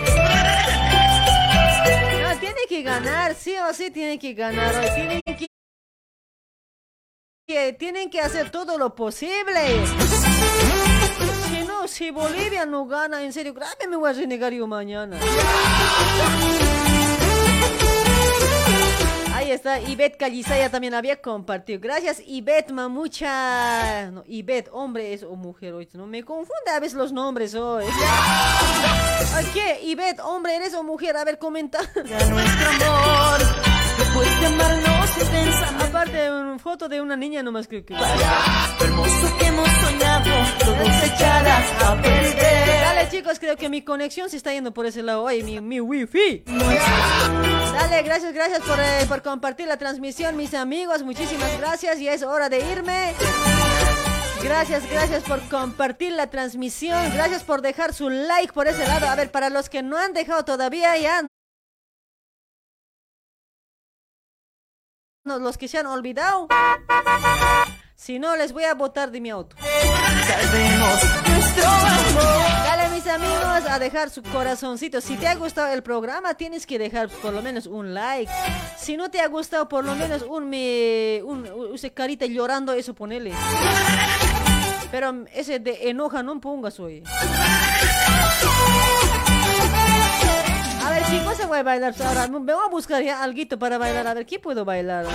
[2.39, 4.75] tiene que ganar, sí o sí tiene que ganar.
[4.95, 5.47] Tienen que
[7.47, 9.87] que tienen que hacer todo lo posible.
[11.49, 15.19] Si no, si Bolivia no gana, en serio, grave me voy a renegar yo mañana.
[19.49, 21.81] Ahí está, Ivette Callisaya también había compartido.
[21.81, 24.11] Gracias, Ivette Mamucha.
[24.11, 25.89] No, Ivette, hombre es o mujer hoy.
[25.95, 27.87] No me confunde a veces los nombres hoy.
[29.55, 29.81] ¿Qué?
[29.85, 31.17] Ivette, hombre eres o mujer.
[31.17, 31.81] A ver, comenta.
[31.95, 33.78] nuestro amor.
[34.47, 35.85] Amarnos intensamente.
[35.85, 37.95] Aparte, una foto de una niña nomás creo que.
[37.95, 38.01] Lo
[38.85, 40.31] hermoso que hemos soñado,
[41.85, 42.81] a perder.
[42.81, 45.23] Dale chicos, creo que mi conexión se está yendo por ese lado.
[45.25, 46.45] Oye, mi, mi wifi.
[46.47, 51.03] Dale, gracias, gracias por, eh, por compartir la transmisión, mis amigos.
[51.03, 52.01] Muchísimas gracias.
[52.01, 53.15] Ya es hora de irme.
[54.43, 57.13] Gracias, gracias por compartir la transmisión.
[57.13, 59.09] Gracias por dejar su like por ese lado.
[59.09, 61.27] A ver, para los que no han dejado todavía, ya.
[65.37, 66.49] Los que se han olvidado.
[67.95, 69.57] Si no, les voy a botar de mi auto.
[72.65, 75.01] Dale, mis amigos, a dejar su corazoncito.
[75.01, 78.33] Si te ha gustado el programa, tienes que dejar por lo menos un like.
[78.79, 81.21] Si no te ha gustado, por lo menos un me.
[81.25, 83.33] Un, use carita llorando, eso ponele.
[84.91, 87.03] Pero ese de enoja no pongas hoy.
[91.11, 92.29] Chicos, se voy a bailar ahora.
[92.29, 94.07] Me voy a buscar ya algo para bailar.
[94.07, 95.07] A ver, ¿qué puedo bailar?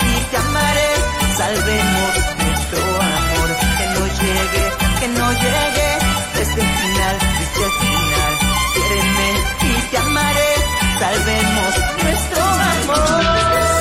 [0.00, 0.92] Y te amaré
[1.36, 3.48] salvemos nuestro amor.
[3.78, 4.64] Que no llegue,
[5.00, 5.90] que no llegue
[6.36, 8.32] desde el final, desde el final.
[8.74, 9.30] Quiéreme
[9.60, 10.52] y te amaré,
[11.00, 11.72] salvemos
[12.02, 13.71] nuestro amor.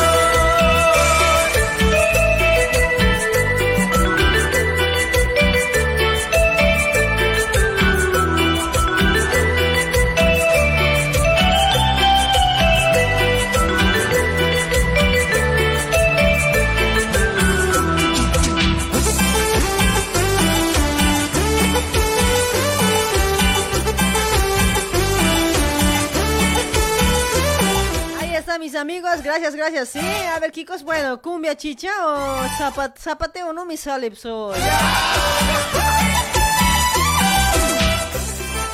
[28.62, 29.22] Mis amigos.
[29.24, 29.90] Gracias, gracias.
[29.90, 34.12] Sí, a ver, Kikos, bueno, cumbia chicha o zapat- zapateo, no me sale.
[34.12, 34.80] ya.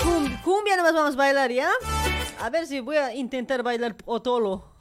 [0.03, 1.69] Cum- Cumbia nomás vamos a bailar, ¿ya?
[2.41, 4.74] A ver si voy a intentar bailar otolo.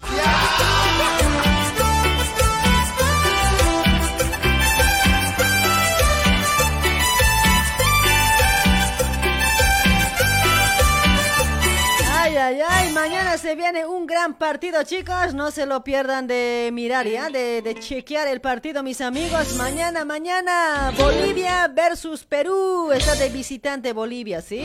[12.36, 15.32] Ay, ay, ay, mañana se viene un gran partido, chicos.
[15.32, 17.30] No se lo pierdan de mirar, ¿ya?
[17.30, 19.54] De, chequear el partido, mis amigos.
[19.54, 22.92] Mañana, mañana, Bolivia versus Perú.
[22.92, 24.62] Está de visitante Bolivia, ¿sí?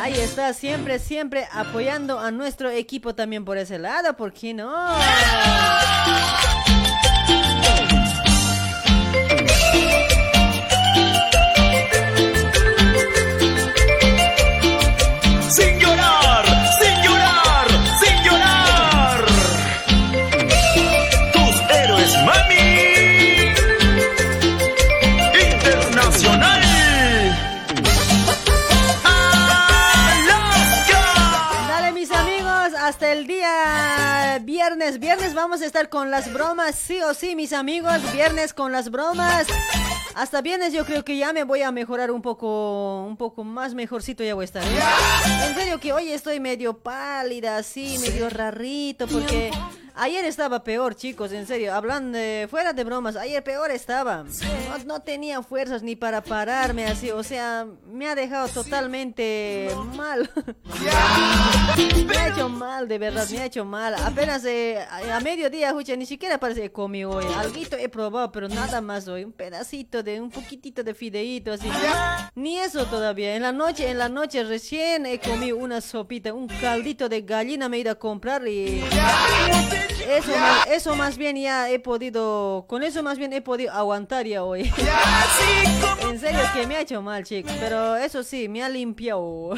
[0.00, 4.70] Ahí está, siempre, siempre apoyando a nuestro equipo también por ese lado, ¿por qué no?
[35.00, 35.10] Viernes.
[35.20, 38.00] Viernes vamos a estar con las bromas, sí o sí mis amigos.
[38.12, 39.46] Viernes con las bromas.
[40.14, 43.74] Hasta viernes yo creo que ya me voy a mejorar un poco, un poco más
[43.74, 44.62] mejorcito ya voy a estar.
[44.62, 45.46] ¿eh?
[45.48, 49.50] En serio que hoy estoy medio pálida, así, medio rarito, porque
[49.94, 51.74] ayer estaba peor, chicos, en serio.
[51.74, 54.24] Hablando de, fuera de bromas, ayer peor estaba.
[54.86, 60.30] No, tenía fuerzas ni para pararme así, o sea, me ha dejado totalmente mal.
[62.06, 63.94] me ha hecho mal, de verdad, me ha hecho mal.
[63.94, 64.78] Apenas eh,
[65.12, 67.24] a, mediodía, escucha, ni siquiera parece que comí hoy.
[67.36, 69.24] Alguito he probado, pero nada más hoy.
[69.24, 71.68] Un pedacito de, un poquitito de fideíto, así.
[72.34, 73.36] Ni eso todavía.
[73.36, 77.68] En la noche, en la noche recién he comido una sopita, un caldito de gallina
[77.68, 78.82] me he ido a comprar y...
[80.08, 84.26] Eso más, eso más bien ya he podido, con eso más bien he podido aguantar
[84.26, 84.72] ya hoy.
[86.02, 89.54] en serio que me ha hecho mal, chicos, pero eso sí, me ha limpiado.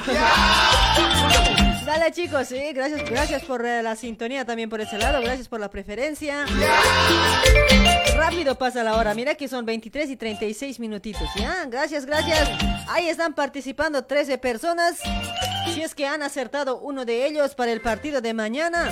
[1.87, 5.59] Dale chicos, sí, gracias, gracias por eh, la sintonía también por ese lado, gracias por
[5.59, 6.45] la preferencia.
[8.17, 11.65] Rápido pasa la hora, mira que son 23 y 36 minutitos, ¿ya?
[11.67, 12.49] Gracias, gracias.
[12.89, 15.01] Ahí están participando 13 personas.
[15.83, 18.89] Es que han acertado uno de ellos para el partido de mañana,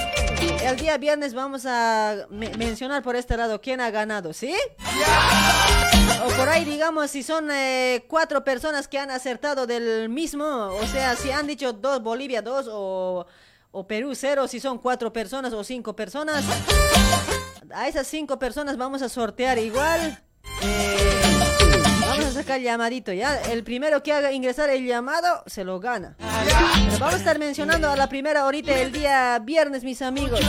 [0.64, 4.54] el día viernes vamos a me- mencionar por este lado quién ha ganado, ¿sí?
[6.26, 10.86] O por ahí digamos si son eh, cuatro personas que han acertado del mismo, o
[10.88, 13.24] sea, si han dicho dos Bolivia dos o,
[13.70, 16.44] o Perú cero, si son cuatro personas o cinco personas,
[17.72, 20.20] a esas cinco personas vamos a sortear igual.
[20.62, 21.19] eh,
[22.40, 23.36] sacar llamadito, ¿ya?
[23.52, 26.16] El primero que haga ingresar el llamado se lo gana.
[26.18, 30.40] Pero vamos a estar mencionando a la primera ahorita el día viernes, mis amigos.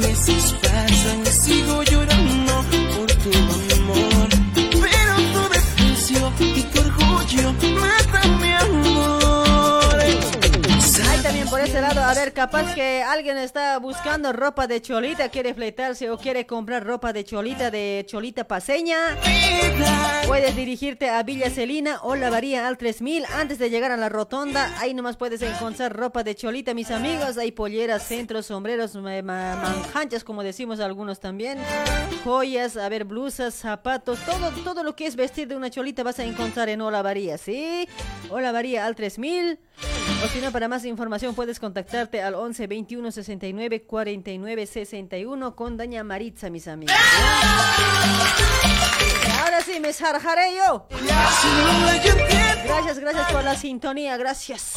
[0.00, 2.64] Meses pasan y sigo llorando
[2.96, 3.30] por tu
[3.74, 4.28] amor.
[4.54, 10.00] Pero tu desprecio y tu orgullo matan mi amor.
[10.00, 15.54] Ahí también por lado, a ver, capaz que alguien está buscando ropa de cholita, quiere
[15.54, 19.16] fletarse o quiere comprar ropa de cholita, de cholita paseña.
[20.26, 24.72] Puedes dirigirte a Villa Celina o Lavaría al 3000 antes de llegar a la rotonda.
[24.80, 27.38] Ahí nomás puedes encontrar ropa de cholita, mis amigos.
[27.38, 31.58] Hay polleras, centros, sombreros, ma- ma- manjanchas, como decimos algunos también.
[32.24, 36.18] Joyas, a ver, blusas, zapatos, todo, todo lo que es vestir de una cholita vas
[36.18, 37.88] a encontrar en Olavaría, ¿sí?
[38.30, 39.58] Olavaría al 3000.
[40.24, 45.76] O si no, para más información puedes contactarte al 11 21 69 49 61 con
[45.76, 46.92] Daña Maritza, mis amigos.
[49.40, 50.88] Ahora sí, me zarjaré yo.
[52.64, 54.74] Gracias, gracias por la sintonía, gracias.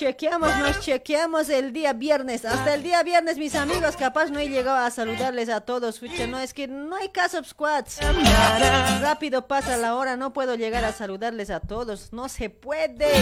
[0.00, 2.46] Chequeamos, nos chequeamos el día viernes.
[2.46, 6.00] Hasta el día viernes, mis amigos, capaz no he llegado a saludarles a todos.
[6.00, 7.98] Fucha, no, es que no hay caso squads.
[9.02, 12.14] Rápido pasa la hora, no puedo llegar a saludarles a todos.
[12.14, 13.12] No se puede.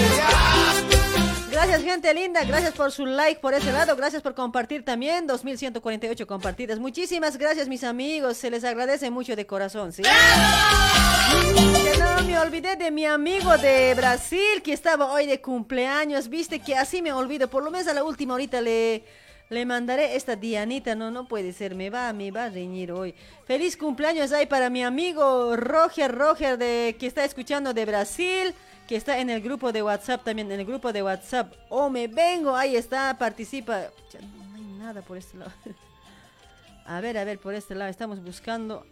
[1.50, 2.44] Gracias, gente linda.
[2.44, 3.96] Gracias por su like por ese lado.
[3.96, 5.26] Gracias por compartir también.
[5.26, 6.78] 2148 compartidas.
[6.78, 8.36] Muchísimas gracias, mis amigos.
[8.36, 10.02] Se les agradece mucho de corazón, ¿sí?
[10.02, 16.28] Que no me olvidé de mi amigo de Brasil que estaba hoy de cumpleaños.
[16.28, 17.48] Viste que así me olvido.
[17.48, 19.02] Por lo menos a la última ahorita le,
[19.48, 20.94] le mandaré esta Dianita.
[20.94, 21.74] No, no puede ser.
[21.74, 23.14] Me va, me va a reñir hoy.
[23.46, 28.54] Feliz cumpleaños ahí para mi amigo Roger, Roger de que está escuchando de Brasil
[28.86, 31.52] que está en el grupo de WhatsApp también, en el grupo de WhatsApp.
[31.68, 33.88] O me vengo, ahí está, participa.
[34.10, 35.52] Ya no hay nada por este lado.
[36.86, 38.86] A ver, a ver, por este lado estamos buscando.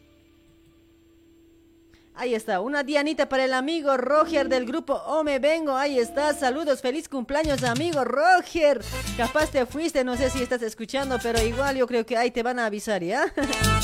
[2.18, 5.76] Ahí está, una Dianita para el amigo Roger del grupo O Me Vengo.
[5.76, 8.82] Ahí está, saludos, feliz cumpleaños, amigo Roger.
[9.18, 12.42] Capaz te fuiste, no sé si estás escuchando, pero igual yo creo que ahí te
[12.42, 13.30] van a avisar, ¿ya?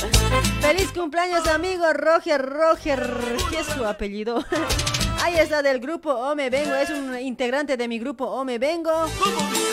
[0.63, 3.37] feliz cumpleaños, amigo Roger, Roger.
[3.51, 4.43] ¿Qué es su apellido?
[5.23, 8.59] Ahí está del grupo O Me Vengo, es un integrante de mi grupo O Me
[8.59, 8.91] Vengo.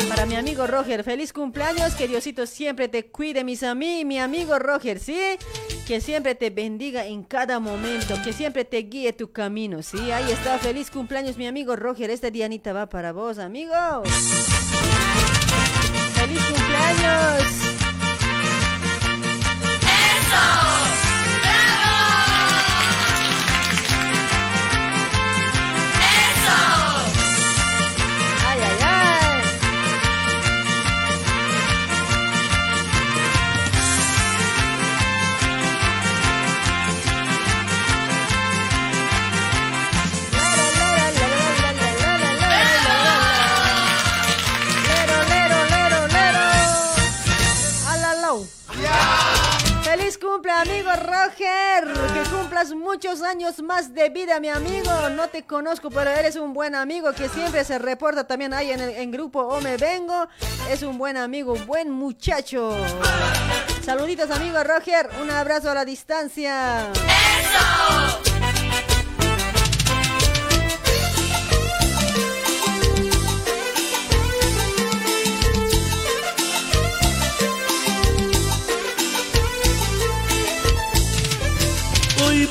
[0.07, 4.59] Para mi amigo Roger, feliz cumpleaños, que Diosito siempre te cuide, mis amigos, mi amigo
[4.59, 5.19] Roger, ¿sí?
[5.87, 10.11] Que siempre te bendiga en cada momento, que siempre te guíe tu camino, ¿sí?
[10.11, 12.11] Ahí está, feliz cumpleaños, mi amigo Roger.
[12.11, 13.73] Esta Dianita va para vos, amigo.
[16.13, 17.68] ¡Feliz cumpleaños!
[50.39, 51.93] Cumple, amigo Roger!
[52.13, 55.09] Que cumplas muchos años más de vida, mi amigo.
[55.09, 58.79] No te conozco, pero eres un buen amigo que siempre se reporta también ahí en
[58.79, 60.29] el grupo O Me Vengo.
[60.69, 62.73] Es un buen amigo, un buen muchacho.
[63.83, 65.09] Saluditos, amigo Roger.
[65.21, 66.87] Un abrazo a la distancia.
[66.93, 68.38] Hoy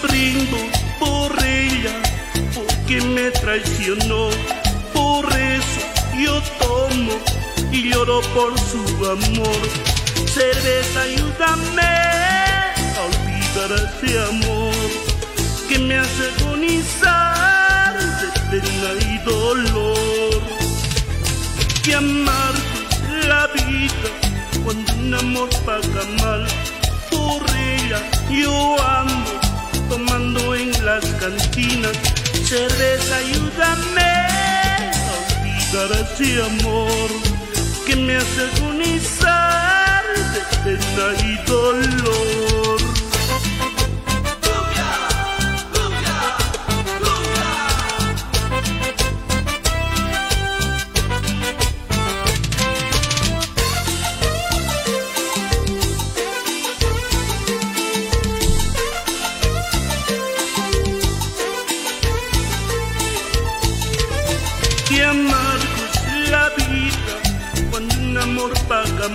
[0.02, 0.56] brindo
[0.98, 1.92] por ella,
[2.54, 4.30] porque me traicionó.
[4.92, 5.80] Por eso
[6.18, 7.12] yo tomo
[7.72, 9.60] y lloro por su amor.
[10.26, 11.82] Cerveza, ayúdame
[12.96, 14.74] a olvidar ese amor
[15.68, 20.42] que me hace agonizar de pena y dolor.
[21.82, 22.78] Que amargo
[23.26, 24.10] la vida
[24.64, 26.46] cuando un amor paga mal.
[27.10, 29.47] Por ella yo ando
[29.88, 31.96] tomando en las cantinas.
[32.44, 34.10] Cerveza, ayúdame
[34.92, 37.10] a olvidar ese amor
[37.86, 42.47] que me hace agonizar de pena y dolor.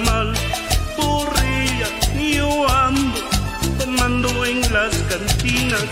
[0.06, 0.34] Mal.
[1.46, 3.20] Ella yo ando
[3.80, 5.84] tomando en las cantinas.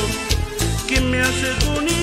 [0.88, 1.99] que me hace agonizar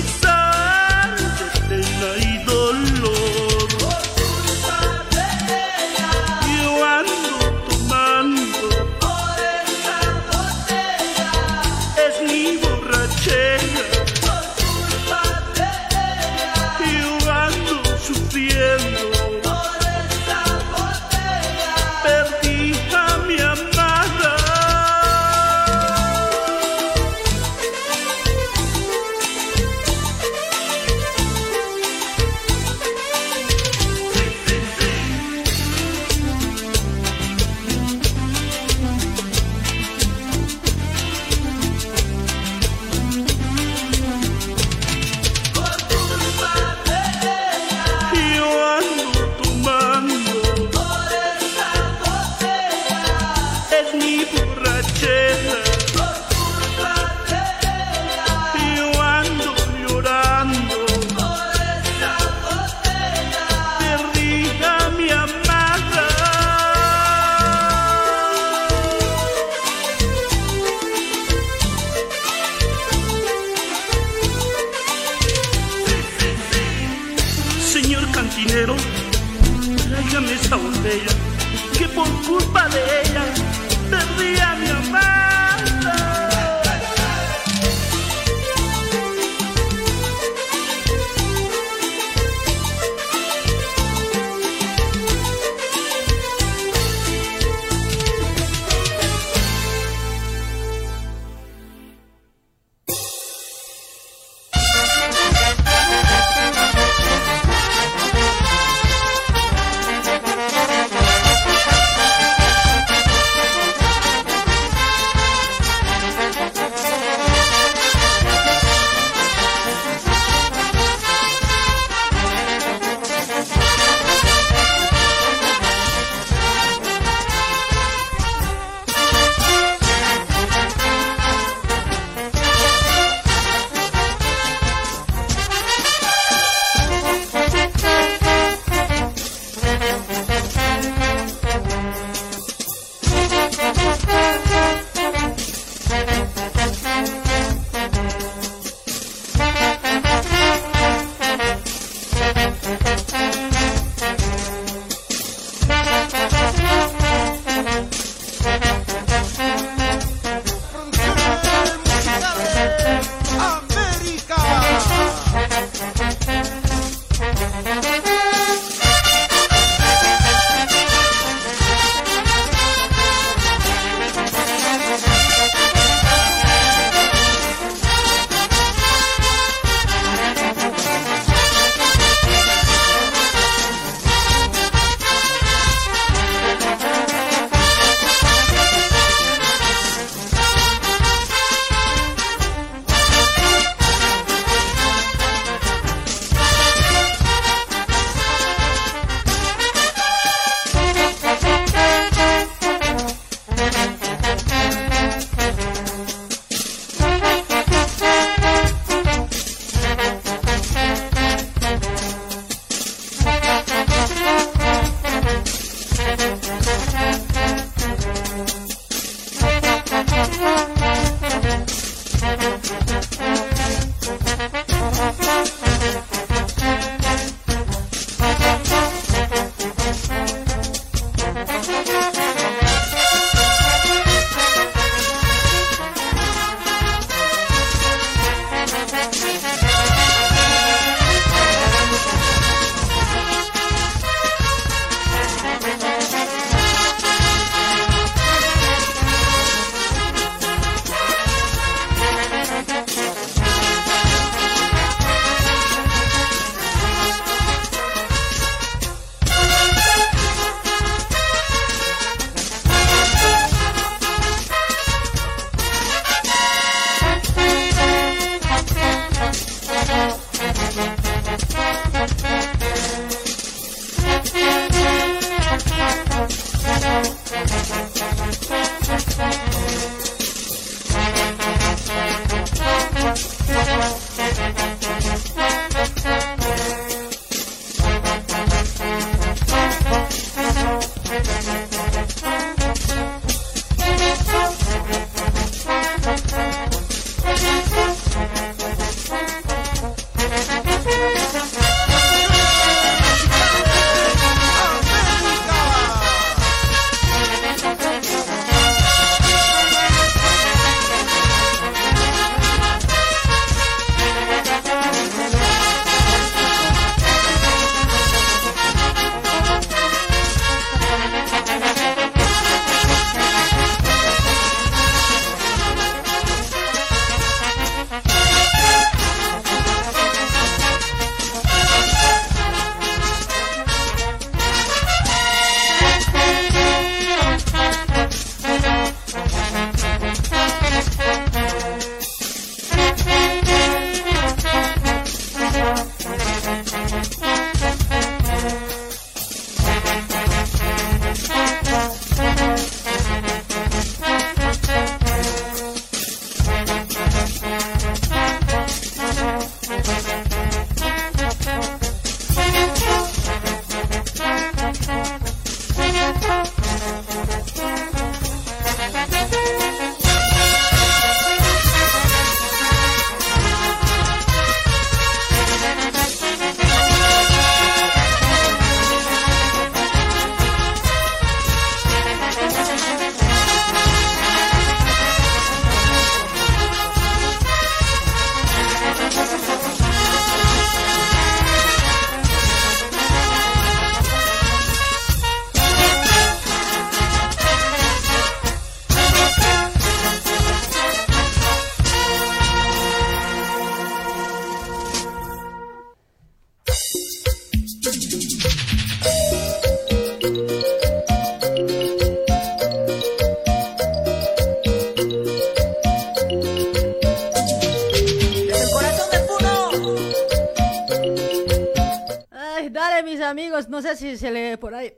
[423.97, 424.93] si se lee por ahí.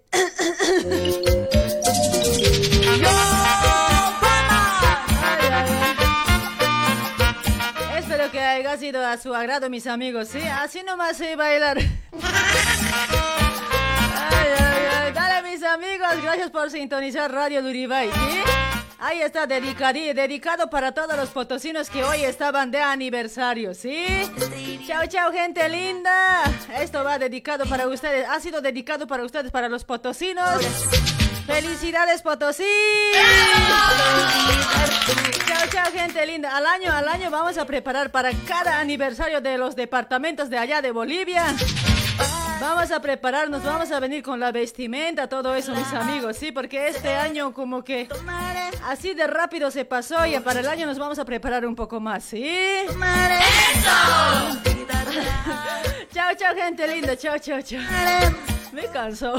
[7.97, 10.41] Espero que haya sido a su agrado, mis amigos, ¿sí?
[10.41, 11.79] Así nomás sé bailar.
[15.13, 18.41] Dale, mis amigos, gracias por sintonizar Radio Luribay, ¿sí?
[19.01, 24.05] Ahí está dedicado, dedicado para todos los potosinos que hoy estaban de aniversario, ¿sí?
[24.85, 26.43] Chao, chao, gente linda.
[26.81, 28.27] Esto va dedicado para ustedes.
[28.29, 30.65] Ha sido dedicado para ustedes, para los potosinos.
[31.45, 32.63] ¡Felicidades, Potosí!
[35.47, 36.55] Chao, chao, gente linda.
[36.55, 40.81] Al año, al año vamos a preparar para cada aniversario de los departamentos de allá
[40.81, 41.43] de Bolivia.
[42.61, 46.89] Vamos a prepararnos, vamos a venir con la vestimenta, todo eso, mis amigos, sí, porque
[46.89, 48.09] este año como que
[48.85, 52.01] así de rápido se pasó y para el año nos vamos a preparar un poco
[52.01, 52.85] más, ¿sí?
[53.81, 54.58] chao,
[56.39, 57.15] chao, gente linda.
[57.17, 57.81] Chao, chao, chao.
[58.71, 59.35] Me cansó.